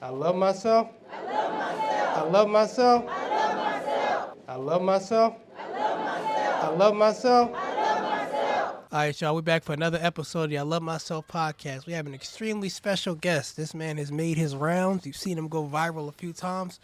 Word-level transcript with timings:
I 0.00 0.10
love 0.10 0.36
myself. 0.36 0.90
I 1.10 2.22
love 2.22 2.48
myself. 2.48 3.04
I 3.08 3.14
love 3.16 3.50
myself. 3.68 4.34
I 4.46 4.54
love 4.54 4.82
myself. 4.82 5.36
I 5.58 6.68
love 6.68 6.94
myself. 6.94 7.50
I 7.52 7.74
love 7.74 8.02
myself. 8.02 8.74
All 8.92 8.98
right, 9.00 9.20
y'all. 9.20 9.34
We're 9.34 9.42
back 9.42 9.64
for 9.64 9.72
another 9.72 9.98
episode 10.00 10.44
of 10.44 10.50
the 10.50 10.58
I 10.58 10.62
Love 10.62 10.82
Myself 10.82 11.26
podcast. 11.26 11.86
We 11.86 11.94
have 11.94 12.06
an 12.06 12.14
extremely 12.14 12.68
special 12.68 13.16
guest. 13.16 13.56
This 13.56 13.74
man 13.74 13.98
has 13.98 14.12
made 14.12 14.36
his 14.36 14.54
rounds. 14.54 15.04
You've 15.04 15.16
seen 15.16 15.36
him 15.36 15.48
go 15.48 15.66
viral 15.66 16.08
a 16.08 16.12
few 16.12 16.32
times. 16.32 16.78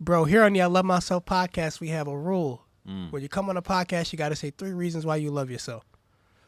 Bro, 0.00 0.24
here 0.24 0.42
on 0.42 0.52
the 0.52 0.62
I 0.62 0.66
Love 0.66 0.84
Myself 0.84 1.24
podcast, 1.24 1.78
we 1.78 1.88
have 1.88 2.08
a 2.08 2.18
rule. 2.18 2.64
Mm. 2.88 3.12
When 3.12 3.22
you 3.22 3.28
come 3.28 3.48
on 3.48 3.56
a 3.56 3.62
podcast, 3.62 4.12
you 4.12 4.18
got 4.18 4.30
to 4.30 4.36
say 4.36 4.50
three 4.50 4.72
reasons 4.72 5.06
why 5.06 5.16
you 5.16 5.30
love 5.30 5.52
yourself. 5.52 5.84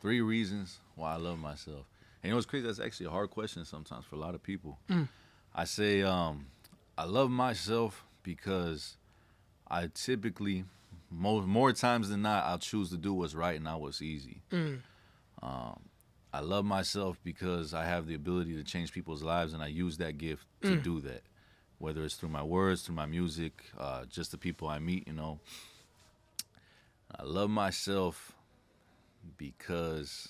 Three 0.01 0.21
reasons 0.21 0.81
why 0.97 1.15
I 1.15 1.17
love 1.17 1.39
myself. 1.39 1.87
And 2.23 2.25
you 2.25 2.31
know 2.31 2.37
what's 2.37 2.47
crazy? 2.47 2.67
That's 2.67 2.81
actually 2.81 3.07
a 3.07 3.11
hard 3.11 3.31
question 3.31 3.65
sometimes 3.65 4.05
for 4.05 4.17
a 4.17 4.19
lot 4.19 4.35
of 4.35 4.43
people. 4.43 4.81
Mm. 4.91 5.09
I 5.55 5.65
say 5.65 6.03
um, 6.03 6.47
I 6.97 7.05
love 7.05 7.31
myself 7.31 8.05
because 8.23 8.97
I 9.69 9.89
typically, 9.93 10.65
more 11.11 11.43
more 11.43 11.73
times 11.73 12.09
than 12.11 12.23
not, 12.23 12.45
I'll 12.45 12.59
choose 12.59 12.91
to 12.91 12.97
do 12.97 13.13
what's 13.15 13.35
right 13.35 13.57
and 13.57 13.65
not 13.65 13.81
what's 13.81 14.03
easy. 14.03 14.43
Um, 15.43 15.81
I 16.33 16.41
love 16.41 16.65
myself 16.65 17.19
because 17.25 17.73
I 17.75 17.85
have 17.87 18.07
the 18.07 18.15
ability 18.15 18.55
to 18.57 18.63
change 18.65 18.93
people's 18.93 19.23
lives, 19.23 19.53
and 19.55 19.63
I 19.63 19.69
use 19.69 19.97
that 19.99 20.19
gift 20.19 20.45
to 20.63 20.69
do 20.83 21.01
that. 21.01 21.23
Whether 21.79 22.05
it's 22.05 22.17
through 22.17 22.29
my 22.31 22.43
words, 22.43 22.83
through 22.83 22.97
my 22.97 23.07
music, 23.07 23.65
uh, 23.79 24.05
just 24.07 24.31
the 24.33 24.39
people 24.39 24.69
I 24.69 24.79
meet, 24.79 25.07
you 25.07 25.15
know. 25.15 25.39
I 27.19 27.23
love 27.23 27.49
myself 27.51 28.33
because 29.37 30.29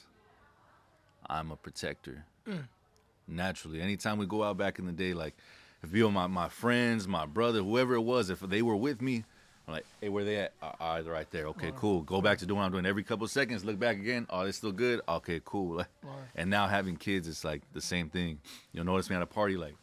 I'm 1.28 1.50
a 1.50 1.56
protector. 1.56 2.24
Naturally, 3.28 3.80
anytime 3.80 4.18
we 4.18 4.26
go 4.26 4.42
out 4.42 4.56
back 4.56 4.78
in 4.78 4.86
the 4.86 4.92
day, 4.92 5.12
like 5.14 5.34
if 5.82 5.94
you 5.94 6.10
my 6.10 6.26
my 6.26 6.48
friends, 6.48 7.06
my 7.06 7.26
brother, 7.26 7.62
whoever 7.62 7.94
it 7.94 8.00
was, 8.00 8.30
if 8.30 8.40
they 8.40 8.62
were 8.62 8.76
with 8.76 9.02
me, 9.02 9.24
I'm 9.66 9.74
like, 9.74 9.84
hey, 10.00 10.08
where 10.08 10.24
they 10.24 10.36
at? 10.36 10.54
Uh, 10.62 10.70
all 10.80 10.94
right, 10.94 11.04
they're 11.04 11.12
right 11.12 11.30
there. 11.30 11.46
Okay, 11.48 11.72
cool. 11.76 12.00
Go 12.02 12.22
back 12.22 12.38
to 12.38 12.46
doing 12.46 12.58
what 12.58 12.64
I'm 12.64 12.72
doing. 12.72 12.86
Every 12.86 13.02
couple 13.04 13.24
of 13.26 13.30
seconds, 13.30 13.64
look 13.64 13.78
back 13.78 13.96
again. 13.96 14.26
Oh, 14.30 14.44
they're 14.44 14.52
still 14.52 14.72
good. 14.72 15.00
Okay, 15.08 15.40
cool. 15.44 15.76
Like, 15.76 15.88
and 16.34 16.50
now 16.50 16.68
having 16.68 16.96
kids, 16.96 17.26
it's 17.26 17.44
like 17.44 17.62
the 17.72 17.80
same 17.80 18.08
thing. 18.10 18.38
You'll 18.72 18.84
notice 18.84 19.10
me 19.10 19.16
at 19.16 19.22
a 19.22 19.26
party, 19.26 19.56
like 19.56 19.74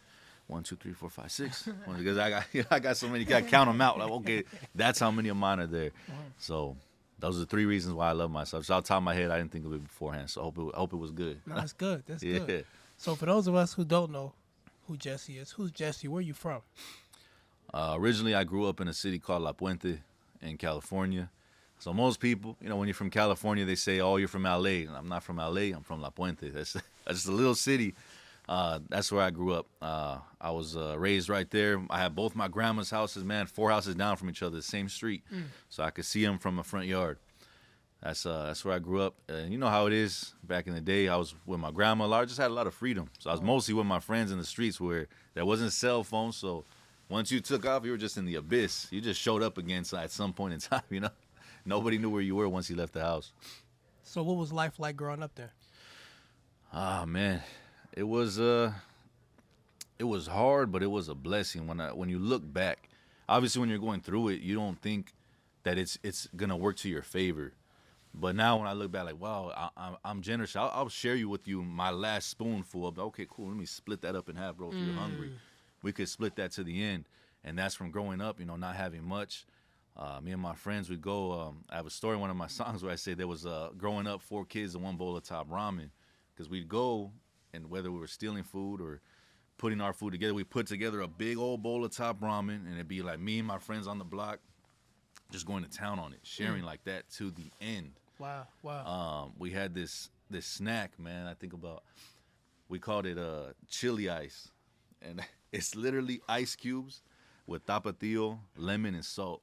one, 0.47 0.63
two, 0.63 0.75
three, 0.75 0.93
four, 0.93 1.09
five, 1.09 1.31
six. 1.31 1.67
because 1.97 2.17
I 2.17 2.29
got 2.29 2.45
I 2.71 2.79
got 2.79 2.97
so 2.97 3.07
many. 3.09 3.25
Got 3.25 3.43
to 3.43 3.49
count 3.49 3.69
them 3.69 3.81
out. 3.81 3.99
Like, 3.99 4.09
okay, 4.09 4.43
that's 4.73 4.99
how 4.99 5.11
many 5.11 5.29
of 5.29 5.37
mine 5.37 5.59
are 5.59 5.67
there. 5.67 5.91
So 6.39 6.77
those 7.19 7.35
are 7.37 7.41
the 7.41 7.45
three 7.45 7.65
reasons 7.65 7.93
why 7.93 8.09
I 8.09 8.13
love 8.13 8.31
myself. 8.31 8.65
So 8.65 8.75
the 8.75 8.81
top 8.81 8.97
of 8.97 9.03
my 9.03 9.13
head, 9.13 9.31
I 9.31 9.37
didn't 9.37 9.51
think 9.51 9.65
of 9.65 9.73
it 9.73 9.83
beforehand. 9.83 10.29
So 10.29 10.41
I 10.41 10.43
hope 10.45 10.57
it, 10.57 10.71
I 10.73 10.77
hope 10.79 10.93
it 10.93 10.97
was 10.97 11.11
good. 11.11 11.41
No, 11.45 11.55
that's 11.55 11.73
good. 11.73 12.03
That's 12.07 12.23
Yeah. 12.23 12.39
good. 12.39 12.65
So 12.97 13.15
for 13.15 13.25
those 13.25 13.47
of 13.47 13.55
us 13.55 13.73
who 13.73 13.85
don't 13.85 14.11
know 14.11 14.33
who 14.87 14.97
Jesse 14.97 15.37
is, 15.37 15.51
who's 15.51 15.71
Jesse? 15.71 16.07
Where 16.07 16.21
you 16.21 16.33
from? 16.33 16.61
Uh, 17.73 17.95
originally, 17.97 18.35
I 18.35 18.43
grew 18.43 18.67
up 18.67 18.79
in 18.79 18.87
a 18.87 18.93
city 18.93 19.19
called 19.19 19.43
La 19.43 19.51
Puente 19.53 19.99
in 20.41 20.57
California. 20.57 21.29
So 21.79 21.93
most 21.93 22.19
people, 22.19 22.55
you 22.61 22.69
know, 22.69 22.77
when 22.77 22.87
you're 22.87 22.95
from 22.95 23.09
California, 23.09 23.65
they 23.65 23.75
say, 23.75 23.99
"Oh, 23.99 24.15
you're 24.15 24.27
from 24.27 24.43
LA." 24.43 24.85
And 24.87 24.95
I'm 24.95 25.09
not 25.09 25.23
from 25.23 25.37
LA. 25.37 25.73
I'm 25.75 25.83
from 25.83 26.01
La 26.01 26.09
Puente. 26.09 26.49
That's 26.49 26.73
that's 27.05 27.17
just 27.17 27.27
a 27.27 27.31
little 27.31 27.55
city. 27.55 27.93
Uh, 28.47 28.79
that's 28.89 29.11
where 29.11 29.23
I 29.23 29.31
grew 29.31 29.53
up. 29.53 29.65
Uh, 29.81 30.19
I 30.39 30.51
was 30.51 30.77
uh, 30.77 30.97
raised 30.99 31.29
right 31.29 31.49
there. 31.49 31.81
I 31.89 31.99
had 31.99 32.15
both 32.15 32.35
my 32.35 32.47
grandma's 32.47 32.91
houses, 32.91 33.23
man, 33.23 33.47
four 33.47 33.71
houses 33.71 33.95
down 33.95 34.17
from 34.17 34.29
each 34.29 34.43
other, 34.43 34.57
the 34.57 34.61
same 34.61 34.87
street, 34.87 35.23
so 35.67 35.81
I 35.83 35.89
could 35.89 36.05
see 36.05 36.23
them 36.23 36.37
from 36.37 36.55
the 36.55 36.63
front 36.63 36.85
yard. 36.85 37.17
That's 38.05 38.23
uh, 38.23 38.43
that's 38.45 38.63
where 38.63 38.75
I 38.75 38.77
grew 38.77 39.01
up. 39.01 39.15
And 39.27 39.51
you 39.51 39.57
know 39.57 39.67
how 39.67 39.87
it 39.87 39.93
is 39.93 40.35
back 40.43 40.67
in 40.67 40.75
the 40.75 40.79
day. 40.79 41.07
I 41.07 41.15
was 41.15 41.33
with 41.47 41.59
my 41.59 41.71
grandma 41.71 42.05
a 42.05 42.07
lot. 42.07 42.21
I 42.21 42.25
just 42.25 42.37
had 42.37 42.51
a 42.51 42.53
lot 42.53 42.67
of 42.67 42.75
freedom. 42.75 43.09
So 43.17 43.31
I 43.31 43.33
was 43.33 43.41
mostly 43.41 43.73
with 43.73 43.87
my 43.87 43.99
friends 43.99 44.31
in 44.31 44.37
the 44.37 44.45
streets 44.45 44.79
where 44.79 45.07
there 45.33 45.43
wasn't 45.43 45.73
cell 45.73 46.03
phones. 46.03 46.35
So 46.35 46.65
once 47.09 47.31
you 47.31 47.39
took 47.39 47.65
off, 47.65 47.83
you 47.83 47.89
were 47.89 47.97
just 47.97 48.17
in 48.17 48.25
the 48.25 48.35
abyss. 48.35 48.89
You 48.91 49.01
just 49.01 49.19
showed 49.19 49.41
up 49.41 49.57
again 49.57 49.83
so 49.83 49.97
at 50.03 50.11
some 50.11 50.33
point 50.33 50.53
in 50.53 50.59
time. 50.59 50.83
You 50.91 50.99
know, 50.99 51.09
nobody 51.65 51.97
knew 51.97 52.11
where 52.11 52.21
you 52.21 52.35
were 52.35 52.47
once 52.47 52.69
you 52.69 52.75
left 52.75 52.93
the 52.93 53.01
house. 53.01 53.31
So 54.03 54.21
what 54.21 54.37
was 54.37 54.53
life 54.53 54.77
like 54.77 54.95
growing 54.95 55.23
up 55.23 55.33
there? 55.33 55.53
Ah 56.71 57.05
man, 57.07 57.41
it 57.91 58.03
was 58.03 58.39
uh, 58.39 58.71
it 59.97 60.03
was 60.03 60.27
hard, 60.27 60.71
but 60.71 60.83
it 60.83 60.91
was 60.91 61.09
a 61.09 61.15
blessing 61.15 61.65
when 61.65 61.81
I 61.81 61.91
when 61.91 62.09
you 62.09 62.19
look 62.19 62.43
back. 62.53 62.87
Obviously, 63.27 63.61
when 63.61 63.69
you're 63.69 63.79
going 63.79 64.01
through 64.01 64.27
it, 64.27 64.41
you 64.41 64.53
don't 64.53 64.79
think 64.79 65.11
that 65.63 65.79
it's 65.79 65.97
it's 66.03 66.27
gonna 66.35 66.55
work 66.55 66.75
to 66.77 66.89
your 66.89 67.01
favor. 67.01 67.53
But 68.17 68.35
now 68.35 68.57
when 68.57 68.67
I 68.67 68.73
look 68.73 68.91
back, 68.91 69.05
like 69.05 69.19
wow, 69.19 69.51
I, 69.55 69.69
I'm, 69.75 69.97
I'm 70.05 70.21
generous. 70.21 70.55
I'll, 70.55 70.71
I'll 70.73 70.89
share 70.89 71.15
you 71.15 71.27
with 71.27 71.47
you 71.47 71.61
my 71.61 71.89
last 71.91 72.29
spoonful 72.29 72.87
of. 72.87 72.97
Okay, 72.97 73.27
cool. 73.29 73.49
Let 73.49 73.57
me 73.57 73.65
split 73.65 74.01
that 74.01 74.15
up 74.15 74.29
in 74.29 74.35
half, 74.35 74.55
bro. 74.55 74.69
If 74.69 74.75
you're 74.75 74.95
hungry, 74.95 75.31
we 75.83 75.91
could 75.91 76.07
split 76.07 76.35
that 76.37 76.51
to 76.53 76.63
the 76.63 76.81
end. 76.81 77.05
And 77.43 77.57
that's 77.59 77.75
from 77.75 77.91
growing 77.91 78.21
up, 78.21 78.39
you 78.39 78.45
know, 78.45 78.55
not 78.55 78.75
having 78.75 79.03
much. 79.03 79.45
Uh, 79.97 80.19
me 80.21 80.31
and 80.31 80.41
my 80.41 80.55
friends 80.55 80.89
would 80.89 81.01
go. 81.01 81.31
Um, 81.33 81.63
I 81.69 81.75
have 81.75 81.85
a 81.85 81.91
story 81.91 82.15
in 82.15 82.21
one 82.21 82.29
of 82.29 82.37
my 82.37 82.47
songs 82.59 82.83
where 82.83 82.91
I 82.91 82.95
say 82.95 83.13
there 83.13 83.27
was 83.27 83.45
uh, 83.45 83.69
growing 83.77 84.07
up 84.07 84.21
four 84.21 84.45
kids 84.45 84.75
and 84.75 84.83
one 84.83 84.95
bowl 84.95 85.15
of 85.15 85.23
top 85.23 85.49
ramen, 85.49 85.89
because 86.33 86.49
we'd 86.49 86.67
go 86.69 87.11
and 87.53 87.69
whether 87.69 87.91
we 87.91 87.99
were 87.99 88.07
stealing 88.07 88.43
food 88.43 88.81
or 88.81 89.01
putting 89.57 89.81
our 89.81 89.93
food 89.93 90.11
together, 90.11 90.33
we 90.33 90.43
put 90.43 90.67
together 90.67 91.01
a 91.01 91.07
big 91.07 91.37
old 91.37 91.63
bowl 91.63 91.85
of 91.85 91.91
top 91.95 92.19
ramen, 92.19 92.65
and 92.65 92.73
it'd 92.73 92.87
be 92.87 93.01
like 93.01 93.19
me 93.19 93.39
and 93.39 93.47
my 93.47 93.57
friends 93.57 93.87
on 93.87 93.97
the 93.99 94.05
block, 94.05 94.39
just 95.31 95.45
going 95.45 95.63
to 95.63 95.69
town 95.69 95.99
on 95.99 96.13
it, 96.13 96.19
sharing 96.23 96.63
like 96.63 96.83
that 96.85 97.09
to 97.11 97.31
the 97.31 97.49
end. 97.61 97.91
Wow, 98.19 98.47
wow. 98.61 98.85
Um, 98.85 99.33
we 99.37 99.51
had 99.51 99.73
this 99.73 100.09
this 100.29 100.45
snack, 100.45 100.99
man. 100.99 101.27
I 101.27 101.33
think 101.33 101.53
about 101.53 101.83
we 102.69 102.79
called 102.79 103.05
it 103.05 103.17
uh, 103.17 103.53
chili 103.67 104.09
ice, 104.09 104.49
and 105.01 105.21
it's 105.51 105.75
literally 105.75 106.21
ice 106.27 106.55
cubes 106.55 107.01
with 107.47 107.65
tapatio, 107.65 108.39
lemon, 108.57 108.95
and 108.95 109.05
salt. 109.05 109.41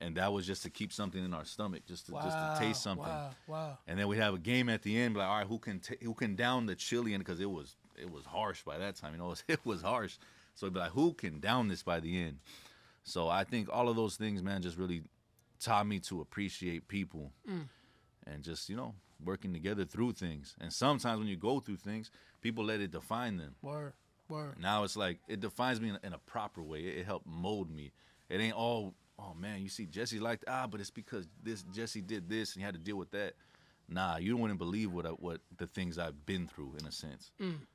And 0.00 0.16
that 0.16 0.32
was 0.32 0.44
just 0.44 0.64
to 0.64 0.70
keep 0.70 0.92
something 0.92 1.24
in 1.24 1.32
our 1.32 1.44
stomach, 1.44 1.82
just 1.86 2.06
to 2.06 2.12
just 2.12 2.36
to 2.36 2.56
taste 2.58 2.82
something. 2.82 3.06
Wow, 3.06 3.30
wow. 3.46 3.78
And 3.86 3.98
then 3.98 4.08
we'd 4.08 4.18
have 4.18 4.34
a 4.34 4.38
game 4.38 4.68
at 4.68 4.82
the 4.82 4.98
end, 4.98 5.16
like, 5.16 5.28
all 5.28 5.38
right, 5.38 5.46
who 5.46 5.58
can 5.58 5.78
ta 5.78 5.94
who 6.02 6.14
can 6.14 6.34
down 6.34 6.66
the 6.66 6.74
chili? 6.74 7.14
And 7.14 7.24
because 7.24 7.38
it 7.38 7.48
was 7.50 7.76
it 8.00 8.10
was 8.10 8.24
harsh 8.24 8.62
by 8.64 8.78
that 8.78 8.96
time, 8.96 9.12
you 9.12 9.18
know, 9.18 9.26
it 9.26 9.28
was, 9.28 9.44
it 9.48 9.60
was 9.64 9.82
harsh. 9.82 10.16
So 10.54 10.66
it'd 10.66 10.74
be 10.74 10.80
like, 10.80 10.90
who 10.90 11.14
can 11.14 11.38
down 11.38 11.68
this 11.68 11.82
by 11.82 12.00
the 12.00 12.20
end? 12.20 12.38
So 13.04 13.28
I 13.28 13.44
think 13.44 13.68
all 13.72 13.88
of 13.88 13.96
those 13.96 14.16
things, 14.16 14.42
man, 14.42 14.60
just 14.60 14.76
really 14.76 15.02
taught 15.60 15.86
me 15.86 16.00
to 16.00 16.20
appreciate 16.20 16.88
people 16.88 17.32
and 18.26 18.42
just 18.42 18.68
you 18.68 18.76
know 18.76 18.94
working 19.24 19.52
together 19.52 19.84
through 19.84 20.12
things. 20.12 20.56
And 20.60 20.72
sometimes 20.72 21.18
when 21.20 21.28
you 21.28 21.36
go 21.36 21.60
through 21.60 21.76
things, 21.76 22.10
people 22.40 22.64
let 22.64 22.80
it 22.80 22.90
define 22.90 23.36
them. 23.36 23.54
Word, 23.62 23.92
word. 24.28 24.56
Now 24.60 24.84
it's 24.84 24.96
like 24.96 25.18
it 25.28 25.40
defines 25.40 25.80
me 25.80 25.90
in 25.90 25.94
a, 26.02 26.06
in 26.08 26.12
a 26.12 26.18
proper 26.18 26.62
way. 26.62 26.80
It, 26.80 26.98
it 26.98 27.06
helped 27.06 27.26
mold 27.26 27.70
me. 27.70 27.92
It 28.28 28.40
ain't 28.40 28.54
all, 28.56 28.94
oh 29.18 29.34
man, 29.34 29.62
you 29.62 29.68
see 29.68 29.86
Jesse 29.86 30.18
liked 30.18 30.44
ah, 30.48 30.66
but 30.66 30.80
it's 30.80 30.90
because 30.90 31.26
this 31.42 31.62
Jesse 31.74 32.00
did 32.00 32.28
this 32.28 32.54
and 32.54 32.62
he 32.62 32.64
had 32.64 32.74
to 32.74 32.80
deal 32.80 32.96
with 32.96 33.10
that. 33.12 33.34
Nah, 33.88 34.16
you 34.16 34.36
wouldn't 34.36 34.58
believe 34.58 34.90
what 34.92 35.04
I, 35.04 35.10
what 35.10 35.40
the 35.58 35.66
things 35.66 35.98
I've 35.98 36.24
been 36.24 36.46
through 36.46 36.76
in 36.80 36.86
a 36.86 36.92
sense. 36.92 37.30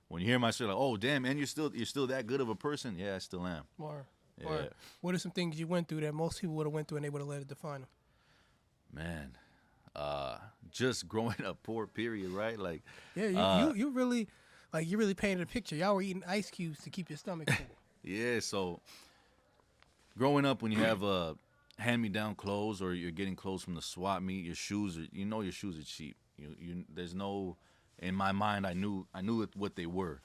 When 0.07 0.21
you 0.21 0.27
hear 0.27 0.39
my 0.39 0.51
story, 0.51 0.69
like, 0.69 0.79
oh 0.79 0.97
damn, 0.97 1.21
man, 1.23 1.37
you're 1.37 1.45
still 1.45 1.71
you're 1.75 1.85
still 1.85 2.07
that 2.07 2.25
good 2.27 2.41
of 2.41 2.49
a 2.49 2.55
person. 2.55 2.95
Yeah, 2.97 3.15
I 3.15 3.19
still 3.19 3.45
am. 3.45 3.63
Word, 3.77 4.05
Yeah. 4.39 4.47
word. 4.47 4.69
What 5.01 5.13
are 5.15 5.19
some 5.19 5.31
things 5.31 5.59
you 5.59 5.67
went 5.67 5.87
through 5.87 6.01
that 6.01 6.13
most 6.13 6.41
people 6.41 6.55
would 6.55 6.65
have 6.65 6.73
went 6.73 6.87
through 6.87 6.97
and 6.97 7.05
they 7.05 7.09
would 7.09 7.19
have 7.21 7.27
let 7.27 7.41
it 7.41 7.47
define 7.47 7.81
them? 7.81 7.89
Man, 8.91 9.37
uh, 9.97 10.37
just 10.71 11.07
growing 11.07 11.43
up 11.45 11.61
poor. 11.63 11.87
Period. 11.87 12.31
Right? 12.31 12.57
Like, 12.57 12.83
Yeah, 13.15 13.27
you, 13.27 13.39
Uh, 13.39 13.59
you, 13.59 13.73
you 13.75 13.89
really, 13.89 14.27
like, 14.71 14.87
you 14.87 14.97
really 14.97 15.13
painted 15.13 15.41
a 15.41 15.45
picture. 15.45 15.75
Y'all 15.75 15.95
were 15.95 16.01
eating 16.01 16.23
ice 16.27 16.49
cubes 16.49 16.79
to 16.83 16.89
keep 16.89 17.09
your 17.09 17.17
stomach 17.17 17.49
full. 17.49 17.65
Yeah, 18.03 18.39
so 18.39 18.79
growing 20.17 20.45
up 20.45 20.61
when 20.61 20.71
you 20.71 20.77
have 20.77 21.03
uh 21.03 21.33
hand 21.77 22.01
me 22.01 22.07
down 22.07 22.35
clothes 22.35 22.81
or 22.81 22.93
you're 22.93 23.11
getting 23.11 23.35
clothes 23.35 23.63
from 23.63 23.75
the 23.75 23.81
swap 23.81 24.21
meet, 24.21 24.45
your 24.45 24.55
shoes 24.55 24.97
are 24.97 25.05
you 25.11 25.25
know 25.25 25.41
your 25.41 25.51
shoes 25.51 25.77
are 25.77 25.83
cheap. 25.83 26.15
You 26.37 26.55
you 26.57 26.85
there's 26.93 27.13
no 27.13 27.57
in 27.99 28.15
my 28.15 28.31
mind 28.31 28.65
I 28.65 28.73
knew 28.73 29.05
I 29.13 29.19
knew 29.21 29.45
what 29.55 29.75
they 29.75 29.87
were. 29.87 30.21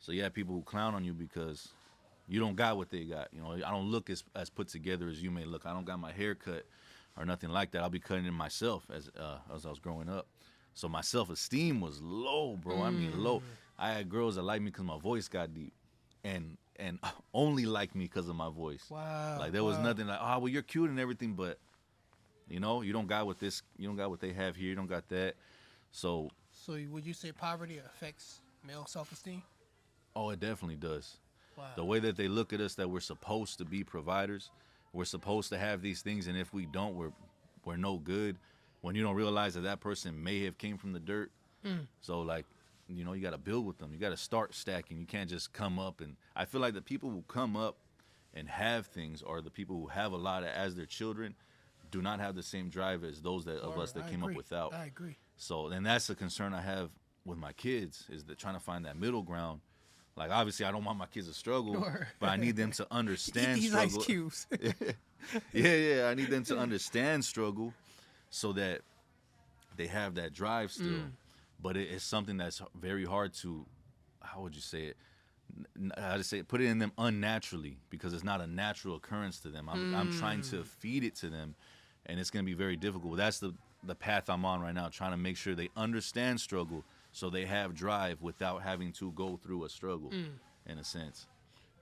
So 0.00 0.10
you 0.10 0.24
have 0.24 0.34
people 0.34 0.56
who 0.56 0.62
clown 0.62 0.94
on 0.94 1.04
you 1.04 1.12
because 1.12 1.68
you 2.26 2.40
don't 2.40 2.56
got 2.56 2.78
what 2.78 2.90
they 2.90 3.04
got. 3.04 3.28
You 3.32 3.42
know, 3.42 3.52
I 3.52 3.70
don't 3.70 3.92
look 3.92 4.10
as 4.10 4.24
as 4.34 4.50
put 4.50 4.66
together 4.68 5.08
as 5.08 5.22
you 5.22 5.30
may 5.30 5.44
look. 5.44 5.66
I 5.66 5.72
don't 5.72 5.84
got 5.84 6.00
my 6.00 6.10
hair 6.10 6.34
cut 6.34 6.66
or 7.16 7.24
nothing 7.24 7.50
like 7.50 7.70
that. 7.72 7.82
I'll 7.82 7.90
be 7.90 8.00
cutting 8.00 8.26
it 8.26 8.32
myself 8.32 8.84
as 8.92 9.10
uh, 9.18 9.38
as 9.54 9.66
I 9.66 9.70
was 9.70 9.78
growing 9.78 10.08
up. 10.08 10.26
So 10.74 10.88
my 10.88 11.00
self 11.00 11.30
esteem 11.30 11.80
was 11.80 12.00
low, 12.00 12.56
bro. 12.56 12.82
I 12.82 12.90
mean 12.90 13.22
low. 13.22 13.42
I 13.78 13.92
had 13.92 14.08
girls 14.08 14.36
that 14.36 14.42
liked 14.42 14.62
me 14.62 14.70
because 14.70 14.84
my 14.84 14.98
voice 14.98 15.28
got 15.28 15.54
deep, 15.54 15.72
and 16.24 16.56
and 16.76 16.98
only 17.34 17.66
liked 17.66 17.94
me 17.94 18.04
because 18.04 18.28
of 18.28 18.36
my 18.36 18.50
voice. 18.50 18.84
Wow. 18.90 19.36
Like 19.38 19.52
there 19.52 19.64
was 19.64 19.76
wow. 19.76 19.84
nothing 19.84 20.06
like, 20.06 20.18
oh 20.20 20.40
well, 20.40 20.48
you're 20.48 20.62
cute 20.62 20.90
and 20.90 20.98
everything, 20.98 21.34
but 21.34 21.58
you 22.48 22.60
know, 22.60 22.82
you 22.82 22.92
don't 22.92 23.06
got 23.06 23.26
what 23.26 23.38
this, 23.38 23.62
you 23.78 23.86
don't 23.86 23.96
got 23.96 24.10
what 24.10 24.20
they 24.20 24.32
have 24.32 24.56
here. 24.56 24.68
You 24.68 24.74
don't 24.74 24.88
got 24.88 25.08
that. 25.08 25.34
So, 25.92 26.30
So 26.52 26.78
would 26.90 27.06
you 27.06 27.14
say 27.14 27.32
poverty 27.32 27.78
affects 27.78 28.40
male 28.66 28.86
self-esteem? 28.86 29.42
oh, 30.16 30.30
it 30.30 30.40
definitely 30.40 30.76
does. 30.76 31.16
Wow. 31.56 31.64
The 31.76 31.84
way 31.84 31.98
that 32.00 32.16
they 32.16 32.28
look 32.28 32.52
at 32.52 32.60
us, 32.60 32.74
that 32.74 32.88
we're 32.88 33.00
supposed 33.00 33.58
to 33.58 33.64
be 33.64 33.82
providers, 33.84 34.50
we're 34.94 35.04
supposed 35.04 35.50
to 35.50 35.58
have 35.58 35.82
these 35.82 36.00
things, 36.00 36.26
and 36.26 36.38
if 36.38 36.54
we 36.54 36.64
don't, 36.64 36.94
we're 36.94 37.12
we're 37.64 37.76
no 37.76 37.98
good. 37.98 38.36
When 38.80 38.94
you 38.94 39.02
don't 39.02 39.16
realize 39.16 39.54
that 39.54 39.62
that 39.62 39.80
person 39.80 40.22
may 40.22 40.44
have 40.44 40.58
came 40.58 40.78
from 40.78 40.92
the 40.92 41.00
dirt. 41.00 41.30
Hmm. 41.64 41.84
So 42.00 42.20
like, 42.20 42.44
you 42.86 43.04
know 43.04 43.14
you 43.14 43.22
got 43.22 43.30
to 43.30 43.38
build 43.38 43.66
with 43.66 43.78
them. 43.78 43.92
You 43.92 43.98
got 43.98 44.10
to 44.10 44.16
start 44.16 44.54
stacking. 44.54 44.98
You 44.98 45.06
can't 45.06 45.28
just 45.28 45.52
come 45.52 45.78
up 45.78 46.00
and 46.00 46.16
I 46.36 46.44
feel 46.44 46.60
like 46.60 46.74
the 46.74 46.82
people 46.82 47.10
who 47.10 47.24
come 47.26 47.56
up 47.56 47.76
and 48.34 48.48
have 48.48 48.86
things 48.86 49.22
or 49.22 49.40
the 49.40 49.50
people 49.50 49.76
who 49.76 49.86
have 49.86 50.12
a 50.12 50.16
lot 50.16 50.42
of, 50.42 50.50
as 50.50 50.74
their 50.74 50.86
children 50.86 51.34
do 51.90 52.02
not 52.02 52.20
have 52.20 52.34
the 52.34 52.42
same 52.42 52.68
drive 52.68 53.04
as 53.04 53.22
those 53.22 53.44
that 53.44 53.58
of 53.58 53.78
us 53.78 53.92
that 53.92 54.04
I 54.04 54.10
came 54.10 54.22
agree. 54.22 54.34
up 54.34 54.36
without. 54.36 54.74
I 54.74 54.86
agree. 54.86 55.16
So, 55.36 55.68
and 55.68 55.86
that's 55.86 56.08
the 56.08 56.14
concern 56.14 56.52
I 56.52 56.60
have 56.60 56.90
with 57.24 57.38
my 57.38 57.52
kids 57.52 58.04
is 58.10 58.24
that 58.24 58.38
trying 58.38 58.54
to 58.54 58.60
find 58.60 58.84
that 58.84 58.96
middle 58.98 59.22
ground. 59.22 59.60
Like 60.16 60.30
obviously, 60.30 60.64
I 60.66 60.70
don't 60.72 60.84
want 60.84 60.98
my 60.98 61.06
kids 61.06 61.26
to 61.28 61.34
struggle, 61.34 61.74
Sure. 61.74 62.08
but 62.20 62.28
I 62.30 62.36
need 62.36 62.56
them 62.56 62.70
to 62.72 62.86
understand 62.90 63.58
These 63.60 63.70
struggle. 63.70 63.98
ice 64.00 64.06
cubes. 64.06 64.46
yeah, 65.52 65.74
yeah, 65.74 66.08
I 66.08 66.14
need 66.14 66.30
them 66.30 66.44
to 66.44 66.58
understand 66.58 67.24
struggle, 67.24 67.72
so 68.30 68.52
that 68.52 68.82
they 69.76 69.86
have 69.88 70.14
that 70.14 70.32
drive 70.32 70.70
still. 70.70 70.86
Mm. 70.86 71.10
But 71.60 71.76
it, 71.76 71.88
it's 71.90 72.04
something 72.04 72.36
that's 72.36 72.60
very 72.80 73.04
hard 73.04 73.32
to, 73.34 73.64
how 74.22 74.40
would 74.42 74.54
you 74.54 74.60
say 74.60 74.84
it? 74.84 74.96
How 75.98 76.16
to 76.16 76.24
say 76.24 76.38
it? 76.38 76.48
Put 76.48 76.60
it 76.60 76.66
in 76.66 76.78
them 76.78 76.92
unnaturally 76.98 77.76
because 77.90 78.12
it's 78.12 78.24
not 78.24 78.40
a 78.40 78.46
natural 78.46 78.96
occurrence 78.96 79.38
to 79.40 79.48
them. 79.48 79.68
I'm, 79.68 79.94
I'm 79.94 80.08
trying 80.10 80.42
to 80.42 80.56
Mm. 80.58 80.66
feed 80.66 81.04
it 81.04 81.14
to 81.16 81.28
them, 81.28 81.54
and 82.06 82.18
it's 82.20 82.30
going 82.30 82.44
to 82.44 82.50
be 82.50 82.54
very 82.56 82.76
difficult. 82.76 83.16
That's 83.16 83.38
the 83.40 83.52
the 83.86 83.94
path 83.94 84.30
I'm 84.30 84.46
on 84.46 84.62
right 84.62 84.72
now, 84.74 84.88
trying 84.88 85.10
to 85.10 85.16
make 85.18 85.36
sure 85.36 85.54
they 85.54 85.68
understand 85.76 86.40
struggle, 86.40 86.82
so 87.14 87.30
they 87.30 87.44
have 87.46 87.74
drive 87.74 88.20
without 88.20 88.62
having 88.62 88.92
to 88.92 89.12
go 89.12 89.36
through 89.36 89.64
a 89.64 89.68
struggle, 89.68 90.10
Mm. 90.10 90.32
in 90.66 90.78
a 90.78 90.84
sense. 90.84 91.26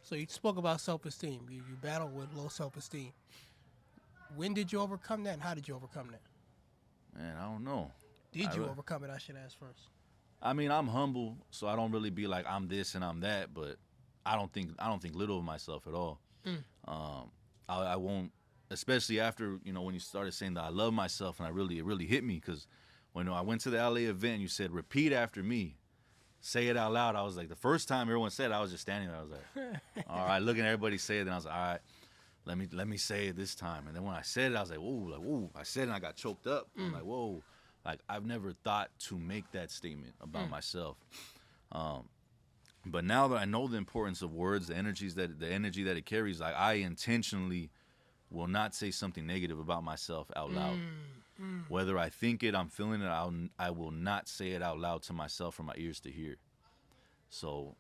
So 0.02 0.14
you 0.14 0.26
spoke 0.28 0.58
about 0.58 0.80
self-esteem. 0.80 1.46
You, 1.48 1.56
you 1.68 1.74
battle 1.80 2.08
with 2.08 2.32
low 2.34 2.48
self-esteem. 2.48 3.12
When 4.36 4.52
did 4.54 4.72
you 4.72 4.80
overcome 4.80 5.24
that, 5.24 5.34
and 5.34 5.42
how 5.42 5.54
did 5.54 5.66
you 5.66 5.74
overcome 5.74 6.08
that? 6.12 6.20
Man, 7.18 7.36
I 7.36 7.42
don't 7.44 7.64
know. 7.64 7.90
Did 8.32 8.48
I 8.48 8.54
you 8.54 8.62
re- 8.64 8.68
overcome 8.68 9.04
it? 9.04 9.10
I 9.10 9.18
should 9.18 9.36
ask 9.36 9.58
first. 9.58 9.88
I 10.42 10.52
mean, 10.54 10.70
I'm 10.70 10.88
humble, 10.88 11.36
so 11.50 11.66
I 11.66 11.76
don't 11.76 11.92
really 11.92 12.10
be 12.10 12.26
like 12.26 12.46
I'm 12.48 12.66
this 12.68 12.94
and 12.94 13.04
I'm 13.04 13.20
that, 13.20 13.52
but 13.54 13.76
I 14.26 14.36
don't 14.36 14.52
think 14.52 14.70
I 14.78 14.88
don't 14.88 15.00
think 15.00 15.14
little 15.14 15.38
of 15.38 15.44
myself 15.44 15.86
at 15.86 15.94
all. 15.94 16.18
Um, 16.88 17.30
I, 17.68 17.92
I 17.92 17.96
won't, 17.96 18.32
especially 18.70 19.20
after 19.20 19.60
you 19.64 19.72
know 19.72 19.82
when 19.82 19.94
you 19.94 20.00
started 20.00 20.32
saying 20.34 20.54
that 20.54 20.64
I 20.64 20.70
love 20.70 20.92
myself, 20.92 21.38
and 21.38 21.46
I 21.46 21.50
really 21.50 21.78
it 21.78 21.84
really 21.84 22.06
hit 22.06 22.24
me 22.24 22.34
because 22.34 22.66
when 23.12 23.28
I 23.28 23.40
went 23.40 23.60
to 23.62 23.70
the 23.70 23.78
LA 23.78 24.08
event, 24.08 24.40
you 24.40 24.48
said 24.48 24.72
repeat 24.72 25.12
after 25.12 25.42
me, 25.42 25.76
say 26.40 26.68
it 26.68 26.76
out 26.76 26.92
loud. 26.92 27.16
I 27.16 27.22
was 27.22 27.36
like 27.36 27.48
the 27.48 27.56
first 27.56 27.88
time 27.88 28.08
everyone 28.08 28.30
said, 28.30 28.50
it, 28.50 28.54
I 28.54 28.60
was 28.60 28.70
just 28.70 28.82
standing 28.82 29.08
there. 29.08 29.18
I 29.18 29.22
was 29.22 29.30
like, 29.30 30.06
all 30.08 30.26
right, 30.26 30.42
looking 30.42 30.62
at 30.62 30.68
everybody 30.68 30.98
say 30.98 31.18
it, 31.18 31.22
and 31.22 31.30
I 31.30 31.36
was 31.36 31.44
like, 31.44 31.54
all 31.54 31.60
right. 31.60 31.80
Let 32.44 32.58
me 32.58 32.66
let 32.72 32.88
me 32.88 32.96
say 32.96 33.28
it 33.28 33.36
this 33.36 33.54
time, 33.54 33.86
and 33.86 33.94
then 33.94 34.02
when 34.02 34.16
I 34.16 34.22
said 34.22 34.50
it, 34.50 34.56
I 34.56 34.60
was 34.62 34.70
like, 34.70 34.80
"Whoa!" 34.80 35.10
Like, 35.12 35.20
"Whoa!" 35.20 35.48
I 35.54 35.62
said 35.62 35.82
it, 35.82 35.84
and 35.84 35.92
I 35.92 36.00
got 36.00 36.16
choked 36.16 36.48
up. 36.48 36.66
I'm 36.76 36.90
mm. 36.90 36.94
like, 36.94 37.04
"Whoa!" 37.04 37.40
Like 37.84 38.00
I've 38.08 38.26
never 38.26 38.52
thought 38.64 38.90
to 39.06 39.16
make 39.16 39.50
that 39.52 39.70
statement 39.70 40.14
about 40.20 40.46
mm. 40.46 40.50
myself. 40.50 40.96
Um, 41.70 42.08
but 42.84 43.04
now 43.04 43.28
that 43.28 43.36
I 43.36 43.44
know 43.44 43.68
the 43.68 43.76
importance 43.76 44.22
of 44.22 44.32
words, 44.32 44.68
the 44.68 44.76
energies 44.76 45.14
that 45.14 45.38
the 45.38 45.48
energy 45.48 45.84
that 45.84 45.96
it 45.96 46.04
carries, 46.04 46.40
like 46.40 46.56
I 46.56 46.74
intentionally 46.74 47.70
will 48.30 48.48
not 48.48 48.74
say 48.74 48.90
something 48.90 49.26
negative 49.26 49.58
about 49.58 49.84
myself 49.84 50.30
out 50.34 50.52
loud. 50.52 50.76
Mm. 50.76 51.21
Mm. 51.42 51.64
Whether 51.68 51.98
I 51.98 52.08
think 52.08 52.42
it, 52.42 52.54
I'm 52.54 52.68
feeling 52.68 53.02
it, 53.02 53.06
I'll, 53.06 53.34
I 53.58 53.70
will 53.70 53.90
not 53.90 54.28
say 54.28 54.50
it 54.50 54.62
out 54.62 54.78
loud 54.78 55.02
to 55.04 55.12
myself 55.12 55.54
for 55.54 55.62
my 55.62 55.74
ears 55.76 56.00
to 56.00 56.10
hear. 56.10 56.36
So 57.30 57.76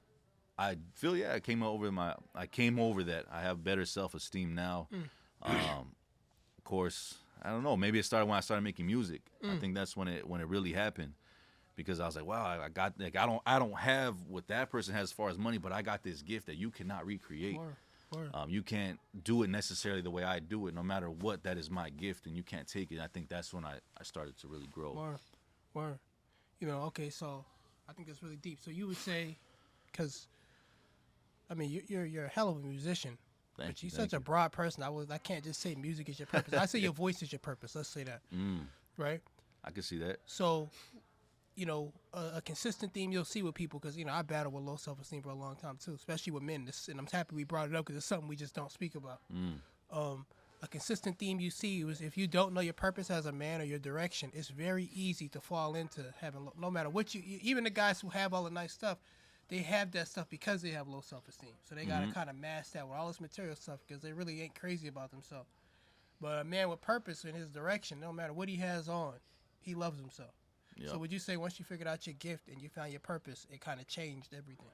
I 0.58 0.76
feel 0.94 1.16
yeah, 1.16 1.34
I 1.34 1.40
came 1.40 1.62
over 1.62 1.90
my 1.92 2.14
I 2.34 2.46
came 2.46 2.78
over 2.78 3.02
that. 3.04 3.26
I 3.30 3.42
have 3.42 3.62
better 3.62 3.84
self 3.84 4.14
esteem 4.14 4.54
now. 4.54 4.88
Mm. 4.92 5.08
Um, 5.42 5.94
of 6.58 6.64
course, 6.64 7.16
I 7.42 7.50
don't 7.50 7.62
know. 7.62 7.76
Maybe 7.76 7.98
it 7.98 8.04
started 8.04 8.26
when 8.26 8.36
I 8.36 8.40
started 8.40 8.62
making 8.62 8.86
music. 8.86 9.22
I 9.42 9.48
mm. 9.48 9.60
think 9.60 9.74
that's 9.74 9.96
when 9.96 10.08
it 10.08 10.26
when 10.26 10.40
it 10.40 10.48
really 10.48 10.72
happened. 10.72 11.14
Because 11.74 12.00
I 12.00 12.06
was 12.06 12.16
like, 12.16 12.26
wow, 12.26 12.44
I 12.44 12.68
got 12.68 12.94
like 12.98 13.16
I 13.16 13.26
don't 13.26 13.42
I 13.46 13.58
don't 13.58 13.76
have 13.76 14.16
what 14.28 14.46
that 14.48 14.70
person 14.70 14.94
has 14.94 15.04
as 15.04 15.12
far 15.12 15.30
as 15.30 15.38
money, 15.38 15.58
but 15.58 15.72
I 15.72 15.82
got 15.82 16.02
this 16.02 16.22
gift 16.22 16.46
that 16.46 16.56
you 16.56 16.70
cannot 16.70 17.06
recreate. 17.06 17.56
Word. 17.56 17.76
Um, 18.34 18.50
you 18.50 18.62
can't 18.62 18.98
do 19.24 19.42
it 19.42 19.50
necessarily 19.50 20.02
the 20.02 20.10
way 20.10 20.22
I 20.24 20.38
do 20.38 20.66
it. 20.66 20.74
No 20.74 20.82
matter 20.82 21.10
what, 21.10 21.42
that 21.44 21.56
is 21.58 21.70
my 21.70 21.90
gift, 21.90 22.26
and 22.26 22.36
you 22.36 22.42
can't 22.42 22.66
take 22.68 22.92
it. 22.92 23.00
I 23.00 23.06
think 23.06 23.28
that's 23.28 23.52
when 23.54 23.64
I, 23.64 23.74
I 23.98 24.02
started 24.02 24.36
to 24.38 24.48
really 24.48 24.66
grow. 24.70 24.92
Word, 24.92 25.18
word. 25.74 25.98
You 26.60 26.68
know, 26.68 26.82
okay, 26.82 27.10
so 27.10 27.44
I 27.88 27.92
think 27.92 28.08
that's 28.08 28.22
really 28.22 28.36
deep. 28.36 28.58
So 28.62 28.70
you 28.70 28.86
would 28.86 28.96
say, 28.96 29.36
because, 29.90 30.28
I 31.50 31.54
mean, 31.54 31.70
you- 31.70 31.82
you're 31.88 32.04
you're 32.04 32.24
a 32.26 32.28
hell 32.28 32.48
of 32.50 32.56
a 32.56 32.60
musician, 32.66 33.16
Thank 33.56 33.70
but 33.70 33.82
you, 33.82 33.90
you're 33.90 34.00
such 34.00 34.12
a 34.12 34.20
broad 34.20 34.52
person. 34.52 34.82
I 34.82 34.88
was 34.88 35.10
I 35.10 35.18
can't 35.18 35.42
just 35.44 35.60
say 35.60 35.74
music 35.74 36.08
is 36.08 36.18
your 36.18 36.26
purpose. 36.26 36.54
I 36.54 36.66
say 36.66 36.78
your 36.78 36.92
voice 37.04 37.22
is 37.22 37.32
your 37.32 37.38
purpose. 37.40 37.74
Let's 37.74 37.88
say 37.88 38.04
that, 38.04 38.20
Mm, 38.34 38.66
right? 38.96 39.20
I 39.64 39.70
can 39.70 39.82
see 39.82 39.98
that. 39.98 40.18
So, 40.26 40.68
you 41.54 41.66
know, 41.66 41.92
a, 42.14 42.36
a 42.36 42.42
consistent 42.42 42.94
theme 42.94 43.12
you'll 43.12 43.24
see 43.24 43.42
with 43.42 43.54
people 43.54 43.78
because 43.78 43.96
you 43.96 44.04
know 44.04 44.12
I 44.12 44.22
battle 44.22 44.52
with 44.52 44.64
low 44.64 44.76
self 44.76 45.00
esteem 45.00 45.22
for 45.22 45.30
a 45.30 45.34
long 45.34 45.56
time 45.56 45.78
too, 45.82 45.94
especially 45.94 46.32
with 46.32 46.42
men. 46.42 46.64
This, 46.64 46.88
and 46.88 46.98
I'm 46.98 47.06
happy 47.06 47.34
we 47.34 47.44
brought 47.44 47.68
it 47.68 47.74
up 47.74 47.84
because 47.84 47.96
it's 47.96 48.06
something 48.06 48.28
we 48.28 48.36
just 48.36 48.54
don't 48.54 48.72
speak 48.72 48.94
about. 48.94 49.20
Um, 49.90 50.26
a 50.62 50.68
consistent 50.68 51.18
theme 51.18 51.40
you 51.40 51.50
see 51.50 51.80
is 51.82 52.00
if 52.00 52.16
you 52.16 52.26
don't 52.28 52.54
know 52.54 52.60
your 52.60 52.72
purpose 52.72 53.10
as 53.10 53.26
a 53.26 53.32
man 53.32 53.60
or 53.60 53.64
your 53.64 53.80
direction, 53.80 54.30
it's 54.32 54.48
very 54.48 54.88
easy 54.94 55.28
to 55.30 55.40
fall 55.40 55.74
into 55.74 56.04
having 56.20 56.44
low, 56.44 56.52
no 56.58 56.70
matter 56.70 56.88
what 56.88 57.14
you. 57.14 57.22
Even 57.42 57.64
the 57.64 57.70
guys 57.70 58.00
who 58.00 58.08
have 58.10 58.32
all 58.32 58.44
the 58.44 58.50
nice 58.50 58.72
stuff, 58.72 58.98
they 59.48 59.58
have 59.58 59.90
that 59.92 60.08
stuff 60.08 60.28
because 60.30 60.62
they 60.62 60.70
have 60.70 60.88
low 60.88 61.00
self 61.00 61.28
esteem. 61.28 61.50
So 61.68 61.74
they 61.74 61.84
gotta 61.84 62.06
kind 62.12 62.30
of 62.30 62.36
mask 62.36 62.72
that 62.72 62.88
with 62.88 62.96
all 62.96 63.08
this 63.08 63.20
material 63.20 63.56
stuff 63.56 63.80
because 63.86 64.02
they 64.02 64.12
really 64.12 64.40
ain't 64.40 64.54
crazy 64.54 64.88
about 64.88 65.10
themselves. 65.10 65.48
But 66.20 66.38
a 66.38 66.44
man 66.44 66.70
with 66.70 66.80
purpose 66.80 67.24
in 67.24 67.34
his 67.34 67.48
direction, 67.48 67.98
no 68.00 68.12
matter 68.12 68.32
what 68.32 68.48
he 68.48 68.56
has 68.56 68.88
on, 68.88 69.14
he 69.60 69.74
loves 69.74 69.98
himself. 69.98 70.30
So 70.86 70.98
would 70.98 71.12
you 71.12 71.18
say 71.18 71.36
once 71.36 71.58
you 71.58 71.64
figured 71.64 71.88
out 71.88 72.06
your 72.06 72.14
gift 72.14 72.48
and 72.48 72.60
you 72.60 72.68
found 72.68 72.90
your 72.90 73.00
purpose, 73.00 73.46
it 73.50 73.60
kind 73.60 73.80
of 73.80 73.86
changed 73.86 74.34
everything? 74.36 74.66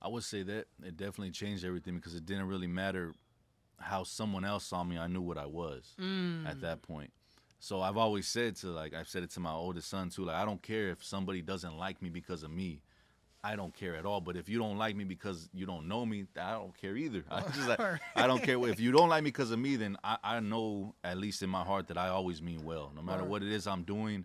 I 0.00 0.08
would 0.08 0.24
say 0.24 0.42
that 0.42 0.66
it 0.84 0.96
definitely 0.96 1.30
changed 1.30 1.64
everything 1.64 1.96
because 1.96 2.14
it 2.14 2.26
didn't 2.26 2.48
really 2.48 2.66
matter 2.66 3.14
how 3.78 4.04
someone 4.04 4.44
else 4.44 4.64
saw 4.64 4.82
me. 4.82 4.98
I 4.98 5.06
knew 5.06 5.20
what 5.20 5.38
I 5.38 5.46
was 5.46 5.94
at 5.98 6.04
mm. 6.04 6.60
that 6.60 6.82
point. 6.82 7.12
So 7.60 7.80
I've 7.80 7.96
always 7.96 8.26
said 8.26 8.56
to 8.56 8.68
like 8.68 8.92
I've 8.92 9.08
said 9.08 9.22
it 9.22 9.30
to 9.30 9.40
my 9.40 9.52
oldest 9.52 9.88
son 9.88 10.10
too. 10.10 10.24
Like 10.24 10.36
I 10.36 10.44
don't 10.44 10.60
care 10.60 10.88
if 10.88 11.04
somebody 11.04 11.42
doesn't 11.42 11.78
like 11.78 12.02
me 12.02 12.08
because 12.08 12.42
of 12.42 12.50
me. 12.50 12.82
I 13.44 13.56
don't 13.56 13.74
care 13.74 13.94
at 13.96 14.04
all. 14.04 14.20
But 14.20 14.36
if 14.36 14.48
you 14.48 14.58
don't 14.58 14.78
like 14.78 14.96
me 14.96 15.04
because 15.04 15.48
you 15.52 15.66
don't 15.66 15.86
know 15.86 16.04
me, 16.04 16.26
I 16.40 16.52
don't 16.52 16.76
care 16.80 16.96
either. 16.96 17.24
I 17.30 17.42
just 17.42 17.68
like 17.68 17.80
I 18.16 18.26
don't 18.26 18.42
care 18.42 18.58
if 18.68 18.80
you 18.80 18.90
don't 18.90 19.08
like 19.08 19.22
me 19.22 19.30
because 19.30 19.52
of 19.52 19.60
me. 19.60 19.76
Then 19.76 19.96
I, 20.02 20.18
I 20.24 20.40
know 20.40 20.96
at 21.04 21.18
least 21.18 21.42
in 21.42 21.50
my 21.50 21.62
heart 21.62 21.86
that 21.88 21.96
I 21.96 22.08
always 22.08 22.42
mean 22.42 22.64
well. 22.64 22.90
No 22.96 23.02
matter 23.02 23.22
what 23.22 23.44
it 23.44 23.52
is 23.52 23.68
I'm 23.68 23.84
doing, 23.84 24.24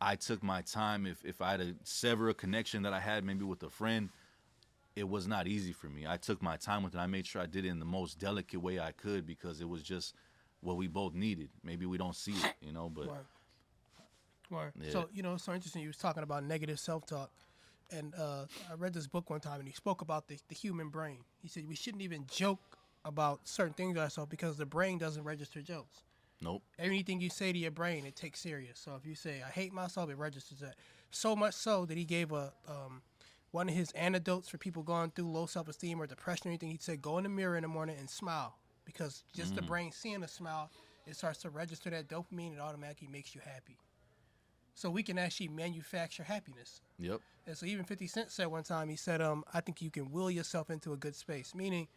I 0.00 0.16
took 0.16 0.42
my 0.42 0.62
time. 0.62 1.06
If 1.06 1.24
if 1.24 1.40
I 1.40 1.52
had 1.52 1.60
to 1.60 1.74
sever 1.84 2.28
a 2.28 2.34
connection 2.34 2.82
that 2.82 2.92
I 2.92 3.00
had 3.00 3.24
maybe 3.24 3.44
with 3.44 3.62
a 3.62 3.70
friend, 3.70 4.08
it 4.96 5.08
was 5.08 5.26
not 5.26 5.46
easy 5.46 5.72
for 5.72 5.88
me. 5.88 6.06
I 6.06 6.16
took 6.16 6.42
my 6.42 6.56
time 6.56 6.82
with 6.82 6.94
it. 6.94 6.98
I 6.98 7.06
made 7.06 7.26
sure 7.26 7.42
I 7.42 7.46
did 7.46 7.64
it 7.64 7.68
in 7.68 7.78
the 7.78 7.84
most 7.84 8.18
delicate 8.18 8.60
way 8.60 8.80
I 8.80 8.92
could 8.92 9.26
because 9.26 9.60
it 9.60 9.68
was 9.68 9.82
just 9.82 10.14
what 10.60 10.76
we 10.76 10.86
both 10.86 11.14
needed. 11.14 11.48
Maybe 11.62 11.86
we 11.86 11.98
don't 11.98 12.16
see 12.16 12.32
it, 12.32 12.54
you 12.60 12.72
know, 12.72 12.88
but 12.88 13.06
Word. 13.08 13.26
Word. 14.50 14.72
Yeah. 14.80 14.90
So 14.90 15.08
you 15.12 15.22
know, 15.22 15.34
it's 15.34 15.44
so 15.44 15.52
interesting. 15.52 15.82
You 15.82 15.88
was 15.88 15.96
talking 15.96 16.22
about 16.22 16.44
negative 16.44 16.80
self-talk, 16.80 17.30
and 17.90 18.14
uh, 18.14 18.46
I 18.70 18.74
read 18.76 18.94
this 18.94 19.06
book 19.06 19.30
one 19.30 19.40
time, 19.40 19.60
and 19.60 19.68
he 19.68 19.74
spoke 19.74 20.00
about 20.00 20.28
the, 20.28 20.38
the 20.48 20.54
human 20.54 20.88
brain. 20.88 21.18
He 21.42 21.48
said 21.48 21.68
we 21.68 21.76
shouldn't 21.76 22.02
even 22.02 22.26
joke 22.30 22.78
about 23.04 23.40
certain 23.44 23.74
things 23.74 23.96
ourselves 23.96 24.28
because 24.28 24.56
the 24.56 24.66
brain 24.66 24.98
doesn't 24.98 25.24
register 25.24 25.62
jokes. 25.62 26.02
Nope. 26.40 26.62
Anything 26.78 27.20
you 27.20 27.30
say 27.30 27.52
to 27.52 27.58
your 27.58 27.70
brain, 27.70 28.04
it 28.04 28.16
takes 28.16 28.40
serious. 28.40 28.78
So 28.78 28.94
if 28.96 29.06
you 29.06 29.14
say 29.14 29.42
"I 29.46 29.50
hate 29.50 29.72
myself," 29.72 30.10
it 30.10 30.16
registers 30.16 30.60
that. 30.60 30.76
So 31.10 31.34
much 31.34 31.54
so 31.54 31.84
that 31.86 31.96
he 31.96 32.04
gave 32.04 32.32
a 32.32 32.52
um, 32.68 33.02
one 33.50 33.68
of 33.68 33.74
his 33.74 33.90
antidotes 33.92 34.48
for 34.48 34.58
people 34.58 34.82
going 34.82 35.10
through 35.10 35.30
low 35.30 35.46
self-esteem 35.46 36.00
or 36.00 36.06
depression 36.06 36.48
or 36.48 36.50
anything. 36.50 36.70
He 36.70 36.78
said, 36.80 37.02
"Go 37.02 37.18
in 37.18 37.24
the 37.24 37.30
mirror 37.30 37.56
in 37.56 37.62
the 37.62 37.68
morning 37.68 37.96
and 37.98 38.08
smile," 38.08 38.56
because 38.84 39.24
just 39.34 39.54
the 39.54 39.62
brain 39.62 39.92
seeing 39.92 40.22
a 40.22 40.28
smile, 40.28 40.70
it 41.06 41.16
starts 41.16 41.40
to 41.42 41.50
register 41.50 41.90
that 41.90 42.08
dopamine. 42.08 42.54
It 42.54 42.60
automatically 42.60 43.08
makes 43.08 43.34
you 43.34 43.40
happy. 43.44 43.76
So 44.74 44.88
we 44.88 45.02
can 45.02 45.18
actually 45.18 45.48
manufacture 45.48 46.22
happiness. 46.22 46.80
Yep. 46.98 47.20
And 47.46 47.56
so 47.56 47.66
even 47.66 47.84
50 47.84 48.06
Cent 48.06 48.30
said 48.30 48.46
one 48.46 48.62
time, 48.62 48.88
he 48.88 48.96
said, 48.96 49.20
um, 49.20 49.44
I 49.52 49.60
think 49.60 49.82
you 49.82 49.90
can 49.90 50.10
will 50.10 50.30
yourself 50.30 50.70
into 50.70 50.92
a 50.92 50.96
good 50.96 51.14
space. 51.14 51.54
Meaning, 51.54 51.88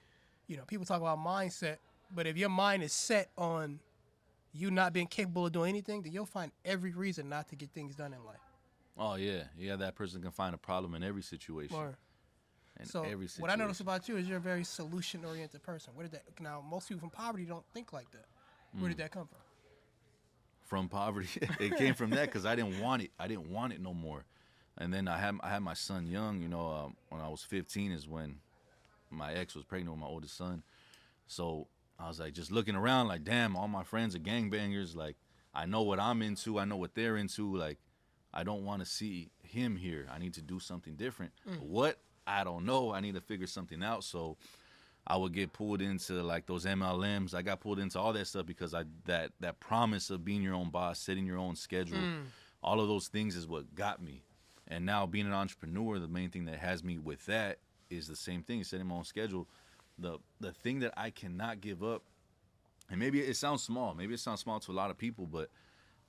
you 0.48 0.58
know, 0.58 0.64
people 0.64 0.86
talk 0.86 1.00
about 1.00 1.18
mindset, 1.20 1.78
but 2.14 2.28
if 2.28 2.36
your 2.38 2.50
mind 2.50 2.84
is 2.84 2.92
set 2.92 3.30
on 3.38 3.80
you 4.54 4.72
not 4.72 4.94
being 4.94 5.08
capable 5.08 5.46
of 5.48 5.52
doing 5.52 5.70
anything, 5.70 6.02
then 6.04 6.12
you'll 6.14 6.26
find 6.26 6.52
every 6.64 6.92
reason 6.92 7.28
not 7.28 7.50
to 7.50 7.56
get 7.56 7.72
things 7.72 7.96
done 7.96 8.14
in 8.14 8.24
life. 8.24 8.38
Oh 8.98 9.16
yeah, 9.16 9.44
yeah. 9.58 9.76
That 9.76 9.96
person 9.96 10.22
can 10.22 10.32
find 10.32 10.54
a 10.54 10.58
problem 10.58 10.94
in 10.94 11.04
every 11.04 11.24
situation. 11.24 11.76
Or, 11.76 11.98
In 12.80 12.86
so 12.86 13.04
every 13.04 13.28
situation. 13.28 13.42
what 13.42 13.50
I 13.50 13.56
notice 13.56 13.80
about 13.80 14.08
you 14.08 14.18
is 14.18 14.28
you're 14.28 14.38
a 14.38 14.42
very 14.42 14.64
solution 14.64 15.26
oriented 15.26 15.64
person. 15.64 15.94
Where 15.96 16.04
did 16.08 16.14
that 16.14 16.40
now 16.40 16.64
most 16.70 16.88
people 16.88 17.00
from 17.02 17.10
poverty 17.10 17.46
don't 17.46 17.66
think 17.74 17.92
like 17.92 18.12
that. 18.12 18.26
Where 18.80 18.86
Mm. 18.86 18.90
did 18.90 18.98
that 18.98 19.12
come 19.12 19.28
from? 19.28 19.40
from 20.66 20.90
poverty. 20.90 21.28
it 21.60 21.76
came 21.76 21.94
from 21.94 22.10
that 22.12 22.26
because 22.26 22.46
I 22.46 22.56
didn't 22.56 22.80
want 22.80 23.04
it. 23.04 23.12
I 23.20 23.28
didn't 23.28 23.50
want 23.52 23.74
it 23.74 23.82
no 23.82 23.94
more. 23.94 24.26
And 24.78 24.92
then 24.94 25.08
I 25.08 25.18
had 25.20 25.36
I 25.44 25.50
had 25.50 25.62
my 25.62 25.74
son 25.76 26.08
young. 26.08 26.42
You 26.42 26.48
know, 26.48 26.68
um, 26.68 26.96
when 27.10 27.22
I 27.22 27.28
was 27.28 27.44
15 27.44 27.92
is 27.92 28.08
when 28.08 28.40
my 29.12 29.34
ex 29.34 29.56
was 29.56 29.66
pregnant 29.66 29.92
with 29.92 30.00
my 30.00 30.08
oldest 30.08 30.36
son. 30.36 30.64
So 31.28 31.68
I 32.00 32.08
was 32.08 32.20
like 32.20 32.34
just 32.34 32.52
looking 32.52 32.76
around, 32.76 33.08
like, 33.08 33.24
damn, 33.24 33.56
all 33.56 33.68
my 33.68 33.84
friends 33.84 34.16
are 34.16 34.20
gangbangers. 34.20 34.96
Like 34.96 35.16
I 35.54 35.66
know 35.66 35.82
what 35.82 36.00
I'm 36.00 36.22
into. 36.22 36.60
I 36.60 36.66
know 36.66 36.78
what 36.78 36.96
they're 36.96 37.18
into. 37.18 37.56
Like 37.56 37.80
I 38.34 38.44
don't 38.44 38.66
want 38.66 38.82
to 38.82 38.86
see 38.86 39.30
him 39.44 39.76
here. 39.76 40.08
I 40.14 40.18
need 40.20 40.34
to 40.36 40.42
do 40.42 40.60
something 40.60 40.96
different. 40.96 41.32
Mm. 41.48 41.62
What? 41.62 42.00
I 42.26 42.44
don't 42.44 42.66
know. 42.66 42.94
I 42.94 43.02
need 43.02 43.16
to 43.16 43.22
figure 43.22 43.48
something 43.48 43.84
out. 43.84 44.04
So 44.04 44.38
I 45.06 45.18
would 45.18 45.34
get 45.34 45.54
pulled 45.54 45.82
into 45.82 46.24
like 46.24 46.46
those 46.46 46.66
MLMs. 46.66 47.34
I 47.34 47.42
got 47.42 47.60
pulled 47.60 47.80
into 47.80 48.00
all 48.00 48.14
that 48.14 48.28
stuff 48.28 48.46
because 48.46 48.74
I 48.74 48.86
that 49.06 49.32
that 49.40 49.60
promise 49.60 50.10
of 50.10 50.24
being 50.24 50.42
your 50.42 50.56
own 50.56 50.70
boss, 50.70 51.00
setting 51.00 51.26
your 51.26 51.38
own 51.38 51.56
schedule, 51.56 51.98
mm. 51.98 52.24
all 52.64 52.80
of 52.80 52.88
those 52.88 53.08
things 53.08 53.36
is 53.36 53.48
what 53.48 53.76
got 53.76 54.02
me. 54.02 54.24
And 54.68 54.86
now 54.86 55.06
being 55.06 55.28
an 55.28 55.34
entrepreneur, 55.34 56.00
the 56.00 56.08
main 56.08 56.30
thing 56.30 56.46
that 56.46 56.58
has 56.60 56.84
me 56.84 56.98
with 56.98 57.26
that 57.26 57.60
is 57.90 58.08
the 58.08 58.16
same 58.16 58.44
thing, 58.44 58.64
setting 58.64 58.88
my 58.88 58.96
own 58.96 59.04
schedule. 59.04 59.48
The 59.98 60.18
the 60.40 60.52
thing 60.52 60.80
that 60.80 60.94
I 60.98 61.10
cannot 61.10 61.62
give 61.62 61.84
up, 61.84 62.04
and 62.90 63.00
maybe 63.00 63.22
it 63.22 63.36
sounds 63.36 63.64
small, 63.64 63.94
maybe 63.94 64.14
it 64.14 64.20
sounds 64.20 64.42
small 64.42 64.60
to 64.62 64.72
a 64.72 64.74
lot 64.74 64.90
of 64.90 64.98
people, 64.98 65.28
but 65.28 65.50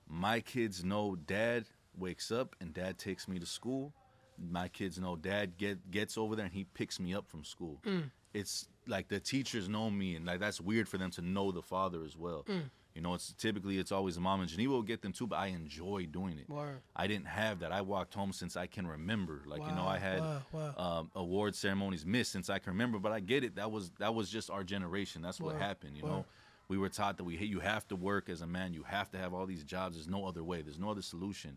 my 0.08 0.40
kids 0.40 0.84
know 0.84 1.16
dad 1.16 1.66
wakes 1.96 2.30
up 2.30 2.56
and 2.60 2.72
dad 2.72 2.98
takes 2.98 3.28
me 3.28 3.38
to 3.38 3.46
school. 3.46 3.92
My 4.38 4.68
kids 4.68 4.98
know 4.98 5.16
dad 5.16 5.56
get 5.56 5.90
gets 5.90 6.18
over 6.18 6.34
there 6.34 6.46
and 6.46 6.54
he 6.54 6.64
picks 6.64 6.98
me 6.98 7.14
up 7.14 7.28
from 7.28 7.44
school. 7.44 7.80
Mm. 7.84 8.10
It's 8.32 8.66
like 8.86 9.08
the 9.08 9.20
teachers 9.20 9.68
know 9.68 9.90
me 9.90 10.16
and 10.16 10.26
like 10.26 10.40
that's 10.40 10.60
weird 10.60 10.88
for 10.88 10.98
them 10.98 11.10
to 11.12 11.22
know 11.22 11.52
the 11.52 11.62
father 11.62 12.04
as 12.04 12.16
well. 12.16 12.44
Mm. 12.48 12.70
You 12.94 13.02
know, 13.02 13.14
it's 13.14 13.32
typically 13.32 13.78
it's 13.78 13.90
always 13.90 14.18
mom 14.18 14.40
and 14.40 14.48
Geneva 14.48 14.72
will 14.72 14.82
get 14.82 15.02
them 15.02 15.12
too, 15.12 15.26
but 15.26 15.36
I 15.36 15.46
enjoy 15.48 16.06
doing 16.06 16.38
it. 16.38 16.48
Word. 16.48 16.80
I 16.94 17.08
didn't 17.08 17.26
have 17.26 17.58
that. 17.60 17.72
I 17.72 17.80
walked 17.80 18.14
home 18.14 18.32
since 18.32 18.56
I 18.56 18.66
can 18.66 18.86
remember. 18.86 19.42
Like 19.46 19.62
you 19.66 19.74
know, 19.74 19.84
I 19.84 19.98
had 19.98 20.20
wow, 20.20 20.42
wow. 20.52 20.63
Um, 21.04 21.10
award 21.22 21.54
ceremonies 21.54 22.04
missed 22.06 22.32
since 22.32 22.50
I 22.50 22.58
can 22.58 22.72
remember. 22.72 22.98
But 22.98 23.12
I 23.12 23.20
get 23.20 23.44
it. 23.44 23.56
That 23.56 23.70
was 23.70 23.90
that 23.98 24.14
was 24.14 24.30
just 24.30 24.50
our 24.50 24.64
generation. 24.64 25.22
That's 25.22 25.40
what 25.40 25.56
happened. 25.56 25.96
You 25.96 26.02
know, 26.02 26.24
we 26.68 26.78
were 26.78 26.88
taught 26.88 27.16
that 27.16 27.24
we 27.24 27.36
you 27.36 27.60
have 27.60 27.86
to 27.88 27.96
work 27.96 28.28
as 28.28 28.40
a 28.40 28.46
man. 28.46 28.74
You 28.74 28.82
have 28.84 29.10
to 29.12 29.18
have 29.18 29.34
all 29.34 29.46
these 29.46 29.64
jobs. 29.64 29.96
There's 29.96 30.08
no 30.08 30.26
other 30.26 30.42
way. 30.42 30.62
There's 30.62 30.78
no 30.78 30.90
other 30.90 31.02
solution. 31.02 31.56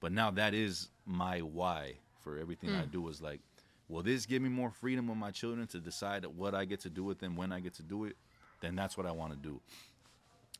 But 0.00 0.12
now 0.12 0.30
that 0.32 0.54
is 0.54 0.90
my 1.06 1.40
why 1.40 1.94
for 2.22 2.38
everything 2.38 2.70
Mm. 2.70 2.82
I 2.82 2.84
do. 2.86 3.08
Is 3.08 3.20
like, 3.20 3.40
will 3.88 4.02
this 4.02 4.26
give 4.26 4.42
me 4.42 4.48
more 4.48 4.70
freedom 4.70 5.08
with 5.08 5.18
my 5.18 5.30
children 5.30 5.66
to 5.68 5.78
decide 5.80 6.24
what 6.26 6.54
I 6.54 6.64
get 6.64 6.80
to 6.80 6.90
do 6.90 7.04
with 7.04 7.18
them 7.20 7.36
when 7.36 7.52
I 7.52 7.60
get 7.60 7.74
to 7.74 7.82
do 7.82 8.04
it? 8.04 8.16
Then 8.60 8.74
that's 8.76 8.96
what 8.96 9.06
I 9.06 9.12
want 9.12 9.32
to 9.32 9.38
do. 9.38 9.60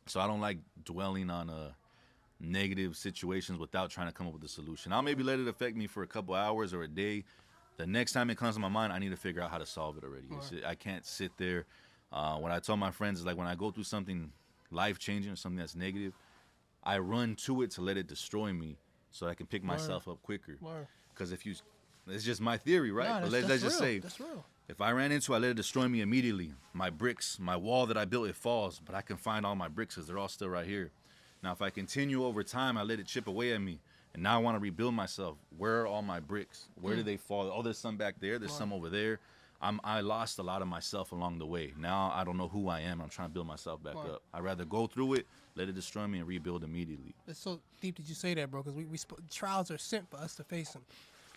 So 0.07 0.19
I 0.19 0.27
don't 0.27 0.41
like 0.41 0.59
dwelling 0.83 1.29
on 1.31 1.49
uh, 1.49 1.71
negative 2.39 2.95
situations 2.95 3.57
without 3.59 3.89
trying 3.89 4.07
to 4.07 4.13
come 4.13 4.27
up 4.27 4.33
with 4.33 4.43
a 4.43 4.47
solution. 4.47 4.93
I'll 4.93 5.01
maybe 5.01 5.23
let 5.23 5.39
it 5.39 5.47
affect 5.47 5.75
me 5.75 5.87
for 5.87 6.03
a 6.03 6.07
couple 6.07 6.35
hours 6.35 6.73
or 6.73 6.83
a 6.83 6.87
day. 6.87 7.23
The 7.77 7.85
next 7.87 8.13
time 8.13 8.29
it 8.29 8.37
comes 8.37 8.55
to 8.55 8.61
my 8.61 8.69
mind, 8.69 8.93
I 8.93 8.99
need 8.99 9.09
to 9.09 9.17
figure 9.17 9.41
out 9.41 9.51
how 9.51 9.57
to 9.57 9.65
solve 9.65 9.97
it 9.97 10.03
already. 10.03 10.27
It's- 10.27 10.53
I 10.65 10.75
can't 10.75 11.05
sit 11.05 11.35
there. 11.37 11.65
Uh, 12.11 12.37
what 12.37 12.51
I 12.51 12.59
tell 12.59 12.77
my 12.77 12.91
friends 12.91 13.19
is 13.19 13.25
like 13.25 13.35
when 13.37 13.47
I 13.47 13.55
go 13.55 13.71
through 13.71 13.83
something 13.83 14.31
life 14.71 14.97
changing 14.99 15.31
or 15.31 15.35
something 15.35 15.57
that's 15.59 15.75
negative, 15.75 16.13
I 16.83 16.99
run 16.99 17.35
to 17.37 17.61
it 17.63 17.71
to 17.71 17.81
let 17.81 17.97
it 17.97 18.07
destroy 18.07 18.53
me 18.53 18.77
so 19.11 19.27
I 19.27 19.33
can 19.35 19.47
pick 19.47 19.63
myself 19.63 20.07
up 20.07 20.21
quicker. 20.21 20.57
Because 21.13 21.31
if 21.31 21.45
you, 21.45 21.55
it's 22.07 22.23
just 22.23 22.39
my 22.41 22.57
theory, 22.57 22.91
right? 22.91 23.07
Nah, 23.09 23.21
but 23.21 23.31
that's- 23.31 23.43
let, 23.43 23.49
let's 23.49 23.63
just 23.63 23.79
real. 23.81 23.89
say, 23.89 23.99
That's 23.99 24.19
real. 24.19 24.45
if 24.69 24.79
I 24.81 24.91
ran 24.91 25.11
into 25.11 25.33
it, 25.33 25.35
I 25.35 25.39
let 25.39 25.51
it 25.51 25.57
destroy 25.57 25.87
me 25.87 26.01
immediately. 26.01 26.53
My 26.73 26.89
bricks, 26.89 27.39
my 27.39 27.57
wall 27.57 27.85
that 27.87 27.97
I 27.97 28.05
built, 28.05 28.27
it 28.29 28.35
falls, 28.35 28.79
but 28.79 28.95
I 28.95 29.01
can 29.01 29.17
find 29.17 29.45
all 29.45 29.55
my 29.55 29.67
bricks 29.67 29.95
because 29.95 30.07
they're 30.07 30.17
all 30.19 30.27
still 30.29 30.49
right 30.49 30.65
here. 30.67 30.91
Now, 31.43 31.51
if 31.51 31.61
I 31.61 31.69
continue 31.69 32.23
over 32.23 32.43
time, 32.43 32.77
I 32.77 32.83
let 32.83 32.99
it 32.99 33.07
chip 33.07 33.27
away 33.27 33.53
at 33.53 33.61
me, 33.61 33.79
and 34.15 34.23
now 34.23 34.33
I 34.35 34.37
want 34.41 34.55
to 34.55 34.59
rebuild 34.59 34.93
myself. 34.93 35.37
Where 35.57 35.81
are 35.81 35.87
all 35.87 36.01
my 36.01 36.21
bricks? 36.21 36.69
Where 36.79 36.93
Mm. 36.93 36.97
did 36.97 37.05
they 37.05 37.17
fall? 37.17 37.51
Oh, 37.53 37.61
there's 37.61 37.77
some 37.77 37.97
back 37.97 38.15
there. 38.21 38.39
There's 38.39 38.53
some 38.53 38.71
over 38.71 38.89
there. 38.89 39.19
I'm, 39.61 39.81
I 39.83 39.99
lost 39.99 40.39
a 40.39 40.43
lot 40.43 40.61
of 40.61 40.69
myself 40.69 41.11
along 41.11 41.39
the 41.39 41.45
way. 41.45 41.73
Now 41.77 42.11
I 42.15 42.23
don't 42.23 42.37
know 42.37 42.47
who 42.47 42.69
I 42.69 42.79
am. 42.79 43.01
I'm 43.01 43.09
trying 43.09 43.27
to 43.27 43.33
build 43.33 43.47
myself 43.47 43.83
back 43.83 43.95
up. 43.97 44.21
I'd 44.33 44.41
rather 44.43 44.63
go 44.63 44.87
through 44.87 45.15
it, 45.15 45.27
let 45.55 45.67
it 45.67 45.75
destroy 45.75 46.07
me, 46.07 46.19
and 46.19 46.27
rebuild 46.27 46.63
immediately. 46.63 47.13
It's 47.27 47.39
so 47.39 47.59
deep 47.81 47.97
that 47.97 48.07
you 48.07 48.15
say 48.15 48.33
that, 48.35 48.49
bro. 48.49 48.63
Because 48.63 48.75
we, 48.77 48.85
we 48.85 48.97
sp- 48.99 49.19
trials 49.29 49.69
are 49.69 49.77
sent 49.77 50.09
for 50.09 50.17
us 50.17 50.35
to 50.35 50.45
face 50.45 50.71
them. 50.71 50.83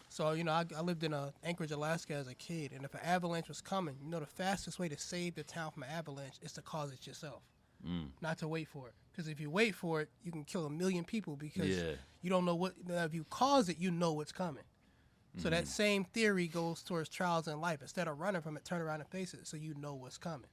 So 0.08 0.32
you 0.32 0.44
know, 0.44 0.52
I, 0.52 0.64
I 0.76 0.80
lived 0.82 1.02
in 1.02 1.12
uh, 1.12 1.30
Anchorage, 1.44 1.72
Alaska 1.72 2.14
as 2.14 2.28
a 2.28 2.34
kid, 2.34 2.72
and 2.72 2.84
if 2.84 2.94
an 2.94 3.00
avalanche 3.02 3.48
was 3.48 3.60
coming, 3.60 3.96
you 4.04 4.10
know, 4.10 4.20
the 4.20 4.26
fastest 4.26 4.78
way 4.78 4.88
to 4.88 4.96
save 4.98 5.34
the 5.34 5.42
town 5.42 5.70
from 5.72 5.82
an 5.82 5.90
avalanche 5.90 6.36
is 6.42 6.52
to 6.52 6.62
cause 6.62 6.92
it 6.92 7.06
yourself, 7.06 7.42
Mm. 7.86 8.08
not 8.20 8.38
to 8.38 8.48
wait 8.48 8.68
for 8.68 8.88
it. 8.88 8.94
Because 9.12 9.28
if 9.28 9.40
you 9.40 9.50
wait 9.50 9.74
for 9.74 10.00
it, 10.00 10.08
you 10.22 10.32
can 10.32 10.44
kill 10.44 10.66
a 10.66 10.70
million 10.70 11.04
people 11.04 11.36
because 11.36 11.68
Yeah. 11.68 11.92
you 12.22 12.30
don't 12.30 12.44
know 12.44 12.54
what. 12.54 12.74
Now, 12.86 13.04
if 13.04 13.14
you 13.14 13.24
cause 13.24 13.68
it, 13.68 13.78
you 13.78 13.90
know 13.90 14.12
what's 14.12 14.32
coming. 14.32 14.64
So 15.36 15.50
that 15.50 15.64
mm. 15.64 15.68
same 15.68 16.04
theory 16.04 16.48
goes 16.48 16.82
towards 16.82 17.08
trials 17.08 17.46
in 17.46 17.60
life. 17.60 17.80
Instead 17.80 18.08
of 18.08 18.18
running 18.18 18.40
from 18.40 18.56
it, 18.56 18.64
turn 18.64 18.80
around 18.80 19.00
and 19.00 19.08
face 19.08 19.34
it, 19.34 19.46
so 19.46 19.56
you 19.56 19.74
know 19.74 19.94
what's 19.94 20.18
coming. 20.18 20.50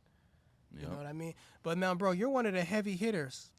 You 0.79 0.87
know 0.87 0.97
what 0.97 1.05
I 1.05 1.13
mean? 1.13 1.33
But 1.63 1.77
now, 1.77 1.95
bro, 1.95 2.11
you're 2.11 2.29
one 2.29 2.45
of 2.45 2.53
the 2.53 2.63
heavy 2.63 2.95
hitters. 2.95 3.51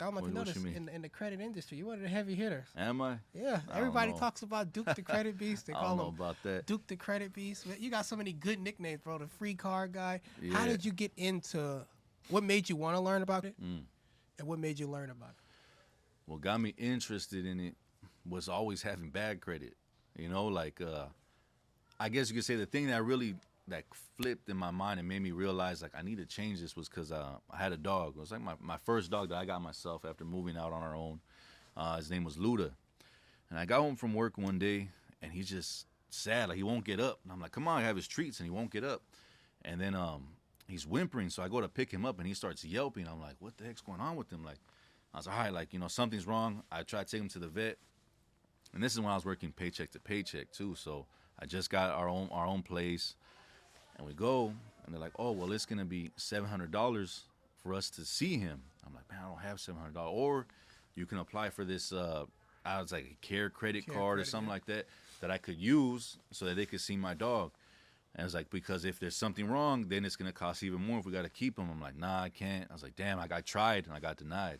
I 0.00 0.04
don't 0.04 0.14
know 0.14 0.20
if 0.20 0.26
you 0.26 0.32
know 0.32 0.44
this 0.44 0.56
in, 0.56 0.90
in 0.90 1.00
the 1.00 1.08
credit 1.08 1.40
industry. 1.40 1.78
You're 1.78 1.86
one 1.86 1.96
of 1.96 2.02
the 2.02 2.08
heavy 2.08 2.34
hitters. 2.34 2.66
Am 2.76 3.00
I? 3.00 3.16
Yeah, 3.32 3.60
I 3.70 3.78
everybody 3.78 4.12
talks 4.12 4.42
about 4.42 4.72
Duke 4.72 4.94
the 4.94 5.00
Credit 5.00 5.38
Beast. 5.38 5.66
They 5.66 5.72
I 5.72 5.76
call 5.76 5.88
don't 5.88 5.98
know 5.98 6.08
him 6.08 6.14
about 6.16 6.36
that. 6.42 6.66
Duke 6.66 6.86
the 6.86 6.96
Credit 6.96 7.32
Beast. 7.32 7.66
You 7.78 7.90
got 7.90 8.04
so 8.04 8.16
many 8.16 8.32
good 8.32 8.58
nicknames, 8.58 9.00
bro. 9.00 9.16
The 9.18 9.26
free 9.26 9.54
car 9.54 9.88
guy. 9.88 10.20
How 10.52 10.66
did 10.66 10.84
you 10.84 10.92
get 10.92 11.12
into? 11.16 11.86
What 12.28 12.42
made 12.42 12.68
you 12.68 12.76
want 12.76 12.96
to 12.96 13.00
learn 13.00 13.22
about 13.22 13.44
it? 13.44 13.54
Mm. 13.62 13.82
And 14.38 14.48
what 14.48 14.58
made 14.58 14.78
you 14.78 14.86
learn 14.86 15.10
about 15.10 15.30
it? 15.30 15.36
what 16.26 16.40
got 16.40 16.60
me 16.60 16.74
interested 16.76 17.46
in 17.46 17.60
it 17.60 17.76
was 18.28 18.48
always 18.48 18.82
having 18.82 19.10
bad 19.10 19.40
credit. 19.40 19.74
You 20.18 20.28
know, 20.28 20.46
like 20.46 20.80
uh 20.80 21.06
I 21.98 22.08
guess 22.08 22.28
you 22.28 22.34
could 22.34 22.44
say 22.44 22.56
the 22.56 22.66
thing 22.66 22.88
that 22.88 23.02
really 23.04 23.36
that 23.68 23.84
flipped 24.16 24.48
in 24.48 24.56
my 24.56 24.70
mind 24.70 25.00
and 25.00 25.08
made 25.08 25.22
me 25.22 25.30
realize 25.32 25.82
like 25.82 25.92
I 25.96 26.02
need 26.02 26.18
to 26.18 26.26
change 26.26 26.60
this 26.60 26.76
was 26.76 26.88
because 26.88 27.10
uh, 27.12 27.36
I 27.50 27.56
had 27.56 27.72
a 27.72 27.76
dog. 27.76 28.14
It 28.16 28.20
was 28.20 28.30
like 28.30 28.40
my, 28.40 28.54
my 28.60 28.76
first 28.84 29.10
dog 29.10 29.30
that 29.30 29.36
I 29.36 29.44
got 29.44 29.62
myself 29.62 30.04
after 30.04 30.24
moving 30.24 30.56
out 30.56 30.72
on 30.72 30.82
our 30.82 30.94
own. 30.94 31.20
Uh, 31.76 31.96
his 31.96 32.10
name 32.10 32.24
was 32.24 32.36
Luda, 32.36 32.70
and 33.50 33.58
I 33.58 33.64
got 33.64 33.80
home 33.80 33.96
from 33.96 34.14
work 34.14 34.38
one 34.38 34.58
day 34.58 34.88
and 35.22 35.32
he's 35.32 35.48
just 35.48 35.86
sad, 36.10 36.48
like 36.48 36.56
he 36.56 36.62
won't 36.62 36.84
get 36.84 37.00
up. 37.00 37.20
And 37.24 37.32
I'm 37.32 37.40
like, 37.40 37.52
come 37.52 37.66
on, 37.68 37.80
I 37.80 37.84
have 37.84 37.96
his 37.96 38.06
treats, 38.06 38.38
and 38.40 38.46
he 38.46 38.50
won't 38.50 38.70
get 38.70 38.84
up. 38.84 39.02
And 39.64 39.80
then 39.80 39.94
um 39.94 40.28
he's 40.68 40.86
whimpering, 40.86 41.30
so 41.30 41.42
I 41.42 41.48
go 41.48 41.60
to 41.60 41.68
pick 41.68 41.90
him 41.90 42.04
up 42.04 42.18
and 42.18 42.26
he 42.26 42.34
starts 42.34 42.64
yelping. 42.64 43.06
I'm 43.06 43.20
like, 43.20 43.36
what 43.38 43.56
the 43.56 43.64
heck's 43.64 43.80
going 43.80 44.00
on 44.00 44.16
with 44.16 44.30
him? 44.30 44.44
Like 44.44 44.58
I 45.14 45.18
was 45.18 45.26
like, 45.26 45.36
all 45.36 45.42
right, 45.42 45.52
like, 45.52 45.72
you 45.72 45.78
know, 45.78 45.88
something's 45.88 46.26
wrong. 46.26 46.62
I 46.70 46.82
try 46.82 47.04
to 47.04 47.10
take 47.10 47.20
him 47.20 47.28
to 47.30 47.38
the 47.38 47.48
vet. 47.48 47.78
And 48.74 48.82
this 48.82 48.92
is 48.92 49.00
when 49.00 49.10
I 49.10 49.14
was 49.14 49.24
working 49.24 49.52
paycheck 49.52 49.90
to 49.92 50.00
paycheck 50.00 50.50
too. 50.52 50.74
So 50.74 51.06
I 51.40 51.46
just 51.46 51.70
got 51.70 51.90
our 51.90 52.08
own 52.08 52.28
our 52.32 52.46
own 52.46 52.62
place. 52.62 53.14
And 53.96 54.06
we 54.06 54.12
go 54.12 54.52
and 54.84 54.94
they're 54.94 55.00
like, 55.00 55.14
Oh, 55.18 55.32
well 55.32 55.52
it's 55.52 55.66
gonna 55.66 55.84
be 55.84 56.10
seven 56.16 56.48
hundred 56.48 56.70
dollars 56.72 57.22
for 57.62 57.74
us 57.74 57.90
to 57.90 58.04
see 58.04 58.36
him. 58.36 58.62
I'm 58.86 58.94
like, 58.94 59.10
man, 59.10 59.20
I 59.24 59.28
don't 59.28 59.40
have 59.40 59.60
seven 59.60 59.80
hundred 59.80 59.94
dollars. 59.94 60.14
Or 60.14 60.46
you 60.94 61.06
can 61.06 61.18
apply 61.18 61.50
for 61.50 61.64
this 61.64 61.92
uh 61.92 62.24
I 62.64 62.82
was 62.82 62.90
like 62.92 63.16
a 63.22 63.26
CareCredit 63.26 63.86
Care 63.86 63.94
card 63.94 64.18
or 64.18 64.24
something 64.24 64.48
like 64.48 64.66
that 64.66 64.86
that 65.20 65.30
I 65.30 65.38
could 65.38 65.56
use 65.56 66.18
so 66.32 66.44
that 66.46 66.56
they 66.56 66.66
could 66.66 66.80
see 66.80 66.96
my 66.96 67.14
dog. 67.14 67.52
And 68.16 68.22
I 68.22 68.24
was 68.24 68.34
like, 68.34 68.48
because 68.50 68.84
if 68.86 68.98
there's 68.98 69.14
something 69.14 69.46
wrong, 69.46 69.86
then 69.88 70.04
it's 70.06 70.16
gonna 70.16 70.32
cost 70.32 70.62
even 70.62 70.80
more 70.80 70.98
if 70.98 71.04
we 71.06 71.12
gotta 71.12 71.28
keep 71.28 71.58
him. 71.58 71.68
I'm 71.70 71.80
like, 71.80 71.96
nah, 71.98 72.22
I 72.22 72.30
can't. 72.30 72.66
I 72.70 72.72
was 72.72 72.82
like, 72.82 72.96
damn, 72.96 73.18
I 73.20 73.26
got 73.28 73.44
tried 73.44 73.86
and 73.86 73.94
I 73.94 74.00
got 74.00 74.16
denied. 74.16 74.58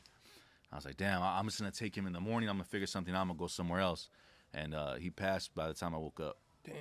I 0.71 0.77
was 0.77 0.85
like, 0.85 0.97
damn, 0.99 1.23
I- 1.23 1.39
I'm 1.39 1.47
just 1.47 1.59
gonna 1.59 1.71
take 1.73 1.97
him 1.97 2.07
in 2.07 2.13
the 2.13 2.21
morning. 2.21 2.49
I'm 2.51 2.57
gonna 2.57 2.65
figure 2.65 2.87
something 2.87 3.15
out. 3.15 3.23
I'm 3.23 3.29
gonna 3.29 3.39
go 3.39 3.47
somewhere 3.47 3.81
else. 3.81 4.09
And 4.53 4.75
uh, 4.75 4.95
he 4.95 5.11
passed 5.11 5.55
by 5.55 5.69
the 5.69 5.75
time 5.75 5.95
I 5.95 5.99
woke 5.99 6.21
up. 6.21 6.37
Damn. 6.65 6.75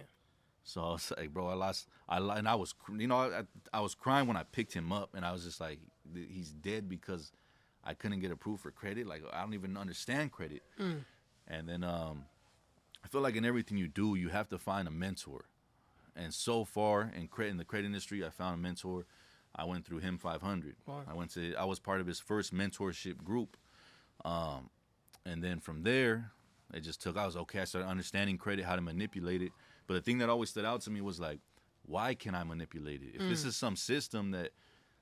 So 0.65 0.81
I 0.81 0.91
was 0.93 1.13
like, 1.17 1.33
bro, 1.33 1.47
I 1.47 1.53
lost. 1.53 1.87
I 2.09 2.19
li- 2.19 2.35
and 2.37 2.47
I 2.47 2.55
was, 2.55 2.73
you 2.97 3.07
know, 3.07 3.17
I, 3.17 3.43
I 3.71 3.79
was 3.81 3.95
crying 3.95 4.27
when 4.27 4.35
I 4.37 4.43
picked 4.43 4.73
him 4.73 4.91
up, 4.91 5.13
and 5.15 5.23
I 5.25 5.31
was 5.31 5.43
just 5.43 5.61
like, 5.61 5.79
he's 6.13 6.51
dead 6.51 6.89
because 6.89 7.31
I 7.83 7.93
couldn't 7.93 8.19
get 8.19 8.31
approved 8.31 8.61
for 8.63 8.71
credit. 8.71 9.07
Like 9.07 9.23
I 9.31 9.41
don't 9.41 9.53
even 9.53 9.77
understand 9.77 10.31
credit. 10.31 10.63
And 11.47 11.69
then 11.69 11.83
um, 11.83 12.25
I 13.03 13.07
feel 13.07 13.21
like 13.21 13.35
in 13.35 13.45
everything 13.45 13.77
you 13.77 13.87
do, 13.87 14.15
you 14.15 14.29
have 14.29 14.49
to 14.49 14.57
find 14.57 14.87
a 14.87 14.91
mentor. 14.91 15.45
And 16.15 16.33
so 16.33 16.63
far 16.63 17.11
in 17.15 17.27
credit 17.27 17.51
in 17.51 17.57
the 17.57 17.65
credit 17.65 17.85
industry, 17.87 18.25
I 18.25 18.29
found 18.29 18.55
a 18.55 18.57
mentor. 18.57 19.05
I 19.55 19.63
went 19.65 19.85
through 19.85 19.99
him 19.99 20.17
500. 20.17 20.75
Wow. 20.85 21.03
I 21.07 21.13
went 21.13 21.31
to. 21.33 21.55
I 21.55 21.65
was 21.65 21.79
part 21.79 22.01
of 22.01 22.07
his 22.07 22.19
first 22.19 22.53
mentorship 22.53 23.23
group. 23.23 23.57
Um, 24.23 24.69
and 25.25 25.43
then 25.43 25.59
from 25.59 25.83
there, 25.83 26.31
it 26.73 26.81
just 26.81 27.01
took. 27.01 27.17
I 27.17 27.25
was 27.25 27.35
okay. 27.37 27.61
I 27.61 27.65
started 27.65 27.87
understanding 27.87 28.37
credit, 28.37 28.65
how 28.65 28.75
to 28.75 28.81
manipulate 28.81 29.41
it. 29.41 29.51
But 29.87 29.95
the 29.95 30.01
thing 30.01 30.17
that 30.19 30.29
always 30.29 30.49
stood 30.49 30.65
out 30.65 30.81
to 30.81 30.89
me 30.89 31.01
was 31.01 31.19
like, 31.19 31.39
why 31.85 32.15
can 32.15 32.33
I 32.33 32.43
manipulate 32.43 33.01
it? 33.01 33.15
If 33.15 33.29
this 33.29 33.45
is 33.45 33.55
some 33.55 33.75
system 33.75 34.31
that 34.31 34.51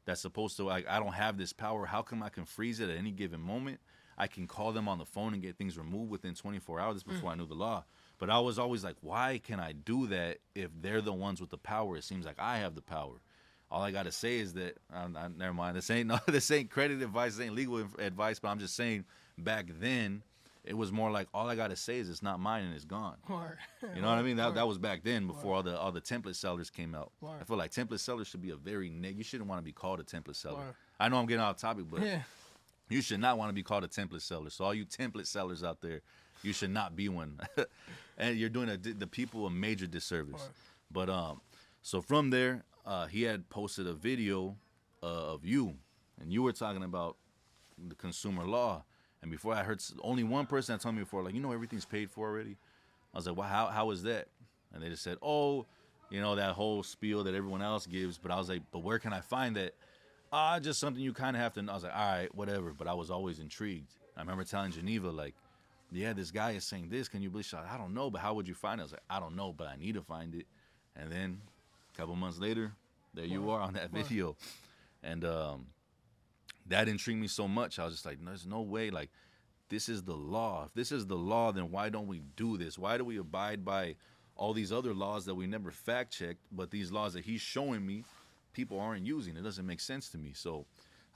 that's 0.06 0.22
supposed 0.22 0.58
to 0.58 0.64
like, 0.64 0.88
I 0.88 1.00
don't 1.00 1.14
have 1.14 1.38
this 1.38 1.54
power. 1.54 1.86
How 1.86 2.02
come 2.02 2.22
I 2.22 2.30
can 2.30 2.46
freeze 2.46 2.80
it 2.80 2.90
at 2.90 2.98
any 2.98 3.12
given 3.12 3.40
moment? 3.40 3.80
I 4.18 4.28
can 4.28 4.48
call 4.48 4.72
them 4.74 4.88
on 4.88 4.98
the 5.00 5.06
phone 5.06 5.34
and 5.34 5.42
get 5.42 5.58
things 5.58 5.78
removed 5.78 6.12
within 6.12 6.36
24 6.36 6.80
hours 6.80 7.04
before 7.04 7.32
I 7.32 7.36
knew 7.36 7.48
the 7.48 7.56
law. 7.56 7.86
But 8.20 8.30
I 8.30 8.40
was 8.40 8.58
always 8.60 8.84
like, 8.84 8.96
why 9.02 9.42
can 9.44 9.60
I 9.60 9.74
do 9.74 10.08
that 10.08 10.38
if 10.56 10.70
they're 10.82 11.02
the 11.02 11.14
ones 11.14 11.42
with 11.42 11.50
the 11.50 11.58
power? 11.58 11.98
It 11.98 12.04
seems 12.04 12.26
like 12.26 12.40
I 12.40 12.58
have 12.60 12.76
the 12.76 12.82
power. 12.82 13.16
All 13.70 13.82
I 13.82 13.92
gotta 13.92 14.12
say 14.12 14.38
is 14.40 14.54
that, 14.54 14.78
uh, 14.94 15.08
uh, 15.16 15.30
never 15.36 15.54
mind. 15.54 15.76
This 15.76 15.90
ain't 15.90 16.08
no, 16.08 16.20
this 16.28 16.50
ain't 16.52 16.70
credit 16.70 17.02
advice, 17.02 17.36
this 17.36 17.46
ain't 17.46 17.56
legal 17.56 17.78
advice. 17.98 18.40
But 18.40 18.50
I'm 18.50 18.60
just 18.60 18.76
saying, 18.76 19.04
back 19.38 19.66
then, 19.80 20.22
it 20.64 20.78
was 20.78 20.92
more 20.92 21.12
like 21.12 21.28
all 21.34 21.50
I 21.50 21.56
gotta 21.56 21.76
say 21.76 21.98
is 21.98 22.10
it's 22.10 22.22
not 22.22 22.40
mine 22.40 22.64
and 22.66 22.74
it's 22.76 22.86
gone. 22.86 23.18
Word. 23.30 23.58
You 23.96 24.02
know 24.02 24.10
what 24.10 24.20
I 24.20 24.22
mean? 24.22 24.38
That, 24.38 24.54
that 24.56 24.68
was 24.68 24.78
back 24.78 25.04
then 25.04 25.28
before 25.28 25.56
all 25.56 25.64
the 25.64 25.78
all 25.78 25.92
the 25.92 26.00
template 26.02 26.36
sellers 26.36 26.70
came 26.70 26.94
out. 26.96 27.12
I 27.42 27.44
feel 27.44 27.58
like 27.58 27.72
template 27.72 28.00
sellers 28.00 28.28
should 28.28 28.42
be 28.42 28.52
a 28.52 28.56
very 28.56 28.90
neg. 28.90 29.18
You 29.18 29.24
shouldn't 29.24 29.50
want 29.50 29.60
to 29.60 29.64
be 29.66 29.74
called 29.74 30.00
a 30.00 30.04
template 30.04 30.36
seller. 30.38 30.76
I 31.00 31.10
know 31.10 31.18
I'm 31.18 31.26
getting 31.26 31.42
off 31.44 31.58
topic, 31.58 31.86
but 31.90 32.02
Yeah. 32.02 32.22
you 32.90 33.02
should 33.02 33.20
not 33.20 33.38
want 33.40 33.50
to 33.50 33.54
be 33.54 33.64
called 33.64 33.84
a 33.84 33.88
template 33.88 34.22
seller. 34.22 34.50
So 34.52 34.64
all 34.66 34.74
you 34.74 34.86
template 34.86 35.26
sellers 35.28 35.64
out 35.64 35.82
there, 35.82 36.02
you 36.44 36.54
should 36.54 36.70
not 36.70 36.96
be 36.96 37.10
one, 37.10 37.40
and 38.18 38.38
you're 38.38 38.50
doing 38.50 38.70
a, 38.70 38.78
the 38.78 39.08
people 39.08 39.46
a 39.46 39.50
major 39.50 39.88
disservice. 39.88 40.42
Right. 40.42 40.52
But 40.92 41.10
um, 41.10 41.42
so 41.82 42.02
from 42.02 42.30
there, 42.30 42.64
uh, 42.86 43.08
he 43.08 43.24
had 43.24 43.50
posted 43.50 43.88
a 43.88 43.94
video 43.94 44.56
uh, 45.02 45.34
of 45.34 45.46
you, 45.46 45.76
and 46.22 46.32
you 46.32 46.44
were 46.44 46.54
talking 46.54 46.84
about 46.84 47.18
the 47.78 47.96
consumer 47.96 48.46
law. 48.46 48.84
And 49.22 49.32
before 49.32 49.54
I 49.54 49.64
heard 49.64 49.82
only 50.02 50.24
one 50.24 50.46
person 50.46 50.74
that 50.74 50.82
told 50.82 50.96
me 50.96 51.02
before, 51.02 51.24
like, 51.24 51.34
you 51.34 51.40
know, 51.40 51.54
everything's 51.54 51.86
paid 51.86 52.12
for 52.12 52.28
already. 52.28 52.58
I 53.14 53.18
was 53.18 53.28
like, 53.28 53.38
well, 53.38 53.48
how 53.48 53.68
how 53.68 53.92
is 53.92 54.04
that? 54.04 54.28
And 54.74 54.84
they 54.84 54.90
just 54.90 55.04
said, 55.04 55.18
oh, 55.22 55.66
you 56.10 56.20
know, 56.20 56.36
that 56.36 56.54
whole 56.54 56.84
spiel 56.84 57.24
that 57.24 57.34
everyone 57.34 57.62
else 57.62 57.86
gives. 57.86 58.18
But 58.18 58.32
I 58.32 58.38
was 58.38 58.50
like, 58.50 58.62
but 58.72 58.80
where 58.80 59.00
can 59.00 59.14
I 59.14 59.22
find 59.22 59.56
that? 59.56 59.76
Ah, 60.32 60.60
just 60.60 60.80
something 60.80 61.02
you 61.02 61.14
kind 61.14 61.36
of 61.36 61.42
have 61.42 61.54
to. 61.54 61.62
know. 61.62 61.72
I 61.72 61.76
was 61.76 61.84
like, 61.84 61.96
all 61.96 62.12
right, 62.12 62.36
whatever. 62.36 62.74
But 62.74 62.88
I 62.88 62.94
was 62.94 63.10
always 63.10 63.40
intrigued. 63.40 63.92
I 64.18 64.22
remember 64.22 64.44
telling 64.44 64.72
Geneva, 64.72 65.10
like, 65.10 65.36
yeah, 65.94 66.14
this 66.14 66.32
guy 66.32 66.52
is 66.52 66.64
saying 66.64 66.90
this. 66.90 67.08
Can 67.08 67.22
you 67.22 67.30
believe? 67.30 67.46
She's 67.46 67.54
like, 67.54 67.72
I 67.72 67.78
don't 67.78 67.94
know, 67.94 68.10
but 68.10 68.22
how 68.22 68.34
would 68.34 68.48
you 68.48 68.54
find 68.54 68.80
it? 68.80 68.84
I 68.84 68.86
was 68.86 68.92
like, 68.94 69.04
I 69.10 69.20
don't 69.20 69.36
know, 69.36 69.54
but 69.54 69.68
I 69.68 69.76
need 69.76 69.96
to 69.96 70.02
find 70.02 70.34
it. 70.36 70.48
And 70.96 71.12
then 71.12 71.42
a 71.94 71.98
couple 71.98 72.16
months 72.16 72.40
later, 72.40 72.74
there 73.14 73.26
you 73.26 73.50
are 73.50 73.62
on 73.62 73.74
that 73.74 73.92
video. 73.92 74.36
And 75.04 75.26
um, 75.26 75.68
that 76.68 76.88
intrigued 76.88 77.20
me 77.20 77.28
so 77.28 77.48
much. 77.48 77.78
I 77.80 77.86
was 77.86 77.96
just 77.96 78.06
like, 78.06 78.24
there's 78.24 78.46
no 78.46 78.62
way. 78.62 78.90
Like, 78.90 79.10
this 79.70 79.90
is 79.90 80.04
the 80.04 80.16
law. 80.16 80.66
If 80.66 80.74
this 80.74 80.92
is 80.92 81.08
the 81.08 81.18
law, 81.18 81.52
then 81.52 81.72
why 81.72 81.90
don't 81.90 82.08
we 82.08 82.22
do 82.36 82.58
this? 82.58 82.78
Why 82.78 82.98
do 82.98 83.04
we 83.04 83.18
abide 83.18 83.66
by 83.66 83.96
all 84.36 84.54
these 84.54 84.72
other 84.72 84.94
laws 84.94 85.26
that 85.26 85.36
we 85.36 85.46
never 85.46 85.72
fact 85.72 86.14
checked, 86.14 86.40
but 86.52 86.72
these 86.72 86.92
laws 86.92 87.14
that 87.14 87.26
he's 87.26 87.42
showing 87.42 87.86
me, 87.86 88.04
people 88.54 88.80
aren't 88.80 89.06
using? 89.06 89.36
It 89.36 89.44
doesn't 89.44 89.66
make 89.66 89.80
sense 89.80 90.10
to 90.10 90.18
me. 90.18 90.32
So 90.34 90.66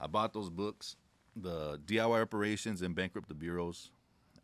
I 0.00 0.06
bought 0.06 0.32
those 0.32 0.50
books, 0.50 0.96
the 1.34 1.80
DIY 1.86 2.18
reparations 2.18 2.82
and 2.82 2.94
bankrupt 2.94 3.28
the 3.28 3.34
bureaus. 3.34 3.90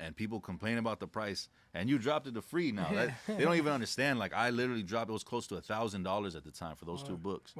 And 0.00 0.16
people 0.16 0.40
complain 0.40 0.78
about 0.78 0.98
the 1.00 1.06
price, 1.06 1.48
and 1.72 1.88
you 1.88 1.98
dropped 1.98 2.26
it 2.26 2.34
to 2.34 2.42
free 2.42 2.72
now. 2.72 2.88
That, 2.92 3.14
they 3.26 3.44
don't 3.44 3.56
even 3.56 3.72
understand. 3.78 4.18
Like 4.18 4.34
I 4.34 4.50
literally 4.50 4.82
dropped 4.82 5.08
it 5.08 5.12
was 5.12 5.24
close 5.24 5.46
to 5.48 5.56
a 5.56 5.60
thousand 5.60 6.02
dollars 6.02 6.34
at 6.34 6.44
the 6.44 6.50
time 6.50 6.76
for 6.76 6.84
those 6.84 7.02
two 7.02 7.16
books. 7.16 7.52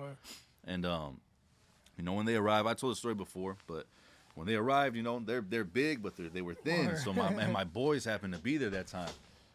And 0.67 0.85
um, 0.85 1.21
you 1.97 2.05
know, 2.05 2.13
when 2.15 2.27
they 2.27 2.35
arrive, 2.37 2.67
I 2.67 2.75
told 2.75 2.93
the 2.93 2.97
story 2.97 3.15
before, 3.15 3.57
but 3.67 3.87
when 4.35 4.47
they 4.47 4.55
arrived, 4.57 4.97
you 4.97 5.03
know, 5.03 5.21
they're 5.21 5.45
they're 5.49 5.65
big, 5.65 6.03
but 6.03 6.17
they're, 6.17 6.29
they 6.29 6.43
were 6.43 6.55
thin. 6.55 6.97
So 6.97 7.13
my 7.13 7.29
and 7.29 7.53
my 7.53 7.65
boys 7.65 8.05
happened 8.05 8.35
to 8.35 8.41
be 8.41 8.57
there 8.57 8.71
that 8.71 8.89
time. 8.89 9.11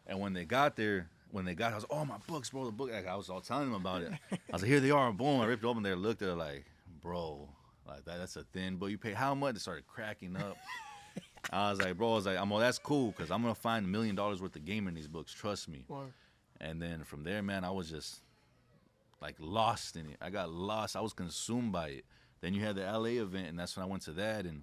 And 0.06 0.18
when 0.18 0.32
they 0.32 0.44
got 0.44 0.74
there, 0.74 1.08
when 1.30 1.44
they 1.44 1.54
got, 1.54 1.72
I 1.72 1.76
was 1.76 1.84
oh 1.90 2.04
my 2.04 2.16
books, 2.26 2.50
bro, 2.50 2.64
the 2.64 2.72
book. 2.72 2.90
Like, 2.90 3.06
I 3.06 3.14
was 3.16 3.28
all 3.28 3.40
telling 3.40 3.70
them 3.70 3.80
about 3.80 4.02
it. 4.02 4.12
I 4.32 4.38
was 4.52 4.62
like, 4.62 4.70
here 4.70 4.80
they 4.80 4.90
are, 4.90 5.12
boom. 5.12 5.40
I 5.40 5.44
ripped 5.46 5.62
it 5.64 5.66
open 5.66 5.82
there, 5.82 5.96
looked 5.96 6.22
at 6.22 6.28
it 6.28 6.34
like, 6.34 6.64
bro, 7.02 7.46
like 7.86 8.04
that, 8.06 8.18
that's 8.18 8.36
a 8.36 8.44
thin 8.52 8.76
book. 8.76 8.90
You 8.90 8.98
pay 8.98 9.12
how 9.12 9.34
much? 9.34 9.56
It 9.56 9.60
started 9.60 9.86
cracking 9.86 10.36
up. 10.36 10.56
I 11.50 11.70
was 11.70 11.80
like, 11.80 11.96
bro, 11.96 12.12
I 12.12 12.14
was 12.16 12.26
like, 12.26 12.38
I'm 12.38 12.50
well, 12.50 12.60
that's 12.60 12.78
cool 12.78 13.12
because 13.12 13.30
I'm 13.30 13.42
gonna 13.42 13.54
find 13.54 13.86
a 13.86 13.88
million 13.88 14.14
dollars 14.14 14.42
worth 14.42 14.54
of 14.56 14.64
game 14.64 14.86
in 14.88 14.94
these 14.94 15.08
books. 15.08 15.32
Trust 15.32 15.68
me. 15.68 15.84
Word. 15.88 16.12
And 16.60 16.80
then 16.80 17.04
from 17.04 17.24
there, 17.24 17.42
man, 17.42 17.64
I 17.64 17.70
was 17.70 17.88
just 17.88 18.20
like 19.20 19.36
lost 19.38 19.96
in 19.96 20.06
it. 20.06 20.16
I 20.20 20.30
got 20.30 20.50
lost. 20.50 20.96
I 20.96 21.00
was 21.00 21.12
consumed 21.12 21.72
by 21.72 21.88
it. 21.88 22.04
Then 22.40 22.54
you 22.54 22.62
had 22.62 22.76
the 22.76 22.82
LA 22.82 23.20
event, 23.22 23.48
and 23.48 23.58
that's 23.58 23.76
when 23.76 23.84
I 23.84 23.88
went 23.88 24.02
to 24.04 24.12
that. 24.12 24.46
And 24.46 24.62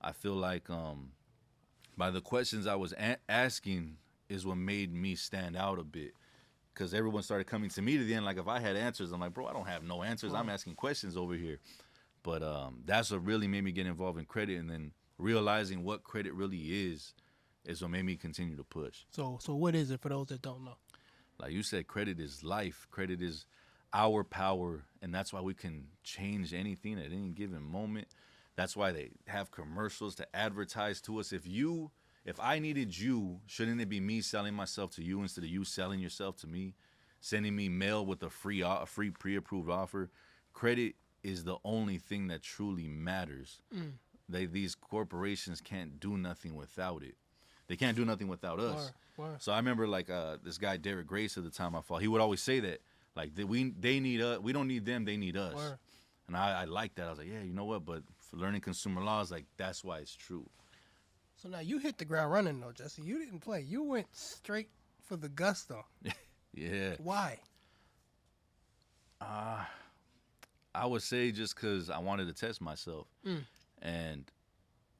I 0.00 0.12
feel 0.12 0.34
like 0.34 0.68
um, 0.70 1.12
by 1.96 2.10
the 2.10 2.20
questions 2.20 2.66
I 2.66 2.74
was 2.74 2.92
a- 2.92 3.18
asking 3.28 3.96
is 4.28 4.44
what 4.44 4.56
made 4.56 4.92
me 4.92 5.14
stand 5.14 5.56
out 5.56 5.78
a 5.78 5.84
bit. 5.84 6.12
Because 6.74 6.92
everyone 6.92 7.22
started 7.22 7.46
coming 7.46 7.70
to 7.70 7.80
me 7.82 7.96
to 7.96 8.04
the 8.04 8.14
end. 8.14 8.24
Like 8.24 8.38
if 8.38 8.48
I 8.48 8.60
had 8.60 8.76
answers, 8.76 9.12
I'm 9.12 9.20
like, 9.20 9.32
bro, 9.32 9.46
I 9.46 9.52
don't 9.52 9.66
have 9.66 9.82
no 9.82 10.02
answers. 10.02 10.34
I'm 10.34 10.48
asking 10.50 10.74
questions 10.74 11.16
over 11.16 11.34
here. 11.34 11.58
But 12.22 12.42
um, 12.42 12.82
that's 12.84 13.10
what 13.10 13.24
really 13.24 13.46
made 13.46 13.64
me 13.64 13.72
get 13.72 13.86
involved 13.86 14.18
in 14.18 14.24
credit, 14.24 14.58
and 14.58 14.68
then 14.68 14.90
realizing 15.18 15.82
what 15.82 16.04
credit 16.04 16.34
really 16.34 16.90
is, 16.90 17.14
is 17.64 17.82
what 17.82 17.90
made 17.90 18.04
me 18.04 18.16
continue 18.16 18.56
to 18.56 18.64
push. 18.64 19.04
So 19.10 19.38
so 19.40 19.54
what 19.54 19.74
is 19.74 19.90
it 19.90 20.00
for 20.00 20.08
those 20.08 20.26
that 20.28 20.42
don't 20.42 20.64
know? 20.64 20.76
Like 21.38 21.52
you 21.52 21.62
said, 21.62 21.86
credit 21.86 22.18
is 22.18 22.42
life. 22.42 22.86
Credit 22.90 23.20
is 23.20 23.46
our 23.92 24.24
power, 24.24 24.84
and 25.02 25.14
that's 25.14 25.32
why 25.32 25.40
we 25.40 25.54
can 25.54 25.88
change 26.02 26.54
anything 26.54 26.98
at 26.98 27.12
any 27.12 27.30
given 27.30 27.62
moment. 27.62 28.08
That's 28.56 28.76
why 28.76 28.92
they 28.92 29.10
have 29.26 29.50
commercials 29.50 30.14
to 30.16 30.36
advertise 30.36 31.00
to 31.02 31.18
us. 31.20 31.32
If 31.32 31.46
you, 31.46 31.90
if 32.24 32.40
I 32.40 32.58
needed 32.58 32.98
you, 32.98 33.40
shouldn't 33.46 33.80
it 33.80 33.88
be 33.88 34.00
me 34.00 34.22
selling 34.22 34.54
myself 34.54 34.92
to 34.92 35.02
you 35.02 35.20
instead 35.20 35.44
of 35.44 35.50
you 35.50 35.64
selling 35.64 36.00
yourself 36.00 36.36
to 36.38 36.46
me? 36.46 36.74
Sending 37.20 37.54
me 37.54 37.68
mail 37.68 38.04
with 38.04 38.22
a 38.22 38.30
free, 38.30 38.62
a 38.62 38.86
free 38.86 39.10
pre-approved 39.10 39.68
offer. 39.68 40.10
Credit 40.52 40.94
is 41.22 41.44
the 41.44 41.56
only 41.64 41.98
thing 41.98 42.28
that 42.28 42.42
truly 42.42 42.86
matters. 42.86 43.60
Mm. 43.74 43.92
They, 44.28 44.46
these 44.46 44.74
corporations 44.74 45.60
can't 45.60 46.00
do 46.00 46.16
nothing 46.16 46.54
without 46.54 47.02
it. 47.02 47.14
They 47.68 47.76
can't 47.76 47.96
do 47.96 48.04
nothing 48.04 48.28
without 48.28 48.58
us. 48.60 48.92
Word, 49.18 49.28
word. 49.28 49.42
So 49.42 49.52
I 49.52 49.56
remember 49.56 49.86
like 49.86 50.10
uh, 50.10 50.36
this 50.42 50.58
guy 50.58 50.76
Derek 50.76 51.06
Grace 51.06 51.36
at 51.36 51.44
the 51.44 51.50
time 51.50 51.74
I 51.74 51.80
fought. 51.80 52.00
He 52.00 52.08
would 52.08 52.20
always 52.20 52.42
say 52.42 52.60
that 52.60 52.80
like 53.14 53.34
that 53.36 53.46
we 53.46 53.72
they 53.78 54.00
need 54.00 54.20
us. 54.20 54.38
We 54.40 54.52
don't 54.52 54.68
need 54.68 54.84
them. 54.84 55.04
They 55.04 55.16
need 55.16 55.36
us. 55.36 55.54
Word. 55.54 55.78
And 56.28 56.36
I, 56.36 56.62
I 56.62 56.64
like 56.64 56.94
that. 56.96 57.06
I 57.06 57.10
was 57.10 57.18
like, 57.18 57.28
yeah, 57.28 57.42
you 57.42 57.52
know 57.52 57.64
what? 57.64 57.84
But 57.84 58.02
for 58.18 58.36
learning 58.36 58.60
consumer 58.60 59.00
laws, 59.02 59.30
like 59.30 59.44
that's 59.56 59.84
why 59.84 59.98
it's 59.98 60.14
true. 60.14 60.48
So 61.36 61.48
now 61.48 61.60
you 61.60 61.78
hit 61.78 61.98
the 61.98 62.04
ground 62.04 62.32
running 62.32 62.60
though, 62.60 62.72
Jesse. 62.72 63.02
You 63.02 63.18
didn't 63.18 63.40
play. 63.40 63.60
You 63.60 63.82
went 63.82 64.06
straight 64.12 64.68
for 65.02 65.16
the 65.16 65.28
gusto. 65.28 65.84
Yeah. 66.58 66.94
Why? 67.02 67.38
I 69.20 70.84
would 70.84 71.02
say 71.02 71.32
just 71.32 71.54
because 71.54 71.90
I 71.90 71.98
wanted 71.98 72.26
to 72.28 72.32
test 72.32 72.60
myself. 72.60 73.06
And 73.86 74.30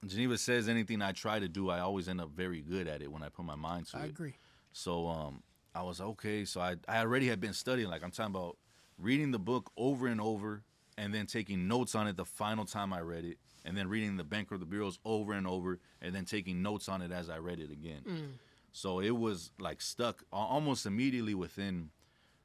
Geneva 0.07 0.39
says 0.39 0.69
anything 0.69 1.03
I 1.03 1.11
try 1.11 1.41
to 1.41 1.49
do, 1.49 1.71
I 1.71 1.81
always 1.81 2.09
end 2.09 2.21
up 2.21 2.31
very 2.31 2.61
good 2.63 2.87
at 2.87 3.03
it 3.03 3.11
when 3.11 3.25
I 3.25 3.29
put 3.29 3.45
my 3.45 3.57
mind 3.57 3.89
to 3.89 3.97
I 3.97 4.01
it. 4.01 4.03
I 4.05 4.07
agree. 4.07 4.35
So 4.73 5.09
um, 5.09 5.43
I 5.75 5.83
was 5.83 6.01
okay. 6.01 6.45
So 6.45 6.61
I, 6.61 6.77
I 6.87 7.01
already 7.01 7.27
had 7.27 7.41
been 7.41 7.53
studying. 7.53 7.89
Like 7.91 8.05
I'm 8.05 8.13
talking 8.13 8.35
about 8.35 8.59
reading 8.97 9.33
the 9.33 9.41
book 9.41 9.73
over 9.77 10.07
and 10.07 10.21
over, 10.21 10.63
and 10.97 11.13
then 11.13 11.27
taking 11.27 11.67
notes 11.67 11.97
on 11.97 12.07
it 12.07 12.17
the 12.17 12.25
final 12.25 12.65
time 12.65 12.93
I 12.93 13.01
read 13.01 13.25
it, 13.25 13.39
and 13.65 13.77
then 13.77 13.89
reading 13.89 14.17
the 14.17 14.25
Bankrupt 14.25 14.61
the 14.61 14.67
Bureaus 14.67 15.01
over 15.05 15.33
and 15.33 15.49
over, 15.49 15.81
and 16.01 16.15
then 16.15 16.25
taking 16.25 16.63
notes 16.63 16.89
on 16.89 17.03
it 17.03 17.11
as 17.11 17.29
I 17.29 17.39
read 17.39 17.59
it 17.59 17.73
again. 17.73 18.37
So 18.73 19.01
it 19.01 19.11
was 19.11 19.51
like 19.59 19.81
stuck 19.81 20.23
almost 20.33 20.87
immediately 20.87 21.35
within 21.35 21.91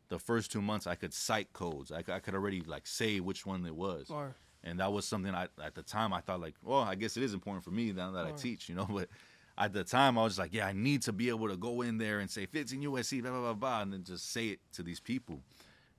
the 0.08 0.17
first 0.17 0.51
two 0.51 0.62
months. 0.62 0.88
I 0.88 0.95
could 0.95 1.13
cite 1.13 1.54
codes. 1.54 1.91
I, 1.91 1.99
I, 2.12 2.19
could 2.19 2.34
already 2.34 2.62
like 2.62 2.88
say 2.88 3.19
which 3.19 3.45
one 3.45 3.65
it 3.65 3.75
was. 3.75 4.10
Or 4.10 4.34
And 4.63 4.80
that 4.80 4.91
was 4.93 5.06
something 5.06 5.34
I 5.34 5.47
at 5.63 5.76
the 5.76 5.82
time 5.84 6.13
I 6.13 6.21
thought 6.21 6.39
like, 6.39 6.56
well, 6.63 6.82
I 6.82 6.95
guess 6.95 7.17
it 7.17 7.24
is 7.24 7.34
important 7.34 7.63
for 7.63 7.71
me 7.71 7.91
now 7.91 8.12
that 8.12 8.26
I 8.26 8.32
teach, 8.32 8.69
you 8.69 8.76
know. 8.76 8.86
But 8.91 9.10
at 9.58 9.74
the 9.74 9.84
time 9.84 10.17
I 10.17 10.24
was 10.24 10.34
just 10.34 10.39
like, 10.39 10.54
yeah, 10.54 10.67
I 10.67 10.74
need 10.74 11.02
to 11.04 11.13
be 11.13 11.30
able 11.30 11.50
to 11.50 11.58
go 11.58 11.82
in 11.82 11.97
there 11.97 12.19
and 12.19 12.30
say 12.30 12.45
15 12.45 12.82
USC, 12.84 13.21
blah 13.21 13.32
blah 13.32 13.41
blah 13.41 13.54
blah, 13.54 13.82
and 13.82 13.93
then 13.93 14.04
just 14.04 14.32
say 14.32 14.50
it 14.50 14.60
to 14.74 14.84
these 14.84 15.00
people. 15.00 15.41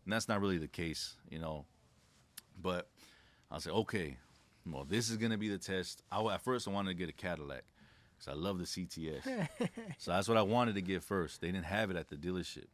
And 0.05 0.13
that's 0.13 0.29
not 0.29 0.41
really 0.41 0.59
the 0.59 0.69
case, 0.69 1.15
you 1.29 1.39
know. 1.39 1.65
But 2.61 2.89
I 3.51 3.57
was 3.57 3.67
like, 3.67 3.75
okay, 3.75 4.17
well, 4.71 4.85
this 4.85 5.11
is 5.11 5.17
gonna 5.17 5.39
be 5.39 5.49
the 5.49 5.59
test. 5.59 6.03
I 6.11 6.23
at 6.33 6.43
first 6.43 6.69
I 6.69 6.71
wanted 6.71 6.91
to 6.91 6.95
get 6.95 7.09
a 7.09 7.13
Cadillac 7.13 7.65
because 8.17 8.33
I 8.33 8.37
love 8.37 8.59
the 8.59 8.65
CTS, 8.65 9.49
so 9.99 10.13
that's 10.13 10.29
what 10.29 10.37
I 10.37 10.43
wanted 10.43 10.77
to 10.77 10.83
get 10.83 11.03
first. 11.03 11.41
They 11.41 11.49
didn't 11.49 11.67
have 11.67 11.91
it 11.91 11.97
at 11.97 12.09
the 12.09 12.17
dealership, 12.17 12.67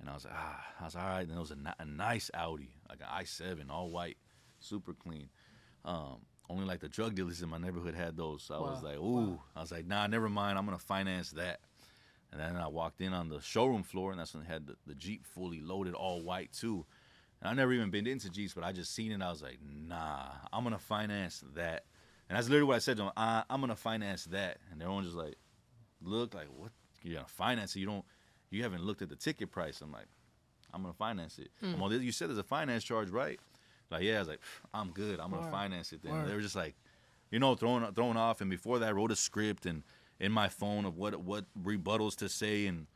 and 0.00 0.08
I 0.08 0.14
was 0.14 0.24
like, 0.24 0.34
ah, 0.36 0.64
I 0.80 0.84
was 0.84 0.94
like, 0.94 1.04
all 1.04 1.10
right. 1.10 1.26
And 1.28 1.36
it 1.36 1.40
was 1.40 1.50
a, 1.50 1.74
a 1.78 1.84
nice 1.84 2.30
Audi, 2.34 2.70
like 2.88 3.00
an 3.00 3.24
A7, 3.24 3.70
all 3.70 3.90
white, 3.90 4.16
super 4.64 4.92
clean. 4.94 5.28
Um, 5.84 6.22
only 6.50 6.64
like 6.66 6.80
the 6.80 6.88
drug 6.88 7.14
dealers 7.14 7.42
in 7.42 7.48
my 7.48 7.58
neighborhood 7.58 7.94
had 7.94 8.16
those. 8.16 8.42
So 8.42 8.54
I 8.54 8.58
was 8.70 8.82
like, 8.82 8.96
ooh, 8.98 9.40
I 9.56 9.60
was 9.60 9.72
like, 9.72 9.86
nah, 9.86 10.06
never 10.06 10.28
mind. 10.28 10.58
I'm 10.58 10.64
gonna 10.64 10.78
finance 10.78 11.30
that. 11.32 11.60
And 12.32 12.40
then 12.40 12.56
I 12.56 12.66
walked 12.68 13.00
in 13.00 13.12
on 13.12 13.28
the 13.28 13.40
showroom 13.40 13.82
floor, 13.84 14.10
and 14.10 14.18
that's 14.18 14.34
when 14.34 14.42
they 14.42 14.48
had 14.48 14.66
the, 14.66 14.76
the 14.86 14.94
Jeep 14.94 15.24
fully 15.24 15.60
loaded, 15.60 15.94
all 15.94 16.22
white 16.22 16.52
too. 16.52 16.84
And 17.40 17.48
I 17.48 17.54
never 17.54 17.72
even 17.72 17.90
been 17.90 18.06
into 18.06 18.28
Jeeps, 18.30 18.54
but 18.54 18.64
I 18.64 18.72
just 18.72 18.94
seen 18.94 19.10
it. 19.12 19.14
and 19.14 19.22
I 19.24 19.30
was 19.30 19.42
like, 19.42 19.58
nah, 19.62 20.26
I'm 20.52 20.64
gonna 20.64 20.78
finance 20.78 21.42
that. 21.54 21.84
And 22.28 22.36
that's 22.36 22.48
literally 22.48 22.66
what 22.68 22.76
I 22.76 22.80
said 22.80 22.96
to 22.96 23.04
them. 23.04 23.12
I, 23.16 23.44
I'm 23.48 23.60
gonna 23.60 23.76
finance 23.76 24.24
that. 24.26 24.58
And 24.72 24.82
everyone 24.82 25.04
just 25.04 25.16
like, 25.16 25.36
look 26.02 26.34
like, 26.34 26.48
what? 26.56 26.72
You're 27.02 27.16
gonna 27.16 27.28
finance 27.28 27.76
it? 27.76 27.80
You 27.80 27.86
don't? 27.86 28.04
You 28.50 28.62
haven't 28.62 28.82
looked 28.82 29.02
at 29.02 29.08
the 29.08 29.16
ticket 29.16 29.50
price. 29.50 29.80
I'm 29.80 29.92
like, 29.92 30.06
I'm 30.72 30.82
gonna 30.82 30.94
finance 30.94 31.38
it. 31.38 31.50
I'm 31.62 31.80
like, 31.80 31.92
you 32.00 32.12
said 32.12 32.28
there's 32.28 32.38
a 32.38 32.42
finance 32.42 32.82
charge, 32.84 33.10
right? 33.10 33.38
Like, 33.90 34.02
yeah. 34.02 34.16
I 34.16 34.18
was 34.20 34.28
like, 34.28 34.40
I'm 34.72 34.90
good. 34.90 35.20
I'm 35.20 35.30
gonna 35.30 35.42
Word. 35.42 35.50
finance 35.50 35.92
it. 35.92 36.02
Then 36.02 36.12
Word. 36.12 36.28
they 36.28 36.34
were 36.34 36.40
just 36.40 36.56
like, 36.56 36.74
you 37.30 37.38
know, 37.38 37.54
throwing 37.54 37.84
throwing 37.94 38.16
off. 38.16 38.40
And 38.40 38.50
before 38.50 38.78
that, 38.78 38.88
I 38.88 38.92
wrote 38.92 39.10
a 39.12 39.16
script 39.16 39.66
and 39.66 39.82
in 40.20 40.32
my 40.32 40.48
phone 40.48 40.84
of 40.84 40.96
what 40.96 41.20
what 41.20 41.46
rebuttals 41.60 42.16
to 42.16 42.28
say, 42.28 42.66
and 42.66 42.86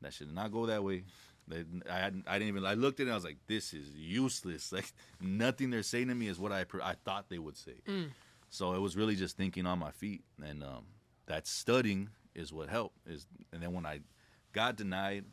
that 0.00 0.12
should 0.12 0.32
not 0.34 0.52
go 0.52 0.66
that 0.66 0.82
way. 0.82 1.04
They, 1.48 1.64
I 1.90 1.98
hadn't, 1.98 2.24
I 2.28 2.38
didn't 2.38 2.48
even. 2.48 2.64
I 2.64 2.74
looked 2.74 3.00
at 3.00 3.04
it. 3.04 3.06
and 3.06 3.12
I 3.12 3.16
was 3.16 3.24
like, 3.24 3.38
this 3.46 3.74
is 3.74 3.88
useless. 3.96 4.72
Like 4.72 4.92
nothing 5.20 5.70
they're 5.70 5.82
saying 5.82 6.08
to 6.08 6.14
me 6.14 6.28
is 6.28 6.38
what 6.38 6.52
I 6.52 6.64
I 6.82 6.94
thought 7.04 7.28
they 7.28 7.38
would 7.38 7.56
say. 7.56 7.74
So 8.48 8.74
it 8.74 8.80
was 8.80 8.96
really 8.96 9.16
just 9.16 9.36
thinking 9.36 9.66
on 9.66 9.78
my 9.78 9.90
feet, 9.90 10.22
and 10.44 10.62
um, 10.62 10.84
that 11.26 11.46
studying 11.46 12.10
is 12.34 12.52
what 12.52 12.68
helped. 12.68 12.96
Is 13.06 13.26
and 13.52 13.62
then 13.62 13.72
when 13.72 13.86
I 13.86 14.00
got 14.52 14.76
denied, 14.76 15.24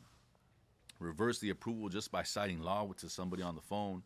reversed 0.98 1.40
the 1.40 1.50
approval 1.50 1.88
just 1.88 2.10
by 2.10 2.22
citing 2.22 2.60
law 2.60 2.86
to 2.98 3.08
somebody 3.08 3.42
on 3.42 3.54
the 3.54 3.60
phone. 3.62 4.02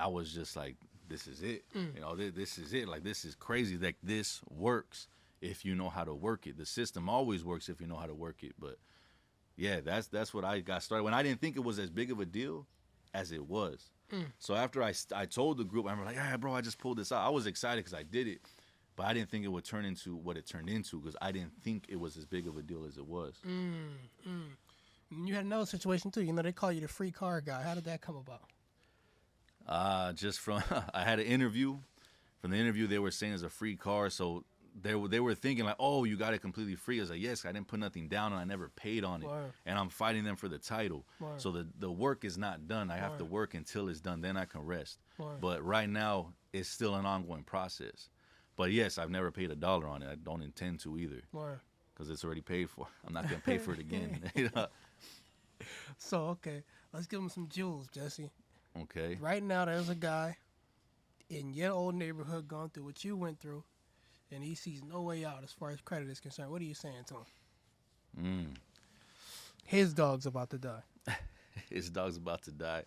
I 0.00 0.06
was 0.06 0.32
just 0.32 0.56
like, 0.56 0.76
this 1.08 1.26
is 1.26 1.42
it. 1.42 1.64
Mm. 1.76 1.94
You 1.94 2.00
know, 2.00 2.16
this, 2.16 2.32
this 2.34 2.58
is 2.58 2.72
it. 2.72 2.88
Like 2.88 3.02
this 3.04 3.24
is 3.24 3.34
crazy. 3.34 3.76
Like 3.78 3.96
this 4.02 4.40
works. 4.48 5.08
if 5.40 5.64
you 5.64 5.74
know 5.74 5.88
how 5.88 6.04
to 6.04 6.14
work 6.14 6.46
it. 6.46 6.56
The 6.58 6.66
system 6.66 7.08
always 7.08 7.44
works 7.44 7.68
if 7.68 7.80
you 7.80 7.86
know 7.86 7.96
how 7.96 8.06
to 8.06 8.14
work 8.14 8.42
it. 8.42 8.54
But 8.58 8.76
yeah, 9.56 9.80
that's 9.80 10.08
that's 10.08 10.32
what 10.34 10.44
I 10.44 10.60
got 10.60 10.82
started 10.82 11.04
when 11.04 11.14
I 11.14 11.22
didn't 11.22 11.40
think 11.40 11.56
it 11.56 11.64
was 11.64 11.78
as 11.78 11.90
big 11.90 12.10
of 12.10 12.20
a 12.20 12.26
deal 12.26 12.66
as 13.14 13.32
it 13.32 13.46
was. 13.46 13.90
Mm. 14.12 14.26
So 14.38 14.54
after 14.54 14.82
I 14.82 14.92
I 15.14 15.26
told 15.26 15.58
the 15.58 15.64
group, 15.64 15.86
I'm 15.86 16.04
like, 16.04 16.16
yeah, 16.16 16.36
bro, 16.36 16.54
I 16.54 16.60
just 16.60 16.78
pulled 16.78 16.98
this 16.98 17.12
out. 17.12 17.26
I 17.26 17.30
was 17.30 17.46
excited 17.46 17.84
because 17.84 17.98
I 17.98 18.02
did 18.02 18.26
it, 18.26 18.40
but 18.96 19.06
I 19.06 19.14
didn't 19.14 19.30
think 19.30 19.44
it 19.44 19.48
would 19.48 19.64
turn 19.64 19.84
into 19.84 20.16
what 20.16 20.36
it 20.36 20.46
turned 20.46 20.68
into 20.68 21.00
because 21.00 21.16
I 21.20 21.32
didn't 21.32 21.52
think 21.62 21.86
it 21.88 21.98
was 21.98 22.16
as 22.16 22.26
big 22.26 22.46
of 22.46 22.56
a 22.56 22.62
deal 22.62 22.84
as 22.84 22.96
it 22.96 23.06
was. 23.06 23.34
Mm, 23.46 24.56
and 25.10 25.28
you 25.28 25.34
had 25.34 25.44
another 25.44 25.66
situation 25.66 26.10
too. 26.10 26.22
You 26.22 26.32
know, 26.32 26.42
they 26.42 26.52
call 26.52 26.72
you 26.72 26.80
the 26.80 26.88
free 26.88 27.10
car 27.10 27.40
guy. 27.40 27.62
How 27.62 27.74
did 27.74 27.84
that 27.84 28.00
come 28.00 28.16
about? 28.16 28.42
Uh, 29.66 30.12
just 30.12 30.40
from 30.40 30.62
I 30.94 31.04
had 31.04 31.18
an 31.20 31.26
interview. 31.26 31.78
From 32.40 32.52
the 32.52 32.56
interview, 32.56 32.86
they 32.86 32.98
were 32.98 33.10
saying 33.10 33.34
it's 33.34 33.42
a 33.42 33.50
free 33.50 33.76
car, 33.76 34.08
so 34.08 34.44
they 34.80 34.94
were 34.94 35.08
they 35.08 35.20
were 35.20 35.34
thinking 35.34 35.66
like, 35.66 35.76
oh, 35.78 36.04
you 36.04 36.16
got 36.16 36.32
it 36.32 36.38
completely 36.40 36.74
free. 36.74 36.98
I 36.98 37.00
was 37.02 37.10
like, 37.10 37.20
yes, 37.20 37.44
I 37.44 37.52
didn't 37.52 37.68
put 37.68 37.80
nothing 37.80 38.08
down, 38.08 38.32
and 38.32 38.40
I 38.40 38.44
never 38.44 38.68
paid 38.70 39.04
on 39.04 39.22
it, 39.22 39.28
Word. 39.28 39.52
and 39.66 39.78
I'm 39.78 39.90
fighting 39.90 40.24
them 40.24 40.36
for 40.36 40.48
the 40.48 40.58
title. 40.58 41.04
Word. 41.20 41.40
So 41.40 41.52
the 41.52 41.66
the 41.78 41.90
work 41.90 42.24
is 42.24 42.38
not 42.38 42.66
done. 42.66 42.90
I 42.90 42.96
have 42.96 43.18
to 43.18 43.24
work 43.24 43.54
until 43.54 43.88
it's 43.88 44.00
done, 44.00 44.22
then 44.22 44.36
I 44.36 44.46
can 44.46 44.62
rest. 44.62 44.98
Word. 45.18 45.40
But 45.40 45.62
right 45.64 45.88
now, 45.88 46.32
it's 46.52 46.68
still 46.68 46.94
an 46.94 47.04
ongoing 47.04 47.44
process. 47.44 48.08
But 48.56 48.72
yes, 48.72 48.96
I've 48.98 49.10
never 49.10 49.30
paid 49.30 49.50
a 49.50 49.56
dollar 49.56 49.86
on 49.88 50.02
it. 50.02 50.08
I 50.10 50.14
don't 50.14 50.42
intend 50.42 50.80
to 50.80 50.98
either 50.98 51.22
because 51.94 52.08
it's 52.10 52.24
already 52.24 52.40
paid 52.42 52.70
for. 52.70 52.86
I'm 53.06 53.12
not 53.12 53.24
gonna 53.24 53.42
pay 53.44 53.58
for 53.58 53.72
it 53.74 53.80
again. 53.80 54.30
So 55.98 56.28
okay, 56.28 56.62
let's 56.92 57.06
give 57.06 57.20
them 57.20 57.28
some 57.28 57.46
jewels, 57.48 57.86
Jesse. 57.88 58.30
Okay. 58.82 59.18
Right 59.20 59.42
now, 59.42 59.64
there's 59.64 59.88
a 59.88 59.94
guy 59.94 60.36
in 61.28 61.52
your 61.52 61.72
old 61.72 61.94
neighborhood 61.94 62.48
going 62.48 62.70
through 62.70 62.84
what 62.84 63.04
you 63.04 63.16
went 63.16 63.40
through, 63.40 63.64
and 64.30 64.44
he 64.44 64.54
sees 64.54 64.82
no 64.82 65.02
way 65.02 65.24
out 65.24 65.42
as 65.42 65.52
far 65.52 65.70
as 65.70 65.80
credit 65.80 66.08
is 66.08 66.20
concerned. 66.20 66.50
What 66.50 66.60
are 66.62 66.66
you 66.66 66.74
saying 66.74 67.04
to 67.08 67.14
him? 67.14 67.24
Mm. 68.18 68.56
His 69.64 69.94
dog's 69.94 70.26
about 70.26 70.50
to 70.50 70.58
die. 70.58 70.82
his 71.70 71.90
dog's 71.90 72.16
about 72.16 72.42
to 72.42 72.52
die. 72.52 72.84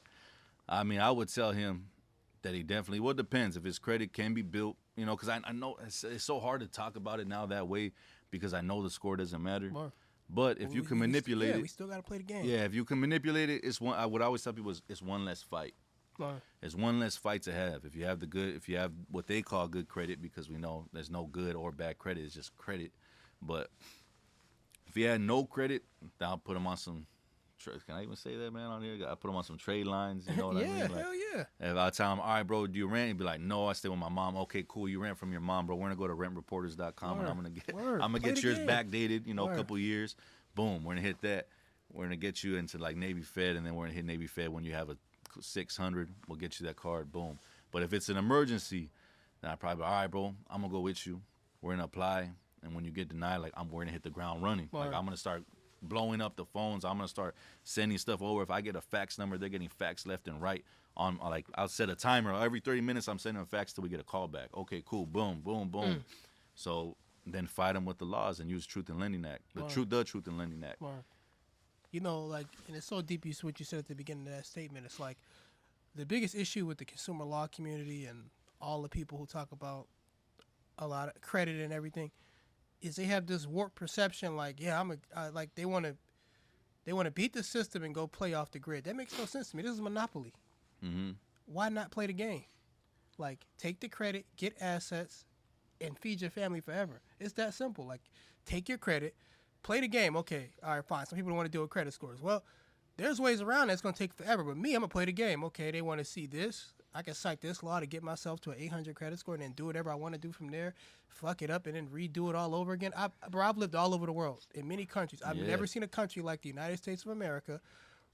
I 0.67 0.83
mean, 0.83 0.99
I 0.99 1.11
would 1.11 1.33
tell 1.33 1.51
him 1.51 1.87
that 2.41 2.53
he 2.53 2.63
definitely. 2.63 2.99
Well, 2.99 3.11
it 3.11 3.17
depends 3.17 3.57
if 3.57 3.63
his 3.63 3.79
credit 3.79 4.13
can 4.13 4.33
be 4.33 4.41
built. 4.41 4.77
You 4.95 5.05
know, 5.05 5.15
because 5.15 5.29
I, 5.29 5.39
I 5.43 5.53
know 5.53 5.77
it's, 5.85 6.03
it's 6.03 6.23
so 6.23 6.39
hard 6.39 6.61
to 6.61 6.67
talk 6.67 6.95
about 6.95 7.19
it 7.19 7.27
now 7.27 7.45
that 7.47 7.67
way 7.67 7.93
because 8.29 8.53
I 8.53 8.61
know 8.61 8.83
the 8.83 8.89
score 8.89 9.17
doesn't 9.17 9.41
matter. 9.41 9.71
Word. 9.73 9.91
But 10.33 10.57
if 10.57 10.69
Well, 10.69 10.75
you 10.77 10.83
can 10.83 10.97
manipulate 10.99 11.55
yeah, 11.55 11.61
we 11.61 11.67
still 11.67 11.87
got 11.87 11.97
to 11.97 12.01
play 12.03 12.17
the 12.17 12.23
game. 12.23 12.45
yeah, 12.45 12.63
if 12.63 12.73
you 12.73 12.85
can 12.85 12.99
manipulate 12.99 13.49
it, 13.49 13.63
it's 13.63 13.79
one. 13.79 13.97
I 13.97 14.05
would 14.05 14.21
always 14.21 14.41
tell 14.43 14.53
people 14.53 14.71
is 14.71 14.81
it's 14.89 15.01
one 15.01 15.25
less 15.25 15.43
fight. 15.43 15.75
Word. 16.17 16.41
It's 16.61 16.75
one 16.75 16.99
less 16.99 17.15
fight 17.17 17.41
to 17.43 17.51
have. 17.53 17.85
If 17.85 17.95
you 17.95 18.05
have 18.05 18.19
the 18.19 18.25
good, 18.27 18.55
if 18.55 18.67
you 18.69 18.77
have 18.77 18.91
what 19.09 19.27
they 19.27 19.41
call 19.41 19.67
good 19.67 19.87
credit, 19.87 20.21
because 20.21 20.49
we 20.49 20.57
know 20.57 20.87
there's 20.93 21.09
no 21.09 21.25
good 21.25 21.55
or 21.55 21.71
bad 21.71 21.97
credit, 21.97 22.23
it's 22.23 22.33
just 22.35 22.55
credit. 22.57 22.91
But 23.41 23.69
if 24.87 24.95
you 24.97 25.07
had 25.07 25.21
no 25.21 25.45
credit, 25.45 25.83
then 26.19 26.29
I'll 26.29 26.37
put 26.37 26.53
them 26.55 26.67
on 26.67 26.77
some. 26.77 27.05
Tra- 27.63 27.79
Can 27.85 27.95
I 27.95 28.03
even 28.03 28.15
say 28.15 28.35
that, 28.35 28.51
man? 28.53 28.67
On 28.67 28.81
here, 28.81 28.97
I 29.07 29.15
put 29.15 29.23
them 29.27 29.35
on 29.35 29.43
some 29.43 29.57
trade 29.57 29.85
lines. 29.87 30.27
You 30.29 30.35
know 30.37 30.47
what 30.47 30.57
yeah, 30.57 30.63
I 30.63 30.67
mean? 30.67 30.91
Like, 30.91 31.01
hell 31.05 31.15
yeah. 31.15 31.43
if 31.59 31.77
I 31.77 31.89
tell 31.89 32.13
him, 32.13 32.19
all 32.19 32.27
right, 32.27 32.43
bro, 32.43 32.67
do 32.67 32.77
you 32.77 32.87
rent? 32.87 33.07
He'd 33.07 33.17
be 33.17 33.23
like, 33.23 33.39
no, 33.41 33.67
I 33.67 33.73
stay 33.73 33.89
with 33.89 33.99
my 33.99 34.09
mom. 34.09 34.35
Okay, 34.37 34.63
cool. 34.67 34.87
You 34.89 35.01
rent 35.01 35.17
from 35.17 35.31
your 35.31 35.41
mom, 35.41 35.67
bro. 35.67 35.75
We're 35.75 35.89
gonna 35.89 35.95
go 35.95 36.07
to 36.07 36.13
rentreporters.com 36.13 37.19
and 37.19 37.27
I'm 37.27 37.35
gonna 37.35 37.49
get, 37.49 37.73
Word. 37.73 38.01
I'm 38.01 38.11
gonna 38.11 38.19
Play 38.19 38.33
get 38.33 38.43
yours 38.43 38.57
game. 38.57 38.67
backdated. 38.67 39.27
You 39.27 39.33
know, 39.33 39.45
Word. 39.45 39.53
a 39.53 39.57
couple 39.57 39.77
years. 39.77 40.15
Boom, 40.55 40.83
we're 40.83 40.93
gonna 40.93 41.01
hit 41.01 41.21
that. 41.21 41.47
We're 41.91 42.05
gonna 42.05 42.15
get 42.17 42.43
you 42.43 42.57
into 42.57 42.77
like 42.77 42.95
Navy 42.97 43.21
Fed, 43.21 43.55
and 43.55 43.65
then 43.65 43.75
we're 43.75 43.85
gonna 43.85 43.95
hit 43.95 44.05
Navy 44.05 44.27
Fed 44.27 44.49
when 44.49 44.63
you 44.63 44.73
have 44.73 44.89
a 44.89 44.97
600. 45.39 46.09
We'll 46.27 46.37
get 46.37 46.59
you 46.59 46.65
that 46.67 46.75
card. 46.75 47.11
Boom. 47.11 47.39
But 47.71 47.83
if 47.83 47.93
it's 47.93 48.09
an 48.09 48.17
emergency, 48.17 48.89
then 49.41 49.51
I 49.51 49.55
probably, 49.55 49.83
all 49.83 49.91
right, 49.91 50.07
bro, 50.07 50.35
I'm 50.49 50.61
gonna 50.61 50.71
go 50.71 50.79
with 50.81 51.05
you. 51.07 51.21
We're 51.61 51.71
gonna 51.71 51.85
apply, 51.85 52.29
and 52.61 52.75
when 52.75 52.83
you 52.85 52.91
get 52.91 53.09
denied, 53.09 53.37
like 53.37 53.53
I'm, 53.55 53.69
we're 53.69 53.81
gonna 53.81 53.91
hit 53.91 54.03
the 54.03 54.09
ground 54.09 54.43
running. 54.43 54.69
Like 54.71 54.93
I'm 54.93 55.05
gonna 55.05 55.17
start 55.17 55.43
blowing 55.83 56.21
up 56.21 56.35
the 56.35 56.45
phones. 56.45 56.85
I'm 56.85 56.97
gonna 56.97 57.07
start 57.07 57.35
sending 57.63 57.97
stuff 57.97 58.21
over. 58.21 58.41
If 58.41 58.51
I 58.51 58.61
get 58.61 58.75
a 58.75 58.81
fax 58.81 59.17
number, 59.17 59.37
they're 59.37 59.49
getting 59.49 59.69
fax 59.69 60.05
left 60.05 60.27
and 60.27 60.41
right. 60.41 60.63
On 60.95 61.17
like 61.17 61.45
I'll 61.55 61.67
set 61.67 61.89
a 61.89 61.95
timer 61.95 62.33
every 62.33 62.59
30 62.59 62.81
minutes. 62.81 63.07
I'm 63.07 63.19
sending 63.19 63.41
a 63.41 63.45
fax 63.45 63.73
till 63.73 63.83
we 63.83 63.89
get 63.89 63.99
a 63.99 64.03
call 64.03 64.27
back. 64.27 64.49
Okay, 64.55 64.83
cool. 64.85 65.05
Boom, 65.05 65.41
boom, 65.43 65.69
boom. 65.69 65.83
Mm. 65.83 66.01
So 66.55 66.95
then 67.25 67.47
fight 67.47 67.73
them 67.73 67.85
with 67.85 67.97
the 67.97 68.05
laws 68.05 68.39
and 68.39 68.49
use 68.49 68.65
Truth 68.65 68.89
in 68.89 68.99
Lending 68.99 69.25
Act. 69.25 69.41
The 69.55 69.63
truth, 69.63 69.89
the 69.89 70.03
Truth 70.03 70.27
in 70.27 70.37
Lending 70.37 70.63
Act. 70.63 70.81
You 71.91 71.99
know, 71.99 72.21
like, 72.25 72.47
and 72.67 72.75
it's 72.75 72.87
so 72.87 73.01
deep. 73.01 73.25
You 73.25 73.33
what 73.41 73.59
you 73.59 73.65
said 73.65 73.79
at 73.79 73.87
the 73.87 73.95
beginning 73.95 74.27
of 74.27 74.33
that 74.33 74.45
statement. 74.45 74.85
It's 74.85 74.99
like 74.99 75.17
the 75.95 76.05
biggest 76.05 76.35
issue 76.35 76.65
with 76.65 76.77
the 76.77 76.85
consumer 76.85 77.23
law 77.23 77.47
community 77.47 78.05
and 78.05 78.25
all 78.59 78.81
the 78.81 78.89
people 78.89 79.17
who 79.17 79.25
talk 79.25 79.51
about 79.51 79.87
a 80.79 80.87
lot 80.87 81.07
of 81.07 81.21
credit 81.21 81.59
and 81.59 81.71
everything 81.71 82.11
is 82.83 82.95
they 82.97 83.05
have 83.05 83.25
this 83.25 83.47
warped 83.47 83.75
perception. 83.75 84.35
Like, 84.35 84.59
yeah, 84.59 84.79
I'm 84.79 84.91
a 84.91 84.97
I, 85.15 85.29
like 85.29 85.55
they 85.55 85.65
want 85.65 85.85
to 85.85 85.95
they 86.85 86.93
want 86.93 87.05
to 87.07 87.11
beat 87.11 87.33
the 87.33 87.43
system 87.43 87.83
and 87.83 87.95
go 87.95 88.05
play 88.05 88.33
off 88.33 88.51
the 88.51 88.59
grid. 88.59 88.83
That 88.83 88.95
makes 88.95 89.17
no 89.17 89.25
sense 89.25 89.49
to 89.49 89.57
me. 89.57 89.63
This 89.63 89.71
is 89.71 89.81
monopoly. 89.81 90.33
hmm 90.81 91.11
Why 91.45 91.69
not 91.69 91.91
play 91.91 92.07
the 92.07 92.13
game? 92.13 92.43
Like, 93.17 93.45
take 93.57 93.79
the 93.79 93.87
credit, 93.87 94.25
get 94.37 94.55
assets, 94.59 95.25
and 95.79 95.97
feed 95.97 96.21
your 96.21 96.31
family 96.31 96.59
forever. 96.59 97.01
It's 97.19 97.33
that 97.33 97.53
simple. 97.53 97.85
Like, 97.85 98.01
take 98.45 98.67
your 98.67 98.79
credit, 98.79 99.15
play 99.61 99.79
the 99.81 99.87
game. 99.87 100.15
Okay, 100.17 100.49
all 100.63 100.75
right, 100.75 100.83
fine. 100.85 101.05
Some 101.05 101.17
people 101.17 101.29
don't 101.29 101.37
want 101.37 101.45
to 101.45 101.51
deal 101.51 101.61
with 101.61 101.69
credit 101.69 101.93
scores. 101.93 102.21
Well, 102.21 102.43
there's 102.97 103.19
ways 103.21 103.39
around 103.41 103.67
that's 103.67 103.81
going 103.81 103.93
to 103.93 103.99
take 103.99 104.13
forever. 104.13 104.43
But 104.43 104.57
me, 104.57 104.73
I'm 104.73 104.81
going 104.81 104.89
to 104.89 104.93
play 104.93 105.05
the 105.05 105.11
game. 105.13 105.43
Okay, 105.45 105.71
they 105.71 105.81
want 105.81 105.99
to 105.99 106.05
see 106.05 106.25
this. 106.25 106.73
I 106.95 107.01
can 107.01 107.13
cite 107.15 107.41
this 107.41 107.63
law 107.63 107.79
to 107.79 107.85
get 107.85 108.03
myself 108.03 108.39
to 108.41 108.51
an 108.51 108.57
800 108.59 108.95
credit 108.95 109.19
score 109.19 109.33
and 109.33 109.43
then 109.43 109.53
do 109.53 109.65
whatever 109.65 109.91
I 109.91 109.95
want 109.95 110.13
to 110.13 110.19
do 110.19 110.31
from 110.31 110.49
there, 110.49 110.75
fuck 111.07 111.41
it 111.41 111.49
up, 111.49 111.65
and 111.65 111.75
then 111.75 111.87
redo 111.87 112.29
it 112.29 112.35
all 112.35 112.53
over 112.53 112.73
again. 112.73 112.91
I, 112.95 113.09
bro, 113.29 113.43
I've 113.43 113.57
lived 113.57 113.73
all 113.75 113.93
over 113.93 114.05
the 114.05 114.11
world 114.13 114.45
in 114.53 114.67
many 114.67 114.85
countries. 114.85 115.21
I've 115.25 115.37
Yeah. 115.37 115.47
never 115.47 115.65
seen 115.65 115.81
a 115.83 115.87
country 115.87 116.21
like 116.21 116.41
the 116.41 116.49
United 116.49 116.77
States 116.77 117.03
of 117.03 117.11
America 117.11 117.59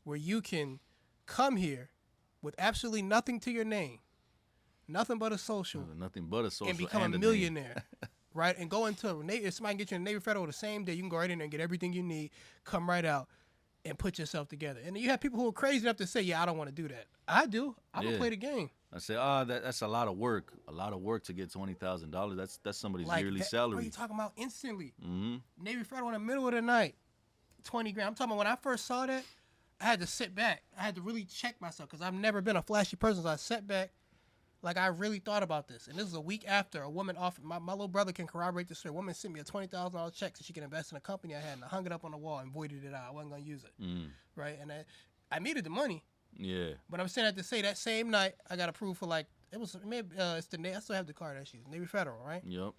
where 0.04 0.18
you 0.18 0.42
can 0.42 0.80
come 1.26 1.58
here 1.58 1.90
with 2.42 2.56
absolutely 2.58 3.02
nothing 3.02 3.40
to 3.42 3.52
your 3.52 3.66
name, 3.66 4.00
nothing 4.88 5.18
but 5.18 5.34
a 5.34 5.38
social, 5.38 5.86
Nothing 5.98 6.28
but 6.28 6.46
a 6.46 6.52
social 6.52 6.70
and 6.70 6.78
become 6.78 7.04
and 7.04 7.16
a 7.16 7.20
millionaire, 7.20 7.84
right? 8.34 8.58
And 8.58 8.70
go 8.70 8.86
into 8.86 9.10
a 9.10 9.24
Navy, 9.24 9.46
if 9.46 9.56
somebody 9.56 9.74
can 9.74 9.78
get 9.78 9.92
you 9.92 9.96
in 9.98 10.04
the 10.06 10.12
Navy 10.12 10.22
Federal 10.22 10.46
the 10.46 10.54
same 10.54 10.86
day, 10.86 10.94
you 10.94 11.02
can 11.02 11.10
go 11.10 11.18
right 11.18 11.30
in 11.30 11.40
there 11.40 11.44
and 11.44 11.52
get 11.52 11.60
everything 11.60 11.92
you 11.92 12.02
need, 12.02 12.32
come 12.64 12.90
right 12.90 13.04
out, 13.06 13.28
and 13.86 13.98
put 13.98 14.20
yourself 14.20 14.48
together. 14.48 14.80
And 14.86 14.98
you 14.98 15.10
have 15.10 15.22
people 15.22 15.40
who 15.40 15.48
are 15.48 15.54
crazy 15.54 15.86
enough 15.86 15.98
to 15.98 16.08
say, 16.08 16.22
"Yeah, 16.22 16.42
I 16.42 16.46
don't 16.46 16.58
want 16.58 16.70
to 16.70 16.76
do 16.76 16.88
that." 16.90 17.06
I 17.28 17.46
do. 17.46 17.76
I'm 17.94 18.04
gonna 18.04 18.18
play 18.18 18.30
the 18.30 18.36
game. 18.38 18.70
I 18.92 18.98
say, 18.98 19.16
ah, 19.16 19.44
that, 19.44 19.62
that's 19.64 19.82
a 19.84 19.88
lot 19.88 20.08
of 20.08 20.18
work. 20.18 20.52
A 20.68 20.72
lot 20.72 20.94
of 20.94 21.02
work 21.02 21.24
to 21.26 21.34
get 21.34 21.52
twenty 21.52 21.74
thousand 21.76 22.10
dollars. 22.12 22.38
That's 22.38 22.58
that's 22.64 22.78
somebody's 22.78 23.08
Like, 23.08 23.22
yearly 23.22 23.40
that, 23.40 23.44
What 23.44 23.46
are 23.46 23.50
salary. 23.50 23.86
you 23.86 23.92
talking 23.92 24.16
about? 24.16 24.34
Instantly, 24.36 24.94
hmm 25.02 25.38
Navy 25.62 25.84
Federal 25.84 26.08
in 26.10 26.14
the 26.14 26.20
middle 26.20 26.48
of 26.48 26.54
the 26.54 26.62
night, 26.62 26.96
twenty 27.64 27.92
grand. 27.92 28.08
I'm 28.10 28.16
talking 28.16 28.32
about 28.32 28.38
when 28.40 28.48
I 28.48 28.56
first 28.56 28.86
saw 28.86 29.06
that, 29.06 29.24
I 29.80 29.86
had 29.86 30.00
to 30.02 30.08
sit 30.08 30.34
back. 30.36 30.64
I 30.78 30.82
had 30.82 30.96
to 30.96 31.02
really 31.02 31.24
check 31.24 31.62
myself 31.62 31.90
because 31.90 32.02
I've 32.06 32.14
never 32.16 32.42
been 32.42 32.56
a 32.56 32.62
flashy 32.64 32.96
person. 32.96 33.24
So 33.24 33.30
I 33.30 33.36
sat 33.36 33.68
back, 33.68 33.92
like 34.62 34.78
I 34.78 34.88
really 34.88 35.20
thought 35.20 35.44
about 35.44 35.68
this. 35.68 35.88
And 35.88 35.98
this 35.98 36.06
is 36.06 36.14
a 36.16 36.22
week 36.22 36.44
after 36.48 36.82
a 36.82 36.90
woman 36.90 37.16
offered 37.18 37.44
my, 37.44 37.60
my 37.60 37.72
little 37.74 37.88
brother 37.88 38.12
can 38.12 38.28
corroborate 38.28 38.68
this 38.68 38.80
story. 38.80 38.92
A 38.92 38.94
woman 38.96 39.14
sent 39.14 39.34
me 39.34 39.40
a 39.40 39.44
twenty 39.44 39.68
thousand 39.68 39.98
dollar 39.98 40.12
check 40.12 40.36
so 40.38 40.44
she 40.44 40.54
can 40.54 40.64
invest 40.64 40.92
in 40.92 40.98
a 40.98 41.02
company 41.02 41.36
I 41.36 41.40
had, 41.40 41.54
and 41.56 41.64
I 41.64 41.68
hung 41.68 41.86
it 41.86 41.92
up 41.92 42.04
on 42.06 42.12
the 42.12 42.18
wall 42.18 42.40
and 42.40 42.52
voided 42.52 42.84
it 42.84 42.94
out. 42.94 43.04
I 43.08 43.12
wasn't 43.12 43.32
gonna 43.32 43.44
use 43.44 43.64
it, 43.64 43.72
Mm. 43.84 44.10
right? 44.36 44.58
And 44.62 44.72
I, 44.72 44.84
I 45.32 45.40
needed 45.40 45.64
the 45.64 45.70
money, 45.70 46.04
Yeah. 46.38 46.72
but 46.90 47.00
I'm 47.00 47.08
saying 47.08 47.26
that 47.26 47.38
to 47.38 47.44
say 47.44 47.62
that 47.62 47.78
same 47.78 48.10
night 48.10 48.34
I 48.50 48.56
got 48.56 48.70
approved 48.70 49.00
for 49.00 49.06
like 49.06 49.28
it 49.52 49.60
was 49.60 49.76
maybe 49.86 50.18
uh, 50.18 50.36
it's 50.38 50.48
the 50.48 50.60
I 50.76 50.80
still 50.80 50.96
have 50.96 51.08
the 51.08 51.14
card 51.14 51.38
actually 51.40 51.62
Navy 51.70 51.86
Federal, 51.86 52.24
right? 52.26 52.44
Yep. 52.46 52.74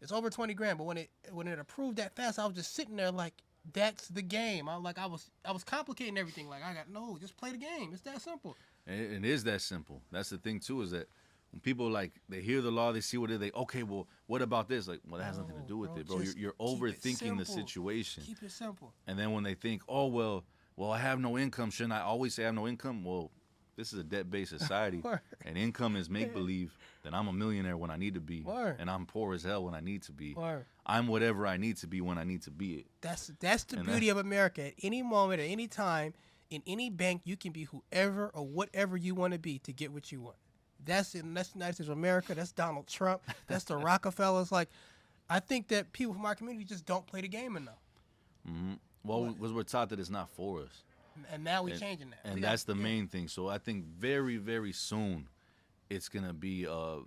It's 0.00 0.12
over 0.12 0.30
twenty 0.30 0.54
grand, 0.54 0.78
but 0.78 0.84
when 0.84 0.96
it 0.98 1.10
when 1.30 1.48
it 1.48 1.58
approved 1.58 1.96
that 1.98 2.14
fast, 2.16 2.38
I 2.38 2.46
was 2.46 2.54
just 2.56 2.74
sitting 2.74 2.96
there 2.96 3.10
like, 3.12 3.34
that's 3.72 4.08
the 4.08 4.22
game. 4.22 4.68
I 4.68 4.74
like 4.76 4.98
I 4.98 5.06
was 5.06 5.30
I 5.44 5.52
was 5.52 5.62
complicating 5.64 6.18
everything. 6.18 6.48
Like 6.48 6.62
I 6.64 6.74
got 6.74 6.90
no, 6.90 7.16
just 7.20 7.36
play 7.36 7.52
the 7.52 7.56
game. 7.58 7.90
It's 7.92 8.02
that 8.02 8.20
simple. 8.20 8.56
And 8.86 9.24
it 9.24 9.24
is 9.24 9.44
that 9.44 9.60
simple. 9.60 10.02
That's 10.10 10.30
the 10.30 10.38
thing 10.38 10.58
too, 10.58 10.82
is 10.82 10.90
that 10.90 11.08
when 11.52 11.60
people 11.60 11.90
like 11.90 12.12
they 12.28 12.40
hear 12.40 12.60
the 12.60 12.70
law, 12.70 12.92
they 12.92 13.00
see 13.00 13.18
what 13.18 13.30
it 13.30 13.38
they 13.38 13.50
okay, 13.52 13.82
well, 13.82 14.08
what 14.26 14.42
about 14.42 14.68
this? 14.68 14.88
Like, 14.88 15.00
well, 15.08 15.18
that 15.18 15.24
has 15.24 15.38
nothing 15.38 15.56
to 15.56 15.66
do 15.66 15.76
with 15.76 15.90
bro, 15.90 16.00
it, 16.00 16.06
bro. 16.06 16.20
You're, 16.20 16.36
you're 16.36 16.52
overthinking 16.54 17.38
the 17.38 17.44
situation. 17.44 18.22
Keep 18.26 18.42
it 18.42 18.50
simple. 18.50 18.92
And 19.06 19.18
then 19.18 19.32
when 19.32 19.44
they 19.44 19.54
think, 19.54 19.82
oh 19.88 20.06
well, 20.06 20.44
well, 20.76 20.90
I 20.90 20.98
have 20.98 21.20
no 21.20 21.38
income, 21.38 21.70
shouldn't 21.70 21.92
I 21.92 22.00
always 22.00 22.34
say 22.34 22.44
I 22.44 22.46
have 22.46 22.54
no 22.54 22.66
income? 22.66 23.04
Well, 23.04 23.30
this 23.76 23.92
is 23.92 23.98
a 23.98 24.04
debt-based 24.04 24.50
society, 24.58 25.02
and 25.44 25.56
income 25.56 25.96
is 25.96 26.08
make-believe. 26.10 26.76
Then 27.02 27.14
I'm 27.14 27.28
a 27.28 27.32
millionaire 27.32 27.76
when 27.76 27.90
I 27.90 27.96
need 27.96 28.14
to 28.14 28.20
be, 28.20 28.42
Word. 28.42 28.76
and 28.78 28.88
I'm 28.88 29.06
poor 29.06 29.34
as 29.34 29.42
hell 29.42 29.64
when 29.64 29.74
I 29.74 29.80
need 29.80 30.02
to 30.04 30.12
be. 30.12 30.34
Word. 30.34 30.64
I'm 30.86 31.06
whatever 31.06 31.46
I 31.46 31.56
need 31.56 31.76
to 31.78 31.86
be 31.86 32.00
when 32.00 32.16
I 32.16 32.24
need 32.24 32.42
to 32.42 32.50
be 32.50 32.74
it. 32.74 32.86
That's 33.00 33.30
that's 33.40 33.64
the 33.64 33.78
And 33.78 33.86
beauty 33.86 34.08
of 34.08 34.16
America. 34.16 34.66
At 34.68 34.74
any 34.82 35.02
moment, 35.02 35.40
at 35.40 35.48
any 35.50 35.68
time, 35.68 36.14
in 36.50 36.62
any 36.66 36.90
bank, 36.90 37.22
you 37.24 37.36
can 37.36 37.52
be 37.52 37.64
whoever 37.64 38.28
or 38.28 38.46
whatever 38.46 38.96
you 38.96 39.14
want 39.14 39.32
to 39.32 39.38
be 39.38 39.58
to 39.60 39.72
get 39.72 39.92
what 39.92 40.12
you 40.12 40.20
want. 40.20 40.36
That's 40.84 41.14
in 41.14 41.34
that's 41.34 41.50
the 41.50 41.58
United 41.58 41.74
States 41.74 41.88
of 41.90 41.96
America. 41.96 42.34
That's 42.34 42.52
Donald 42.52 42.86
Trump. 42.86 43.22
That's 43.46 43.64
the 43.64 43.76
Rockefellers. 43.88 44.50
Like, 44.52 44.68
I 45.30 45.40
think 45.40 45.68
that 45.68 45.92
people 45.92 46.12
from 46.14 46.24
our 46.26 46.34
community 46.34 46.64
just 46.64 46.84
don't 46.86 47.06
play 47.06 47.20
the 47.20 47.28
game 47.28 47.56
enough. 47.56 47.78
Well, 49.04 49.26
because 49.32 49.52
we're 49.52 49.62
taught 49.62 49.88
that 49.90 50.00
it's 50.00 50.10
not 50.10 50.28
for 50.30 50.60
us. 50.62 50.82
And 51.30 51.44
now 51.44 51.62
we're 51.62 51.70
and, 51.72 51.80
changing 51.80 52.10
that. 52.10 52.20
and 52.24 52.34
We 52.36 52.40
got- 52.40 52.50
that's 52.50 52.64
the 52.64 52.74
yeah. 52.74 52.82
main 52.82 53.06
thing 53.06 53.28
so 53.28 53.46
i 53.46 53.58
think 53.58 53.84
very 53.84 54.38
very 54.38 54.72
soon 54.72 55.28
it's 55.90 56.08
gonna 56.08 56.32
be 56.32 56.66
uh 56.66 57.00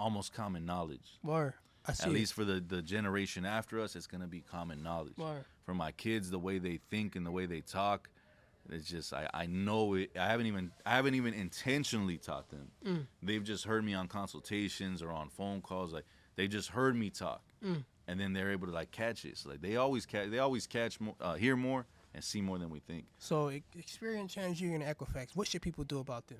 almost 0.00 0.32
common 0.34 0.66
knowledge 0.66 1.18
Word. 1.22 1.54
I 1.86 1.92
see 1.92 2.02
At 2.04 2.08
it. 2.10 2.12
least 2.14 2.32
for 2.34 2.44
the 2.44 2.58
the 2.60 2.82
generation 2.82 3.44
after 3.44 3.78
us, 3.80 3.94
it's 3.94 4.08
gonna 4.08 4.26
be 4.26 4.40
common 4.40 4.82
knowledge. 4.82 5.16
Word. 5.16 5.44
For 5.64 5.74
my 5.74 5.92
kids, 5.92 6.30
the 6.30 6.38
way 6.40 6.58
they 6.58 6.78
think 6.90 7.14
and 7.14 7.24
the 7.24 7.30
way 7.30 7.46
they 7.46 7.60
talk, 7.60 8.10
it's 8.70 8.88
just 8.88 9.12
I, 9.12 9.28
I 9.32 9.46
know 9.46 9.94
it. 9.94 10.10
I 10.18 10.26
haven't 10.26 10.46
even 10.46 10.70
I 10.84 10.90
haven't 10.96 11.14
even 11.14 11.34
intentionally 11.34 12.18
taught 12.18 12.48
them. 12.50 12.70
Mm. 12.84 13.06
They've 13.22 13.44
just 13.44 13.64
heard 13.64 13.84
me 13.84 13.94
on 13.94 14.08
consultations 14.08 15.02
or 15.02 15.10
on 15.12 15.28
phone 15.28 15.60
calls. 15.60 15.92
Like 15.92 16.04
they 16.36 16.48
just 16.48 16.68
heard 16.70 16.96
me 16.96 17.10
talk, 17.10 17.42
Mm. 17.64 17.84
and 18.08 18.20
then 18.20 18.32
they're 18.32 18.50
able 18.52 18.66
to 18.66 18.72
like 18.72 18.90
catch 18.90 19.24
it. 19.24 19.36
So 19.38 19.50
like 19.50 19.60
they 19.60 19.76
always 19.76 20.06
catch 20.06 20.30
they 20.30 20.38
always 20.38 20.66
catch 20.66 21.00
more, 21.00 21.14
uh, 21.20 21.34
hear 21.34 21.56
more 21.56 21.86
and 22.14 22.22
see 22.24 22.40
more 22.40 22.58
than 22.58 22.70
we 22.70 22.80
think. 22.80 23.04
So 23.18 23.48
experience 23.78 24.32
Changing 24.34 24.74
and 24.74 24.82
Equifax. 24.82 25.34
What 25.36 25.48
should 25.48 25.62
people 25.62 25.84
do 25.84 25.98
about 25.98 26.26
them? 26.28 26.38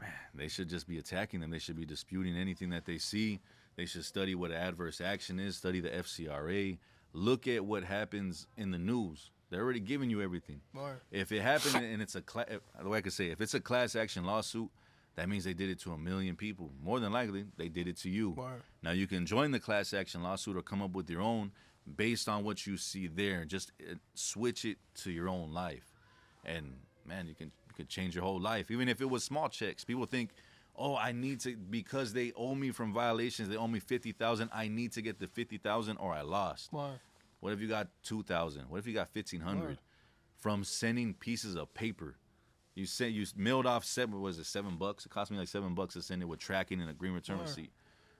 Man 0.00 0.10
they 0.34 0.48
should 0.48 0.68
just 0.68 0.88
be 0.88 0.98
attacking 0.98 1.40
them. 1.40 1.50
They 1.50 1.58
should 1.58 1.76
be 1.76 1.84
disputing 1.84 2.36
anything 2.36 2.70
that 2.70 2.86
they 2.86 2.98
see. 2.98 3.40
They 3.76 3.86
should 3.86 4.04
study 4.04 4.34
what 4.34 4.50
adverse 4.52 5.00
action 5.00 5.38
is, 5.40 5.56
study 5.56 5.80
the 5.80 5.88
FCRA, 5.90 6.78
look 7.12 7.46
at 7.48 7.64
what 7.64 7.84
happens 7.84 8.46
in 8.56 8.70
the 8.70 8.78
news. 8.78 9.30
They're 9.52 9.62
already 9.62 9.80
giving 9.80 10.08
you 10.08 10.22
everything. 10.22 10.62
Word. 10.72 11.00
If 11.10 11.30
it 11.30 11.42
happened 11.42 11.84
and 11.84 12.00
it's 12.00 12.14
a 12.14 12.22
cla- 12.22 12.46
the 12.82 12.88
way 12.88 12.98
I 12.98 13.00
could 13.02 13.12
say, 13.12 13.26
if 13.26 13.42
it's 13.42 13.52
a 13.52 13.60
class 13.60 13.94
action 13.94 14.24
lawsuit, 14.24 14.70
that 15.14 15.28
means 15.28 15.44
they 15.44 15.52
did 15.52 15.68
it 15.68 15.78
to 15.80 15.92
a 15.92 15.98
million 15.98 16.36
people. 16.36 16.70
More 16.82 16.98
than 16.98 17.12
likely, 17.12 17.44
they 17.58 17.68
did 17.68 17.86
it 17.86 17.98
to 17.98 18.08
you. 18.08 18.30
Word. 18.30 18.62
Now 18.82 18.92
you 18.92 19.06
can 19.06 19.26
join 19.26 19.50
the 19.50 19.60
class 19.60 19.92
action 19.92 20.22
lawsuit 20.22 20.56
or 20.56 20.62
come 20.62 20.80
up 20.80 20.92
with 20.92 21.10
your 21.10 21.20
own 21.20 21.52
based 21.96 22.30
on 22.30 22.44
what 22.44 22.66
you 22.66 22.78
see 22.78 23.08
there. 23.08 23.44
Just 23.44 23.72
uh, 23.82 23.94
switch 24.14 24.64
it 24.64 24.78
to 25.02 25.10
your 25.10 25.28
own 25.28 25.52
life, 25.52 25.92
and 26.46 26.72
man, 27.04 27.28
you 27.28 27.34
can 27.34 27.48
you 27.68 27.74
could 27.76 27.90
change 27.90 28.14
your 28.14 28.24
whole 28.24 28.40
life. 28.40 28.70
Even 28.70 28.88
if 28.88 29.02
it 29.02 29.10
was 29.10 29.22
small 29.22 29.50
checks, 29.50 29.84
people 29.84 30.06
think, 30.06 30.30
oh, 30.76 30.96
I 30.96 31.12
need 31.12 31.40
to 31.40 31.56
because 31.56 32.14
they 32.14 32.32
owe 32.36 32.54
me 32.54 32.70
from 32.70 32.94
violations. 32.94 33.50
They 33.50 33.56
owe 33.56 33.68
me 33.68 33.80
fifty 33.80 34.12
thousand. 34.12 34.48
I 34.54 34.68
need 34.68 34.92
to 34.92 35.02
get 35.02 35.18
the 35.18 35.26
fifty 35.26 35.58
thousand, 35.58 35.98
or 35.98 36.14
I 36.14 36.22
lost. 36.22 36.72
What 37.42 37.52
if 37.52 37.60
you 37.60 37.66
got 37.66 37.88
two 38.04 38.22
thousand? 38.22 38.66
What 38.68 38.78
if 38.78 38.86
you 38.86 38.94
got 38.94 39.08
fifteen 39.08 39.40
hundred 39.40 39.78
from 40.38 40.62
sending 40.62 41.12
pieces 41.12 41.56
of 41.56 41.74
paper? 41.74 42.14
You 42.76 42.86
sent 42.86 43.12
you 43.12 43.26
mailed 43.36 43.66
off 43.66 43.84
seven 43.84 44.20
was 44.20 44.38
it 44.38 44.46
seven 44.46 44.76
bucks? 44.76 45.04
It 45.04 45.08
cost 45.10 45.32
me 45.32 45.38
like 45.38 45.48
seven 45.48 45.74
bucks 45.74 45.94
to 45.94 46.02
send 46.02 46.22
it 46.22 46.26
with 46.26 46.38
tracking 46.38 46.80
and 46.80 46.88
a 46.88 46.92
green 46.92 47.12
return 47.12 47.38
Word. 47.38 47.48
receipt. 47.48 47.72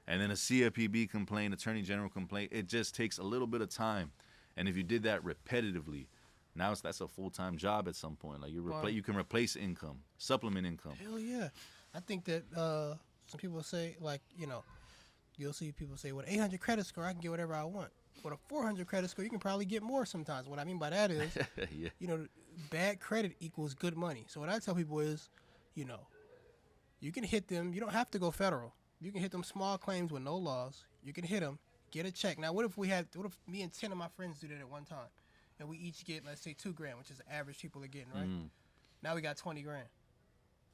And 0.08 0.20
then 0.20 0.32
a 0.32 0.34
CFPB 0.34 1.08
complaint, 1.08 1.54
attorney 1.54 1.82
general 1.82 2.08
complaint. 2.08 2.50
It 2.52 2.66
just 2.66 2.96
takes 2.96 3.18
a 3.18 3.22
little 3.22 3.46
bit 3.46 3.60
of 3.60 3.68
time. 3.68 4.10
And 4.56 4.68
if 4.68 4.76
you 4.76 4.82
did 4.82 5.04
that 5.04 5.22
repetitively, 5.22 6.06
now 6.56 6.72
it's 6.72 6.80
that's 6.80 7.00
a 7.00 7.06
full 7.06 7.30
time 7.30 7.56
job 7.56 7.86
at 7.86 7.94
some 7.94 8.16
point. 8.16 8.40
Like 8.40 8.50
you 8.50 8.64
Word. 8.64 8.72
repla- 8.72 8.92
you 8.92 9.04
can 9.04 9.16
replace 9.16 9.54
income, 9.54 10.00
supplement 10.18 10.66
income. 10.66 10.94
Hell 11.00 11.20
yeah. 11.20 11.50
I 11.94 12.00
think 12.00 12.24
that 12.24 12.42
uh, 12.56 12.94
some 13.26 13.38
people 13.38 13.62
say, 13.62 13.94
like, 14.00 14.22
you 14.36 14.48
know, 14.48 14.64
you'll 15.36 15.52
see 15.52 15.70
people 15.70 15.96
say, 15.96 16.10
with 16.10 16.28
800 16.28 16.58
credit 16.60 16.86
score, 16.86 17.04
I 17.04 17.12
can 17.12 17.20
get 17.20 17.30
whatever 17.30 17.54
I 17.54 17.62
want. 17.62 17.92
With 18.22 18.34
a 18.34 18.38
400 18.48 18.86
credit 18.86 19.10
score, 19.10 19.24
you 19.24 19.30
can 19.30 19.40
probably 19.40 19.64
get 19.64 19.82
more 19.82 20.06
sometimes. 20.06 20.48
What 20.48 20.58
I 20.58 20.64
mean 20.64 20.78
by 20.78 20.90
that 20.90 21.10
is, 21.10 21.36
yeah. 21.76 21.88
you 21.98 22.06
know, 22.06 22.26
bad 22.70 23.00
credit 23.00 23.34
equals 23.40 23.74
good 23.74 23.96
money. 23.96 24.24
So 24.28 24.38
what 24.40 24.48
I 24.48 24.58
tell 24.60 24.74
people 24.74 25.00
is, 25.00 25.28
you 25.74 25.84
know, 25.84 25.98
you 27.00 27.10
can 27.10 27.24
hit 27.24 27.48
them. 27.48 27.72
You 27.74 27.80
don't 27.80 27.92
have 27.92 28.10
to 28.12 28.18
go 28.20 28.30
federal. 28.30 28.74
You 29.00 29.10
can 29.10 29.20
hit 29.20 29.32
them 29.32 29.42
small 29.42 29.76
claims 29.78 30.12
with 30.12 30.22
no 30.22 30.36
laws. 30.36 30.84
You 31.02 31.12
can 31.12 31.24
hit 31.24 31.40
them, 31.40 31.58
get 31.90 32.06
a 32.06 32.12
check. 32.12 32.38
Now, 32.38 32.52
what 32.52 32.64
if 32.64 32.76
we 32.78 32.86
had? 32.86 33.08
What 33.14 33.26
if 33.26 33.36
me 33.48 33.62
and 33.62 33.72
ten 33.72 33.90
of 33.90 33.98
my 33.98 34.06
friends 34.08 34.38
do 34.38 34.46
that 34.48 34.58
at 34.60 34.68
one 34.70 34.84
time, 34.84 35.08
and 35.58 35.68
we 35.68 35.76
each 35.78 36.04
get, 36.04 36.24
let's 36.24 36.40
say, 36.40 36.52
two 36.56 36.72
grand, 36.72 36.98
which 36.98 37.10
is 37.10 37.18
the 37.18 37.32
average 37.32 37.58
people 37.58 37.82
are 37.82 37.88
getting, 37.88 38.12
right? 38.14 38.28
Mhm. 38.28 38.50
Now 39.02 39.16
we 39.16 39.20
got 39.20 39.36
twenty 39.36 39.62
grand, 39.62 39.88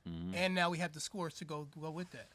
Mhm. 0.07 0.35
and 0.35 0.55
now 0.55 0.69
we 0.69 0.77
have 0.79 0.93
the 0.93 1.01
scores 1.01 1.33
to 1.37 1.47
go 1.47 1.67
go 1.81 1.91
with 1.91 2.11
that. 2.11 2.29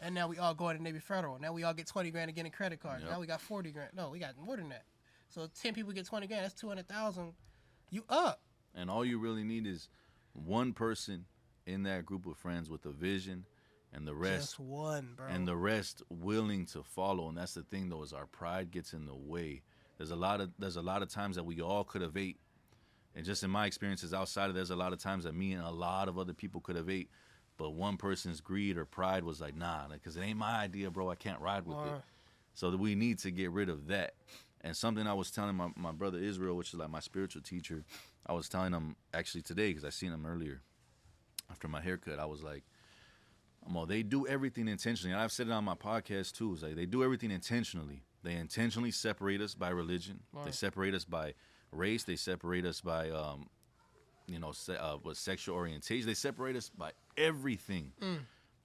And 0.00 0.14
now 0.14 0.28
we 0.28 0.38
all 0.38 0.54
go 0.54 0.70
into 0.70 0.82
Navy 0.82 0.98
Federal. 0.98 1.38
Now 1.38 1.52
we 1.52 1.62
all 1.62 1.74
get 1.74 1.86
twenty 1.86 2.10
grand 2.10 2.30
again 2.30 2.46
in 2.46 2.52
credit 2.52 2.80
card. 2.80 3.02
Yep. 3.02 3.10
Now 3.10 3.20
we 3.20 3.26
got 3.26 3.40
forty 3.40 3.70
grand. 3.70 3.90
No, 3.94 4.10
we 4.10 4.18
got 4.18 4.36
more 4.38 4.56
than 4.56 4.70
that. 4.70 4.84
So 5.28 5.48
ten 5.60 5.74
people 5.74 5.92
get 5.92 6.06
twenty 6.06 6.26
grand. 6.26 6.44
That's 6.44 6.54
two 6.54 6.68
hundred 6.68 6.88
thousand. 6.88 7.32
You 7.90 8.04
up? 8.08 8.40
And 8.74 8.88
all 8.90 9.04
you 9.04 9.18
really 9.18 9.44
need 9.44 9.66
is 9.66 9.88
one 10.32 10.72
person 10.72 11.26
in 11.66 11.82
that 11.84 12.06
group 12.06 12.26
of 12.26 12.36
friends 12.36 12.70
with 12.70 12.86
a 12.86 12.90
vision, 12.90 13.44
and 13.92 14.06
the 14.06 14.14
rest 14.14 14.56
Just 14.56 14.60
one, 14.60 15.10
bro. 15.16 15.26
and 15.26 15.46
the 15.46 15.56
rest 15.56 16.02
willing 16.08 16.66
to 16.66 16.82
follow. 16.82 17.28
And 17.28 17.36
that's 17.36 17.54
the 17.54 17.62
thing, 17.62 17.88
though, 17.88 18.02
is 18.02 18.12
our 18.12 18.26
pride 18.26 18.70
gets 18.70 18.92
in 18.92 19.06
the 19.06 19.14
way. 19.14 19.62
There's 19.98 20.12
a 20.12 20.16
lot 20.16 20.40
of 20.40 20.50
there's 20.58 20.76
a 20.76 20.82
lot 20.82 21.02
of 21.02 21.10
times 21.10 21.36
that 21.36 21.44
we 21.44 21.60
all 21.60 21.84
could 21.84 22.00
have 22.00 22.16
ate, 22.16 22.38
and 23.14 23.26
just 23.26 23.42
in 23.42 23.50
my 23.50 23.66
experiences 23.66 24.14
outside 24.14 24.48
of 24.48 24.54
there's 24.54 24.70
a 24.70 24.76
lot 24.76 24.92
of 24.94 24.98
times 24.98 25.24
that 25.24 25.34
me 25.34 25.52
and 25.52 25.62
a 25.62 25.70
lot 25.70 26.08
of 26.08 26.18
other 26.18 26.32
people 26.32 26.60
could 26.60 26.76
have 26.76 26.88
ate, 26.88 27.10
but 27.60 27.74
one 27.74 27.98
person's 27.98 28.40
greed 28.40 28.78
or 28.78 28.86
pride 28.86 29.22
was 29.22 29.38
like, 29.38 29.54
nah, 29.54 29.86
because 29.92 30.16
it 30.16 30.22
ain't 30.22 30.38
my 30.38 30.52
idea, 30.52 30.90
bro. 30.90 31.10
I 31.10 31.14
can't 31.14 31.38
ride 31.42 31.66
with 31.66 31.76
it. 31.76 32.02
So 32.54 32.70
that 32.70 32.78
we 32.78 32.94
need 32.94 33.18
to 33.18 33.30
get 33.30 33.50
rid 33.50 33.68
of 33.68 33.88
that. 33.88 34.14
And 34.62 34.74
something 34.74 35.06
I 35.06 35.12
was 35.12 35.30
telling 35.30 35.56
my, 35.56 35.68
my 35.76 35.92
brother 35.92 36.16
Israel, 36.16 36.56
which 36.56 36.68
is 36.68 36.74
like 36.74 36.88
my 36.88 37.00
spiritual 37.00 37.42
teacher, 37.42 37.84
I 38.26 38.32
was 38.32 38.48
telling 38.48 38.72
him 38.72 38.96
actually 39.12 39.42
today 39.42 39.68
because 39.68 39.84
I 39.84 39.90
seen 39.90 40.10
him 40.10 40.24
earlier 40.24 40.62
after 41.50 41.68
my 41.68 41.82
haircut. 41.82 42.18
I 42.18 42.24
was 42.24 42.42
like, 42.42 42.64
well, 43.70 43.84
they 43.84 44.02
do 44.02 44.26
everything 44.26 44.66
intentionally. 44.66 45.12
And 45.12 45.20
I've 45.20 45.30
said 45.30 45.46
it 45.46 45.52
on 45.52 45.64
my 45.64 45.74
podcast 45.74 46.32
too. 46.32 46.54
It's 46.54 46.62
like 46.62 46.76
they 46.76 46.86
do 46.86 47.04
everything 47.04 47.30
intentionally. 47.30 48.04
They 48.22 48.36
intentionally 48.36 48.90
separate 48.90 49.42
us 49.42 49.54
by 49.54 49.68
religion. 49.68 50.20
They 50.46 50.50
separate 50.52 50.94
us 50.94 51.04
by 51.04 51.34
race. 51.72 52.04
They 52.04 52.16
separate 52.16 52.64
us 52.64 52.80
by, 52.80 53.10
um, 53.10 53.48
you 54.26 54.38
know, 54.38 54.52
se- 54.52 54.76
uh, 54.76 54.96
what 55.02 55.16
sexual 55.16 55.56
orientation. 55.56 56.06
They 56.06 56.14
separate 56.14 56.56
us 56.56 56.70
by 56.70 56.92
everything. 57.16 57.92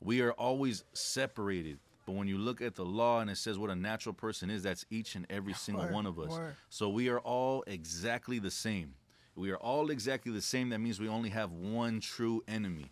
We 0.02 0.22
are 0.22 0.32
always 0.34 0.84
separated. 0.94 1.80
But 2.06 2.14
when 2.14 2.28
you 2.28 2.38
look 2.38 2.62
at 2.62 2.76
the 2.76 2.86
law 2.86 3.22
and 3.22 3.30
it 3.32 3.38
says 3.38 3.58
what 3.58 3.72
a 3.72 3.76
natural 3.76 4.14
person 4.14 4.50
is, 4.52 4.62
that's 4.62 4.86
each 4.92 5.16
and 5.16 5.26
every 5.30 5.54
single 5.66 5.86
Word, 5.86 5.94
one 5.94 6.06
of 6.06 6.20
us. 6.20 6.30
word. 6.30 6.56
So 6.70 6.90
we 6.90 7.10
are 7.10 7.20
all 7.20 7.64
exactly 7.66 8.38
the 8.38 8.52
same. 8.52 8.94
We 9.36 9.50
are 9.52 9.58
all 9.58 9.90
exactly 9.90 10.32
the 10.32 10.42
same. 10.42 10.70
That 10.70 10.80
means 10.80 11.00
we 11.00 11.10
only 11.10 11.30
have 11.30 11.52
one 11.52 12.00
true 12.00 12.44
enemy. 12.48 12.92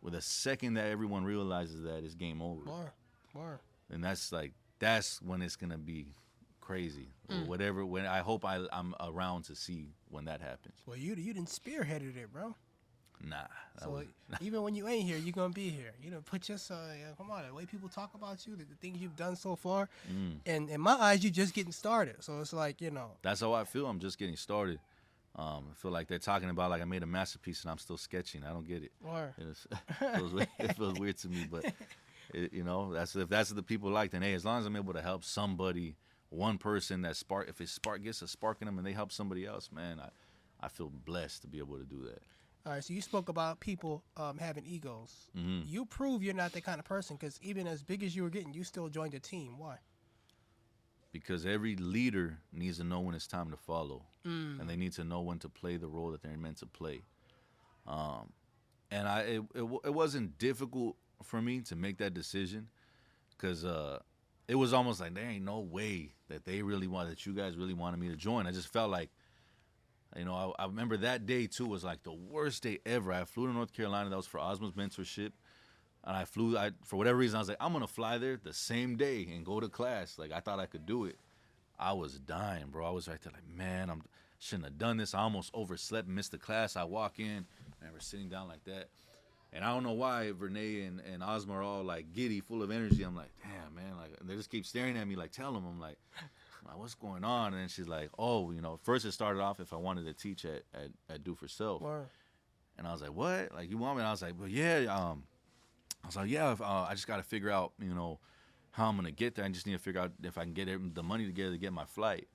With 0.00 0.14
a 0.14 0.22
second 0.22 0.74
that 0.74 0.86
everyone 0.86 1.24
realizes 1.24 1.82
that, 1.82 2.04
it's 2.04 2.14
game 2.14 2.40
over. 2.40 2.64
More, 2.64 2.92
more. 3.34 3.60
And 3.90 4.02
that's 4.02 4.32
like 4.32 4.52
that's 4.78 5.20
when 5.22 5.42
it's 5.42 5.56
gonna 5.56 5.76
be 5.78 6.06
crazy. 6.68 7.08
Or 7.30 7.36
Mm. 7.36 7.46
whatever. 7.46 7.84
When 7.94 8.04
I 8.06 8.20
hope 8.20 8.44
I, 8.44 8.56
I'm 8.72 8.94
around 9.00 9.44
to 9.44 9.54
see 9.54 9.94
when 10.10 10.24
that 10.26 10.40
happens. 10.40 10.74
Well, 10.86 10.96
you 11.04 11.14
you 11.14 11.32
didn't 11.32 11.48
spearheaded 11.60 12.16
it, 12.22 12.32
bro. 12.32 12.54
Nah. 13.24 13.46
So 13.82 13.90
was- 13.90 14.06
even 14.46 14.62
when 14.62 14.74
you 14.74 14.86
ain't 14.86 15.06
here, 15.10 15.16
you're 15.16 15.32
gonna 15.40 15.52
be 15.64 15.70
here. 15.70 15.92
You 16.02 16.10
know, 16.12 16.20
put 16.32 16.48
your 16.48 16.58
uh, 16.70 16.74
yeah, 17.00 17.12
come 17.16 17.30
on. 17.30 17.46
The 17.46 17.54
way 17.54 17.64
people 17.66 17.88
talk 17.88 18.10
about 18.14 18.46
you, 18.46 18.54
the, 18.54 18.64
the 18.64 18.74
things 18.82 18.98
you've 19.02 19.16
done 19.16 19.34
so 19.36 19.56
far, 19.56 19.88
Mm. 20.12 20.40
and 20.46 20.70
in 20.70 20.80
my 20.80 20.92
eyes, 21.06 21.22
you're 21.24 21.32
just 21.42 21.54
getting 21.54 21.72
started. 21.72 22.16
So 22.20 22.40
it's 22.40 22.52
like 22.52 22.80
you 22.80 22.90
know, 22.90 23.10
that's 23.22 23.40
how 23.40 23.52
I 23.54 23.64
feel. 23.64 23.86
I'm 23.86 23.98
just 23.98 24.18
getting 24.18 24.36
started. 24.36 24.78
Um, 25.36 25.64
I 25.70 25.74
feel 25.82 25.90
like 25.92 26.06
they're 26.08 26.18
talking 26.32 26.50
about 26.50 26.70
like 26.70 26.82
I 26.82 26.84
made 26.84 27.02
a 27.02 27.06
masterpiece 27.06 27.62
and 27.62 27.70
I'm 27.70 27.78
still 27.78 27.96
sketching. 27.98 28.42
I 28.44 28.48
don't 28.52 28.66
get 28.66 28.82
it. 28.82 28.92
or 29.04 29.34
It, 29.38 29.46
is, 29.46 29.66
it, 29.70 30.16
feels, 30.18 30.32
weird, 30.32 30.48
it 30.58 30.76
feels 30.76 30.98
weird 30.98 31.16
to 31.18 31.28
me, 31.28 31.46
but 31.50 31.64
it, 32.34 32.52
you 32.52 32.64
know, 32.64 32.92
that's 32.92 33.14
if 33.16 33.28
that's 33.28 33.50
what 33.50 33.56
the 33.56 33.62
people 33.62 33.90
like. 33.90 34.10
Then 34.10 34.22
hey, 34.22 34.34
as 34.34 34.44
long 34.44 34.58
as 34.60 34.66
I'm 34.66 34.76
able 34.76 34.94
to 34.94 35.02
help 35.02 35.22
somebody, 35.24 35.96
one 36.30 36.58
person 36.58 37.02
that 37.02 37.16
spark, 37.16 37.48
if 37.48 37.60
it 37.60 37.68
spark 37.68 38.02
gets 38.02 38.20
a 38.22 38.28
spark 38.28 38.58
in 38.60 38.66
them 38.66 38.78
and 38.78 38.86
they 38.86 38.92
help 38.92 39.12
somebody 39.12 39.46
else, 39.46 39.70
man, 39.72 39.98
I, 40.00 40.08
I 40.60 40.68
feel 40.68 40.90
blessed 40.90 41.42
to 41.42 41.48
be 41.48 41.58
able 41.58 41.78
to 41.78 41.84
do 41.84 42.02
that. 42.04 42.22
all 42.66 42.72
right. 42.72 42.84
So 42.84 42.92
you 42.92 43.00
spoke 43.00 43.28
about 43.28 43.60
people 43.60 44.02
um, 44.16 44.36
having 44.38 44.64
egos. 44.66 45.30
Mhm. 45.36 45.62
You 45.66 45.86
prove 45.86 46.22
you're 46.22 46.34
not 46.34 46.52
that 46.52 46.64
kind 46.64 46.78
of 46.78 46.84
person 46.84 47.16
because 47.16 47.38
even 47.42 47.66
as 47.66 47.82
big 47.82 48.02
as 48.02 48.14
you 48.14 48.22
were 48.24 48.30
getting, 48.30 48.52
you 48.52 48.64
still 48.64 48.88
joined 48.88 49.12
the 49.12 49.20
team. 49.20 49.58
Why? 49.58 49.78
Because 51.12 51.46
every 51.46 51.74
leader 51.76 52.38
needs 52.52 52.76
to 52.78 52.84
know 52.84 53.00
when 53.00 53.14
it's 53.14 53.26
time 53.26 53.50
to 53.50 53.56
follow, 53.56 54.02
Mm. 54.26 54.60
and 54.60 54.68
they 54.68 54.76
need 54.76 54.92
to 54.92 55.04
know 55.04 55.22
when 55.22 55.38
to 55.38 55.48
play 55.48 55.78
the 55.78 55.86
role 55.88 56.10
that 56.10 56.22
they're 56.22 56.36
meant 56.36 56.58
to 56.58 56.66
play. 56.66 57.00
Um, 57.86 58.32
and 58.90 59.08
I, 59.08 59.20
it, 59.22 59.42
it, 59.54 59.62
it 59.84 59.94
wasn't 59.94 60.36
difficult 60.38 60.96
for 61.22 61.40
me 61.40 61.62
to 61.62 61.76
make 61.76 61.96
that 61.98 62.12
decision, 62.12 62.68
because 63.30 63.64
uh, 63.64 64.00
it 64.48 64.54
was 64.54 64.72
almost 64.72 65.00
like 65.00 65.14
there 65.14 65.28
ain't 65.28 65.44
no 65.44 65.60
way 65.60 66.14
that 66.28 66.44
they 66.44 66.62
really 66.62 66.88
want 66.88 67.10
that 67.10 67.26
you 67.26 67.34
guys 67.34 67.56
really 67.56 67.74
wanted 67.74 68.00
me 68.00 68.08
to 68.08 68.16
join. 68.16 68.46
I 68.46 68.52
just 68.52 68.68
felt 68.68 68.90
like, 68.90 69.10
you 70.16 70.24
know, 70.24 70.54
I, 70.58 70.62
I 70.62 70.66
remember 70.66 70.96
that 70.98 71.26
day 71.26 71.46
too 71.46 71.66
was 71.66 71.84
like 71.84 72.02
the 72.02 72.12
worst 72.12 72.62
day 72.62 72.78
ever. 72.86 73.12
I 73.12 73.24
flew 73.24 73.46
to 73.46 73.52
North 73.52 73.74
Carolina. 73.74 74.08
That 74.08 74.16
was 74.16 74.26
for 74.26 74.40
Osmo's 74.40 74.72
mentorship. 74.72 75.32
And 76.04 76.16
I 76.16 76.24
flew. 76.24 76.56
I 76.56 76.70
for 76.84 76.96
whatever 76.96 77.18
reason 77.18 77.36
I 77.36 77.40
was 77.40 77.48
like, 77.48 77.58
I'm 77.60 77.72
gonna 77.72 77.86
fly 77.86 78.16
there 78.16 78.38
the 78.42 78.54
same 78.54 78.96
day 78.96 79.28
and 79.34 79.44
go 79.44 79.60
to 79.60 79.68
class. 79.68 80.18
Like 80.18 80.32
I 80.32 80.40
thought 80.40 80.60
I 80.60 80.66
could 80.66 80.86
do 80.86 81.04
it. 81.04 81.18
I 81.78 81.92
was 81.92 82.18
dying, 82.18 82.66
bro. 82.70 82.86
I 82.86 82.90
was 82.90 83.06
right 83.06 83.20
there, 83.20 83.32
like, 83.32 83.46
man, 83.54 83.90
I'm 83.90 84.02
shouldn't 84.38 84.64
have 84.64 84.78
done 84.78 84.96
this. 84.96 85.14
I 85.14 85.20
almost 85.20 85.50
overslept, 85.52 86.08
missed 86.08 86.30
the 86.30 86.38
class. 86.38 86.76
I 86.76 86.84
walk 86.84 87.18
in, 87.18 87.44
and 87.82 87.92
we're 87.92 88.00
sitting 88.00 88.28
down 88.28 88.48
like 88.48 88.64
that, 88.64 88.88
and 89.52 89.64
I 89.64 89.72
don't 89.72 89.82
know 89.82 89.92
why 89.92 90.32
Vernay 90.38 90.86
and, 90.86 91.00
and 91.00 91.22
Ozma 91.22 91.54
are 91.54 91.62
all 91.62 91.82
like 91.84 92.12
giddy, 92.12 92.40
full 92.40 92.62
of 92.62 92.70
energy. 92.70 93.02
I'm 93.02 93.16
like, 93.16 93.30
damn, 93.42 93.74
man, 93.74 93.96
like 93.96 94.10
and 94.20 94.28
they 94.28 94.34
just 94.34 94.50
keep 94.50 94.66
staring 94.66 94.96
at 94.96 95.06
me, 95.06 95.16
like, 95.16 95.32
tell 95.32 95.52
them. 95.52 95.64
I'm 95.66 95.80
like, 95.80 95.98
what's 96.76 96.94
going 96.94 97.24
on? 97.24 97.52
And 97.52 97.62
then 97.62 97.68
she's 97.68 97.88
like, 97.88 98.10
oh, 98.18 98.50
you 98.50 98.60
know, 98.60 98.78
first 98.82 99.04
it 99.04 99.12
started 99.12 99.40
off 99.40 99.60
if 99.60 99.72
I 99.72 99.76
wanted 99.76 100.06
to 100.06 100.12
teach 100.12 100.44
at 100.44 100.62
at, 100.74 100.90
at 101.08 101.24
Do 101.24 101.34
for 101.34 101.48
Self. 101.48 101.82
And 102.76 102.86
I 102.86 102.92
was 102.92 103.02
like, 103.02 103.12
"What? 103.12 103.52
Like 103.52 103.68
you 103.68 103.76
want 103.76 103.96
me?" 103.96 104.02
And 104.02 104.08
I 104.08 104.12
was 104.12 104.22
like, 104.22 104.34
"Well, 104.38 104.48
yeah." 104.48 104.86
Um, 104.86 105.24
I 106.04 106.06
was 106.06 106.14
like, 106.16 106.30
"Yeah." 106.30 106.52
If, 106.52 106.60
uh, 106.60 106.86
I 106.88 106.92
just 106.92 107.08
got 107.08 107.16
to 107.16 107.24
figure 107.24 107.50
out, 107.50 107.72
you 107.80 107.92
know, 107.92 108.20
how 108.70 108.88
I'm 108.88 108.96
gonna 108.96 109.10
get 109.10 109.34
there. 109.34 109.44
I 109.44 109.48
just 109.48 109.66
need 109.66 109.72
to 109.72 109.78
figure 109.80 110.00
out 110.00 110.12
if 110.22 110.38
I 110.38 110.44
can 110.44 110.52
get 110.52 110.68
the 110.94 111.02
money 111.02 111.26
together 111.26 111.50
to 111.50 111.58
get 111.58 111.72
my 111.72 111.84
flight. 111.84 112.28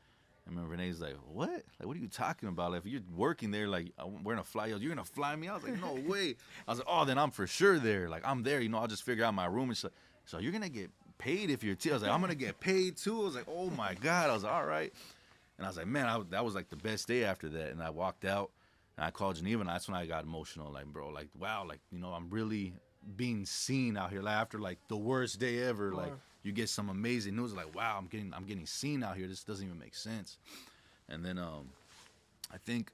I 0.45 0.49
remember 0.49 0.71
Renee's 0.71 0.99
like, 0.99 1.15
"What? 1.31 1.49
Like, 1.49 1.87
what 1.87 1.95
are 1.95 1.99
you 1.99 2.07
talking 2.07 2.49
about? 2.49 2.71
Like, 2.71 2.81
if 2.81 2.91
you're 2.91 3.01
working 3.15 3.51
there, 3.51 3.67
like, 3.67 3.91
we're 4.23 4.33
gonna 4.33 4.43
fly 4.43 4.67
you. 4.67 4.77
You're 4.77 4.89
gonna 4.93 5.05
fly 5.05 5.35
me?" 5.35 5.47
I 5.47 5.55
was 5.55 5.63
like, 5.63 5.79
"No 5.79 5.93
way." 6.07 6.35
I 6.67 6.71
was 6.71 6.79
like, 6.79 6.87
"Oh, 6.89 7.05
then 7.05 7.17
I'm 7.17 7.31
for 7.31 7.47
sure 7.47 7.79
there. 7.79 8.09
Like, 8.09 8.23
I'm 8.25 8.43
there. 8.43 8.59
You 8.59 8.69
know, 8.69 8.79
I'll 8.79 8.87
just 8.87 9.03
figure 9.03 9.23
out 9.23 9.33
my 9.33 9.45
room." 9.45 9.69
And 9.69 9.77
she's 9.77 9.85
like, 9.85 9.93
"So 10.25 10.39
you're 10.39 10.51
gonna 10.51 10.69
get 10.69 10.91
paid 11.17 11.49
if 11.49 11.63
you're?" 11.63 11.75
T-? 11.75 11.91
I 11.91 11.93
was 11.93 12.03
like, 12.03 12.11
"I'm 12.11 12.21
gonna 12.21 12.35
get 12.35 12.59
paid 12.59 12.97
too." 12.97 13.21
I 13.21 13.23
was 13.23 13.35
like, 13.35 13.47
"Oh 13.47 13.69
my 13.69 13.93
god!" 13.93 14.29
I 14.29 14.33
was 14.33 14.43
like, 14.43 14.53
"All 14.53 14.65
right." 14.65 14.93
And 15.57 15.65
I 15.65 15.69
was 15.69 15.77
like, 15.77 15.87
"Man, 15.87 16.07
I, 16.07 16.21
that 16.31 16.43
was 16.43 16.55
like 16.55 16.69
the 16.69 16.75
best 16.75 17.07
day 17.07 17.23
after 17.23 17.47
that." 17.49 17.71
And 17.71 17.81
I 17.81 17.89
walked 17.89 18.25
out 18.25 18.51
and 18.97 19.05
I 19.05 19.11
called 19.11 19.37
Geneva, 19.37 19.61
and 19.61 19.69
that's 19.69 19.87
when 19.87 19.97
I 19.97 20.05
got 20.05 20.23
emotional. 20.23 20.71
Like, 20.71 20.85
bro, 20.87 21.09
like, 21.09 21.29
wow, 21.37 21.65
like, 21.67 21.79
you 21.91 21.99
know, 21.99 22.09
I'm 22.09 22.29
really 22.29 22.73
being 23.15 23.45
seen 23.45 23.97
out 23.97 24.11
here. 24.11 24.21
Like, 24.21 24.35
after 24.35 24.59
like 24.59 24.79
the 24.87 24.97
worst 24.97 25.39
day 25.39 25.63
ever, 25.63 25.93
like, 25.93 26.13
you 26.43 26.51
get 26.51 26.69
some 26.69 26.89
amazing 26.89 27.35
news. 27.35 27.53
Like, 27.53 27.73
wow, 27.75 27.95
I'm 27.97 28.07
getting, 28.07 28.33
I'm 28.33 28.45
getting 28.45 28.65
seen 28.65 29.03
out 29.03 29.17
here. 29.17 29.27
This 29.27 29.43
doesn't 29.43 29.65
even 29.65 29.79
make 29.79 29.95
sense. 29.95 30.37
And 31.09 31.23
then, 31.23 31.37
um, 31.37 31.69
I 32.51 32.57
think 32.57 32.91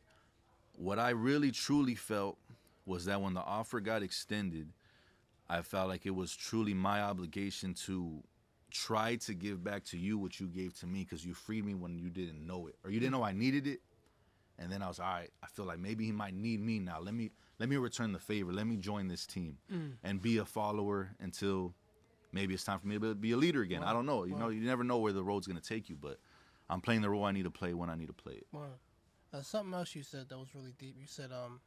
what 0.77 0.99
I 0.99 1.09
really 1.11 1.51
truly 1.51 1.95
felt 1.95 2.37
was 2.85 3.05
that 3.05 3.21
when 3.21 3.33
the 3.33 3.41
offer 3.41 3.79
got 3.79 4.01
extended, 4.03 4.69
I 5.49 5.61
felt 5.61 5.89
like 5.89 6.05
it 6.05 6.15
was 6.15 6.35
truly 6.35 6.73
my 6.73 7.01
obligation 7.01 7.73
to 7.85 8.23
try 8.71 9.15
to 9.15 9.33
give 9.33 9.63
back 9.63 9.83
to 9.83 9.97
you 9.97 10.17
what 10.17 10.39
you 10.39 10.47
gave 10.47 10.77
to 10.79 10.87
me 10.87 10.99
because 10.99 11.25
you 11.25 11.33
freed 11.33 11.65
me 11.65 11.73
when 11.73 11.97
you 11.97 12.09
didn't 12.09 12.45
know 12.45 12.67
it 12.67 12.75
or 12.83 12.91
you 12.91 12.99
didn't 12.99 13.13
know 13.13 13.23
I 13.23 13.33
needed 13.33 13.65
it 13.65 13.79
and 14.59 14.71
then 14.71 14.81
I 14.81 14.87
was 14.87 14.99
all 14.99 15.07
right. 15.07 15.29
I 15.41 15.47
feel 15.47 15.65
like 15.65 15.79
maybe 15.79 16.05
he 16.05 16.11
might 16.11 16.33
need 16.33 16.59
me 16.59 16.79
now. 16.79 16.99
Let 16.99 17.13
me 17.13 17.31
let 17.59 17.69
me 17.69 17.75
return 17.75 18.13
the 18.13 18.19
favor. 18.19 18.51
Let 18.53 18.65
me 18.67 18.77
join 18.77 19.07
this 19.07 19.25
team 19.25 19.57
mm. 19.71 19.93
and 20.03 20.21
be 20.21 20.37
a 20.37 20.45
follower 20.45 21.11
until 21.19 21.73
maybe 22.31 22.53
it's 22.53 22.63
time 22.63 22.79
for 22.79 22.87
me 22.87 22.97
to 22.97 23.13
be 23.15 23.31
a 23.31 23.37
leader 23.37 23.61
again. 23.61 23.83
I 23.83 23.93
don't 23.93 24.05
know. 24.05 24.23
You 24.23 24.35
know, 24.35 24.49
you 24.49 24.61
never 24.61 24.83
know 24.83 24.97
where 24.97 25.13
the 25.13 25.23
road's 25.23 25.45
gonna 25.45 25.59
take 25.59 25.89
you, 25.89 25.97
but 25.99 26.19
I'm 26.69 26.81
playing 26.81 27.01
the 27.01 27.09
role 27.09 27.25
I 27.25 27.31
need 27.31 27.43
to 27.43 27.51
play 27.51 27.73
when 27.73 27.89
I 27.89 27.95
need 27.95 28.07
to 28.07 28.13
play 28.13 28.33
it. 28.33 28.47
Uh, 29.31 29.41
something 29.41 29.73
else 29.73 29.93
you 29.93 30.03
said 30.03 30.29
that 30.29 30.37
was 30.37 30.55
really 30.55 30.73
deep. 30.79 30.95
You 30.99 31.05
said, 31.05 31.31
um, 31.31 31.59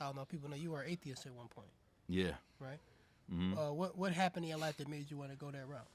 I 0.00 0.06
don't 0.06 0.16
know, 0.16 0.24
people 0.24 0.50
know 0.50 0.56
you 0.56 0.72
were 0.72 0.82
atheist 0.82 1.26
at 1.26 1.32
one 1.32 1.46
point. 1.48 1.68
Yeah. 2.08 2.32
Right. 2.58 2.78
Mm-hmm. 3.32 3.58
Uh, 3.58 3.72
what 3.72 3.96
what 3.96 4.12
happened 4.12 4.44
in 4.44 4.50
your 4.50 4.58
life 4.58 4.76
that 4.78 4.88
made 4.88 5.10
you 5.10 5.16
want 5.16 5.30
to 5.30 5.36
go 5.36 5.50
that 5.50 5.68
route? 5.68 5.86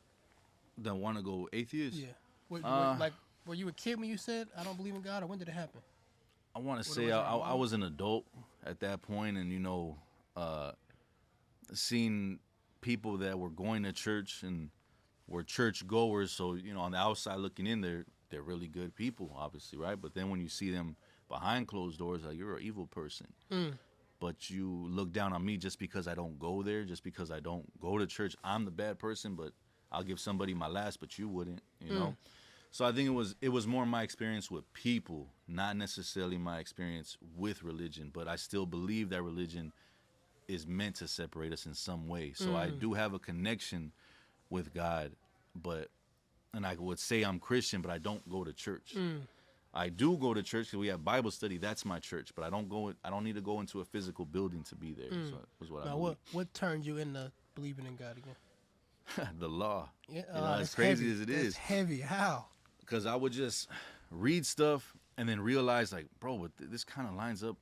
That 0.77 0.95
want 0.95 1.17
to 1.17 1.23
go 1.23 1.49
atheist? 1.51 1.97
Yeah. 1.97 2.07
What, 2.47 2.63
uh, 2.63 2.89
what, 2.91 2.99
like, 2.99 3.13
were 3.45 3.55
you 3.55 3.67
a 3.67 3.71
kid 3.71 3.99
when 3.99 4.09
you 4.09 4.17
said 4.17 4.47
I 4.57 4.63
don't 4.63 4.77
believe 4.77 4.95
in 4.95 5.01
God, 5.01 5.23
or 5.23 5.27
when 5.27 5.37
did 5.37 5.47
it 5.47 5.53
happen? 5.53 5.81
I 6.55 6.59
want 6.59 6.83
to 6.83 6.89
say 6.89 7.11
I, 7.11 7.35
I, 7.35 7.53
was 7.53 7.73
an 7.73 7.83
adult 7.83 8.25
at 8.65 8.79
that 8.79 9.01
point, 9.01 9.37
and 9.37 9.51
you 9.51 9.59
know, 9.59 9.97
uh, 10.35 10.71
seeing 11.73 12.39
people 12.81 13.17
that 13.17 13.37
were 13.37 13.49
going 13.49 13.83
to 13.83 13.93
church 13.93 14.43
and 14.43 14.69
were 15.27 15.43
church 15.43 15.85
goers. 15.87 16.31
So 16.31 16.55
you 16.55 16.73
know, 16.73 16.81
on 16.81 16.91
the 16.91 16.97
outside 16.97 17.37
looking 17.37 17.67
in, 17.67 17.81
they're 17.81 18.05
they're 18.29 18.41
really 18.41 18.67
good 18.67 18.95
people, 18.95 19.31
obviously, 19.37 19.77
right? 19.77 19.99
But 19.99 20.13
then 20.13 20.29
when 20.29 20.39
you 20.39 20.49
see 20.49 20.71
them 20.71 20.95
behind 21.27 21.67
closed 21.67 21.99
doors, 21.99 22.23
like 22.23 22.37
you're 22.37 22.57
an 22.57 22.63
evil 22.63 22.87
person. 22.87 23.27
Mm. 23.51 23.77
But 24.19 24.49
you 24.49 24.87
look 24.89 25.13
down 25.13 25.31
on 25.31 25.45
me 25.45 25.55
just 25.55 25.79
because 25.79 26.07
I 26.07 26.13
don't 26.13 26.37
go 26.39 26.61
there, 26.61 26.83
just 26.83 27.03
because 27.03 27.31
I 27.31 27.39
don't 27.39 27.65
go 27.79 27.97
to 27.97 28.05
church. 28.05 28.35
I'm 28.43 28.65
the 28.65 28.71
bad 28.71 28.99
person, 28.99 29.35
but 29.35 29.53
I'll 29.91 30.03
give 30.03 30.19
somebody 30.19 30.53
my 30.53 30.67
last, 30.67 30.99
but 30.99 31.17
you 31.17 31.29
wouldn't, 31.29 31.61
you 31.79 31.93
mm. 31.93 31.99
know. 31.99 32.15
So 32.71 32.85
I 32.85 32.91
think 32.91 33.07
it 33.07 33.13
was 33.13 33.35
it 33.41 33.49
was 33.49 33.65
more 33.65 33.85
my 33.85 34.03
experience 34.03 34.51
with 34.51 34.71
people, 34.73 35.27
not 35.47 35.75
necessarily 35.75 36.37
my 36.37 36.59
experience 36.59 37.17
with 37.35 37.63
religion. 37.63 38.11
But 38.13 38.27
I 38.27 38.35
still 38.35 38.65
believe 38.65 39.09
that 39.09 39.23
religion 39.23 39.71
is 40.47 40.67
meant 40.67 40.95
to 40.97 41.07
separate 41.07 41.53
us 41.53 41.65
in 41.65 41.73
some 41.73 42.07
way. 42.07 42.33
So 42.33 42.49
mm. 42.49 42.55
I 42.55 42.69
do 42.69 42.93
have 42.93 43.13
a 43.13 43.19
connection 43.19 43.91
with 44.49 44.73
God, 44.73 45.11
but 45.55 45.89
and 46.53 46.65
I 46.65 46.75
would 46.75 46.99
say 46.99 47.23
I'm 47.23 47.39
Christian, 47.39 47.81
but 47.81 47.91
I 47.91 47.97
don't 47.97 48.27
go 48.29 48.43
to 48.43 48.53
church. 48.53 48.93
Mm. 48.95 49.21
I 49.73 49.89
do 49.89 50.17
go 50.17 50.33
to 50.33 50.41
church 50.41 50.67
because 50.67 50.79
we 50.79 50.87
have 50.87 51.05
Bible 51.05 51.29
study. 51.29 51.57
That's 51.57 51.85
my 51.85 51.99
church, 51.99 52.31
but 52.35 52.43
I 52.43 52.49
don't 52.49 52.69
go. 52.69 52.93
I 53.03 53.09
don't 53.09 53.23
need 53.23 53.35
to 53.35 53.41
go 53.41 53.59
into 53.59 53.81
a 53.81 53.85
physical 53.85 54.25
building 54.25 54.63
to 54.63 54.75
be 54.75 54.93
there. 54.93 55.09
Mm. 55.09 55.29
So 55.29 55.37
was 55.59 55.71
what 55.71 55.85
now, 55.85 55.91
I. 55.91 55.95
What 55.95 56.17
what 56.31 56.53
turned 56.53 56.85
you 56.85 56.97
into 56.97 57.31
believing 57.55 57.85
in 57.85 57.95
God 57.95 58.17
again? 58.17 59.29
the 59.39 59.47
law. 59.47 59.89
Yeah, 60.07 60.21
uh, 60.33 60.35
you 60.35 60.41
know, 60.41 60.53
as 60.53 60.75
crazy 60.75 61.07
heavy. 61.07 61.15
as 61.15 61.21
it 61.21 61.29
is. 61.29 61.47
It's 61.47 61.57
heavy. 61.57 62.01
How? 62.01 62.45
Because 62.89 63.05
I 63.05 63.15
would 63.15 63.31
just 63.31 63.67
read 64.09 64.45
stuff 64.45 64.95
and 65.17 65.29
then 65.29 65.39
realize 65.39 65.93
like, 65.93 66.07
bro, 66.19 66.37
but 66.37 66.51
this 66.57 66.83
kind 66.83 67.07
of 67.07 67.15
lines 67.15 67.43
up 67.43 67.57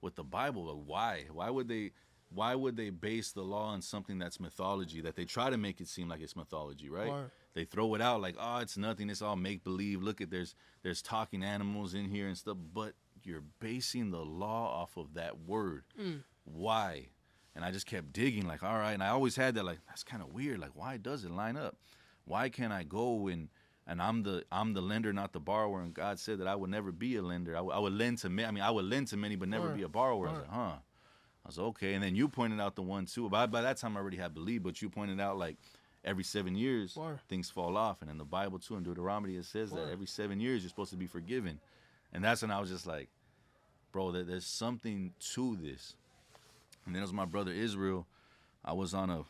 with 0.00 0.16
the 0.16 0.24
Bible. 0.24 0.64
Like, 0.64 0.84
why? 0.86 1.24
Why 1.32 1.50
would 1.50 1.68
they? 1.68 1.92
Why 2.34 2.54
would 2.54 2.78
they 2.78 2.88
base 2.88 3.32
the 3.32 3.42
law 3.42 3.66
on 3.66 3.82
something 3.82 4.18
that's 4.18 4.40
mythology? 4.40 5.02
That 5.02 5.16
they 5.16 5.26
try 5.26 5.50
to 5.50 5.58
make 5.58 5.82
it 5.82 5.88
seem 5.88 6.08
like 6.08 6.22
it's 6.22 6.34
mythology, 6.34 6.88
right? 6.88 7.12
They 7.52 7.64
throw 7.64 7.94
it 7.94 8.00
out 8.00 8.22
like, 8.22 8.36
oh, 8.40 8.58
it's 8.58 8.78
nothing. 8.78 9.10
It's 9.10 9.20
all 9.20 9.36
make 9.36 9.62
believe. 9.62 10.02
Look 10.02 10.22
at 10.22 10.30
there's 10.30 10.54
there's 10.82 11.02
talking 11.02 11.44
animals 11.44 11.92
in 11.92 12.06
here 12.06 12.28
and 12.28 12.36
stuff. 12.36 12.56
But 12.72 12.94
you're 13.22 13.44
basing 13.60 14.10
the 14.10 14.24
law 14.24 14.82
off 14.82 14.96
of 14.96 15.14
that 15.14 15.40
word. 15.46 15.84
Mm. 16.00 16.22
Why? 16.44 17.08
And 17.54 17.66
I 17.66 17.70
just 17.70 17.84
kept 17.84 18.14
digging, 18.14 18.46
like, 18.46 18.62
all 18.62 18.78
right. 18.78 18.94
And 18.94 19.02
I 19.02 19.08
always 19.08 19.36
had 19.36 19.56
that, 19.56 19.66
like, 19.66 19.80
that's 19.86 20.02
kind 20.02 20.22
of 20.22 20.32
weird. 20.32 20.58
Like, 20.58 20.70
why 20.74 20.96
does 20.96 21.24
it 21.24 21.30
line 21.30 21.58
up? 21.58 21.76
Why 22.24 22.48
can't 22.48 22.72
I 22.72 22.82
go 22.82 23.28
and 23.28 23.50
and 23.86 24.00
I'm 24.00 24.22
the 24.22 24.44
I'm 24.52 24.74
the 24.74 24.80
lender, 24.80 25.12
not 25.12 25.32
the 25.32 25.40
borrower. 25.40 25.80
And 25.80 25.92
God 25.94 26.18
said 26.18 26.38
that 26.38 26.46
I 26.46 26.54
would 26.54 26.70
never 26.70 26.92
be 26.92 27.16
a 27.16 27.22
lender. 27.22 27.52
I, 27.52 27.58
w- 27.58 27.74
I 27.74 27.78
would 27.78 27.92
lend 27.92 28.18
to 28.18 28.28
many. 28.28 28.46
I 28.48 28.50
mean, 28.50 28.62
I 28.62 28.70
would 28.70 28.84
lend 28.84 29.08
to 29.08 29.16
many, 29.16 29.36
but 29.36 29.48
never 29.48 29.68
be 29.70 29.82
a 29.82 29.88
borrower. 29.88 30.28
I 30.28 30.30
was 30.32 30.40
like, 30.40 30.50
huh. 30.50 30.76
I 31.44 31.48
was 31.48 31.58
like, 31.58 31.66
okay. 31.68 31.94
And 31.94 32.02
then 32.04 32.14
you 32.14 32.28
pointed 32.28 32.60
out 32.60 32.76
the 32.76 32.82
one 32.82 33.06
too. 33.06 33.28
By 33.28 33.46
by 33.46 33.62
that 33.62 33.76
time, 33.78 33.96
I 33.96 34.00
already 34.00 34.16
had 34.18 34.34
believed, 34.34 34.64
but 34.64 34.80
you 34.80 34.88
pointed 34.88 35.20
out 35.20 35.36
like 35.38 35.56
every 36.04 36.24
seven 36.24 36.54
years 36.56 36.96
things 37.28 37.50
fall 37.50 37.76
off, 37.76 38.02
and 38.02 38.10
in 38.10 38.18
the 38.18 38.24
Bible 38.24 38.58
too, 38.58 38.76
in 38.76 38.82
Deuteronomy 38.82 39.36
it 39.36 39.44
says 39.44 39.70
that 39.70 39.88
every 39.92 40.06
seven 40.06 40.40
years 40.40 40.62
you're 40.62 40.68
supposed 40.68 40.90
to 40.90 40.96
be 40.96 41.06
forgiven, 41.06 41.58
and 42.12 42.24
that's 42.24 42.42
when 42.42 42.50
I 42.50 42.60
was 42.60 42.70
just 42.70 42.86
like, 42.86 43.08
bro, 43.92 44.12
that 44.12 44.26
there's 44.26 44.46
something 44.46 45.12
to 45.34 45.56
this. 45.60 45.94
And 46.86 46.94
then 46.94 47.02
it 47.02 47.04
was 47.04 47.12
my 47.12 47.24
brother 47.24 47.52
Israel. 47.52 48.06
I 48.64 48.72
was 48.72 48.94
on 48.94 49.10
a 49.10 49.22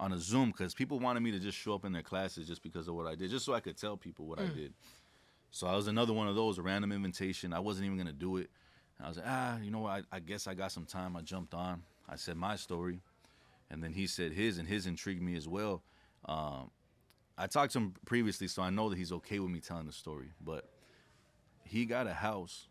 on 0.00 0.12
a 0.12 0.18
Zoom 0.18 0.50
because 0.50 0.74
people 0.74 0.98
wanted 0.98 1.20
me 1.20 1.30
to 1.30 1.38
just 1.38 1.56
show 1.56 1.74
up 1.74 1.84
in 1.84 1.92
their 1.92 2.02
classes 2.02 2.46
just 2.46 2.62
because 2.62 2.88
of 2.88 2.94
what 2.94 3.06
I 3.06 3.14
did, 3.14 3.30
just 3.30 3.44
so 3.44 3.54
I 3.54 3.60
could 3.60 3.76
tell 3.76 3.96
people 3.96 4.26
what 4.26 4.38
mm. 4.38 4.50
I 4.50 4.54
did. 4.54 4.74
So 5.50 5.66
I 5.66 5.76
was 5.76 5.86
another 5.86 6.12
one 6.12 6.26
of 6.26 6.34
those, 6.34 6.58
a 6.58 6.62
random 6.62 6.90
invitation. 6.90 7.52
I 7.52 7.60
wasn't 7.60 7.86
even 7.86 7.96
gonna 7.98 8.12
do 8.12 8.38
it. 8.38 8.50
I 9.02 9.08
was 9.08 9.16
like, 9.16 9.26
ah, 9.28 9.58
you 9.60 9.70
know 9.70 9.80
what? 9.80 10.04
I, 10.12 10.16
I, 10.16 10.20
guess 10.20 10.46
I 10.46 10.54
got 10.54 10.72
some 10.72 10.84
time. 10.84 11.16
I 11.16 11.20
jumped 11.20 11.54
on. 11.54 11.82
I 12.08 12.16
said 12.16 12.36
my 12.36 12.56
story, 12.56 13.00
and 13.70 13.82
then 13.82 13.92
he 13.92 14.06
said 14.06 14.32
his, 14.32 14.58
and 14.58 14.68
his 14.68 14.86
intrigued 14.86 15.22
me 15.22 15.36
as 15.36 15.48
well. 15.48 15.82
Um, 16.26 16.70
I 17.36 17.46
talked 17.46 17.72
to 17.72 17.78
him 17.78 17.94
previously, 18.04 18.46
so 18.46 18.62
I 18.62 18.70
know 18.70 18.88
that 18.88 18.98
he's 18.98 19.12
okay 19.12 19.38
with 19.38 19.50
me 19.50 19.60
telling 19.60 19.86
the 19.86 19.92
story. 19.92 20.30
But 20.40 20.68
he 21.64 21.86
got 21.86 22.06
a 22.06 22.12
house, 22.12 22.66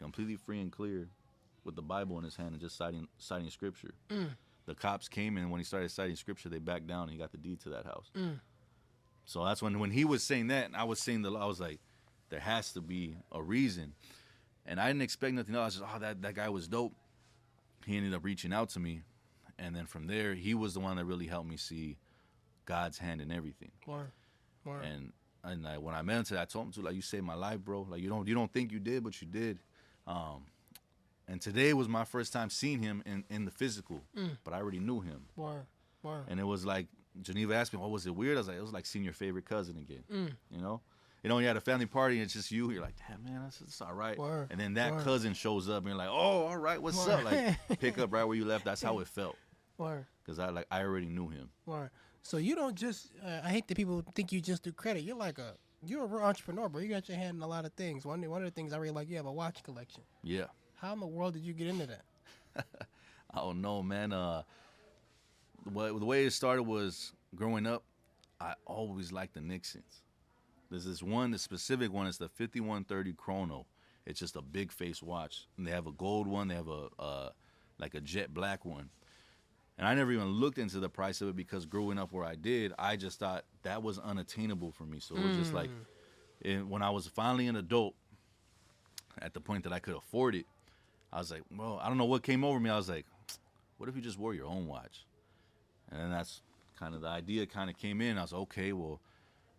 completely 0.00 0.36
free 0.36 0.60
and 0.60 0.70
clear, 0.70 1.08
with 1.64 1.76
the 1.76 1.82
Bible 1.82 2.18
in 2.18 2.24
his 2.24 2.36
hand 2.36 2.50
and 2.50 2.60
just 2.60 2.76
citing 2.76 3.08
citing 3.18 3.50
scripture. 3.50 3.94
Mm 4.10 4.30
the 4.68 4.74
cops 4.74 5.08
came 5.08 5.36
and 5.36 5.50
when 5.50 5.58
he 5.58 5.64
started 5.64 5.90
citing 5.90 6.14
scripture, 6.14 6.48
they 6.48 6.58
backed 6.58 6.86
down 6.86 7.04
and 7.04 7.10
he 7.10 7.16
got 7.16 7.32
the 7.32 7.38
deed 7.38 7.58
to 7.60 7.70
that 7.70 7.86
house. 7.86 8.10
Mm. 8.14 8.38
So 9.24 9.44
that's 9.44 9.60
when 9.60 9.78
when 9.78 9.90
he 9.90 10.04
was 10.04 10.22
saying 10.22 10.48
that, 10.48 10.66
and 10.66 10.76
I 10.76 10.84
was 10.84 11.00
saying 11.00 11.22
the 11.22 11.32
I 11.32 11.46
was 11.46 11.60
like, 11.60 11.80
there 12.28 12.40
has 12.40 12.72
to 12.74 12.80
be 12.80 13.16
a 13.32 13.42
reason, 13.42 13.94
and 14.64 14.80
I 14.80 14.86
didn't 14.86 15.02
expect 15.02 15.34
nothing 15.34 15.54
else. 15.54 15.62
I 15.62 15.64
was 15.64 15.74
just, 15.76 15.86
oh, 15.96 15.98
that 15.98 16.22
that 16.22 16.34
guy 16.34 16.48
was 16.48 16.68
dope. 16.68 16.94
He 17.84 17.96
ended 17.96 18.14
up 18.14 18.24
reaching 18.24 18.52
out 18.52 18.68
to 18.70 18.80
me, 18.80 19.02
and 19.58 19.74
then 19.74 19.86
from 19.86 20.06
there, 20.06 20.34
he 20.34 20.54
was 20.54 20.74
the 20.74 20.80
one 20.80 20.96
that 20.96 21.04
really 21.04 21.26
helped 21.26 21.48
me 21.48 21.56
see 21.56 21.96
God's 22.64 22.98
hand 22.98 23.20
in 23.20 23.32
everything. 23.32 23.70
More, 23.86 24.12
more. 24.64 24.80
And 24.80 25.12
and 25.44 25.66
I, 25.66 25.78
when 25.78 25.94
I 25.94 26.02
met 26.02 26.30
him 26.30 26.38
I 26.38 26.44
told 26.44 26.66
him 26.66 26.72
to 26.72 26.80
like, 26.82 26.94
you 26.94 27.02
saved 27.02 27.24
my 27.24 27.34
life, 27.34 27.60
bro. 27.60 27.86
Like 27.88 28.00
you 28.00 28.08
don't 28.08 28.26
you 28.26 28.34
don't 28.34 28.52
think 28.52 28.72
you 28.72 28.78
did, 28.78 29.04
but 29.04 29.20
you 29.20 29.28
did. 29.28 29.58
Um, 30.06 30.44
and 31.28 31.40
today 31.40 31.74
was 31.74 31.88
my 31.88 32.04
first 32.04 32.32
time 32.32 32.50
seeing 32.50 32.82
him 32.82 33.02
in, 33.06 33.24
in 33.28 33.44
the 33.44 33.50
physical, 33.50 34.02
mm. 34.16 34.38
but 34.44 34.54
I 34.54 34.56
already 34.56 34.80
knew 34.80 35.00
him. 35.00 35.26
Wow. 35.36 35.66
Wow. 36.02 36.22
And 36.26 36.40
it 36.40 36.44
was 36.44 36.64
like 36.64 36.86
Geneva 37.20 37.54
asked 37.54 37.72
me, 37.72 37.78
"What 37.78 37.86
oh, 37.86 37.90
was 37.90 38.06
it 38.06 38.14
weird?" 38.14 38.36
I 38.36 38.40
was 38.40 38.48
like, 38.48 38.56
"It 38.56 38.62
was 38.62 38.72
like 38.72 38.86
seeing 38.86 39.04
your 39.04 39.14
favorite 39.14 39.44
cousin 39.44 39.76
again." 39.76 40.04
Mm. 40.10 40.32
You 40.50 40.62
know, 40.62 40.80
you 41.22 41.28
know, 41.28 41.34
when 41.34 41.42
you 41.42 41.48
had 41.48 41.56
a 41.56 41.60
family 41.60 41.86
party 41.86 42.16
and 42.16 42.24
it's 42.24 42.32
just 42.32 42.50
you, 42.50 42.70
you're 42.70 42.82
like, 42.82 42.94
"Damn, 43.08 43.24
man, 43.24 43.42
that's, 43.42 43.58
that's 43.58 43.80
all 43.80 43.94
right." 43.94 44.16
Word. 44.16 44.48
And 44.50 44.60
then 44.60 44.74
that 44.74 44.92
Word. 44.92 45.04
cousin 45.04 45.34
shows 45.34 45.68
up 45.68 45.78
and 45.78 45.88
you're 45.88 45.96
like, 45.96 46.08
"Oh, 46.08 46.46
all 46.46 46.56
right, 46.56 46.80
what's 46.80 47.06
Word. 47.06 47.24
up?" 47.24 47.24
Like 47.24 47.56
pick 47.80 47.98
up 47.98 48.12
right 48.12 48.24
where 48.24 48.36
you 48.36 48.44
left. 48.44 48.64
That's 48.64 48.82
how 48.82 49.00
it 49.00 49.08
felt. 49.08 49.36
Because 49.76 50.38
I 50.38 50.50
like 50.50 50.66
I 50.70 50.82
already 50.82 51.06
knew 51.06 51.28
him. 51.28 51.50
Word. 51.66 51.90
So 52.22 52.36
you 52.36 52.54
don't 52.54 52.74
just. 52.74 53.10
Uh, 53.24 53.40
I 53.44 53.48
hate 53.50 53.68
that 53.68 53.76
people 53.76 54.02
think 54.14 54.32
you 54.32 54.40
just 54.40 54.62
do 54.62 54.72
credit. 54.72 55.02
You're 55.02 55.16
like 55.16 55.38
a 55.38 55.54
you're 55.84 56.04
a 56.04 56.06
real 56.06 56.24
entrepreneur, 56.24 56.68
bro. 56.68 56.80
You 56.80 56.88
got 56.88 57.08
your 57.08 57.18
hand 57.18 57.36
in 57.36 57.42
a 57.42 57.46
lot 57.46 57.64
of 57.64 57.72
things. 57.74 58.04
One 58.04 58.22
one 58.28 58.42
of 58.42 58.46
the 58.46 58.54
things 58.54 58.72
I 58.72 58.78
really 58.78 58.94
like, 58.94 59.08
you 59.08 59.16
have 59.16 59.26
a 59.26 59.32
watch 59.32 59.62
collection. 59.62 60.02
Yeah. 60.22 60.46
How 60.80 60.92
in 60.92 61.00
the 61.00 61.06
world 61.06 61.34
did 61.34 61.42
you 61.42 61.52
get 61.52 61.66
into 61.66 61.86
that? 61.86 62.04
I 63.34 63.38
don't 63.38 63.60
know, 63.60 63.82
man. 63.82 64.12
Uh, 64.12 64.42
what 65.64 65.98
the 65.98 66.06
way 66.06 66.24
it 66.24 66.32
started 66.32 66.62
was 66.62 67.12
growing 67.34 67.66
up. 67.66 67.82
I 68.40 68.54
always 68.66 69.10
liked 69.10 69.34
the 69.34 69.40
Nixons. 69.40 70.02
There's 70.70 70.84
this 70.84 71.02
one, 71.02 71.32
the 71.32 71.38
specific 71.38 71.92
one. 71.92 72.06
It's 72.06 72.18
the 72.18 72.28
5130 72.28 73.12
Chrono. 73.14 73.66
It's 74.06 74.20
just 74.20 74.36
a 74.36 74.42
big 74.42 74.70
face 74.70 75.02
watch, 75.02 75.46
and 75.56 75.66
they 75.66 75.72
have 75.72 75.86
a 75.86 75.92
gold 75.92 76.28
one. 76.28 76.48
They 76.48 76.54
have 76.54 76.68
a 76.68 76.88
uh, 76.98 77.30
like 77.78 77.94
a 77.94 78.00
jet 78.00 78.32
black 78.32 78.64
one. 78.64 78.88
And 79.76 79.86
I 79.86 79.94
never 79.94 80.12
even 80.12 80.26
looked 80.26 80.58
into 80.58 80.80
the 80.80 80.88
price 80.88 81.20
of 81.20 81.28
it 81.28 81.36
because 81.36 81.66
growing 81.66 81.98
up 81.98 82.12
where 82.12 82.24
I 82.24 82.34
did, 82.34 82.72
I 82.78 82.96
just 82.96 83.18
thought 83.20 83.44
that 83.62 83.82
was 83.82 83.98
unattainable 83.98 84.72
for 84.72 84.84
me. 84.84 84.98
So 84.98 85.14
it 85.16 85.24
was 85.24 85.36
just 85.36 85.52
like, 85.52 85.70
and 86.44 86.68
when 86.68 86.82
I 86.82 86.90
was 86.90 87.06
finally 87.06 87.46
an 87.46 87.54
adult, 87.54 87.94
at 89.20 89.34
the 89.34 89.40
point 89.40 89.62
that 89.64 89.72
I 89.72 89.78
could 89.78 89.94
afford 89.94 90.34
it, 90.34 90.46
I 91.12 91.18
was 91.18 91.30
like, 91.30 91.42
well, 91.56 91.80
I 91.82 91.88
don't 91.88 91.98
know 91.98 92.04
what 92.04 92.22
came 92.22 92.44
over 92.44 92.60
me. 92.60 92.70
I 92.70 92.76
was 92.76 92.88
like, 92.88 93.06
what 93.78 93.88
if 93.88 93.96
you 93.96 94.02
just 94.02 94.18
wore 94.18 94.34
your 94.34 94.46
own 94.46 94.66
watch? 94.66 95.06
And 95.90 96.00
then 96.00 96.10
that's 96.10 96.42
kind 96.78 96.94
of 96.94 97.00
the 97.00 97.08
idea 97.08 97.46
kind 97.46 97.70
of 97.70 97.76
came 97.78 98.00
in. 98.00 98.18
I 98.18 98.22
was 98.22 98.32
like, 98.32 98.42
okay, 98.42 98.72
well, 98.72 99.00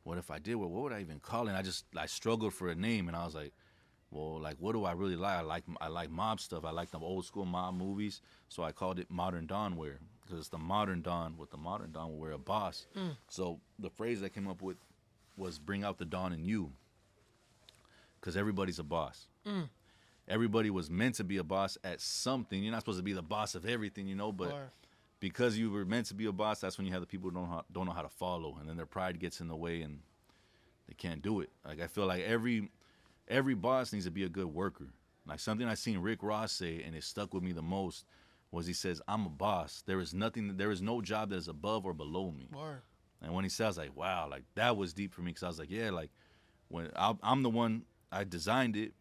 what 0.04 0.18
if 0.18 0.32
I 0.32 0.40
did? 0.40 0.56
Well, 0.56 0.70
what 0.70 0.84
would 0.84 0.94
I 0.94 1.02
even 1.02 1.20
call 1.20 1.46
it? 1.46 1.50
And 1.50 1.58
I 1.58 1.62
just 1.62 1.86
I 1.96 2.06
struggled 2.06 2.54
for 2.54 2.70
a 2.70 2.76
name, 2.76 3.08
and 3.08 3.18
I 3.18 3.26
was 3.26 3.36
like, 3.36 3.54
well, 4.12 4.40
like 4.40 4.56
what 4.60 4.74
do 4.74 4.86
I 4.86 4.94
really 4.94 5.16
like? 5.16 5.38
I 5.38 5.42
like 5.42 5.64
I 5.82 5.88
like 5.88 6.10
mob 6.10 6.40
stuff. 6.40 6.66
I 6.66 6.72
like 6.72 6.92
the 6.92 7.00
old 7.00 7.26
school 7.26 7.46
mob 7.46 7.76
movies, 7.76 8.22
so 8.48 8.64
I 8.64 8.72
called 8.72 9.00
it 9.00 9.10
modern 9.10 9.46
Don 9.46 9.76
wear 9.76 10.00
because 10.22 10.40
it's 10.40 10.50
the 10.50 10.58
modern 10.58 11.02
Don. 11.02 11.38
What 11.38 11.52
the 11.52 11.58
modern 11.58 11.92
Don 11.92 12.12
will 12.12 12.20
wear 12.20 12.32
a 12.32 12.38
boss. 12.38 12.88
Mm. 12.96 13.18
So 13.28 13.60
the 13.78 13.90
phrase 13.90 14.24
I 14.24 14.30
came 14.30 14.48
up 14.48 14.62
with 14.62 14.78
was 15.38 15.60
bring 15.60 15.84
out 15.84 15.98
the 15.98 16.06
Don 16.06 16.34
in 16.34 16.44
you, 16.46 16.72
because 18.20 18.36
everybody's 18.38 18.80
a 18.80 18.84
boss. 18.84 19.28
Mm. 19.46 19.70
Everybody 20.30 20.70
was 20.70 20.90
meant 20.90 21.16
to 21.16 21.24
be 21.24 21.38
a 21.38 21.44
boss 21.44 21.78
at 21.84 22.00
something. 22.00 22.62
You're 22.64 22.72
not 22.72 22.82
supposed 22.82 23.00
to 23.00 23.04
be 23.04 23.14
the 23.14 23.22
boss 23.24 23.56
of 23.56 23.66
everything, 23.66 24.08
you 24.08 24.16
know, 24.16 24.32
but 24.32 24.52
Or- 24.52 24.72
because 25.20 25.58
you 25.58 25.72
were 25.72 25.86
meant 25.86 26.06
to 26.08 26.14
be 26.14 26.26
a 26.28 26.32
boss, 26.32 26.62
that's 26.62 26.78
when 26.78 26.86
you 26.88 26.94
have 26.94 27.02
the 27.02 27.08
people 27.08 27.30
who 27.30 27.36
don't 27.36 27.50
know 27.50 27.56
how, 27.56 27.66
don't 27.72 27.86
know 27.88 27.92
how 27.92 28.04
to 28.04 28.10
follow, 28.10 28.58
and 28.60 28.70
then 28.70 28.78
their 28.78 28.86
pride 28.86 29.20
gets 29.20 29.42
in 29.42 29.48
the 29.48 29.56
way 29.56 29.82
and 29.82 30.02
they 30.88 30.94
can't 30.94 31.22
do 31.22 31.42
it. 31.42 31.50
Like 31.66 31.82
I 31.82 31.88
feel 31.88 32.06
like 32.06 32.24
every 32.24 32.70
every 33.28 33.56
boss 33.56 33.92
needs 33.92 34.06
to 34.06 34.12
be 34.12 34.24
a 34.24 34.30
good 34.30 34.48
worker. 34.54 34.88
Like 35.26 35.40
something 35.40 35.68
I 35.68 35.74
seen 35.76 36.00
Rick 36.00 36.24
Ross 36.24 36.52
say, 36.52 36.82
and 36.84 36.96
it 36.96 37.04
stuck 37.04 37.34
with 37.34 37.44
me 37.44 37.52
the 37.52 37.62
most, 37.62 38.06
was 38.52 38.66
he 38.66 38.74
says, 38.74 39.02
"I'm 39.08 39.26
a 39.26 39.30
boss. 39.30 39.84
There 39.86 40.00
is 40.00 40.14
nothing. 40.14 40.58
There 40.58 40.72
is 40.72 40.82
no 40.82 41.02
job 41.02 41.30
that 41.30 41.36
is 41.36 41.48
above 41.48 41.86
or 41.86 41.94
below 41.94 42.32
me." 42.32 42.48
Word. 42.52 42.82
And 43.22 43.34
when 43.34 43.44
he 43.44 43.50
says 43.50 43.78
like, 43.78 43.96
wow, 43.96 44.28
like 44.30 44.44
that 44.56 44.78
was 44.78 44.94
deep 44.94 45.14
for 45.14 45.22
me 45.22 45.32
because 45.32 45.44
I 45.44 45.48
was 45.48 45.60
like, 45.60 45.70
yeah, 45.70 45.90
like 45.90 46.10
when 46.70 46.90
I, 46.96 47.14
I'm 47.22 47.44
the 47.44 47.50
one 47.50 47.84
I 48.12 48.24
designed 48.24 48.78
it, 48.78 48.94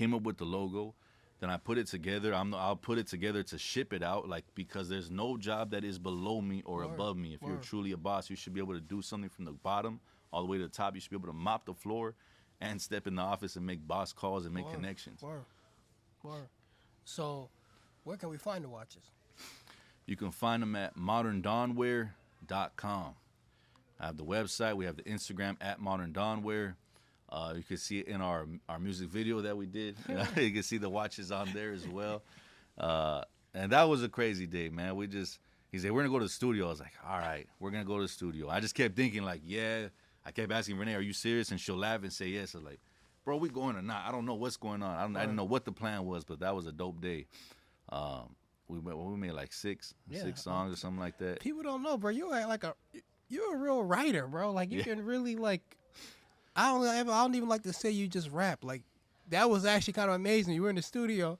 came 0.00 0.14
up 0.14 0.22
with 0.22 0.38
the 0.38 0.46
logo, 0.46 0.94
then 1.40 1.50
I 1.50 1.58
put 1.58 1.76
it 1.76 1.86
together. 1.86 2.34
I'm 2.34 2.52
the, 2.52 2.56
I'll 2.56 2.74
put 2.74 2.96
it 2.96 3.06
together 3.06 3.42
to 3.42 3.58
ship 3.58 3.92
it 3.92 4.02
out, 4.02 4.26
like 4.26 4.46
because 4.54 4.88
there's 4.88 5.10
no 5.10 5.36
job 5.36 5.72
that 5.72 5.84
is 5.84 5.98
below 5.98 6.40
me 6.40 6.62
or 6.64 6.78
Word, 6.78 6.86
above 6.86 7.18
me. 7.18 7.34
If 7.34 7.42
you're 7.46 7.58
truly 7.58 7.92
a 7.92 7.98
boss, 7.98 8.30
you 8.30 8.36
should 8.36 8.54
be 8.54 8.60
able 8.60 8.72
to 8.72 8.80
do 8.80 9.02
something 9.02 9.28
from 9.28 9.44
the 9.44 9.52
bottom 9.52 10.00
all 10.32 10.40
the 10.40 10.48
way 10.48 10.56
to 10.56 10.62
the 10.62 10.70
top. 10.70 10.94
You 10.94 11.02
should 11.02 11.10
be 11.10 11.18
able 11.18 11.28
to 11.28 11.34
mop 11.34 11.66
the 11.66 11.74
floor 11.74 12.14
and 12.62 12.80
step 12.80 13.06
in 13.06 13.16
the 13.16 13.22
office 13.22 13.56
and 13.56 13.66
make 13.66 13.86
boss 13.86 14.14
calls 14.14 14.46
and 14.46 14.54
make 14.54 14.64
Word, 14.64 14.76
connections. 14.76 15.20
Word. 15.20 15.44
Word. 16.22 16.48
So, 17.04 17.50
where 18.04 18.16
can 18.16 18.30
we 18.30 18.38
find 18.38 18.64
the 18.64 18.70
watches? 18.70 19.02
You 20.06 20.16
can 20.16 20.30
find 20.30 20.62
them 20.62 20.74
at 20.76 20.96
moderndonwear.com. 20.96 23.14
I 24.00 24.06
have 24.06 24.16
the 24.16 24.24
website. 24.24 24.76
We 24.76 24.86
have 24.86 24.96
the 24.96 25.02
Instagram 25.02 25.58
at 25.60 25.78
Modern 25.78 26.14
Donwear. 26.14 26.76
Uh, 27.30 27.52
you 27.56 27.62
can 27.62 27.76
see 27.76 28.00
it 28.00 28.08
in 28.08 28.20
our 28.20 28.46
our 28.68 28.78
music 28.78 29.08
video 29.08 29.40
that 29.40 29.56
we 29.56 29.66
did. 29.66 29.96
You, 30.08 30.14
know, 30.16 30.26
you 30.36 30.50
can 30.50 30.62
see 30.62 30.78
the 30.78 30.90
watches 30.90 31.30
on 31.30 31.48
there 31.54 31.72
as 31.72 31.86
well. 31.86 32.22
Uh, 32.78 33.22
and 33.54 33.72
that 33.72 33.84
was 33.84 34.02
a 34.02 34.08
crazy 34.08 34.46
day, 34.46 34.68
man. 34.68 34.96
We 34.96 35.06
just 35.06 35.38
he 35.70 35.78
said 35.78 35.92
we're 35.92 36.00
gonna 36.02 36.12
go 36.12 36.18
to 36.18 36.24
the 36.24 36.28
studio. 36.30 36.66
I 36.66 36.70
was 36.70 36.80
like, 36.80 36.94
all 37.06 37.18
right, 37.18 37.46
we're 37.60 37.70
gonna 37.70 37.84
go 37.84 37.96
to 37.96 38.02
the 38.02 38.08
studio. 38.08 38.48
I 38.48 38.60
just 38.60 38.74
kept 38.74 38.96
thinking 38.96 39.22
like, 39.22 39.42
yeah. 39.44 39.88
I 40.24 40.32
kept 40.32 40.52
asking 40.52 40.76
Renee, 40.76 40.94
are 40.96 41.00
you 41.00 41.14
serious? 41.14 41.50
And 41.50 41.58
she'll 41.58 41.78
laugh 41.78 42.02
and 42.02 42.12
say 42.12 42.26
yes. 42.28 42.54
I 42.54 42.58
was 42.58 42.64
like, 42.66 42.80
bro, 43.24 43.38
we 43.38 43.48
going 43.48 43.74
or 43.76 43.80
not? 43.82 44.06
I 44.06 44.12
don't 44.12 44.26
know 44.26 44.34
what's 44.34 44.58
going 44.58 44.82
on. 44.82 44.94
I, 44.94 45.02
don't, 45.02 45.16
I 45.16 45.20
didn't 45.20 45.36
know 45.36 45.44
what 45.44 45.64
the 45.64 45.72
plan 45.72 46.04
was, 46.04 46.24
but 46.24 46.40
that 46.40 46.54
was 46.54 46.66
a 46.66 46.72
dope 46.72 47.00
day. 47.00 47.26
Um, 47.90 48.34
we 48.68 48.78
went, 48.78 48.98
well, 48.98 49.08
we 49.08 49.16
made 49.16 49.32
like 49.32 49.52
six 49.52 49.94
Yeah. 50.10 50.22
six 50.22 50.42
songs 50.42 50.74
or 50.74 50.76
something 50.76 51.00
like 51.00 51.16
that. 51.18 51.40
People 51.40 51.62
don't 51.62 51.82
know, 51.82 51.96
bro. 51.96 52.10
You're 52.10 52.28
like 52.28 52.64
a 52.64 52.74
you're 53.28 53.54
a 53.54 53.58
real 53.58 53.82
writer, 53.82 54.26
bro. 54.26 54.52
Like 54.52 54.70
you 54.70 54.78
Yeah. 54.78 54.84
can 54.84 55.04
really 55.04 55.36
like. 55.36 55.76
I 56.60 56.68
don't 56.68 56.86
ever. 56.86 57.10
I 57.10 57.22
don't 57.22 57.34
even 57.34 57.48
like 57.48 57.62
to 57.62 57.72
say 57.72 57.90
you 57.90 58.06
just 58.06 58.30
rap. 58.30 58.64
Like 58.64 58.82
that 59.30 59.48
was 59.48 59.64
actually 59.64 59.94
kind 59.94 60.10
of 60.10 60.16
amazing. 60.16 60.54
You 60.54 60.62
were 60.62 60.70
in 60.70 60.76
the 60.76 60.82
studio, 60.82 61.38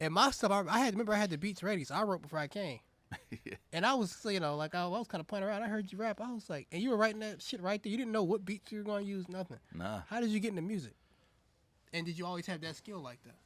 and 0.00 0.12
my 0.12 0.30
stuff. 0.30 0.50
I, 0.52 0.64
I 0.68 0.80
had 0.80 0.92
remember 0.92 1.14
I 1.14 1.16
had 1.16 1.30
the 1.30 1.38
beats 1.38 1.62
ready, 1.62 1.84
so 1.84 1.94
I 1.94 2.02
wrote 2.02 2.22
before 2.22 2.38
I 2.38 2.48
came. 2.48 2.80
And 3.72 3.86
I 3.86 3.94
was, 3.94 4.16
you 4.24 4.40
know, 4.40 4.56
like 4.56 4.74
I, 4.74 4.82
I 4.82 4.86
was 4.88 5.06
kind 5.06 5.20
of 5.20 5.28
playing 5.28 5.44
around. 5.44 5.62
I 5.62 5.68
heard 5.68 5.92
you 5.92 5.96
rap. 5.96 6.20
I 6.20 6.32
was 6.32 6.50
like, 6.50 6.66
and 6.72 6.82
you 6.82 6.90
were 6.90 6.96
writing 6.96 7.20
that 7.20 7.40
shit 7.40 7.62
right 7.62 7.80
there. 7.80 7.90
You 7.90 7.96
didn't 7.96 8.10
know 8.10 8.24
what 8.24 8.44
beats 8.44 8.72
you 8.72 8.78
were 8.78 8.84
going 8.84 9.04
to 9.04 9.08
use, 9.08 9.28
nothing. 9.28 9.58
Nah. 9.72 10.00
How 10.08 10.20
did 10.20 10.30
you 10.30 10.40
get 10.40 10.50
into 10.50 10.62
music? 10.62 10.94
And 11.92 12.04
did 12.04 12.18
you 12.18 12.26
always 12.26 12.46
have 12.46 12.60
that 12.62 12.74
skill 12.74 12.98
like 12.98 13.22
that? 13.22 13.36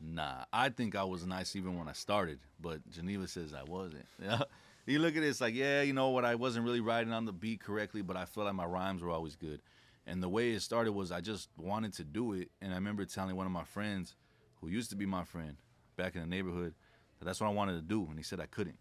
Nah, 0.00 0.44
I 0.54 0.70
think 0.70 0.96
I 0.96 1.04
was 1.04 1.26
nice 1.26 1.54
even 1.54 1.78
when 1.78 1.86
I 1.86 1.92
started, 1.92 2.38
but 2.60 2.80
Geneva 2.90 3.28
says 3.28 3.52
I 3.54 3.62
wasn't. 3.62 4.06
You 4.84 4.98
look 4.98 5.16
at 5.16 5.22
it, 5.22 5.28
it's 5.28 5.40
like, 5.40 5.54
yeah, 5.54 5.82
you 5.82 5.92
know 5.92 6.08
what, 6.08 6.24
I 6.24 6.34
wasn't 6.34 6.64
really 6.64 6.80
writing 6.80 7.12
on 7.12 7.24
the 7.24 7.32
beat 7.32 7.60
correctly, 7.60 8.02
but 8.02 8.16
I 8.16 8.24
feel 8.24 8.42
like 8.42 8.54
my 8.54 8.64
rhymes 8.64 9.00
were 9.00 9.10
always 9.10 9.36
good. 9.36 9.60
And 10.06 10.22
the 10.22 10.28
way 10.28 10.50
it 10.50 10.60
started 10.62 10.92
was 10.92 11.12
I 11.12 11.20
just 11.20 11.48
wanted 11.56 11.92
to 11.94 12.04
do 12.04 12.32
it. 12.32 12.50
And 12.60 12.72
I 12.72 12.76
remember 12.76 13.04
telling 13.04 13.36
one 13.36 13.46
of 13.46 13.52
my 13.52 13.64
friends, 13.64 14.14
who 14.60 14.68
used 14.68 14.90
to 14.90 14.96
be 14.96 15.06
my 15.06 15.24
friend 15.24 15.56
back 15.96 16.14
in 16.14 16.20
the 16.20 16.26
neighborhood, 16.26 16.74
that 17.18 17.24
that's 17.24 17.40
what 17.40 17.46
I 17.48 17.52
wanted 17.52 17.74
to 17.74 17.82
do. 17.82 18.06
And 18.08 18.18
he 18.18 18.22
said 18.24 18.40
I 18.40 18.46
couldn't. 18.46 18.78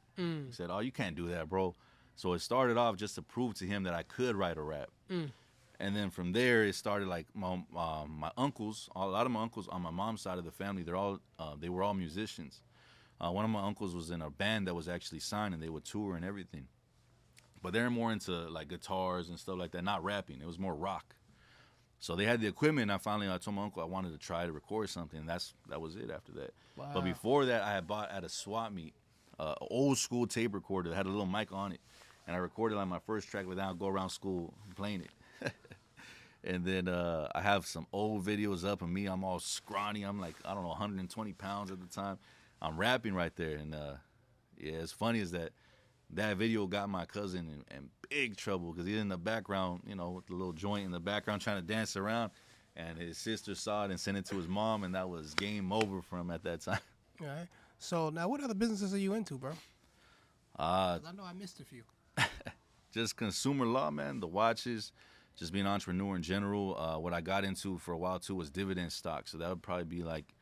He 0.48 0.54
said, 0.54 0.70
oh, 0.72 0.80
you 0.80 0.92
can't 0.92 1.16
do 1.16 1.28
that, 1.30 1.50
bro. 1.50 1.76
So 2.16 2.34
it 2.34 2.40
started 2.40 2.78
off 2.78 2.98
just 2.98 3.16
to 3.16 3.22
prove 3.22 3.56
to 3.56 3.66
him 3.66 3.84
that 3.84 3.94
I 3.94 4.04
could 4.04 4.36
write 4.36 4.58
a 4.58 4.62
rap. 4.62 4.90
And 5.80 5.96
then 5.96 6.12
from 6.12 6.32
there, 6.34 6.64
it 6.64 6.76
started 6.76 7.08
like 7.08 7.26
my 7.34 7.54
um, 7.76 8.18
my 8.20 8.32
uncles. 8.38 8.88
A 8.96 9.08
lot 9.08 9.26
of 9.26 9.32
my 9.32 9.42
uncles 9.42 9.68
on 9.68 9.82
my 9.82 9.90
mom's 9.90 10.22
side 10.22 10.38
of 10.38 10.46
the 10.46 10.52
family, 10.52 10.84
they're 10.84 10.96
all 10.96 11.20
uh, 11.40 11.56
they 11.60 11.70
were 11.70 11.82
all 11.82 11.96
musicians. 11.96 12.62
Uh, 13.20 13.32
one 13.32 13.46
of 13.46 13.50
my 13.52 13.62
uncles 13.64 13.96
was 13.96 14.12
in 14.12 14.22
a 14.22 14.30
band 14.30 14.68
that 14.68 14.76
was 14.76 14.88
actually 14.88 15.20
signed, 15.20 15.54
and 15.56 15.62
they 15.64 15.70
would 15.70 15.84
tour 15.86 16.16
and 16.16 16.24
everything. 16.26 16.68
But 17.62 17.74
they're 17.74 17.89
more 17.89 18.12
into 18.12 18.32
like 18.49 18.70
guitars 18.70 19.30
and 19.30 19.39
stuff 19.39 19.57
like 19.57 19.72
that, 19.72 19.84
not 19.84 20.03
rapping. 20.03 20.41
It 20.41 20.47
was 20.47 20.57
more 20.59 20.76
rock. 20.76 21.16
So 21.99 22.16
they 22.16 22.26
had 22.26 22.41
the 22.41 22.47
equipment. 22.47 22.84
And 22.84 22.91
I 22.91 22.97
finally 22.97 23.30
I 23.30 23.38
told 23.38 23.55
my 23.55 23.64
uncle 23.64 23.82
I 23.82 23.86
wanted 23.86 24.12
to 24.14 24.18
try 24.18 24.45
to 24.45 24.51
record 24.51 24.89
something. 24.89 25.20
And 25.20 25.30
that's 25.30 25.53
that 25.70 25.80
was 25.80 25.95
it. 25.95 26.09
After 26.09 26.32
that, 26.34 26.53
Wow. 26.76 26.91
but 26.93 27.03
before 27.03 27.45
that, 27.45 27.62
I 27.64 27.74
had 27.74 27.86
bought 27.88 28.09
at 28.12 28.24
a 28.24 28.30
swap 28.30 28.72
meet, 28.72 28.93
uh, 29.38 29.53
old 29.62 29.97
school 29.97 30.26
tape 30.26 30.53
recorder 30.53 30.89
that 30.89 30.95
had 30.95 31.05
a 31.05 31.09
little 31.09 31.26
mic 31.28 31.51
on 31.51 31.72
it, 31.74 31.82
and 32.26 32.36
I 32.36 32.39
recorded 32.39 32.76
like 32.76 32.88
my 32.88 32.99
first 33.05 33.28
track 33.30 33.45
without 33.45 33.78
go 33.78 33.88
around 33.88 34.09
school 34.09 34.53
playing 34.76 35.01
it. 35.41 35.51
And 36.43 36.66
then 36.66 36.88
uh, 36.88 37.28
I 37.36 37.41
have 37.41 37.68
some 37.68 37.86
old 37.93 38.26
videos 38.26 38.66
up 38.68 38.82
of 38.82 38.89
me. 38.89 39.05
I'm 39.05 39.24
all 39.24 39.39
scrawny. 39.39 40.01
I'm 40.01 40.20
like, 40.20 40.34
I 40.43 40.55
don't 40.55 40.64
know, 40.64 40.70
120 40.70 41.34
pounds 41.34 41.70
at 41.70 41.80
the 41.80 41.86
time. 41.86 42.18
I'm 42.59 42.80
rapping 42.80 43.14
right 43.14 43.36
there. 43.36 43.57
And 43.57 43.76
uh, 43.76 43.93
yeah, 44.57 44.72
it's 44.74 44.91
funny 44.91 45.20
as 45.22 45.30
that 45.34 45.51
that 46.14 46.38
video 46.38 46.68
got 46.68 46.89
my 46.89 47.05
cousin 47.05 47.47
in, 47.70 47.78
in 47.78 47.89
big 48.09 48.36
trouble 48.36 48.72
because 48.72 48.88
he's 48.88 48.97
in 48.97 49.09
the 49.09 49.18
background, 49.18 49.82
you 49.88 49.95
know, 49.95 50.12
with 50.12 50.28
the 50.28 50.34
little 50.34 50.53
joint 50.53 50.86
in 50.86 50.91
the 50.91 50.99
background 50.99 51.41
trying 51.41 51.57
to 51.57 51.62
dance 51.62 51.95
around. 51.95 52.32
And 52.76 52.97
his 52.97 53.18
sister 53.18 53.53
saw 53.55 53.86
it 53.86 53.91
and 53.91 53.99
sent 53.99 54.18
it 54.18 54.26
to 54.28 54.36
his 54.36 54.47
mom, 54.47 54.84
and 54.84 54.95
that 54.95 55.09
was 55.09 55.34
game 55.34 55.74
over 55.74 56.01
for 56.01 56.18
him 56.18 56.32
at 56.32 56.43
that 56.43 56.62
time. 56.62 56.80
All 57.22 57.28
right. 57.28 57.47
So 57.80 58.09
now, 58.09 58.30
what 58.30 58.41
other 58.41 58.53
businesses 58.53 58.93
are 58.93 58.97
you 58.97 59.14
into, 59.14 59.38
bro? 59.38 59.51
Uh, 60.57 60.99
'Cause 60.99 61.07
I 61.07 61.12
know 61.12 61.24
I 61.24 61.34
missed 61.34 61.59
a 61.59 61.66
few. 61.66 61.84
just 62.93 63.16
consumer 63.18 63.66
law, 63.66 63.89
man. 63.91 64.20
The 64.20 64.28
watches, 64.28 64.91
just 65.36 65.51
being 65.51 65.66
an 65.66 65.72
entrepreneur 65.72 66.16
in 66.16 66.22
general. 66.24 66.78
Uh, 66.78 66.97
what 66.99 67.14
I 67.14 67.22
got 67.22 67.43
into 67.43 67.78
for 67.78 67.93
a 67.93 67.97
while 67.97 68.20
too 68.20 68.36
was 68.36 68.49
dividend 68.49 68.91
stock. 68.91 69.28
So 69.28 69.38
that 69.38 69.49
would 69.49 69.62
probably 69.62 69.86
be 69.86 70.03
like 70.03 70.34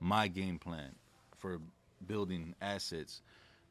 my 0.00 0.28
game 0.28 0.58
plan 0.58 0.94
for 1.36 1.60
building 2.06 2.54
assets 2.60 3.22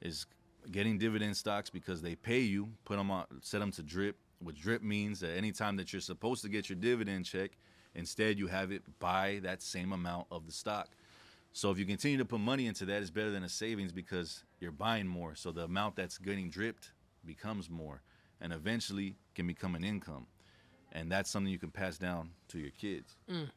is 0.02 0.26
getting 0.72 0.98
dividend 0.98 1.38
stocks 1.38 1.70
because 1.70 2.02
they 2.02 2.16
pay 2.16 2.40
you, 2.40 2.70
put 2.86 2.98
them 2.98 3.12
on, 3.12 3.26
set 3.42 3.60
them 3.60 3.72
to 3.72 3.84
drip. 3.84 4.18
Which 4.40 4.60
drip 4.60 4.82
means 4.82 5.20
that 5.20 5.38
anytime 5.38 5.76
that 5.78 5.94
you're 5.94 6.02
supposed 6.02 6.42
to 6.42 6.50
get 6.50 6.68
your 6.68 6.78
dividend 6.78 7.26
check, 7.26 7.52
instead 7.94 8.40
you 8.40 8.48
have 8.48 8.72
it 8.72 8.82
buy 9.00 9.40
that 9.44 9.62
same 9.62 9.94
amount 9.94 10.28
of 10.32 10.48
the 10.48 10.52
stock. 10.52 10.90
So 11.54 11.70
if 11.70 11.78
you 11.78 11.86
continue 11.86 12.18
to 12.18 12.26
put 12.26 12.40
money 12.40 12.66
into 12.66 12.86
that, 12.86 13.02
it's 13.02 13.12
better 13.12 13.30
than 13.30 13.44
a 13.44 13.50
savings 13.50 13.92
because 13.92 14.44
you're 14.60 14.72
buying 14.72 15.06
more. 15.06 15.36
So 15.36 15.52
the 15.52 15.64
amount 15.64 15.96
that's 15.96 16.18
getting 16.18 16.50
dripped 16.50 16.92
becomes 17.26 17.70
more, 17.70 18.02
and 18.40 18.52
eventually 18.54 19.16
can 19.36 19.46
become 19.46 19.76
an 19.76 19.84
income, 19.84 20.26
and 20.92 21.12
that's 21.12 21.30
something 21.30 21.52
you 21.52 21.60
can 21.60 21.70
pass 21.70 21.98
down 21.98 22.32
to 22.48 22.58
your 22.58 22.72
kids. 22.72 23.18
Mm. 23.30 23.50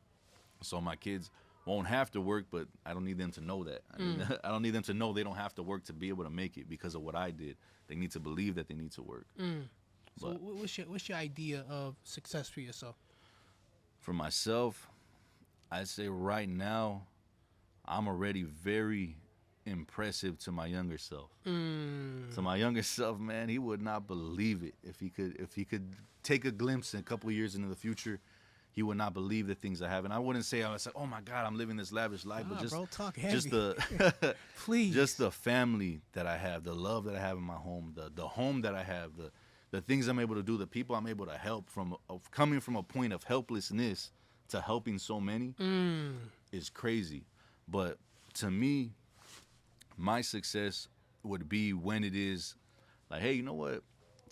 So 0.60 0.80
my 0.80 0.96
kids 0.96 1.30
won't 1.66 1.86
have 1.86 2.10
to 2.12 2.20
work, 2.20 2.46
but 2.50 2.66
I 2.84 2.92
don't 2.92 3.04
need 3.04 3.18
them 3.18 3.30
to 3.32 3.40
know 3.40 3.64
that. 3.64 3.82
I, 3.92 3.98
mean, 3.98 4.18
mm. 4.18 4.38
I 4.44 4.48
don't 4.48 4.62
need 4.62 4.72
them 4.74 4.82
to 4.84 4.94
know 4.94 5.12
they 5.12 5.22
don't 5.24 5.36
have 5.36 5.54
to 5.54 5.62
work 5.62 5.84
to 5.84 5.92
be 5.92 6.08
able 6.08 6.24
to 6.24 6.30
make 6.30 6.56
it 6.56 6.68
because 6.68 6.94
of 6.94 7.02
what 7.02 7.14
I 7.14 7.30
did. 7.30 7.56
They 7.88 7.94
need 7.94 8.10
to 8.12 8.20
believe 8.20 8.54
that 8.56 8.68
they 8.68 8.74
need 8.74 8.92
to 8.92 9.02
work. 9.02 9.26
Mm. 9.40 9.62
So, 10.20 10.28
But- 10.32 10.36
wh- 10.38 10.60
what's 10.60 10.76
your 10.78 10.86
what's 10.88 11.08
your 11.08 11.18
idea 11.18 11.64
of 11.68 11.96
success 12.04 12.48
for 12.48 12.60
yourself? 12.60 12.96
For 14.00 14.12
myself, 14.12 14.88
I'd 15.70 15.88
say 15.88 16.08
right 16.08 16.48
now, 16.48 17.06
I'm 17.86 18.06
already 18.06 18.42
very 18.42 19.16
impressive 19.66 20.38
to 20.40 20.52
my 20.52 20.66
younger 20.66 20.98
self. 20.98 21.30
Mm. 21.46 22.34
To 22.34 22.42
my 22.42 22.56
younger 22.56 22.82
self, 22.82 23.18
man, 23.18 23.48
he 23.48 23.58
would 23.58 23.80
not 23.80 24.06
believe 24.06 24.62
it 24.62 24.74
if 24.82 25.00
he 25.00 25.08
could 25.08 25.36
if 25.36 25.54
he 25.54 25.64
could 25.64 25.94
take 26.22 26.44
a 26.44 26.50
glimpse 26.50 26.94
in 26.94 27.00
a 27.00 27.02
couple 27.02 27.30
years 27.30 27.54
into 27.54 27.68
the 27.68 27.76
future. 27.76 28.20
He 28.74 28.82
would 28.82 28.96
not 28.98 29.14
believe 29.14 29.46
the 29.46 29.54
things 29.54 29.80
I 29.82 29.88
have. 29.88 30.04
And 30.04 30.12
I 30.12 30.18
wouldn't 30.18 30.44
say 30.44 30.62
I 30.62 30.72
was 30.72 30.84
like, 30.84 30.94
oh 30.98 31.06
my 31.06 31.20
God, 31.20 31.46
I'm 31.46 31.56
living 31.56 31.76
this 31.76 31.92
lavish 31.92 32.24
life, 32.24 32.44
Nah, 32.48 32.54
but 32.54 32.60
just 32.62 32.74
bro, 32.74 32.88
just 33.30 33.50
the 33.50 34.34
Please. 34.64 34.92
just 34.94 35.16
the 35.18 35.30
family 35.30 36.00
that 36.12 36.26
I 36.26 36.36
have, 36.36 36.64
the 36.64 36.74
love 36.74 37.04
that 37.04 37.14
I 37.16 37.20
have 37.20 37.36
in 37.36 37.44
my 37.44 37.54
home, 37.54 37.92
the 37.94 38.10
the 38.14 38.26
home 38.28 38.60
that 38.62 38.74
I 38.74 38.82
have, 38.82 39.16
the 39.16 39.30
the 39.70 39.80
things 39.80 40.06
I'm 40.08 40.18
able 40.20 40.34
to 40.36 40.42
do, 40.42 40.56
the 40.56 40.66
people 40.66 40.94
I'm 40.96 41.06
able 41.06 41.26
to 41.26 41.36
help 41.36 41.68
from 41.70 41.96
of 42.08 42.30
coming 42.30 42.60
from 42.60 42.76
a 42.76 42.82
point 42.82 43.12
of 43.12 43.24
helplessness 43.24 44.10
to 44.48 44.60
helping 44.60 44.98
so 44.98 45.20
many 45.20 45.54
Mm. 45.58 46.16
is 46.52 46.68
crazy. 46.68 47.24
But 47.66 47.98
to 48.34 48.50
me, 48.50 48.92
my 49.96 50.20
success 50.20 50.88
would 51.22 51.48
be 51.48 51.72
when 51.72 52.04
it 52.04 52.14
is 52.14 52.54
like, 53.10 53.22
hey, 53.22 53.32
you 53.34 53.42
know 53.42 53.54
what? 53.54 53.82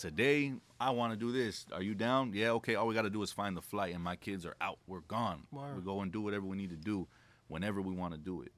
Today 0.02 0.52
I 0.80 0.90
want 0.90 1.12
to 1.12 1.16
do 1.16 1.30
this. 1.30 1.64
Are 1.72 1.80
you 1.80 1.94
down? 1.94 2.32
Yeah, 2.34 2.50
okay. 2.54 2.74
All 2.74 2.88
we 2.88 2.94
got 2.96 3.02
to 3.02 3.10
do 3.10 3.22
is 3.22 3.30
find 3.30 3.56
the 3.56 3.62
flight, 3.62 3.94
and 3.94 4.02
my 4.02 4.16
kids 4.16 4.44
are 4.44 4.56
out. 4.60 4.80
We're 4.88 4.98
gone. 5.02 5.44
Word. 5.52 5.76
We 5.76 5.82
go 5.82 6.00
and 6.00 6.10
do 6.10 6.20
whatever 6.20 6.44
we 6.44 6.56
need 6.56 6.70
to 6.70 6.76
do, 6.76 7.06
whenever 7.46 7.80
we 7.80 7.94
want 7.94 8.12
to 8.12 8.18
do 8.18 8.42
it. 8.42 8.50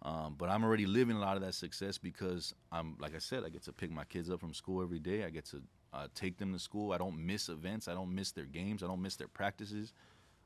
Um, 0.00 0.36
but 0.38 0.48
I'm 0.48 0.64
already 0.64 0.86
living 0.86 1.14
a 1.14 1.20
lot 1.20 1.36
of 1.36 1.42
that 1.42 1.52
success 1.52 1.98
because 1.98 2.54
I'm, 2.72 2.96
like 2.98 3.14
I 3.14 3.18
said, 3.18 3.44
I 3.44 3.50
get 3.50 3.62
to 3.64 3.74
pick 3.74 3.90
my 3.90 4.04
kids 4.04 4.30
up 4.30 4.40
from 4.40 4.54
school 4.54 4.82
every 4.82 4.98
day. 4.98 5.24
I 5.24 5.28
get 5.28 5.44
to 5.50 5.62
uh, 5.92 6.06
take 6.14 6.38
them 6.38 6.54
to 6.54 6.58
school. 6.58 6.94
I 6.94 6.96
don't 6.96 7.18
miss 7.18 7.50
events. 7.50 7.88
I 7.88 7.92
don't 7.92 8.14
miss 8.14 8.32
their 8.32 8.46
games. 8.46 8.82
I 8.82 8.86
don't 8.86 9.02
miss 9.02 9.16
their 9.16 9.28
practices. 9.28 9.92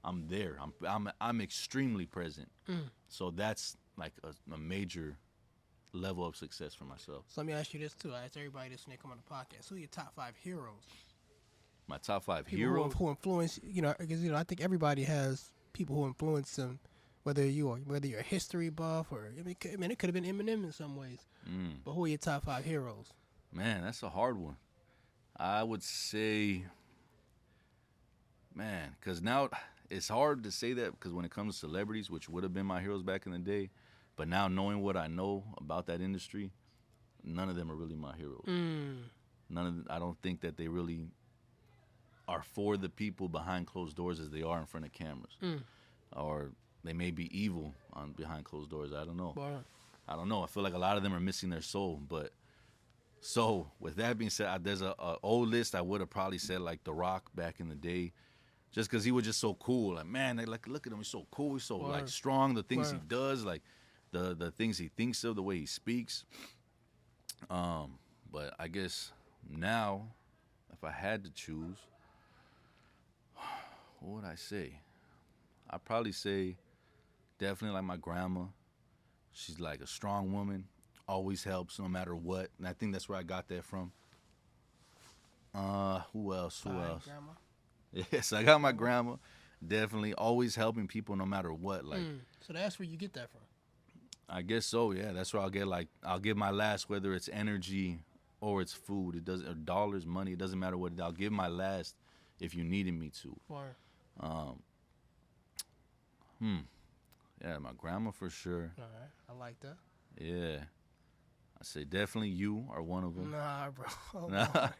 I'm 0.02 0.26
there. 0.26 0.56
I'm 0.60 0.72
I'm 0.84 1.12
I'm 1.20 1.40
extremely 1.40 2.06
present. 2.06 2.48
So 3.06 3.30
that's 3.30 3.76
like 3.96 4.14
a, 4.24 4.34
a 4.52 4.58
major 4.58 5.16
level 5.92 6.24
of 6.26 6.36
success 6.36 6.74
for 6.74 6.84
myself. 6.84 7.24
So 7.28 7.40
let 7.40 7.46
me 7.46 7.52
ask 7.52 7.72
you 7.74 7.80
this 7.80 7.94
too. 7.94 8.12
I 8.14 8.24
ask 8.24 8.36
everybody 8.36 8.70
this 8.70 8.86
when 8.86 8.92
they 8.92 8.96
come 9.00 9.10
on 9.10 9.18
the 9.18 9.34
podcast. 9.34 9.68
Who 9.68 9.76
are 9.76 9.78
your 9.78 9.88
top 9.88 10.14
five 10.14 10.34
heroes? 10.42 10.84
My 11.88 11.98
top 11.98 12.24
five 12.24 12.44
People 12.46 12.58
heroes. 12.58 12.92
who, 12.92 13.04
who 13.06 13.10
influence 13.10 13.58
you 13.64 13.82
know 13.82 13.94
because 13.98 14.22
you 14.22 14.30
know 14.30 14.36
I 14.38 14.44
think 14.44 14.60
everybody 14.60 15.02
has 15.04 15.52
people 15.72 15.96
who 15.96 16.06
influence 16.06 16.54
them. 16.56 16.78
Whether 17.22 17.44
you 17.44 17.70
are 17.70 17.76
whether 17.76 18.06
you're 18.06 18.20
a 18.20 18.22
history 18.22 18.70
buff 18.70 19.08
or 19.10 19.26
I 19.38 19.42
mean, 19.42 19.48
it 19.52 19.60
could- 19.60 19.72
I 19.72 19.76
mean 19.76 19.90
it 19.90 19.98
could 19.98 20.08
have 20.08 20.14
been 20.14 20.24
Eminem 20.24 20.64
in 20.64 20.72
some 20.72 20.96
ways. 20.96 21.18
Mm. 21.48 21.78
But 21.84 21.92
who 21.92 22.04
are 22.04 22.08
your 22.08 22.18
top 22.18 22.44
five 22.44 22.64
heroes? 22.64 23.06
Man, 23.52 23.82
that's 23.82 24.02
a 24.02 24.08
hard 24.10 24.38
one. 24.38 24.56
I 25.36 25.62
would 25.64 25.82
say, 25.82 26.64
man, 28.54 28.96
because 29.00 29.20
now 29.22 29.48
it's 29.88 30.08
hard 30.08 30.44
to 30.44 30.50
say 30.50 30.72
that 30.74 30.92
because 30.92 31.12
when 31.12 31.24
it 31.24 31.30
comes 31.30 31.54
to 31.54 31.60
celebrities, 31.60 32.10
which 32.10 32.28
would 32.28 32.42
have 32.44 32.54
been 32.54 32.66
my 32.66 32.80
heroes 32.80 33.02
back 33.02 33.26
in 33.26 33.32
the 33.32 33.38
day, 33.38 33.70
but 34.20 34.28
now 34.28 34.48
knowing 34.48 34.82
what 34.82 34.98
I 34.98 35.06
know 35.06 35.44
about 35.56 35.86
that 35.86 36.02
industry, 36.02 36.50
none 37.24 37.48
of 37.48 37.56
them 37.56 37.70
are 37.72 37.74
really 37.74 37.96
my 37.96 38.14
heroes. 38.18 38.44
Mm. 38.46 38.96
None 39.48 39.66
of 39.66 39.74
I 39.88 39.98
don't 39.98 40.20
think 40.20 40.42
that 40.42 40.58
they 40.58 40.68
really 40.68 41.08
are 42.28 42.42
for 42.42 42.76
the 42.76 42.90
people 42.90 43.30
behind 43.30 43.66
closed 43.66 43.96
doors 43.96 44.20
as 44.20 44.28
they 44.28 44.42
are 44.42 44.58
in 44.60 44.66
front 44.66 44.84
of 44.84 44.92
cameras, 44.92 45.38
Mm. 45.42 45.62
or 46.14 46.50
they 46.84 46.92
may 46.92 47.10
be 47.10 47.26
evil 47.44 47.74
on 47.94 48.12
behind 48.12 48.44
closed 48.44 48.68
doors. 48.68 48.92
I 48.92 49.06
don't 49.06 49.16
know. 49.16 49.32
I 50.06 50.16
don't 50.16 50.28
know. 50.28 50.42
I 50.42 50.48
feel 50.48 50.62
like 50.62 50.74
a 50.74 50.78
lot 50.88 50.98
of 50.98 51.02
them 51.02 51.14
are 51.14 51.20
missing 51.20 51.48
their 51.48 51.62
soul. 51.62 51.96
But 52.06 52.32
so 53.20 53.70
with 53.80 53.96
that 53.96 54.18
being 54.18 54.28
said, 54.30 54.48
I, 54.48 54.58
there's 54.58 54.82
a, 54.82 54.94
a 54.98 55.16
old 55.22 55.48
list. 55.48 55.74
I 55.74 55.80
would 55.80 56.00
have 56.02 56.10
probably 56.10 56.36
said 56.38 56.60
like 56.60 56.84
The 56.84 56.92
Rock 56.92 57.30
back 57.34 57.58
in 57.58 57.70
the 57.70 57.74
day, 57.74 58.12
just 58.70 58.90
because 58.90 59.02
he 59.02 59.12
was 59.12 59.24
just 59.24 59.40
so 59.40 59.54
cool. 59.54 59.94
Like 59.94 60.06
man, 60.06 60.36
they 60.36 60.44
like 60.44 60.68
look 60.68 60.86
at 60.86 60.92
him. 60.92 60.98
He's 60.98 61.08
so 61.08 61.26
cool. 61.30 61.54
He's 61.54 61.64
so 61.64 61.78
like 61.78 62.06
strong. 62.08 62.52
The 62.54 62.62
things 62.62 62.90
he 62.90 62.98
does, 63.08 63.44
like 63.44 63.62
the 64.12 64.34
the 64.34 64.50
things 64.50 64.78
he 64.78 64.88
thinks 64.88 65.24
of, 65.24 65.36
the 65.36 65.42
way 65.42 65.58
he 65.58 65.66
speaks. 65.66 66.24
Um, 67.48 67.98
but 68.30 68.54
I 68.58 68.68
guess 68.68 69.12
now, 69.48 70.08
if 70.72 70.84
I 70.84 70.90
had 70.90 71.24
to 71.24 71.30
choose, 71.30 71.78
what 74.00 74.22
would 74.22 74.24
I 74.24 74.34
say? 74.34 74.80
I'd 75.70 75.84
probably 75.84 76.12
say 76.12 76.56
definitely 77.38 77.74
like 77.76 77.84
my 77.84 77.96
grandma. 77.96 78.44
She's 79.32 79.60
like 79.60 79.80
a 79.80 79.86
strong 79.86 80.32
woman, 80.32 80.64
always 81.08 81.44
helps 81.44 81.78
no 81.78 81.88
matter 81.88 82.14
what. 82.14 82.50
And 82.58 82.66
I 82.66 82.72
think 82.72 82.92
that's 82.92 83.08
where 83.08 83.18
I 83.18 83.22
got 83.22 83.48
that 83.48 83.64
from. 83.64 83.92
Uh, 85.54 86.00
who 86.12 86.34
else? 86.34 86.60
Who 86.62 86.70
fine, 86.70 86.82
else? 86.82 87.04
grandma. 87.04 87.32
Yes, 88.12 88.32
I 88.32 88.42
got 88.44 88.60
my 88.60 88.72
grandma. 88.72 89.16
Definitely 89.66 90.14
always 90.14 90.54
helping 90.54 90.86
people 90.86 91.16
no 91.16 91.26
matter 91.26 91.52
what. 91.52 91.84
Like 91.84 92.00
Mm. 92.00 92.20
So 92.46 92.52
that's 92.52 92.78
where 92.78 92.86
you 92.86 92.96
get 92.96 93.12
that 93.14 93.30
from. 93.30 93.40
I 94.32 94.42
guess 94.42 94.64
so, 94.66 94.92
yeah. 94.92 95.12
That's 95.12 95.34
where 95.34 95.42
I'll 95.42 95.50
get 95.50 95.66
like 95.66 95.88
I'll 96.04 96.20
give 96.20 96.36
my 96.36 96.50
last 96.50 96.88
whether 96.88 97.12
it's 97.14 97.28
energy 97.32 97.98
or 98.40 98.60
it's 98.62 98.72
food. 98.72 99.16
It 99.16 99.24
doesn't 99.24 99.46
or 99.48 99.54
dollars, 99.54 100.06
money, 100.06 100.32
it 100.32 100.38
doesn't 100.38 100.58
matter 100.58 100.78
what 100.78 100.92
I'll 101.00 101.10
give 101.12 101.32
my 101.32 101.48
last 101.48 101.96
if 102.38 102.54
you 102.54 102.62
needed 102.64 102.94
me 102.94 103.10
to. 103.22 103.36
um 104.20 104.62
hmm 106.38 106.58
Yeah, 107.42 107.58
my 107.58 107.72
grandma 107.76 108.10
for 108.12 108.30
sure. 108.30 108.72
all 108.78 108.84
right, 108.84 109.10
I 109.28 109.32
like 109.38 109.58
that. 109.60 109.76
Yeah. 110.18 110.58
I 111.60 111.62
say 111.64 111.84
definitely 111.84 112.30
you 112.30 112.66
are 112.70 112.82
one 112.82 113.04
of 113.04 113.14
them. 113.14 113.30
Nah, 113.32 113.70
bro. 113.70 113.84
Oh, 114.14 114.26
Nah. 114.28 114.70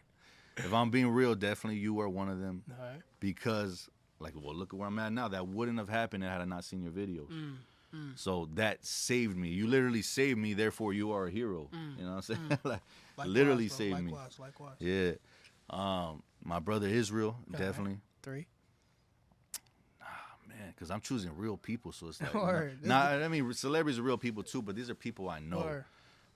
if 0.57 0.73
I'm 0.73 0.89
being 0.89 1.09
real, 1.09 1.35
definitely 1.35 1.79
you 1.79 1.99
are 2.01 2.09
one 2.09 2.29
of 2.29 2.39
them 2.39 2.63
All 2.71 2.83
right. 2.85 3.01
because, 3.19 3.87
like, 4.19 4.33
well, 4.35 4.55
look 4.55 4.73
at 4.73 4.79
where 4.79 4.87
I'm 4.87 4.97
at 4.99 5.13
now. 5.13 5.27
That 5.27 5.47
wouldn't 5.47 5.77
have 5.77 5.89
happened 5.89 6.23
had 6.23 6.41
I 6.41 6.45
not 6.45 6.63
seen 6.63 6.81
your 6.81 6.91
videos. 6.91 7.29
Mm, 7.31 7.55
So 8.15 8.47
that 8.55 8.85
saved 8.85 9.35
me. 9.37 9.49
You 9.49 9.67
literally 9.67 10.01
saved 10.01 10.39
me. 10.39 10.53
Therefore, 10.53 10.93
you 10.93 11.11
are 11.11 11.27
a 11.27 11.31
hero. 11.31 11.69
You 11.97 12.03
know 12.05 12.11
what 12.11 12.15
I'm 12.17 12.21
saying? 12.21 12.49
like, 12.63 12.79
Mm, 12.81 13.17
Likewise, 13.17 13.33
literally 13.35 13.67
bro. 13.67 13.77
saved 13.77 13.99
me. 13.99 14.11
likewise, 14.11 14.39
Likewise, 14.39 14.75
Yeah. 14.79 15.11
Um, 15.69 16.23
my 16.43 16.59
brother 16.59 16.87
Israel, 16.87 17.35
right. 17.49 17.59
definitely. 17.59 17.97
Three. 18.23 18.47
Man, 20.47 20.69
because 20.75 20.91
I'm 20.91 21.01
choosing 21.01 21.31
real 21.37 21.55
people, 21.57 21.91
so 21.91 22.07
it's 22.07 22.21
like, 22.21 22.33
Word. 22.33 22.79
nah, 22.83 23.03
I 23.09 23.27
mean, 23.27 23.51
celebrities 23.53 23.99
are 23.99 24.03
real 24.03 24.17
people 24.17 24.43
too, 24.43 24.61
but 24.61 24.75
these 24.75 24.89
are 24.89 24.95
people 24.95 25.29
I 25.29 25.39
know. 25.39 25.83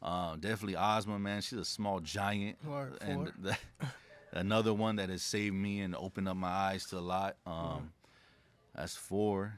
Um, 0.02 0.40
definitely 0.40 0.76
Ozma, 0.78 1.18
man. 1.20 1.42
She's 1.42 1.58
a 1.60 1.66
small 1.66 2.00
giant. 2.00 2.58
Word, 2.66 2.94
and 3.02 3.32
the, 3.42 3.58
another 4.32 4.74
one 4.74 4.98
that 4.98 5.10
has 5.10 5.22
saved 5.24 5.56
me 5.56 5.82
and 5.82 5.96
opened 5.96 6.28
up 6.30 6.38
my 6.38 6.50
eyes 6.50 6.86
to 6.88 6.98
a 6.98 7.00
lot. 7.00 7.36
Um, 7.46 7.92
that's 8.76 8.96
four. 8.96 9.54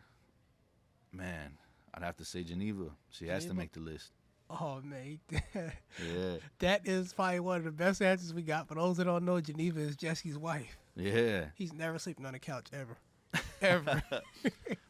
Man, 1.11 1.57
I'd 1.97 2.03
have 2.03 2.17
to 2.17 2.25
say 2.25 2.43
Geneva. 2.43 2.85
She 3.09 3.27
has 3.27 3.45
to 3.47 3.53
make 3.55 3.71
the 3.73 3.79
list. 3.79 4.11
oh 4.51 4.79
man, 4.83 5.19
Yeah, 5.55 6.37
that 6.59 6.87
is 6.87 7.11
probably 7.11 7.39
one 7.39 7.57
of 7.57 7.63
the 7.63 7.71
best 7.71 8.01
answers 8.01 8.33
we 8.33 8.43
got. 8.43 8.67
For 8.67 8.75
those 8.75 8.97
that 8.97 9.05
don't 9.05 9.25
know, 9.25 9.41
Geneva 9.41 9.79
is 9.79 9.95
Jesse's 9.95 10.37
wife. 10.37 10.77
yeah. 10.95 11.45
He's 11.55 11.73
never 11.73 11.97
sleeping 11.99 12.25
on 12.25 12.33
the 12.33 12.39
couch 12.39 12.67
ever, 12.71 12.97
ever. 13.61 14.03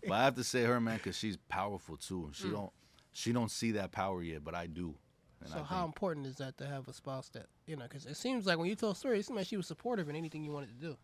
But 0.08 0.14
I 0.14 0.24
have 0.24 0.36
to 0.36 0.44
say 0.44 0.64
her, 0.64 0.80
man, 0.80 0.98
because 0.98 1.18
she's 1.18 1.36
powerful 1.50 1.98
too. 1.98 2.30
Mm. 2.30 2.36
She 2.36 2.50
don't, 2.50 2.70
she 3.12 3.34
don't 3.34 3.52
see 3.52 3.72
that 3.72 3.92
power 3.92 4.24
yet, 4.24 4.42
but 4.44 4.56
I 4.56 4.68
do. 4.68 4.96
And 5.42 5.50
so 5.50 5.60
I 5.60 5.64
how 5.64 5.76
think- 5.82 5.88
important 5.96 6.26
is 6.28 6.36
that 6.38 6.58
to 6.60 6.66
have 6.66 6.88
a 6.88 6.94
spouse 6.94 7.28
that 7.30 7.48
you 7.66 7.76
know? 7.76 7.84
Because 7.84 8.06
it 8.06 8.16
seems 8.16 8.46
like 8.46 8.58
when 8.58 8.68
you 8.70 8.76
told 8.76 8.96
story, 8.98 9.20
it 9.20 9.26
seemed 9.26 9.38
like 9.38 9.48
she 9.48 9.58
was 9.58 9.68
supportive 9.68 10.08
in 10.10 10.16
anything 10.16 10.44
you 10.44 10.52
wanted 10.52 10.70
to 10.70 10.76
do. 10.88 10.98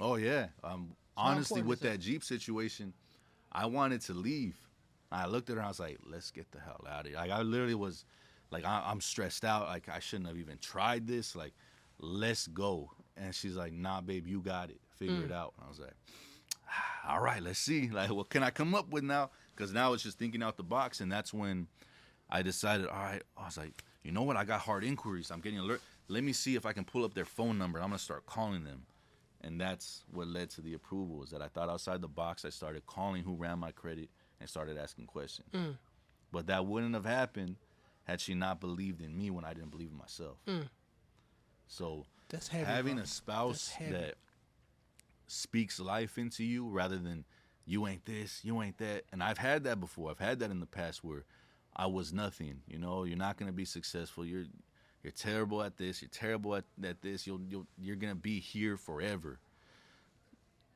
Oh 0.00 0.16
yeah. 0.16 0.46
Um, 0.62 0.94
how 1.16 1.24
honestly, 1.30 1.62
with 1.62 1.80
that? 1.80 1.92
that 1.92 1.98
Jeep 2.00 2.22
situation, 2.22 2.92
I 3.52 3.66
wanted 3.66 4.00
to 4.02 4.14
leave. 4.14 4.56
I 5.12 5.26
looked 5.26 5.50
at 5.50 5.54
her. 5.54 5.60
And 5.60 5.66
I 5.66 5.68
was 5.68 5.80
like, 5.80 5.98
"Let's 6.04 6.30
get 6.30 6.50
the 6.52 6.60
hell 6.60 6.84
out 6.88 7.00
of 7.00 7.06
here." 7.06 7.16
Like 7.16 7.30
I 7.30 7.42
literally 7.42 7.74
was, 7.74 8.04
like, 8.50 8.64
I, 8.64 8.82
I'm 8.86 9.00
stressed 9.00 9.44
out. 9.44 9.66
Like 9.66 9.88
I 9.88 9.98
shouldn't 10.00 10.28
have 10.28 10.38
even 10.38 10.58
tried 10.58 11.06
this. 11.06 11.36
Like, 11.36 11.52
let's 11.98 12.46
go. 12.48 12.90
And 13.16 13.34
she's 13.34 13.56
like, 13.56 13.72
"Nah, 13.72 14.00
babe, 14.00 14.26
you 14.26 14.40
got 14.40 14.70
it. 14.70 14.80
Figure 14.96 15.22
Mm. 15.22 15.26
it 15.26 15.32
out." 15.32 15.54
And 15.56 15.66
I 15.66 15.68
was 15.68 15.80
like, 15.80 15.94
"Ah, 16.68 17.14
"All 17.14 17.20
right, 17.20 17.42
let's 17.42 17.58
see. 17.58 17.88
Like, 17.88 18.10
what 18.10 18.28
can 18.28 18.42
I 18.42 18.50
come 18.50 18.74
up 18.74 18.88
with 18.90 19.04
now?" 19.04 19.30
Because 19.54 19.72
now 19.72 19.92
it's 19.92 20.02
just 20.02 20.18
thinking 20.18 20.42
out 20.42 20.56
the 20.56 20.62
box, 20.62 21.00
and 21.00 21.10
that's 21.10 21.32
when 21.32 21.68
I 22.28 22.42
decided. 22.42 22.88
All 22.88 22.96
right, 22.96 23.22
I 23.36 23.44
was 23.46 23.56
like, 23.56 23.84
you 24.02 24.12
know 24.12 24.22
what? 24.22 24.36
I 24.36 24.44
got 24.44 24.60
hard 24.60 24.84
inquiries. 24.84 25.30
I'm 25.30 25.40
getting 25.40 25.58
alert. 25.58 25.80
Let 26.08 26.22
me 26.22 26.32
see 26.32 26.54
if 26.54 26.66
I 26.66 26.72
can 26.72 26.84
pull 26.84 27.04
up 27.04 27.14
their 27.14 27.24
phone 27.24 27.58
number. 27.58 27.78
I'm 27.80 27.86
gonna 27.88 27.98
start 27.98 28.26
calling 28.26 28.62
them 28.64 28.86
and 29.42 29.60
that's 29.60 30.04
what 30.12 30.26
led 30.26 30.50
to 30.50 30.60
the 30.60 30.74
approval 30.74 31.22
is 31.22 31.30
that 31.30 31.40
I 31.40 31.48
thought 31.48 31.68
outside 31.68 32.00
the 32.00 32.08
box. 32.08 32.44
I 32.44 32.50
started 32.50 32.84
calling 32.86 33.22
who 33.22 33.34
ran 33.34 33.58
my 33.58 33.70
credit 33.70 34.08
and 34.40 34.48
started 34.48 34.76
asking 34.78 35.06
questions. 35.06 35.48
Mm. 35.52 35.76
But 36.32 36.46
that 36.48 36.66
wouldn't 36.66 36.94
have 36.94 37.04
happened 37.04 37.56
had 38.04 38.20
she 38.20 38.34
not 38.34 38.60
believed 38.60 39.00
in 39.02 39.16
me 39.16 39.30
when 39.30 39.44
I 39.44 39.52
didn't 39.54 39.70
believe 39.70 39.90
in 39.90 39.96
myself. 39.98 40.36
Mm. 40.46 40.68
So 41.66 42.06
That's 42.28 42.48
heavy. 42.48 42.64
having 42.64 42.94
bro. 42.94 43.02
a 43.04 43.06
spouse 43.06 43.72
that 43.90 44.14
speaks 45.26 45.80
life 45.80 46.18
into 46.18 46.44
you 46.44 46.68
rather 46.68 46.96
than 46.98 47.24
you 47.64 47.86
ain't 47.86 48.04
this, 48.04 48.40
you 48.44 48.62
ain't 48.62 48.78
that. 48.78 49.04
And 49.12 49.22
I've 49.22 49.38
had 49.38 49.64
that 49.64 49.80
before. 49.80 50.10
I've 50.10 50.18
had 50.20 50.38
that 50.38 50.50
in 50.50 50.60
the 50.60 50.66
past 50.66 51.02
where 51.02 51.24
I 51.74 51.86
was 51.86 52.12
nothing. 52.12 52.60
You 52.68 52.78
know, 52.78 53.04
you're 53.04 53.16
not 53.18 53.36
gonna 53.36 53.52
be 53.52 53.64
successful. 53.64 54.24
You're 54.24 54.44
you're 55.02 55.12
terrible 55.12 55.62
at 55.62 55.76
this. 55.76 56.00
You're 56.00 56.08
terrible 56.10 56.54
at, 56.54 56.64
at 56.82 57.02
this. 57.02 57.26
You'll 57.26 57.40
you'll 57.42 57.66
you're 57.76 57.96
gonna 57.96 58.14
be 58.14 58.38
here 58.38 58.76
forever. 58.76 59.40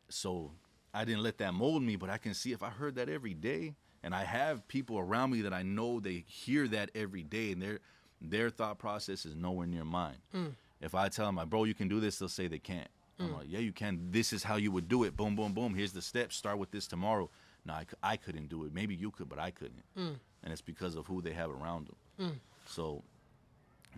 So 0.09 0.51
I 0.93 1.05
didn't 1.05 1.23
let 1.23 1.39
that 1.39 1.55
mold 1.55 1.83
me, 1.83 1.97
but 1.97 2.11
I 2.11 2.19
can 2.19 2.35
see 2.35 2.53
if 2.53 2.63
I 2.63 2.69
heard 2.69 2.97
that 2.97 3.09
every 3.09 3.35
day, 3.35 3.75
and 4.03 4.15
I 4.15 4.25
have 4.25 4.67
people 4.69 4.99
around 4.99 5.31
me 5.31 5.43
that 5.43 5.53
I 5.53 5.63
know 5.63 6.01
they 6.01 6.25
hear 6.27 6.67
that 6.69 6.91
every 6.95 7.23
day, 7.23 7.53
and 7.53 7.63
their 7.63 7.81
their 8.21 8.51
thought 8.51 8.79
process 8.79 9.25
is 9.25 9.35
nowhere 9.35 9.67
near 9.67 9.85
mine. 9.85 10.17
Mm. 10.35 10.53
If 10.81 10.95
I 10.95 11.09
tell 11.09 11.27
them, 11.27 11.37
like, 11.37 11.49
bro, 11.49 11.65
you 11.65 11.75
can 11.75 11.89
do 11.89 12.01
this, 12.01 12.19
they'll 12.19 12.29
say 12.29 12.49
they 12.49 12.59
can't. 12.59 12.89
I'm 13.19 13.29
mm. 13.29 13.39
like, 13.39 13.47
yeah, 13.49 13.61
you 13.61 13.73
can. 13.73 14.09
This 14.11 14.33
is 14.33 14.43
how 14.43 14.57
you 14.57 14.73
would 14.73 14.89
do 14.89 15.05
it. 15.05 15.17
Boom, 15.17 15.37
boom, 15.37 15.53
boom. 15.53 15.75
Here's 15.75 15.93
the 15.93 16.03
steps. 16.03 16.37
Start 16.37 16.59
with 16.59 16.71
this 16.71 16.87
tomorrow. 16.87 17.31
No, 17.65 17.75
I, 17.75 17.87
I 18.03 18.17
couldn't 18.17 18.49
do 18.49 18.65
it. 18.65 18.75
Maybe 18.75 18.95
you 18.95 19.11
could, 19.11 19.29
but 19.29 19.39
I 19.39 19.51
couldn't. 19.51 19.85
Mm. 19.97 20.17
And 20.43 20.53
it's 20.53 20.63
because 20.63 20.97
of 20.97 21.07
who 21.07 21.21
they 21.23 21.33
have 21.33 21.51
around 21.51 21.89
them. 22.19 22.41
So 22.67 23.03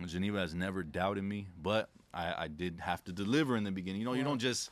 Geneva 0.05 0.39
has 0.39 0.53
never 0.53 0.83
doubted 0.83 1.23
me, 1.23 1.47
but 1.61 1.89
I, 2.13 2.43
I 2.43 2.47
did 2.47 2.79
have 2.79 3.03
to 3.05 3.11
deliver 3.11 3.55
in 3.55 3.63
the 3.63 3.71
beginning. 3.71 4.01
You 4.01 4.05
know, 4.05 4.13
you 4.13 4.23
don't 4.23 4.39
just 4.39 4.69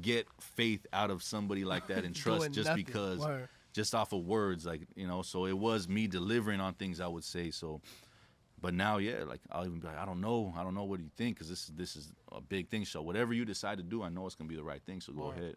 get 0.00 0.26
faith 0.40 0.86
out 0.92 1.10
of 1.10 1.22
somebody 1.22 1.64
like 1.64 1.86
that 1.88 2.04
and 2.04 2.14
trust 2.14 2.52
just 2.52 2.68
nothing. 2.68 2.84
because, 2.84 3.20
Word. 3.20 3.48
just 3.72 3.94
off 3.94 4.12
of 4.12 4.24
words. 4.24 4.64
Like, 4.66 4.82
you 4.94 5.06
know, 5.06 5.22
so 5.22 5.46
it 5.46 5.56
was 5.56 5.88
me 5.88 6.06
delivering 6.06 6.60
on 6.60 6.74
things 6.74 7.00
I 7.00 7.06
would 7.06 7.24
say. 7.24 7.50
So, 7.50 7.80
but 8.60 8.74
now, 8.74 8.98
yeah, 8.98 9.24
like 9.24 9.40
I'll 9.50 9.66
even 9.66 9.78
be 9.78 9.86
like, 9.86 9.98
I 9.98 10.04
don't 10.04 10.20
know, 10.20 10.54
I 10.56 10.62
don't 10.62 10.74
know 10.74 10.84
what 10.84 10.98
do 10.98 11.04
you 11.04 11.10
think, 11.16 11.36
because 11.36 11.48
this 11.48 11.64
is 11.64 11.72
this 11.74 11.96
is 11.96 12.12
a 12.32 12.40
big 12.40 12.68
thing. 12.68 12.84
So 12.84 13.02
whatever 13.02 13.34
you 13.34 13.44
decide 13.44 13.78
to 13.78 13.84
do, 13.84 14.02
I 14.02 14.08
know 14.08 14.26
it's 14.26 14.34
gonna 14.34 14.48
be 14.48 14.56
the 14.56 14.64
right 14.64 14.82
thing. 14.84 15.00
So 15.00 15.12
go 15.12 15.26
Word. 15.26 15.38
ahead. 15.38 15.56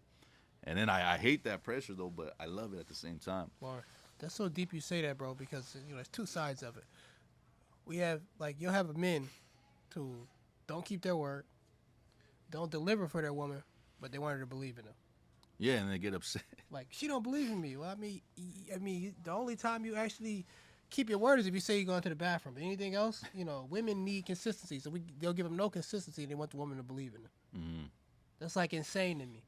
And 0.63 0.77
then 0.77 0.89
I, 0.89 1.13
I 1.13 1.17
hate 1.17 1.45
that 1.45 1.63
pressure 1.63 1.93
though, 1.93 2.09
but 2.09 2.33
I 2.39 2.45
love 2.45 2.73
it 2.73 2.79
at 2.79 2.87
the 2.87 2.95
same 2.95 3.19
time. 3.19 3.49
Bar. 3.61 3.85
That's 4.19 4.33
so 4.33 4.49
deep 4.49 4.73
you 4.73 4.81
say 4.81 5.01
that, 5.03 5.17
bro, 5.17 5.33
because 5.33 5.77
you 5.85 5.91
know 5.91 5.95
there's 5.95 6.07
two 6.07 6.25
sides 6.25 6.63
of 6.63 6.75
it. 6.75 6.83
We 7.85 7.97
have 7.97 8.21
like 8.39 8.57
you'll 8.59 8.73
have 8.73 8.97
men 8.97 9.29
to 9.91 10.27
don't 10.67 10.83
keep 10.83 11.01
their 11.01 11.15
word, 11.15 11.45
don't 12.51 12.69
deliver 12.69 13.07
for 13.07 13.21
their 13.21 13.31
woman, 13.31 13.63
but 14.01 14.11
they 14.11 14.17
want 14.19 14.33
her 14.35 14.39
to 14.41 14.45
believe 14.45 14.77
in 14.77 14.85
them. 14.85 14.93
Yeah, 15.59 15.75
and 15.75 15.91
they 15.91 15.97
get 15.97 16.13
upset. 16.13 16.43
Like 16.69 16.87
she 16.91 17.07
don't 17.07 17.23
believe 17.23 17.49
in 17.49 17.61
me. 17.61 17.77
Well, 17.77 17.89
I 17.89 17.95
mean, 17.95 18.21
I 18.73 18.77
mean, 18.77 19.15
the 19.23 19.31
only 19.31 19.55
time 19.55 19.85
you 19.85 19.95
actually 19.95 20.45
keep 20.89 21.09
your 21.09 21.17
word 21.17 21.39
is 21.39 21.47
if 21.47 21.53
you 21.53 21.61
say 21.61 21.77
you're 21.77 21.85
going 21.85 22.01
to 22.01 22.09
the 22.09 22.15
bathroom. 22.15 22.55
But 22.55 22.63
anything 22.63 22.93
else, 22.93 23.23
you 23.33 23.45
know, 23.45 23.67
women 23.69 24.03
need 24.03 24.25
consistency. 24.25 24.79
So 24.79 24.89
we 24.89 25.03
they'll 25.19 25.33
give 25.33 25.45
them 25.45 25.55
no 25.55 25.69
consistency. 25.69 26.23
and 26.23 26.31
They 26.31 26.35
want 26.35 26.51
the 26.51 26.57
woman 26.57 26.77
to 26.77 26.83
believe 26.83 27.13
in 27.15 27.21
them. 27.23 27.31
hmm 27.53 27.85
That's 28.39 28.55
like 28.55 28.73
insane 28.73 29.19
to 29.19 29.25
me. 29.25 29.43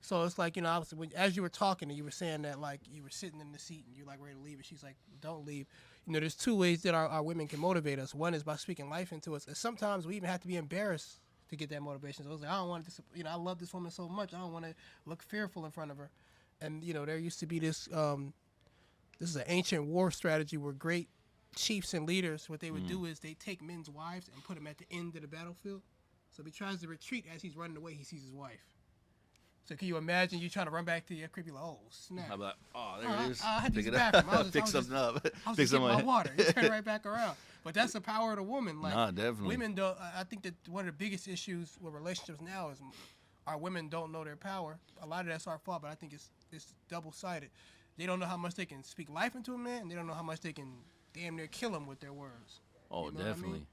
So 0.00 0.24
it's 0.24 0.38
like 0.38 0.56
you 0.56 0.62
know, 0.62 0.70
obviously, 0.70 0.98
when, 0.98 1.12
as 1.14 1.36
you 1.36 1.42
were 1.42 1.48
talking 1.50 1.88
and 1.88 1.96
you 1.96 2.04
were 2.04 2.10
saying 2.10 2.42
that 2.42 2.58
like 2.60 2.80
you 2.90 3.02
were 3.02 3.10
sitting 3.10 3.40
in 3.40 3.52
the 3.52 3.58
seat 3.58 3.84
and 3.86 3.96
you're 3.96 4.06
like 4.06 4.20
ready 4.20 4.34
to 4.34 4.40
leave, 4.40 4.56
and 4.56 4.64
she's 4.66 4.82
like, 4.82 4.96
"Don't 5.20 5.46
leave." 5.46 5.66
You 6.06 6.12
know, 6.14 6.20
there's 6.20 6.34
two 6.34 6.56
ways 6.56 6.82
that 6.82 6.94
our, 6.94 7.06
our 7.06 7.22
women 7.22 7.46
can 7.46 7.60
motivate 7.60 8.00
us. 8.00 8.12
One 8.14 8.34
is 8.34 8.42
by 8.42 8.56
speaking 8.56 8.90
life 8.90 9.12
into 9.12 9.36
us, 9.36 9.46
and 9.46 9.56
sometimes 9.56 10.06
we 10.06 10.16
even 10.16 10.28
have 10.28 10.40
to 10.40 10.48
be 10.48 10.56
embarrassed 10.56 11.20
to 11.52 11.56
get 11.56 11.70
that 11.70 11.82
motivation. 11.82 12.24
So 12.24 12.32
it's 12.32 12.42
like, 12.42 12.50
I 12.50 12.56
don't 12.56 12.68
want 12.68 12.86
to, 12.86 13.02
you 13.14 13.22
know, 13.22 13.30
I 13.30 13.34
love 13.34 13.58
this 13.58 13.72
woman 13.72 13.90
so 13.90 14.08
much, 14.08 14.34
I 14.34 14.38
don't 14.38 14.52
want 14.52 14.64
to 14.64 14.74
look 15.06 15.22
fearful 15.22 15.64
in 15.64 15.70
front 15.70 15.90
of 15.90 15.98
her. 15.98 16.10
And 16.60 16.82
you 16.82 16.94
know, 16.94 17.04
there 17.04 17.18
used 17.18 17.40
to 17.40 17.46
be 17.46 17.58
this. 17.58 17.88
Um, 17.92 18.32
this 19.20 19.28
is 19.30 19.36
an 19.36 19.44
ancient 19.46 19.84
war 19.84 20.10
strategy 20.10 20.56
where 20.56 20.72
great 20.72 21.08
chiefs 21.54 21.94
and 21.94 22.08
leaders, 22.08 22.48
what 22.48 22.60
they 22.60 22.70
would 22.72 22.88
do 22.88 23.04
is 23.04 23.20
they 23.20 23.34
take 23.34 23.62
men's 23.62 23.88
wives 23.88 24.28
and 24.34 24.42
put 24.42 24.56
them 24.56 24.66
at 24.66 24.78
the 24.78 24.86
end 24.90 25.14
of 25.14 25.22
the 25.22 25.28
battlefield. 25.28 25.82
So 26.30 26.40
if 26.40 26.46
he 26.46 26.52
tries 26.52 26.80
to 26.80 26.88
retreat 26.88 27.26
as 27.32 27.42
he's 27.42 27.56
running 27.56 27.76
away, 27.76 27.94
he 27.94 28.04
sees 28.04 28.22
his 28.22 28.32
wife. 28.32 28.71
So 29.64 29.76
can 29.76 29.86
you 29.88 29.96
imagine 29.96 30.40
you 30.40 30.48
trying 30.48 30.66
to 30.66 30.72
run 30.72 30.84
back 30.84 31.06
to 31.06 31.14
your 31.14 31.28
crib? 31.28 31.46
You're 31.46 31.54
like, 31.54 31.64
oh 31.64 31.78
snap! 31.90 32.28
How 32.28 32.34
about, 32.34 32.54
oh, 32.74 32.96
there 33.00 33.10
Oh, 33.10 33.24
it 33.24 33.30
is. 33.30 33.42
I- 33.42 33.56
I 33.56 33.60
had 33.60 33.72
to 33.74 33.76
Pick 33.78 33.86
use 33.86 33.86
it 33.86 33.90
the 33.92 34.02
up. 34.02 34.12
bathroom. 34.12 34.34
I 34.34 34.38
was 34.42 34.46
just- 34.46 34.52
Pick 34.54 34.62
I 34.62 34.64
was 34.64 34.72
something 34.72 34.96
up. 34.96 35.32
I 35.46 35.48
was 35.50 35.56
Pick 35.56 35.68
just 35.68 35.80
my 35.80 36.02
water. 36.02 36.32
You 36.36 36.44
turn 36.44 36.64
right 36.70 36.84
back 36.84 37.06
around. 37.06 37.36
But 37.64 37.74
that's 37.74 37.92
the 37.92 38.00
power 38.00 38.30
of 38.32 38.36
the 38.38 38.42
woman. 38.42 38.82
Like, 38.82 38.92
Nah, 38.94 39.12
definitely. 39.12 39.48
Women 39.48 39.74
don't. 39.76 39.96
I 40.00 40.24
think 40.24 40.42
that 40.42 40.54
one 40.68 40.80
of 40.80 40.86
the 40.86 41.04
biggest 41.04 41.28
issues 41.28 41.78
with 41.80 41.94
relationships 41.94 42.40
now 42.40 42.70
is 42.70 42.78
our 43.46 43.56
women 43.56 43.88
don't 43.88 44.10
know 44.10 44.24
their 44.24 44.34
power. 44.36 44.78
A 45.00 45.06
lot 45.06 45.20
of 45.20 45.26
that's 45.28 45.46
our 45.46 45.58
fault, 45.58 45.82
but 45.82 45.90
I 45.90 45.94
think 45.94 46.12
it's 46.12 46.28
it's 46.50 46.74
double 46.88 47.12
sided. 47.12 47.50
They 47.96 48.06
don't 48.06 48.18
know 48.18 48.26
how 48.26 48.36
much 48.36 48.54
they 48.56 48.66
can 48.66 48.82
speak 48.82 49.08
life 49.10 49.36
into 49.36 49.54
a 49.54 49.58
man, 49.58 49.82
and 49.82 49.90
they 49.90 49.94
don't 49.94 50.08
know 50.08 50.14
how 50.14 50.22
much 50.24 50.40
they 50.40 50.52
can 50.52 50.72
damn 51.14 51.36
near 51.36 51.46
kill 51.46 51.74
him 51.76 51.86
with 51.86 52.00
their 52.00 52.12
words. 52.12 52.60
Oh, 52.90 53.06
You 53.06 53.12
know 53.12 53.18
what 53.18 53.20
I 53.20 53.24
mean? 53.26 53.32
definitely, 53.34 53.66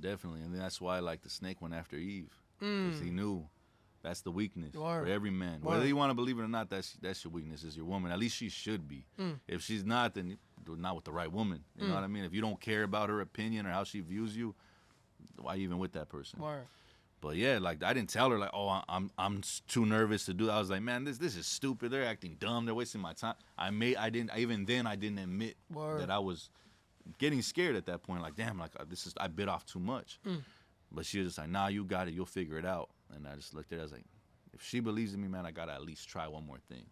definitely, 0.00 0.40
and 0.42 0.54
that's 0.60 0.80
why 0.80 0.98
like 0.98 1.22
the 1.22 1.30
snake 1.30 1.62
went 1.62 1.74
after 1.74 1.96
Eve 1.96 2.32
Mm. 2.62 2.86
because 2.86 3.00
he 3.04 3.10
knew 3.10 3.46
that's 4.06 4.20
the 4.20 4.30
weakness 4.30 4.72
Word. 4.74 5.04
for 5.04 5.12
every 5.12 5.30
man. 5.30 5.60
Word. 5.60 5.72
Whether 5.72 5.86
you 5.86 5.96
want 5.96 6.10
to 6.10 6.14
believe 6.14 6.38
it 6.38 6.42
or 6.42 6.48
not, 6.48 6.70
that's 6.70 6.96
that's 7.02 7.24
your 7.24 7.32
weakness. 7.32 7.64
Is 7.64 7.76
your 7.76 7.86
woman? 7.86 8.12
At 8.12 8.20
least 8.20 8.36
she 8.36 8.48
should 8.48 8.86
be. 8.86 9.04
Mm. 9.18 9.40
If 9.48 9.62
she's 9.62 9.84
not, 9.84 10.14
then 10.14 10.38
not 10.68 10.94
with 10.94 11.04
the 11.04 11.12
right 11.12 11.30
woman. 11.30 11.64
You 11.76 11.88
know 11.88 11.94
what 11.94 12.04
I 12.04 12.06
mean? 12.06 12.24
If 12.24 12.32
you 12.32 12.40
don't 12.40 12.60
care 12.60 12.84
about 12.84 13.08
her 13.08 13.20
opinion 13.20 13.66
or 13.66 13.70
how 13.70 13.82
she 13.82 14.00
views 14.00 14.36
you, 14.36 14.54
why 15.40 15.54
you 15.54 15.64
even 15.64 15.78
with 15.78 15.92
that 15.92 16.08
person? 16.08 16.40
Word. 16.40 16.66
But 17.20 17.36
yeah, 17.36 17.58
like 17.60 17.82
I 17.82 17.92
didn't 17.94 18.10
tell 18.10 18.30
her 18.30 18.38
like, 18.38 18.50
oh, 18.54 18.80
I'm 18.88 19.10
I'm 19.18 19.42
too 19.66 19.86
nervous 19.86 20.24
to 20.26 20.34
do. 20.34 20.50
I 20.50 20.60
was 20.60 20.70
like, 20.70 20.82
man, 20.82 21.02
this 21.02 21.18
this 21.18 21.34
is 21.34 21.46
stupid. 21.46 21.90
They're 21.90 22.04
acting 22.04 22.36
dumb. 22.38 22.64
They're 22.64 22.74
wasting 22.76 23.00
my 23.00 23.12
time. 23.12 23.34
I 23.58 23.70
made 23.70 23.96
I 23.96 24.10
didn't 24.10 24.30
even 24.36 24.66
then 24.66 24.86
I 24.86 24.94
didn't 24.94 25.18
admit 25.18 25.56
Word. 25.72 26.00
that 26.00 26.10
I 26.10 26.20
was 26.20 26.50
getting 27.18 27.42
scared 27.42 27.74
at 27.74 27.86
that 27.86 28.04
point. 28.04 28.22
Like, 28.22 28.36
damn, 28.36 28.58
like 28.58 28.72
uh, 28.78 28.84
this 28.88 29.06
is 29.06 29.14
I 29.18 29.26
bit 29.26 29.48
off 29.48 29.66
too 29.66 29.80
much. 29.80 30.20
Mm. 30.24 30.42
But 30.92 31.06
she 31.06 31.18
was 31.18 31.28
just 31.28 31.38
like, 31.38 31.48
nah, 31.48 31.66
you 31.66 31.84
got 31.84 32.06
it. 32.06 32.14
You'll 32.14 32.26
figure 32.26 32.58
it 32.58 32.64
out. 32.64 32.90
And 33.14 33.26
I 33.26 33.36
just 33.36 33.54
looked 33.54 33.72
at 33.72 33.76
her. 33.76 33.82
I 33.82 33.84
was 33.84 33.92
like, 33.92 34.04
if 34.52 34.62
she 34.62 34.80
believes 34.80 35.14
in 35.14 35.20
me, 35.20 35.28
man, 35.28 35.46
I 35.46 35.50
gotta 35.50 35.72
at 35.72 35.82
least 35.82 36.08
try 36.08 36.26
one 36.26 36.46
more 36.46 36.58
thing. 36.68 36.86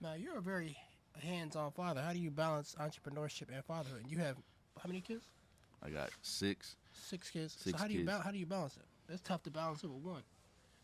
Now 0.00 0.14
you're 0.14 0.38
a 0.38 0.42
very 0.42 0.76
hands-on 1.20 1.72
father. 1.72 2.00
How 2.00 2.12
do 2.12 2.18
you 2.18 2.30
balance 2.30 2.74
entrepreneurship 2.80 3.52
and 3.52 3.64
fatherhood? 3.64 4.04
You 4.08 4.18
have 4.18 4.36
how 4.80 4.88
many 4.88 5.00
kids? 5.00 5.24
I 5.82 5.90
got 5.90 6.10
six. 6.22 6.76
Six 6.92 7.30
kids. 7.30 7.56
Six 7.58 7.76
so 7.76 7.82
how 7.82 7.88
do 7.88 7.94
you 7.94 8.00
kids. 8.00 8.10
ba- 8.10 8.22
how 8.22 8.30
do 8.30 8.38
you 8.38 8.46
balance 8.46 8.76
it? 8.76 9.12
It's 9.12 9.22
tough 9.22 9.42
to 9.44 9.50
balance 9.50 9.82
it 9.84 9.90
with 9.90 10.02
one. 10.02 10.22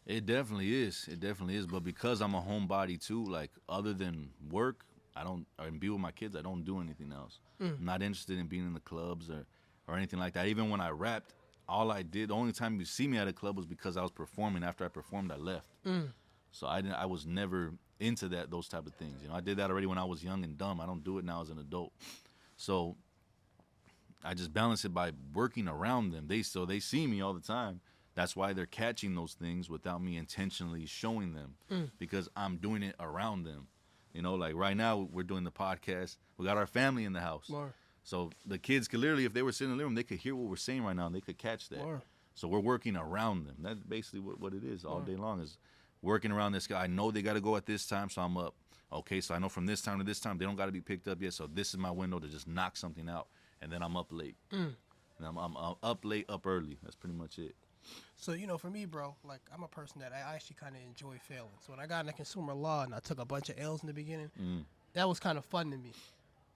It 0.06 0.26
definitely 0.26 0.82
is. 0.82 1.08
It 1.10 1.20
definitely 1.20 1.56
is. 1.56 1.66
But 1.66 1.82
because 1.84 2.20
I'm 2.20 2.34
a 2.34 2.40
homebody 2.40 3.04
too, 3.04 3.24
like 3.24 3.50
other 3.68 3.94
than 3.94 4.30
work, 4.50 4.84
I 5.16 5.24
don't 5.24 5.46
or 5.58 5.70
be 5.70 5.88
with 5.88 6.00
my 6.00 6.12
kids. 6.12 6.36
I 6.36 6.42
don't 6.42 6.64
do 6.64 6.80
anything 6.80 7.12
else. 7.12 7.40
Mm. 7.60 7.78
I'm 7.78 7.84
not 7.84 8.02
interested 8.02 8.38
in 8.38 8.46
being 8.46 8.66
in 8.66 8.74
the 8.74 8.80
clubs 8.80 9.30
or 9.30 9.46
or 9.88 9.96
anything 9.96 10.18
like 10.18 10.34
that. 10.34 10.46
Even 10.46 10.70
when 10.70 10.80
I 10.80 10.90
rapped, 10.90 11.34
all 11.68 11.90
I 11.90 12.02
did, 12.02 12.28
the 12.28 12.34
only 12.34 12.52
time 12.52 12.78
you 12.78 12.84
see 12.84 13.06
me 13.06 13.18
at 13.18 13.28
a 13.28 13.32
club 13.32 13.56
was 13.56 13.66
because 13.66 13.96
I 13.96 14.02
was 14.02 14.10
performing. 14.10 14.62
After 14.62 14.84
I 14.84 14.88
performed, 14.88 15.32
I 15.32 15.36
left. 15.36 15.68
Mm. 15.86 16.12
So 16.50 16.66
I 16.66 16.80
didn't. 16.80 16.94
I 16.94 17.06
was 17.06 17.26
never 17.26 17.72
into 18.00 18.28
that 18.28 18.50
those 18.50 18.68
type 18.68 18.86
of 18.86 18.94
things. 18.94 19.22
You 19.22 19.28
know, 19.28 19.34
I 19.34 19.40
did 19.40 19.56
that 19.56 19.70
already 19.70 19.86
when 19.86 19.98
I 19.98 20.04
was 20.04 20.22
young 20.22 20.44
and 20.44 20.56
dumb. 20.58 20.80
I 20.80 20.86
don't 20.86 21.04
do 21.04 21.18
it 21.18 21.24
now 21.24 21.42
as 21.42 21.50
an 21.50 21.58
adult. 21.58 21.92
So 22.56 22.96
I 24.24 24.34
just 24.34 24.52
balance 24.52 24.84
it 24.84 24.94
by 24.94 25.12
working 25.34 25.68
around 25.68 26.10
them. 26.10 26.26
They 26.28 26.42
so 26.42 26.64
they 26.64 26.80
see 26.80 27.06
me 27.06 27.20
all 27.20 27.34
the 27.34 27.40
time. 27.40 27.80
That's 28.14 28.36
why 28.36 28.52
they're 28.52 28.66
catching 28.66 29.14
those 29.14 29.34
things 29.34 29.68
without 29.68 30.00
me 30.00 30.16
intentionally 30.16 30.86
showing 30.86 31.34
them 31.34 31.56
mm. 31.70 31.90
because 31.98 32.28
I'm 32.36 32.58
doing 32.58 32.82
it 32.82 32.94
around 33.00 33.44
them. 33.44 33.66
You 34.12 34.22
know, 34.22 34.36
like 34.36 34.54
right 34.54 34.76
now 34.76 35.08
we're 35.10 35.24
doing 35.24 35.42
the 35.42 35.50
podcast. 35.50 36.16
We 36.38 36.46
got 36.46 36.56
our 36.56 36.68
family 36.68 37.04
in 37.04 37.12
the 37.12 37.20
house. 37.20 37.50
So 38.04 38.30
the 38.46 38.58
kids 38.58 38.86
could 38.86 39.00
literally, 39.00 39.24
if 39.24 39.32
they 39.32 39.42
were 39.42 39.52
sitting 39.52 39.72
in 39.72 39.78
the 39.78 39.84
room, 39.84 39.94
they 39.94 40.02
could 40.02 40.18
hear 40.18 40.36
what 40.36 40.48
we're 40.48 40.56
saying 40.56 40.84
right 40.84 40.94
now 40.94 41.06
and 41.06 41.14
they 41.14 41.20
could 41.22 41.38
catch 41.38 41.68
that. 41.70 42.00
So 42.34 42.48
we're 42.48 42.60
working 42.60 42.96
around 42.96 43.46
them. 43.46 43.56
That's 43.60 43.80
basically 43.80 44.20
what, 44.20 44.40
what 44.40 44.52
it 44.54 44.62
is 44.64 44.84
all 44.84 44.98
Wow. 44.98 45.04
day 45.04 45.16
long 45.16 45.40
is 45.40 45.56
working 46.02 46.30
around 46.32 46.52
this 46.52 46.66
guy. 46.66 46.82
I 46.82 46.86
know 46.86 47.10
they 47.10 47.22
got 47.22 47.32
to 47.34 47.40
go 47.40 47.56
at 47.56 47.64
this 47.66 47.86
time, 47.86 48.10
so 48.10 48.22
I'm 48.22 48.36
up. 48.36 48.54
Okay, 48.92 49.20
so 49.20 49.34
I 49.34 49.38
know 49.38 49.48
from 49.48 49.66
this 49.66 49.80
time 49.80 49.98
to 49.98 50.04
this 50.04 50.20
time 50.20 50.36
they 50.38 50.44
don't 50.44 50.56
got 50.56 50.66
to 50.66 50.72
be 50.72 50.80
picked 50.80 51.08
up 51.08 51.20
yet. 51.22 51.32
So 51.32 51.46
this 51.52 51.68
is 51.70 51.78
my 51.78 51.90
window 51.90 52.18
to 52.18 52.28
just 52.28 52.46
knock 52.46 52.76
something 52.76 53.08
out, 53.08 53.28
and 53.62 53.72
then 53.72 53.82
I'm 53.82 53.96
up 53.96 54.08
late. 54.10 54.36
Mm. 54.52 54.74
And 55.18 55.26
I'm, 55.26 55.38
I'm, 55.38 55.56
I'm 55.56 55.74
up 55.82 56.04
late, 56.04 56.26
up 56.28 56.46
early. 56.46 56.76
That's 56.82 56.96
pretty 56.96 57.14
much 57.14 57.38
it. 57.38 57.54
So 58.16 58.32
you 58.32 58.46
know, 58.46 58.58
for 58.58 58.68
me, 58.70 58.84
bro, 58.84 59.14
like 59.24 59.40
I'm 59.54 59.62
a 59.62 59.68
person 59.68 60.00
that 60.00 60.12
I 60.12 60.34
actually 60.34 60.56
kind 60.60 60.74
of 60.76 60.82
enjoy 60.82 61.16
failing. 61.28 61.50
So 61.64 61.72
when 61.72 61.80
I 61.80 61.86
got 61.86 62.00
into 62.00 62.12
consumer 62.14 62.52
law 62.54 62.82
and 62.84 62.94
I 62.94 62.98
took 62.98 63.18
a 63.18 63.24
bunch 63.24 63.48
of 63.50 63.58
L's 63.58 63.82
in 63.82 63.86
the 63.86 63.92
beginning, 63.94 64.30
Mm. 64.40 64.64
that 64.94 65.08
was 65.08 65.18
kind 65.20 65.38
of 65.38 65.44
fun 65.44 65.70
to 65.70 65.76
me. 65.78 65.92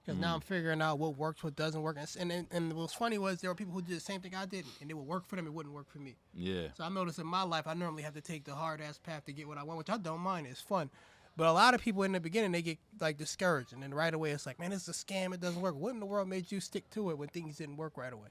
Because 0.05 0.19
now 0.19 0.33
I'm 0.33 0.41
figuring 0.41 0.81
out 0.81 0.97
what 0.97 1.17
works, 1.17 1.43
what 1.43 1.55
doesn't 1.55 1.81
work, 1.81 1.97
and, 1.99 2.09
and 2.19 2.31
and 2.31 2.47
and 2.51 2.73
what 2.73 2.83
was 2.83 2.93
funny 2.93 3.17
was 3.17 3.41
there 3.41 3.49
were 3.49 3.55
people 3.55 3.73
who 3.73 3.81
did 3.81 3.95
the 3.95 4.01
same 4.01 4.21
thing 4.21 4.33
I 4.33 4.45
did, 4.45 4.65
and 4.81 4.89
it 4.89 4.95
would 4.95 5.05
work 5.05 5.27
for 5.27 5.35
them, 5.35 5.45
it 5.45 5.53
wouldn't 5.53 5.75
work 5.75 5.89
for 5.91 5.99
me. 5.99 6.15
Yeah. 6.33 6.69
So 6.75 6.83
I 6.83 6.89
noticed 6.89 7.19
in 7.19 7.27
my 7.27 7.43
life, 7.43 7.67
I 7.67 7.73
normally 7.75 8.03
have 8.03 8.15
to 8.15 8.21
take 8.21 8.45
the 8.45 8.55
hard 8.55 8.81
ass 8.81 8.97
path 8.97 9.25
to 9.25 9.33
get 9.33 9.47
what 9.47 9.57
I 9.57 9.63
want, 9.63 9.77
which 9.77 9.89
I 9.89 9.97
don't 9.97 10.21
mind. 10.21 10.47
It's 10.47 10.61
fun. 10.61 10.89
But 11.39 11.47
a 11.47 11.53
lot 11.53 11.73
of 11.73 11.81
people 11.81 12.03
in 12.03 12.11
the 12.11 12.19
beginning, 12.19 12.51
they 12.51 12.61
get 12.61 12.79
like 12.99 13.17
discouraged. 13.17 13.71
And 13.71 13.81
then 13.81 13.93
right 13.93 14.13
away, 14.13 14.31
it's 14.31 14.45
like, 14.45 14.59
man, 14.59 14.71
this 14.71 14.87
is 14.87 14.89
a 14.89 15.05
scam. 15.05 15.33
It 15.33 15.39
doesn't 15.39 15.61
work. 15.61 15.75
What 15.75 15.93
in 15.93 15.99
the 15.99 16.05
world 16.05 16.27
made 16.27 16.51
you 16.51 16.59
stick 16.59 16.89
to 16.91 17.11
it 17.11 17.17
when 17.17 17.29
things 17.29 17.57
didn't 17.57 17.77
work 17.77 17.95
right 17.97 18.11
away? 18.11 18.27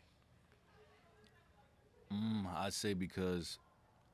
Mm, 2.12 2.46
I'd 2.54 2.74
say 2.74 2.94
because 2.94 3.58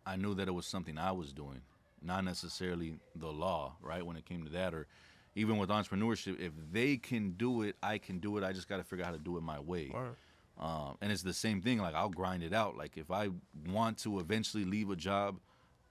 I 0.06 0.16
knew 0.16 0.34
that 0.34 0.46
it 0.48 0.52
was 0.52 0.66
something 0.66 0.98
I 0.98 1.12
was 1.12 1.32
doing, 1.32 1.62
not 2.02 2.24
necessarily 2.24 2.98
the 3.16 3.32
law, 3.32 3.74
right? 3.80 4.04
When 4.04 4.16
it 4.16 4.26
came 4.26 4.44
to 4.44 4.50
that, 4.50 4.74
or 4.74 4.86
even 5.34 5.56
with 5.58 5.68
entrepreneurship, 5.70 6.38
if 6.40 6.52
they 6.72 6.96
can 6.96 7.32
do 7.32 7.62
it, 7.62 7.76
I 7.82 7.98
can 7.98 8.18
do 8.18 8.36
it. 8.38 8.44
I 8.44 8.52
just 8.52 8.68
got 8.68 8.76
to 8.78 8.84
figure 8.84 9.04
out 9.04 9.08
how 9.10 9.16
to 9.16 9.22
do 9.22 9.36
it 9.36 9.42
my 9.42 9.58
way. 9.60 9.90
Um, 10.58 10.96
and 11.00 11.10
it's 11.10 11.22
the 11.22 11.32
same 11.34 11.60
thing. 11.60 11.78
Like 11.78 11.94
I'll 11.94 12.08
grind 12.08 12.42
it 12.44 12.52
out. 12.52 12.76
Like 12.76 12.96
if 12.96 13.10
I 13.10 13.30
want 13.68 13.98
to 13.98 14.20
eventually 14.20 14.64
leave 14.64 14.90
a 14.90 14.96
job, 14.96 15.40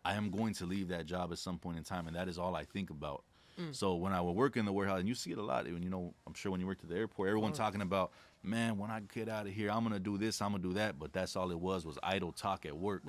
I 0.06 0.14
am 0.16 0.32
going 0.32 0.54
to 0.56 0.66
leave 0.66 0.88
that 0.90 1.06
job 1.06 1.32
at 1.32 1.38
some 1.38 1.58
point 1.58 1.78
in 1.78 1.84
time, 1.84 2.08
and 2.08 2.16
that 2.16 2.28
is 2.28 2.38
all 2.38 2.56
I 2.56 2.64
think 2.64 2.90
about. 2.90 3.24
So 3.72 3.94
when 3.96 4.14
I 4.14 4.20
would 4.20 4.32
work 4.32 4.58
in 4.58 4.66
the 4.66 4.74
warehouse, 4.74 5.00
and 5.00 5.08
you 5.08 5.14
see 5.14 5.32
it 5.32 5.38
a 5.38 5.44
lot, 5.44 5.68
and 5.68 5.84
you 5.84 5.90
know, 5.90 6.16
I'm 6.26 6.34
sure 6.34 6.52
when 6.52 6.60
you 6.60 6.66
work 6.66 6.80
at 6.82 6.90
the 6.90 6.96
airport, 6.96 7.28
everyone 7.30 7.52
talking 7.54 7.82
about, 7.82 8.12
man, 8.42 8.80
when 8.80 8.90
I 8.90 9.00
get 9.14 9.30
out 9.30 9.46
of 9.46 9.54
here, 9.54 9.70
I'm 9.70 9.84
gonna 9.84 10.00
do 10.00 10.18
this, 10.18 10.42
I'm 10.42 10.52
gonna 10.54 10.64
do 10.64 10.74
that. 10.74 10.98
But 10.98 11.14
that's 11.14 11.36
all 11.36 11.52
it 11.52 11.60
was 11.60 11.86
was 11.86 12.00
idle 12.02 12.32
talk 12.32 12.66
at 12.66 12.76
work. 12.76 13.04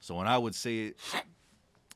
So 0.00 0.16
when 0.16 0.26
I 0.26 0.36
would 0.36 0.54
say 0.54 0.88
it, 0.88 0.96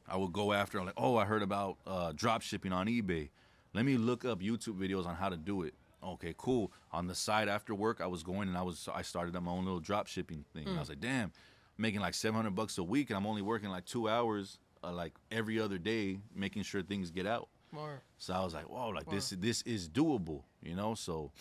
I 0.08 0.16
would 0.16 0.32
go 0.32 0.52
after 0.54 0.82
like, 0.82 0.94
oh, 0.96 1.16
I 1.16 1.24
heard 1.26 1.42
about 1.42 1.76
uh, 1.86 2.12
drop 2.14 2.40
shipping 2.40 2.72
on 2.72 2.86
eBay. 2.86 3.28
Let 3.76 3.84
me 3.84 3.98
look 3.98 4.24
up 4.24 4.40
YouTube 4.40 4.78
videos 4.78 5.04
on 5.04 5.16
how 5.16 5.28
to 5.28 5.36
do 5.36 5.62
it. 5.62 5.74
Okay, 6.02 6.34
cool. 6.38 6.72
On 6.92 7.06
the 7.06 7.14
side 7.14 7.46
after 7.46 7.74
work, 7.74 8.00
I 8.00 8.06
was 8.06 8.22
going 8.22 8.48
and 8.48 8.56
I 8.56 8.62
was 8.62 8.88
I 8.92 9.02
started 9.02 9.36
up 9.36 9.42
my 9.42 9.50
own 9.50 9.66
little 9.66 9.80
drop 9.80 10.06
shipping 10.06 10.46
thing. 10.54 10.66
And 10.66 10.78
I 10.78 10.80
was 10.80 10.88
like, 10.88 11.00
damn, 11.00 11.24
I'm 11.24 11.30
making 11.76 12.00
like 12.00 12.14
700 12.14 12.54
bucks 12.54 12.78
a 12.78 12.82
week, 12.82 13.10
and 13.10 13.18
I'm 13.18 13.26
only 13.26 13.42
working 13.42 13.68
like 13.68 13.84
two 13.84 14.08
hours 14.08 14.58
uh, 14.82 14.92
like 14.92 15.12
every 15.30 15.60
other 15.60 15.76
day, 15.76 16.20
making 16.34 16.62
sure 16.62 16.80
things 16.80 17.10
get 17.10 17.26
out. 17.26 17.50
More. 17.70 18.00
So 18.16 18.32
I 18.32 18.42
was 18.42 18.54
like, 18.54 18.70
whoa, 18.70 18.88
like 18.88 19.10
this 19.10 19.28
this 19.30 19.60
is 19.62 19.90
doable, 19.90 20.44
you 20.62 20.74
know. 20.74 20.94
So 20.94 21.32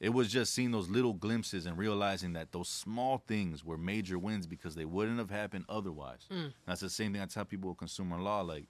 it 0.00 0.10
was 0.10 0.30
just 0.30 0.52
seeing 0.52 0.72
those 0.72 0.90
little 0.90 1.14
glimpses 1.14 1.64
and 1.64 1.78
realizing 1.78 2.34
that 2.34 2.52
those 2.52 2.68
small 2.68 3.22
things 3.26 3.64
were 3.64 3.78
major 3.78 4.18
wins 4.18 4.46
because 4.46 4.74
they 4.74 4.84
wouldn't 4.84 5.18
have 5.18 5.30
happened 5.30 5.64
otherwise. 5.66 6.26
That's 6.66 6.82
the 6.82 6.90
same 6.90 7.14
thing 7.14 7.22
I 7.22 7.26
tell 7.26 7.46
people 7.46 7.70
with 7.70 7.78
consumer 7.78 8.18
law, 8.18 8.42
like, 8.42 8.64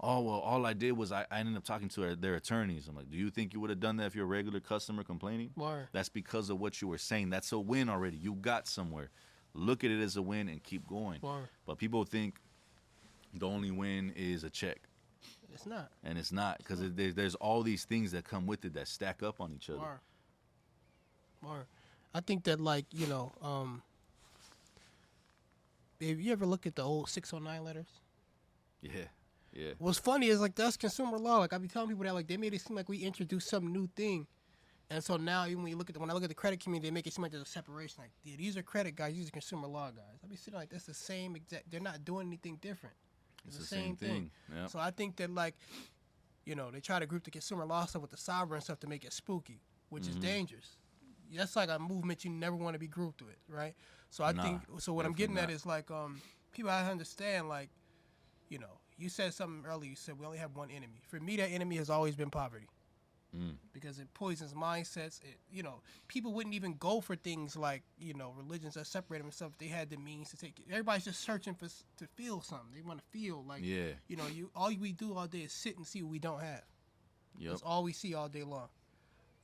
oh 0.00 0.20
well, 0.20 0.40
all 0.40 0.64
I 0.66 0.72
did 0.72 0.92
was 0.92 1.10
I, 1.12 1.26
I 1.30 1.40
ended 1.40 1.56
up 1.56 1.64
talking 1.64 1.88
to 1.90 2.14
their 2.16 2.34
attorneys. 2.36 2.88
I'm 2.88 2.96
like, 2.96 3.10
do 3.10 3.16
you 3.16 3.30
think 3.30 3.52
you 3.54 3.60
would 3.60 3.70
have 3.70 3.80
done 3.80 3.96
that 3.98 4.06
if 4.06 4.14
you're 4.14 4.24
a 4.24 4.28
regular 4.28 4.60
customer 4.60 5.02
complaining? 5.04 5.50
More. 5.56 5.88
That's 5.92 6.08
because 6.08 6.50
of 6.50 6.60
what 6.60 6.80
you 6.80 6.88
were 6.88 6.98
saying. 6.98 7.30
That's 7.30 7.52
a 7.52 7.58
win 7.58 7.88
already. 7.88 8.16
You 8.16 8.34
got 8.34 8.66
somewhere. 8.68 9.10
Look 9.54 9.82
at 9.82 9.90
it 9.90 10.00
as 10.00 10.16
a 10.16 10.22
win 10.22 10.48
and 10.48 10.62
keep 10.62 10.86
going. 10.86 11.18
More. 11.22 11.48
But 11.66 11.78
people 11.78 12.04
think 12.04 12.36
the 13.34 13.46
only 13.46 13.70
win 13.70 14.12
is 14.16 14.44
a 14.44 14.50
check 14.50 14.78
It's 15.52 15.66
not. 15.66 15.90
and 16.04 16.16
it's 16.18 16.32
not 16.32 16.58
because 16.58 16.80
there's, 16.94 17.14
there's 17.14 17.34
all 17.36 17.62
these 17.62 17.84
things 17.84 18.12
that 18.12 18.24
come 18.24 18.46
with 18.46 18.64
it 18.64 18.74
that 18.74 18.88
stack 18.88 19.22
up 19.22 19.40
on 19.40 19.52
each 19.52 19.68
other. 19.68 19.78
More. 19.80 20.00
More. 21.42 21.66
I 22.14 22.20
think 22.20 22.44
that 22.44 22.60
like 22.60 22.86
you 22.92 23.06
know, 23.06 23.32
um, 23.42 23.82
if 26.00 26.20
you 26.20 26.32
ever 26.32 26.46
look 26.46 26.66
at 26.66 26.76
the 26.76 26.82
old 26.82 27.08
609 27.08 27.64
letters, 27.64 27.86
Yeah, 28.80 29.04
yeah, 29.58 29.72
what's 29.78 29.98
funny 29.98 30.28
is 30.28 30.40
like 30.40 30.54
that's 30.54 30.76
consumer 30.76 31.18
law. 31.18 31.38
Like 31.38 31.52
I 31.52 31.58
be 31.58 31.68
telling 31.68 31.88
people 31.88 32.04
that 32.04 32.14
like 32.14 32.26
they 32.28 32.36
made 32.36 32.54
it 32.54 32.60
seem 32.60 32.76
like 32.76 32.88
we 32.88 32.98
introduced 32.98 33.48
some 33.48 33.72
new 33.72 33.88
thing, 33.96 34.26
and 34.90 35.02
so 35.02 35.16
now 35.16 35.46
even 35.46 35.62
when 35.62 35.70
you 35.70 35.76
look 35.76 35.90
at 35.90 35.94
the, 35.94 36.00
when 36.00 36.10
I 36.10 36.14
look 36.14 36.22
at 36.22 36.28
the 36.28 36.34
credit 36.34 36.60
community, 36.60 36.88
they 36.88 36.94
make 36.94 37.06
it 37.06 37.12
seem 37.14 37.22
like 37.22 37.32
there's 37.32 37.42
a 37.42 37.46
separation. 37.46 38.02
Like 38.02 38.12
yeah, 38.24 38.36
these 38.36 38.56
are 38.56 38.62
credit 38.62 38.96
guys, 38.96 39.14
these 39.14 39.28
are 39.28 39.32
consumer 39.32 39.68
law 39.68 39.90
guys. 39.90 40.20
I 40.24 40.26
be 40.28 40.36
sitting 40.36 40.58
like 40.58 40.70
that's 40.70 40.86
the 40.86 40.94
same 40.94 41.36
exact. 41.36 41.70
They're 41.70 41.80
not 41.80 42.04
doing 42.04 42.26
anything 42.28 42.58
different. 42.60 42.96
it's 43.46 43.58
the 43.58 43.64
same 43.66 43.96
thing. 43.96 44.30
Yeah, 44.54 44.66
So 44.68 44.78
I 44.78 44.90
think 44.90 45.16
that 45.16 45.30
like, 45.30 45.54
you 46.46 46.54
know, 46.54 46.70
they 46.70 46.80
try 46.80 46.98
to 46.98 47.06
group 47.06 47.24
the 47.24 47.30
consumer 47.30 47.66
law 47.66 47.84
stuff 47.86 48.02
with 48.02 48.10
the 48.10 48.16
sovereign 48.16 48.60
stuff 48.60 48.80
to 48.80 48.86
make 48.86 49.04
it 49.04 49.12
spooky, 49.12 49.60
which 49.90 50.02
Mm-hmm. 50.04 50.10
is 50.10 50.16
dangerous. 50.16 50.76
That's 51.34 51.56
like 51.56 51.68
a 51.68 51.78
movement 51.78 52.24
you 52.24 52.30
never 52.30 52.56
want 52.56 52.74
to 52.74 52.78
be 52.78 52.88
grouped 52.88 53.22
with, 53.22 53.36
right? 53.48 53.74
So 54.10 54.24
I 54.24 54.32
Nah, 54.32 54.42
think 54.42 54.62
so. 54.78 54.92
What 54.94 55.04
I'm 55.04 55.12
getting 55.12 55.36
at 55.38 55.50
is 55.50 55.66
like, 55.66 55.90
um, 55.90 56.22
people 56.52 56.70
I 56.70 56.88
understand 56.90 57.48
like, 57.48 57.68
you 58.48 58.58
know, 58.58 58.77
you 58.98 59.08
said 59.08 59.32
something 59.32 59.68
earlier. 59.70 59.90
You 59.90 59.96
said 59.96 60.18
we 60.18 60.26
only 60.26 60.38
have 60.38 60.56
one 60.56 60.70
enemy. 60.70 61.02
For 61.08 61.20
me, 61.20 61.36
that 61.36 61.48
enemy 61.48 61.76
has 61.76 61.88
always 61.88 62.16
been 62.16 62.30
poverty. 62.30 62.66
Mm. 63.36 63.56
Because 63.72 63.98
it 63.98 64.12
poisons 64.14 64.54
mindsets. 64.54 65.20
It, 65.22 65.38
you 65.52 65.62
know, 65.62 65.82
people 66.08 66.32
wouldn't 66.32 66.54
even 66.54 66.74
go 66.78 67.00
for 67.00 67.14
things 67.14 67.56
like 67.56 67.82
you 67.98 68.14
know 68.14 68.32
religions 68.36 68.74
that 68.74 68.86
separate 68.86 69.20
themselves. 69.20 69.54
If 69.54 69.58
they 69.58 69.66
had 69.66 69.90
the 69.90 69.98
means 69.98 70.30
to 70.30 70.36
take 70.36 70.58
it. 70.58 70.64
Everybody's 70.70 71.04
just 71.04 71.20
searching 71.20 71.54
for 71.54 71.66
to 71.66 72.06
feel 72.14 72.40
something. 72.40 72.68
They 72.74 72.80
want 72.80 73.00
to 73.00 73.04
feel 73.10 73.44
like 73.46 73.60
yeah, 73.62 73.90
you 74.08 74.16
know, 74.16 74.26
you 74.32 74.50
all 74.56 74.72
we 74.80 74.92
do 74.92 75.14
all 75.14 75.26
day 75.26 75.40
is 75.40 75.52
sit 75.52 75.76
and 75.76 75.86
see 75.86 76.02
what 76.02 76.10
we 76.10 76.18
don't 76.18 76.40
have. 76.40 76.62
yep, 77.38 77.50
That's 77.50 77.62
all 77.62 77.82
we 77.82 77.92
see 77.92 78.14
all 78.14 78.28
day 78.28 78.44
long. 78.44 78.68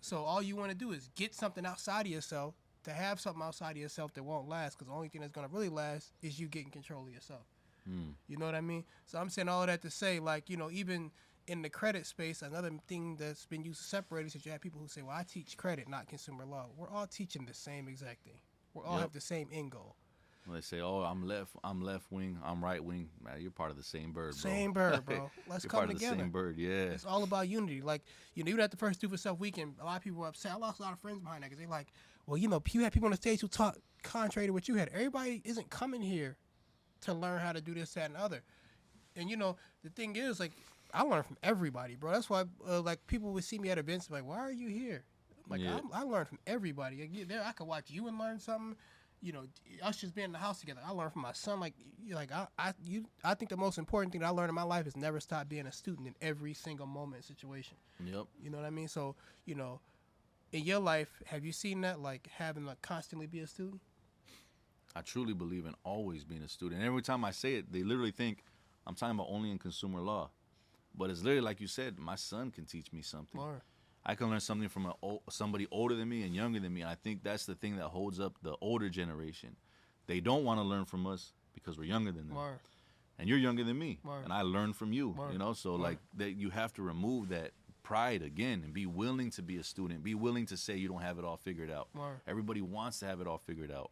So 0.01 0.25
all 0.25 0.43
you 0.43 0.57
want 0.57 0.71
to 0.71 0.77
do 0.77 0.93
is 0.93 1.09
get 1.15 1.35
something 1.35 1.65
outside 1.67 2.07
of 2.07 2.13
yourself 2.13 2.55
to 2.85 2.91
have 2.91 3.21
something 3.21 3.43
outside 3.43 3.73
of 3.73 3.77
yourself 3.79 4.15
that 4.15 4.23
won't 4.23 4.49
last. 4.49 4.79
Because 4.79 4.89
the 4.89 4.95
only 4.95 5.09
thing 5.09 5.21
that's 5.21 5.33
gonna 5.33 5.49
really 5.49 5.69
last 5.69 6.13
is 6.23 6.39
you 6.41 6.49
getting 6.49 6.71
control 6.71 7.07
of 7.07 7.13
yourself. 7.13 7.43
Hmm. 7.87 8.11
You 8.29 8.37
know 8.37 8.47
what 8.47 8.55
I 8.55 8.61
mean? 8.61 8.85
So 9.07 9.19
I'm 9.19 9.29
saying 9.31 9.49
all 9.49 9.61
of 9.63 9.67
that 9.69 9.83
to 9.83 9.91
say, 9.91 10.19
like, 10.21 10.49
you 10.49 10.57
know, 10.57 10.71
even 10.71 11.11
in 11.47 11.61
the 11.63 11.69
credit 11.69 12.07
space, 12.07 12.41
another 12.43 12.71
thing 12.89 13.17
that's 13.17 13.45
been 13.47 13.63
used 13.63 13.81
to 13.81 13.87
separate 13.87 14.27
is 14.27 14.33
that 14.33 14.47
you 14.47 14.53
have 14.53 14.63
people 14.63 14.81
who 14.81 14.89
say, 14.89 15.03
"Well, 15.03 15.15
I 15.17 15.25
teach 15.25 15.57
credit, 15.59 15.89
not 15.89 16.09
consumer 16.09 16.47
law." 16.47 16.67
We're 16.77 16.89
all 16.89 17.07
teaching 17.07 17.45
the 17.45 17.53
same 17.55 17.87
exact 17.89 18.25
thing. 18.25 18.41
We 18.73 18.83
all 18.83 18.95
Yep. 18.95 19.01
have 19.03 19.13
the 19.13 19.21
same 19.21 19.49
end 19.53 19.71
goal. 19.73 19.95
When 20.47 20.55
they 20.57 20.61
say, 20.63 20.81
"Oh, 20.81 21.01
I'm 21.03 21.27
left, 21.27 21.53
I'm 21.63 21.81
left 21.83 22.11
wing, 22.11 22.39
I'm 22.43 22.63
right 22.65 22.83
wing," 22.83 23.11
man, 23.23 23.41
you're 23.41 23.51
part 23.51 23.71
of 23.71 23.77
the 23.77 23.83
same 23.83 24.13
bird, 24.13 24.33
bro. 24.41 24.51
Same 24.51 24.73
bird, 24.73 25.05
bro. 25.05 25.31
Let's 25.47 25.65
you're 25.65 25.71
come 25.71 25.79
part 25.81 25.91
of 25.91 25.97
together. 25.97 26.17
the 26.17 26.23
same 26.23 26.31
bird. 26.31 26.57
Yeah, 26.59 26.85
It's 26.93 27.05
all 27.05 27.23
about 27.25 27.49
unity. 27.49 27.83
Like, 27.83 28.03
you 28.35 28.43
know, 28.45 28.49
even 28.49 28.61
at 28.63 28.71
the 28.71 28.77
first 28.79 29.01
Do 29.01 29.09
For 29.11 29.17
Self 29.19 29.39
weekend, 29.39 29.75
a 29.81 29.85
lot 29.85 29.97
of 29.99 30.03
people 30.03 30.21
were 30.21 30.29
upset. 30.29 30.53
I 30.53 30.57
lost 30.57 30.81
a 30.81 30.83
lot 30.83 30.93
of 30.95 30.99
friends 31.01 31.21
behind 31.21 31.43
that 31.43 31.51
because 31.51 31.59
they 31.59 31.67
like, 31.67 31.89
well, 32.27 32.37
you 32.39 32.49
know, 32.49 32.63
you 32.73 32.83
had 32.83 32.93
people 32.93 33.07
on 33.07 33.11
the 33.13 33.17
stage 33.19 33.41
who 33.43 33.49
talk 33.49 33.77
contrary 34.03 34.47
to 34.47 34.53
what 34.55 34.67
you 34.69 34.75
had. 34.77 34.89
Everybody 34.89 35.41
isn't 35.45 35.69
coming 35.71 36.01
here 36.03 36.37
to 37.05 37.15
learn 37.15 37.41
how 37.41 37.53
to 37.53 37.61
do 37.61 37.75
this, 37.75 37.95
that, 37.95 38.07
and 38.11 38.17
other. 38.17 38.43
And, 39.17 39.31
you 39.31 39.37
know, 39.37 39.57
the 39.83 39.91
thing 39.91 40.17
is, 40.17 40.41
like, 40.41 40.53
I 40.93 41.03
learn 41.03 41.23
from 41.23 41.37
everybody, 41.43 41.95
bro. 41.97 42.13
That's 42.13 42.29
why, 42.31 42.45
uh, 42.69 42.81
like, 42.81 43.07
people 43.07 43.33
would 43.33 43.45
see 43.45 43.59
me 43.59 43.71
at 43.71 43.79
events 43.79 44.11
like, 44.11 44.25
why 44.27 44.39
are 44.39 44.53
you 44.53 44.69
here? 44.69 45.05
Like, 45.49 45.61
Yeah. 45.61 45.77
I'm, 45.77 45.91
I 45.93 46.03
learn 46.03 46.25
from 46.25 46.39
everybody. 46.47 47.01
Like, 47.01 47.11
yeah, 47.13 47.25
there, 47.27 47.43
I 47.45 47.53
could 47.53 47.67
watch 47.67 47.91
you 47.91 48.09
and 48.09 48.19
learn 48.19 48.39
something. 48.39 48.77
You 49.23 49.33
know, 49.33 49.45
us 49.83 49.97
just 49.97 50.15
being 50.15 50.27
in 50.27 50.33
the 50.33 50.39
house 50.39 50.61
together. 50.61 50.81
I 50.85 50.91
learn 50.91 51.09
from 51.11 51.23
my 51.23 51.33
son. 51.33 51.59
Like, 51.59 51.73
you 52.05 52.15
like 52.15 52.31
I, 52.31 52.47
I, 52.59 52.75
you. 52.85 53.07
I 53.23 53.33
think 53.33 53.49
the 53.49 53.57
most 53.57 53.79
important 53.79 54.13
thing 54.13 54.21
that 54.21 54.27
I 54.27 54.31
learned 54.31 54.51
in 54.51 54.55
my 54.55 54.65
life 54.65 54.87
is 54.87 54.97
never 54.99 55.19
stop 55.19 55.49
being 55.49 55.67
a 55.67 55.73
student 55.73 56.07
in 56.07 56.15
every 56.21 56.53
single 56.53 56.87
moment 56.87 57.25
situation. 57.25 57.79
yep. 58.05 58.25
You 58.43 58.51
know 58.51 58.59
what 58.59 58.67
I 58.67 58.71
mean? 58.71 58.87
So, 58.89 59.17
you 59.47 59.55
know, 59.55 59.81
in 60.53 60.65
your 60.65 60.79
life, 60.79 61.09
have 61.25 61.43
you 61.43 61.53
seen 61.53 61.81
that? 61.83 62.01
Like 62.01 62.29
having 62.37 62.67
to 62.67 62.77
constantly 62.83 63.27
be 63.27 63.41
a 63.41 63.47
student? 63.47 63.81
I 64.97 65.01
truly 65.01 65.33
believe 65.35 65.67
in 65.67 65.75
always 65.85 66.25
being 66.25 66.43
a 66.43 66.49
student. 66.49 66.81
And 66.81 66.87
every 66.87 67.03
time 67.03 67.25
I 67.25 67.31
say 67.33 67.55
it, 67.55 67.73
they 67.73 67.83
literally 67.83 68.13
think 68.13 68.45
I'm 68.87 68.95
talking 68.95 69.17
about 69.17 69.29
only 69.31 69.51
in 69.51 69.59
consumer 69.59 70.01
law, 70.01 70.31
but 70.97 71.11
it's 71.11 71.23
literally 71.23 71.41
like 71.41 71.61
you 71.61 71.67
said. 71.67 71.99
My 71.99 72.15
son 72.15 72.51
can 72.51 72.65
teach 72.65 72.93
me 72.93 73.03
something. 73.03 73.41
Or 73.41 73.63
I 74.07 74.15
can 74.15 74.29
learn 74.31 74.41
something 74.41 74.69
from 74.69 74.93
somebody 75.31 75.67
older 75.71 75.95
than 75.95 76.09
me 76.09 76.23
and 76.23 76.35
younger 76.35 76.61
than 76.61 76.73
me. 76.75 76.83
And 76.83 76.91
I 76.91 76.95
think 76.95 77.23
that's 77.25 77.47
the 77.47 77.55
thing 77.55 77.77
that 77.77 77.89
holds 77.89 78.21
up 78.21 78.35
the 78.43 78.55
older 78.61 78.89
generation. 78.89 79.57
They 80.07 80.21
don't 80.21 80.45
want 80.45 80.61
to 80.61 80.65
learn 80.65 80.85
from 80.85 81.07
us 81.07 81.33
because 81.55 81.79
we're 81.79 81.85
younger 81.85 82.13
than 82.13 82.29
them. 82.29 82.37
or 82.37 82.59
And 83.19 83.29
you're 83.29 83.39
younger 83.39 83.65
than 83.65 83.79
me. 83.79 83.99
Word. 84.05 84.25
And 84.25 84.33
I 84.33 84.43
learned 84.43 84.77
from 84.77 84.93
you. 84.93 85.15
You 85.33 85.39
know, 85.39 85.55
so 85.55 85.75
like 85.77 85.99
that 86.19 86.33
you 86.33 86.51
have 86.51 86.73
to 86.75 86.83
remove 86.83 87.31
that 87.31 87.53
pride 87.83 88.23
again 88.23 88.63
and 88.65 88.73
be 88.75 88.87
willing 88.87 89.31
to 89.31 89.43
be 89.43 89.57
a 89.57 89.65
student. 89.65 90.03
Be 90.05 90.15
willing 90.15 90.47
to 90.47 90.57
say 90.57 90.77
you 90.77 90.89
don't 90.89 91.03
have 91.03 91.19
it 91.19 91.25
all 91.25 91.37
figured 91.39 91.71
out. 91.71 91.89
Everybody 92.29 92.61
wants 92.61 92.99
to 93.01 93.07
have 93.07 93.21
it 93.23 93.27
all 93.27 93.39
figured 93.39 93.73
out. 93.73 93.91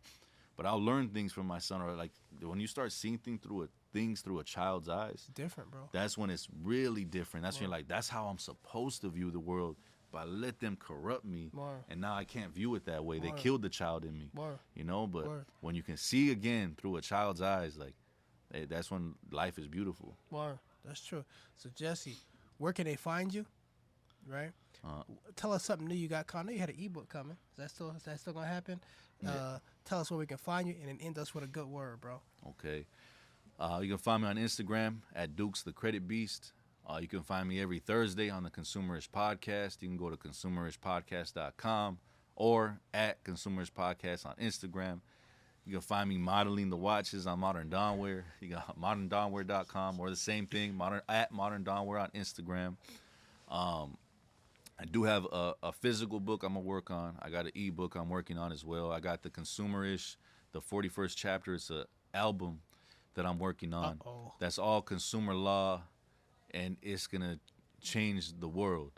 But 0.57 0.67
I'll 0.67 0.83
learn 0.83 1.09
things 1.09 1.33
from 1.33 1.47
my 1.47 1.59
son 1.59 1.81
or 1.83 1.93
like 1.93 2.13
when 2.41 2.61
you 2.61 2.67
start 2.67 2.93
seeing 2.93 3.19
things 3.19 3.41
through 3.43 3.65
a 3.65 3.69
things 3.93 4.21
through 4.21 4.39
a 4.39 4.45
child's 4.45 4.89
eyes, 4.89 5.29
different, 5.35 5.71
bro. 5.71 5.89
that's 5.93 6.17
when 6.17 6.31
it's 6.31 6.49
really 6.63 7.05
different. 7.05 7.45
That's 7.45 7.57
when 7.57 7.69
you're 7.69 7.79
like, 7.79 7.89
that's 7.89 8.09
how 8.09 8.27
I'm 8.27 8.39
supposed 8.39 9.01
to 9.03 9.09
view 9.11 9.31
the 9.31 9.41
world. 9.41 9.77
But 10.11 10.19
I 10.19 10.25
let 10.25 10.61
them 10.61 10.77
corrupt 10.79 11.25
me, 11.25 11.51
and 11.89 12.01
now 12.01 12.15
I 12.15 12.25
can't 12.25 12.53
view 12.55 12.75
it 12.75 12.85
that 12.85 13.03
way. 13.03 13.19
They 13.19 13.33
killed 13.33 13.63
the 13.63 13.71
child 13.71 14.05
in 14.05 14.19
me, 14.19 14.31
you 14.75 14.85
know. 14.85 15.07
But 15.07 15.27
when 15.61 15.75
you 15.75 15.83
can 15.83 15.97
see 15.97 16.31
again 16.31 16.75
through 16.79 16.97
a 16.97 17.01
child's 17.01 17.41
eyes, 17.41 17.79
like 17.79 17.95
eh, 18.53 18.67
that's 18.69 18.91
when 18.91 19.15
life 19.31 19.59
is 19.59 19.69
beautiful. 19.69 20.17
Or 20.31 20.61
that's 20.85 21.03
true. 21.03 21.25
So 21.57 21.71
Jesse, 21.75 22.17
where 22.59 22.75
can 22.75 22.85
they 22.85 22.97
find 22.97 23.33
you? 23.33 23.47
Right. 24.27 24.51
Uh, 24.85 25.03
Tell 25.37 25.53
us 25.53 25.65
something 25.65 25.87
new 25.89 25.95
you 25.95 26.09
got 26.09 26.27
coming. 26.27 26.55
You 26.55 26.61
had 26.61 26.71
an 26.71 26.77
ebook 26.79 27.09
coming. 27.09 27.37
Is 27.53 27.57
that 27.59 27.71
still 27.71 27.91
is 27.97 28.03
that 28.03 28.21
still 28.21 28.35
gonna 28.35 28.47
happen? 28.47 28.81
Uh, 29.27 29.59
tell 29.85 30.01
us 30.01 30.11
where 30.11 30.19
we 30.19 30.27
can 30.27 30.39
find 30.39 30.69
you, 30.69 30.75
and 30.81 30.89
then 30.89 30.99
end 31.01 31.19
us 31.19 31.35
with 31.35 31.45
a 31.45 31.49
good 31.49 31.67
word, 31.67 32.01
bro. 32.01 32.21
Okay. 32.49 32.87
Uh, 33.59 33.81
you 33.83 33.89
can 33.89 33.99
find 33.99 34.23
me 34.23 34.29
on 34.29 34.37
Instagram 34.37 34.97
at 35.15 35.37
Dukes 35.37 35.63
the 35.63 35.73
Credit 35.73 36.07
Beast. 36.07 36.53
Uh, 36.89 36.99
you 37.01 37.07
can 37.07 37.23
find 37.23 37.49
me 37.49 37.61
every 37.61 37.79
Thursday 37.79 38.29
on 38.29 38.43
the 38.43 38.51
Consumerish 38.51 39.09
Podcast. 39.09 39.83
You 39.83 39.89
can 39.89 39.97
go 39.97 40.11
to 40.11 40.17
consumerishpodcast.com 40.17 41.99
or 42.35 42.81
at 42.93 43.23
Consumerish 43.25 43.71
Podcast 43.71 44.27
on 44.27 44.35
Instagram. 44.37 45.01
You 45.65 45.73
can 45.75 45.81
find 45.81 46.09
me 46.09 46.19
modeling 46.19 46.71
the 46.71 46.77
watches 46.77 47.27
on 47.27 47.39
Modern 47.39 47.71
Donwear. 47.71 48.25
You 48.41 48.49
got 48.49 48.81
moderndonwear.com 48.81 50.01
or 50.01 50.11
the 50.11 50.17
same 50.17 50.47
thing, 50.47 50.75
modern 50.75 51.03
at 51.09 51.31
Modern 51.31 51.63
Donwear 51.63 52.03
on 52.03 52.11
Instagram. 52.17 52.75
Um, 53.49 53.97
I 54.79 54.85
do 54.85 55.05
have 55.05 55.27
a, 55.33 55.55
a 55.63 55.73
physical 55.73 56.19
book 56.21 56.43
I'm 56.43 56.55
gonna 56.55 56.61
work 56.65 56.91
on. 56.91 57.17
I 57.21 57.31
got 57.31 57.47
an 57.47 57.53
ebook 57.55 57.95
I'm 57.95 58.09
working 58.09 58.39
on 58.39 58.53
as 58.53 58.65
well. 58.65 58.91
I 58.91 59.01
got 59.01 59.23
the 59.23 59.31
Consumerish, 59.31 60.17
the 60.53 60.61
41st 60.61 61.15
chapter. 61.17 61.55
It's 61.55 61.71
a 61.71 61.87
album 62.15 62.61
that 63.15 63.27
I'm 63.27 63.39
working 63.39 63.75
on. 63.75 63.99
Uh-oh. 64.01 64.33
That's 64.39 64.59
all 64.59 64.83
consumer 64.83 65.35
law, 65.35 65.83
and 66.51 66.77
it's 66.83 67.07
gonna 67.07 67.39
change 67.81 68.39
the 68.39 68.49
world. 68.49 68.93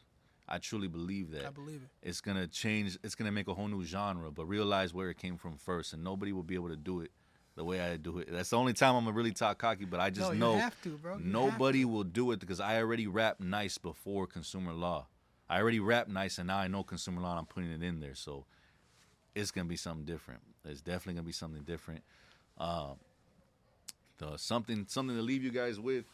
I 0.47 0.59
truly 0.59 0.89
believe 0.89 1.31
that. 1.33 1.47
I 1.47 1.51
believe 1.51 1.83
it. 1.83 2.09
It's 2.09 2.21
gonna 2.21 2.47
change. 2.47 2.99
It's 3.03 3.15
gonna 3.15 3.33
make 3.33 3.49
a 3.49 3.55
whole 3.55 3.69
new 3.69 3.85
genre, 3.85 4.31
but 4.31 4.47
realize 4.47 4.95
where 4.95 5.11
it 5.11 5.19
came 5.19 5.37
from 5.37 5.57
first, 5.57 5.93
and 5.93 6.05
nobody 6.05 6.33
will 6.33 6.43
be 6.43 6.55
able 6.55 6.69
to 6.69 6.77
do 6.77 7.01
it 7.01 7.11
the 7.57 7.65
way 7.65 7.81
I 7.81 7.97
do 7.97 8.19
it. 8.19 8.29
That's 8.31 8.51
the 8.51 8.59
only 8.59 8.73
time 8.73 8.95
I'm 8.97 9.05
gonna 9.05 9.17
really 9.17 9.33
talk 9.33 9.59
cocky, 9.59 9.85
but 9.85 10.01
I 10.01 10.11
just 10.11 10.33
No, 10.33 10.57
know 10.57 10.71
to, 10.83 10.99
nobody 11.19 11.85
will 11.85 12.05
do 12.05 12.33
it 12.33 12.41
because 12.41 12.61
I 12.61 12.79
already 12.79 13.07
rap 13.07 13.41
nice 13.41 13.79
before 13.79 14.27
consumer 14.27 14.73
law. 14.73 15.07
I 15.49 15.61
already 15.61 15.81
rap 15.81 16.09
nice, 16.09 16.39
and 16.39 16.47
now 16.47 16.59
I 16.59 16.69
know 16.69 16.83
consumer 16.83 17.21
law. 17.21 17.37
I'm 17.39 17.47
putting 17.47 17.71
it 17.71 17.83
in 17.83 18.01
there, 18.01 18.15
so 18.15 18.45
it's 19.35 19.51
gonna 19.51 19.69
be 19.69 19.77
something 19.77 20.05
different. 20.05 20.41
It's 20.65 20.81
definitely 20.81 21.15
gonna 21.15 21.27
be 21.27 21.33
something 21.33 21.63
different. 21.63 22.03
Uh, 22.59 22.95
the 24.19 24.37
something 24.37 24.87
something 24.89 25.17
to 25.17 25.23
leave 25.23 25.43
you 25.43 25.51
guys 25.51 25.79
with 25.79 26.05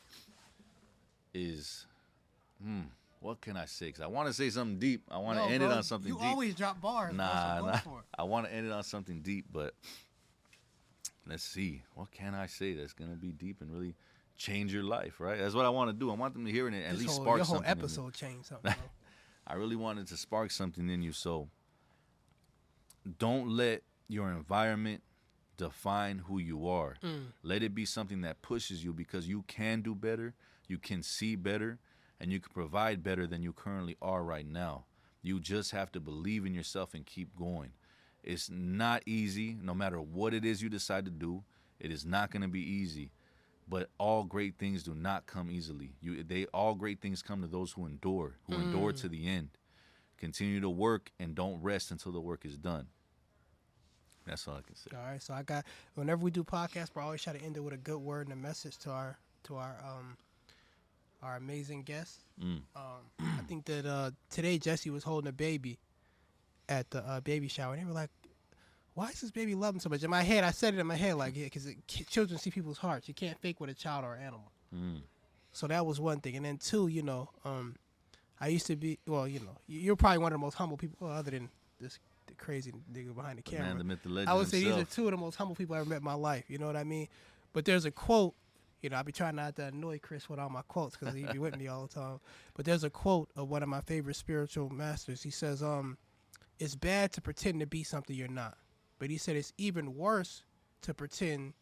is, 1.34 1.86
hmm, 2.62 2.80
what 3.20 3.40
can 3.40 3.56
I 3.56 3.66
say? 3.66 3.86
Because 3.86 4.00
I 4.02 4.06
want 4.06 4.28
to 4.28 4.32
say 4.34 4.50
something 4.50 4.78
deep. 4.78 5.02
I 5.10 5.18
want 5.18 5.38
to 5.38 5.44
No, 5.44 5.50
end 5.50 5.60
bro, 5.62 5.70
it 5.70 5.74
on 5.74 5.82
something 5.82 6.08
You 6.08 6.18
deep. 6.18 6.26
always 6.26 6.54
drop 6.54 6.80
bars. 6.80 7.14
Nah, 7.14 7.60
nah. 7.60 7.76
for. 7.78 8.02
I 8.18 8.22
want 8.24 8.46
to 8.46 8.52
end 8.52 8.66
it 8.66 8.72
on 8.72 8.82
something 8.82 9.20
deep, 9.20 9.44
but 9.52 9.74
let's 11.26 11.44
see. 11.44 11.82
What 11.94 12.10
can 12.10 12.34
I 12.34 12.46
say 12.46 12.72
that's 12.74 12.94
gonna 12.94 13.14
be 13.16 13.28
deep 13.32 13.60
and 13.60 13.70
really 13.70 13.94
change 14.36 14.72
your 14.72 14.82
life, 14.84 15.20
right? 15.20 15.38
That's 15.38 15.54
what 15.54 15.66
I 15.66 15.68
want 15.68 15.90
to 15.90 15.92
do. 15.92 16.10
I 16.10 16.14
want 16.14 16.32
them 16.34 16.46
to 16.46 16.50
hear 16.50 16.66
it 16.66 16.74
and 16.74 16.82
at 16.82 16.92
This 16.92 17.00
least 17.02 17.12
whole, 17.12 17.24
spark 17.24 17.36
your 17.36 17.44
whole 17.44 17.56
something. 17.58 17.70
in 17.72 17.78
episode 17.78 18.14
changed 18.14 18.46
something. 18.46 18.74
I 19.50 19.54
really 19.54 19.74
wanted 19.74 20.06
to 20.08 20.16
spark 20.16 20.52
something 20.52 20.88
in 20.88 21.02
you. 21.02 21.10
So 21.10 21.48
don't 23.18 23.48
let 23.48 23.82
your 24.08 24.30
environment 24.30 25.02
define 25.56 26.18
who 26.18 26.38
you 26.38 26.68
are. 26.68 26.94
Mm. 27.02 27.32
Let 27.42 27.64
it 27.64 27.74
be 27.74 27.84
something 27.84 28.20
that 28.20 28.42
pushes 28.42 28.84
you 28.84 28.92
because 28.92 29.26
you 29.26 29.42
can 29.48 29.82
do 29.82 29.96
better, 29.96 30.34
you 30.68 30.78
can 30.78 31.02
see 31.02 31.34
better, 31.34 31.78
and 32.20 32.32
you 32.32 32.38
can 32.38 32.52
provide 32.52 33.02
better 33.02 33.26
than 33.26 33.42
you 33.42 33.52
currently 33.52 33.96
are 34.00 34.22
right 34.22 34.46
now. 34.46 34.84
You 35.20 35.40
just 35.40 35.72
have 35.72 35.90
to 35.92 36.00
believe 36.00 36.46
in 36.46 36.54
yourself 36.54 36.94
and 36.94 37.04
keep 37.04 37.34
going. 37.36 37.72
It's 38.22 38.48
not 38.48 39.02
easy, 39.04 39.56
no 39.60 39.74
matter 39.74 40.00
what 40.00 40.32
it 40.32 40.44
is 40.44 40.62
you 40.62 40.68
decide 40.68 41.06
to 41.06 41.10
do. 41.10 41.42
It 41.80 41.90
is 41.90 42.06
not 42.06 42.30
going 42.30 42.42
to 42.42 42.48
be 42.48 42.60
easy 42.60 43.10
but 43.70 43.88
all 43.98 44.24
great 44.24 44.58
things 44.58 44.82
do 44.82 44.94
not 44.94 45.26
come 45.26 45.50
easily. 45.50 45.92
You 46.00 46.24
they 46.24 46.46
all 46.46 46.74
great 46.74 47.00
things 47.00 47.22
come 47.22 47.40
to 47.40 47.46
those 47.46 47.72
who 47.72 47.86
endure, 47.86 48.34
who 48.46 48.56
endure 48.56 48.92
to 48.92 49.08
the 49.08 49.28
end. 49.28 49.50
Continue 50.18 50.60
to 50.60 50.68
work 50.68 51.12
and 51.18 51.34
don't 51.34 51.62
rest 51.62 51.90
until 51.90 52.12
the 52.12 52.20
work 52.20 52.44
is 52.44 52.58
done. 52.58 52.88
That's 54.26 54.46
all 54.46 54.56
I 54.56 54.62
can 54.62 54.76
say. 54.76 54.90
All 54.94 55.02
right, 55.02 55.22
so 55.22 55.32
I 55.32 55.42
got 55.44 55.64
whenever 55.94 56.22
we 56.22 56.30
do 56.30 56.44
podcasts, 56.44 56.90
I 56.96 57.00
always 57.00 57.22
try 57.22 57.32
to 57.32 57.42
end 57.42 57.56
it 57.56 57.60
with 57.60 57.72
a 57.72 57.78
good 57.78 57.98
word 57.98 58.26
and 58.26 58.32
a 58.32 58.36
message 58.36 58.76
to 58.78 58.90
our 58.90 59.18
to 59.44 59.56
our 59.56 59.76
um 59.86 60.16
our 61.22 61.36
amazing 61.36 61.82
guests. 61.84 62.18
Mm. 62.42 62.62
Um, 62.74 63.02
I 63.20 63.42
think 63.46 63.66
that 63.66 63.86
uh, 63.86 64.10
today 64.30 64.58
Jesse 64.58 64.90
was 64.90 65.04
holding 65.04 65.28
a 65.28 65.32
baby 65.32 65.78
at 66.68 66.90
the 66.90 67.06
uh, 67.06 67.20
baby 67.20 67.48
shower, 67.48 67.74
and 67.74 67.82
they 67.82 67.86
were 67.86 67.92
like, 67.92 68.10
"Why 69.00 69.08
is 69.10 69.20
this 69.20 69.30
baby 69.30 69.54
loving 69.54 69.80
so 69.80 69.88
much?" 69.88 70.02
In 70.02 70.10
my 70.10 70.22
head, 70.22 70.44
I 70.44 70.50
said 70.50 70.74
it 70.74 70.80
in 70.80 70.86
my 70.86 70.96
head 70.96 71.14
like, 71.14 71.34
"Yeah, 71.36 71.44
because 71.44 71.68
children 71.86 72.38
see 72.38 72.50
people's 72.50 72.78
hearts. 72.78 73.08
You 73.08 73.14
can't 73.14 73.38
fake 73.40 73.60
with 73.60 73.70
a 73.70 73.74
child 73.74 74.04
or 74.04 74.14
an 74.14 74.22
animal." 74.22 74.52
Mm. 74.74 75.02
So 75.52 75.66
that 75.66 75.84
was 75.86 75.98
one 75.98 76.20
thing, 76.20 76.36
and 76.36 76.44
then 76.44 76.58
two, 76.58 76.86
you 76.88 77.02
know, 77.02 77.30
um, 77.44 77.76
I 78.38 78.48
used 78.48 78.66
to 78.66 78.76
be 78.76 78.98
well, 79.06 79.26
you 79.26 79.40
know, 79.40 79.56
you- 79.66 79.80
you're 79.80 79.96
probably 79.96 80.18
one 80.18 80.32
of 80.32 80.38
the 80.38 80.44
most 80.44 80.54
humble 80.54 80.76
people, 80.76 80.98
well, 81.06 81.16
other 81.16 81.30
than 81.30 81.50
this 81.80 81.98
the 82.26 82.34
crazy 82.34 82.72
nigga 82.92 83.14
behind 83.14 83.38
the 83.38 83.42
camera. 83.42 83.68
man, 83.68 83.78
the 83.78 83.84
myth, 83.84 84.02
the 84.04 84.24
I 84.28 84.34
would 84.34 84.48
say 84.48 84.62
these 84.62 84.76
are 84.76 84.84
two 84.84 85.06
of 85.06 85.10
the 85.10 85.16
most 85.16 85.34
humble 85.36 85.56
people 85.56 85.74
I 85.74 85.80
ever 85.80 85.88
met 85.88 85.98
in 85.98 86.04
my 86.04 86.14
life. 86.14 86.48
You 86.48 86.58
know 86.58 86.66
what 86.66 86.76
I 86.76 86.84
mean? 86.84 87.08
But 87.52 87.64
there's 87.64 87.84
a 87.84 87.90
quote. 87.90 88.34
You 88.82 88.88
know, 88.88 88.96
I 88.96 89.02
be 89.02 89.12
trying 89.12 89.36
not 89.36 89.56
to 89.56 89.64
annoy 89.66 89.98
Chris 89.98 90.28
with 90.28 90.38
all 90.38 90.48
my 90.48 90.62
quotes 90.62 90.96
because 90.96 91.14
he 91.14 91.24
be 91.24 91.38
with 91.38 91.56
me 91.58 91.66
all 91.68 91.86
the 91.86 91.92
time. 91.92 92.20
But 92.54 92.64
there's 92.64 92.82
a 92.84 92.88
quote 92.90 93.30
of 93.36 93.48
one 93.50 93.62
of 93.62 93.68
my 93.68 93.80
favorite 93.82 94.14
spiritual 94.14 94.70
masters. 94.70 95.22
He 95.22 95.30
says, 95.30 95.62
"Um, 95.62 95.98
it's 96.58 96.76
bad 96.76 97.12
to 97.14 97.20
pretend 97.20 97.60
to 97.60 97.66
be 97.66 97.82
something 97.82 98.14
you're 98.16 98.28
not." 98.28 98.56
But 99.00 99.10
he 99.10 99.16
said 99.16 99.34
it's 99.34 99.52
even 99.58 99.96
worse 99.96 100.44
to 100.82 100.94
pretend 100.94 101.54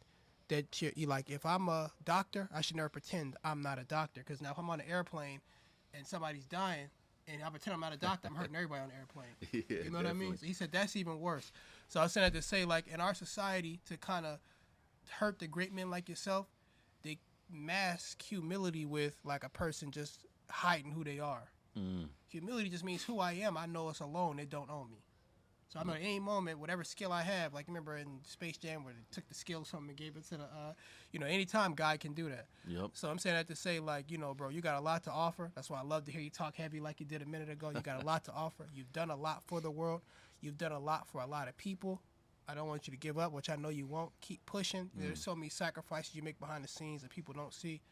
that 0.49 0.83
you're, 0.83 0.93
you 0.97 1.07
like. 1.07 1.31
If 1.31 1.47
I'm 1.47 1.69
a 1.69 1.91
doctor, 2.05 2.51
I 2.55 2.61
should 2.61 2.77
never 2.77 2.91
pretend 2.91 3.37
I'm 3.45 3.63
not 3.63 3.79
a 3.79 3.85
doctor 3.85 4.21
because 4.21 4.43
now 4.43 4.51
if 4.51 4.59
I'm 4.59 4.69
on 4.69 4.81
an 4.81 4.87
airplane 4.91 5.41
and 5.95 6.07
somebody's 6.07 6.45
dying 6.45 6.89
and 7.27 7.43
I 7.43 7.49
pretend 7.49 7.75
I'm 7.75 7.81
not 7.81 7.95
a 7.95 7.99
doctor, 7.99 8.29
I'm 8.29 8.35
hurting 8.35 8.57
everybody 8.57 8.83
on 8.83 8.89
the 8.89 8.95
airplane. 8.97 9.29
Yeah, 9.71 9.85
You 9.85 9.91
know 9.91 9.99
what 9.99 10.07
I 10.07 10.13
mean? 10.13 10.37
So 10.37 10.47
he 10.47 10.53
said 10.53 10.73
that's 10.73 10.97
even 10.97 11.21
worse. 11.21 11.53
So 11.89 12.01
I 12.01 12.09
said 12.09 12.25
that 12.25 12.33
to 12.35 12.43
say, 12.43 12.65
like, 12.65 12.89
in 12.89 13.01
our 13.01 13.15
society, 13.15 13.81
to 13.87 13.97
kind 13.97 14.27
of 14.27 14.39
hurt 15.09 15.39
the 15.39 15.47
great 15.47 15.73
men 15.73 15.91
like 15.91 16.09
yourself, 16.09 16.47
they 17.03 17.19
mask 17.51 18.21
humility 18.21 18.85
with 18.85 19.17
like 19.25 19.45
a 19.45 19.49
person 19.49 19.91
just 19.91 20.27
hiding 20.51 20.91
who 20.91 21.05
they 21.05 21.21
are. 21.21 21.51
Mm. 21.79 22.09
Humility 22.29 22.69
just 22.69 22.85
means 22.85 23.05
who 23.05 23.21
I 23.21 23.33
am. 23.33 23.57
I 23.57 23.67
know 23.67 23.91
it's 23.91 24.01
alone. 24.01 24.37
They 24.37 24.45
don't 24.45 24.71
own 24.71 24.91
me. 24.91 24.99
So 25.69 25.79
I 25.79 25.85
know 25.85 25.93
at 25.93 26.01
any 26.01 26.19
moment, 26.19 26.59
whatever 26.59 26.83
skill 26.83 27.13
I 27.13 27.21
have, 27.23 27.53
like 27.53 27.67
remember 27.69 27.97
in 27.99 28.21
Space 28.23 28.57
Jam 28.57 28.85
where 28.85 28.95
they 28.95 29.05
took 29.11 29.29
the 29.29 29.35
skill 29.35 29.65
from 29.65 29.89
and 29.89 29.97
gave 29.97 30.17
it 30.17 30.25
to 30.29 30.39
the, 30.39 30.45
uh, 30.45 30.73
you 31.13 31.21
know, 31.21 31.27
anytime 31.27 31.75
God 31.75 32.01
can 32.01 32.15
do 32.15 32.31
that. 32.31 32.47
Yep. 32.67 32.91
So 32.95 33.11
I'm 33.11 33.19
saying 33.19 33.37
that 33.37 33.49
to 33.49 33.57
say, 33.57 33.79
like, 33.79 34.11
you 34.11 34.17
know, 34.17 34.33
bro, 34.33 34.49
you 34.49 34.63
got 34.63 34.77
a 34.77 34.81
lot 34.81 35.03
to 35.05 35.11
offer. 35.11 35.51
That's 35.55 35.69
why 35.69 35.79
I 35.79 35.83
love 35.83 36.07
to 36.07 36.13
hear 36.13 36.23
you 36.23 36.31
talk 36.31 36.57
heavy 36.57 36.81
like 36.81 37.01
you 37.01 37.07
did 37.07 37.21
a 37.21 37.27
minute 37.27 37.51
ago. 37.51 37.71
You 37.75 37.81
got 37.81 38.03
a 38.03 38.07
lot 38.07 38.25
to 38.25 38.33
offer. 38.35 38.67
You've 38.75 38.93
done 38.95 39.11
a 39.11 39.17
lot 39.17 39.43
for 39.47 39.61
the 39.61 39.71
world. 39.71 40.01
You've 40.41 40.57
done 40.57 40.73
a 40.73 40.79
lot 40.79 41.07
for 41.07 41.21
a 41.21 41.27
lot 41.27 41.49
of 41.49 41.57
people. 41.59 42.01
I 42.49 42.55
don't 42.55 42.67
want 42.67 42.87
you 42.87 42.93
to 42.93 42.99
give 42.99 43.19
up, 43.19 43.33
which 43.33 43.51
I 43.51 43.57
know 43.57 43.69
you 43.69 43.87
won't. 43.87 44.11
Keep 44.23 44.47
pushing. 44.47 44.91
There's 44.95 45.21
so 45.21 45.35
many 45.35 45.51
sacrifices 45.51 46.15
you 46.15 46.23
make 46.23 46.41
behind 46.41 46.65
the 46.65 46.69
scenes 46.69 47.03
that 47.03 47.11
people 47.11 47.35
don't 47.35 47.53
see. 47.53 47.83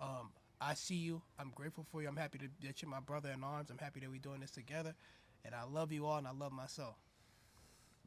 Um, 0.00 0.30
I 0.58 0.72
see 0.72 0.94
you. 0.94 1.20
I'm 1.38 1.52
grateful 1.54 1.84
for 1.92 2.00
you. 2.00 2.08
I'm 2.08 2.16
happy 2.16 2.38
to, 2.38 2.48
that 2.62 2.80
you're 2.80 2.90
my 2.90 3.00
brother 3.00 3.30
in 3.30 3.44
arms. 3.44 3.68
I'm 3.70 3.76
happy 3.76 4.00
that 4.00 4.10
we're 4.10 4.18
doing 4.18 4.40
this 4.40 4.52
together. 4.52 4.94
And 5.44 5.54
I 5.54 5.64
love 5.64 5.92
you 5.92 6.06
all, 6.06 6.16
and 6.16 6.26
I 6.26 6.32
love 6.32 6.50
myself. 6.50 6.96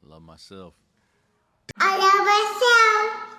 Love 0.02 0.22
myself. 0.22 0.74
I 1.78 1.96
love 1.98 2.26
it. 2.28 2.39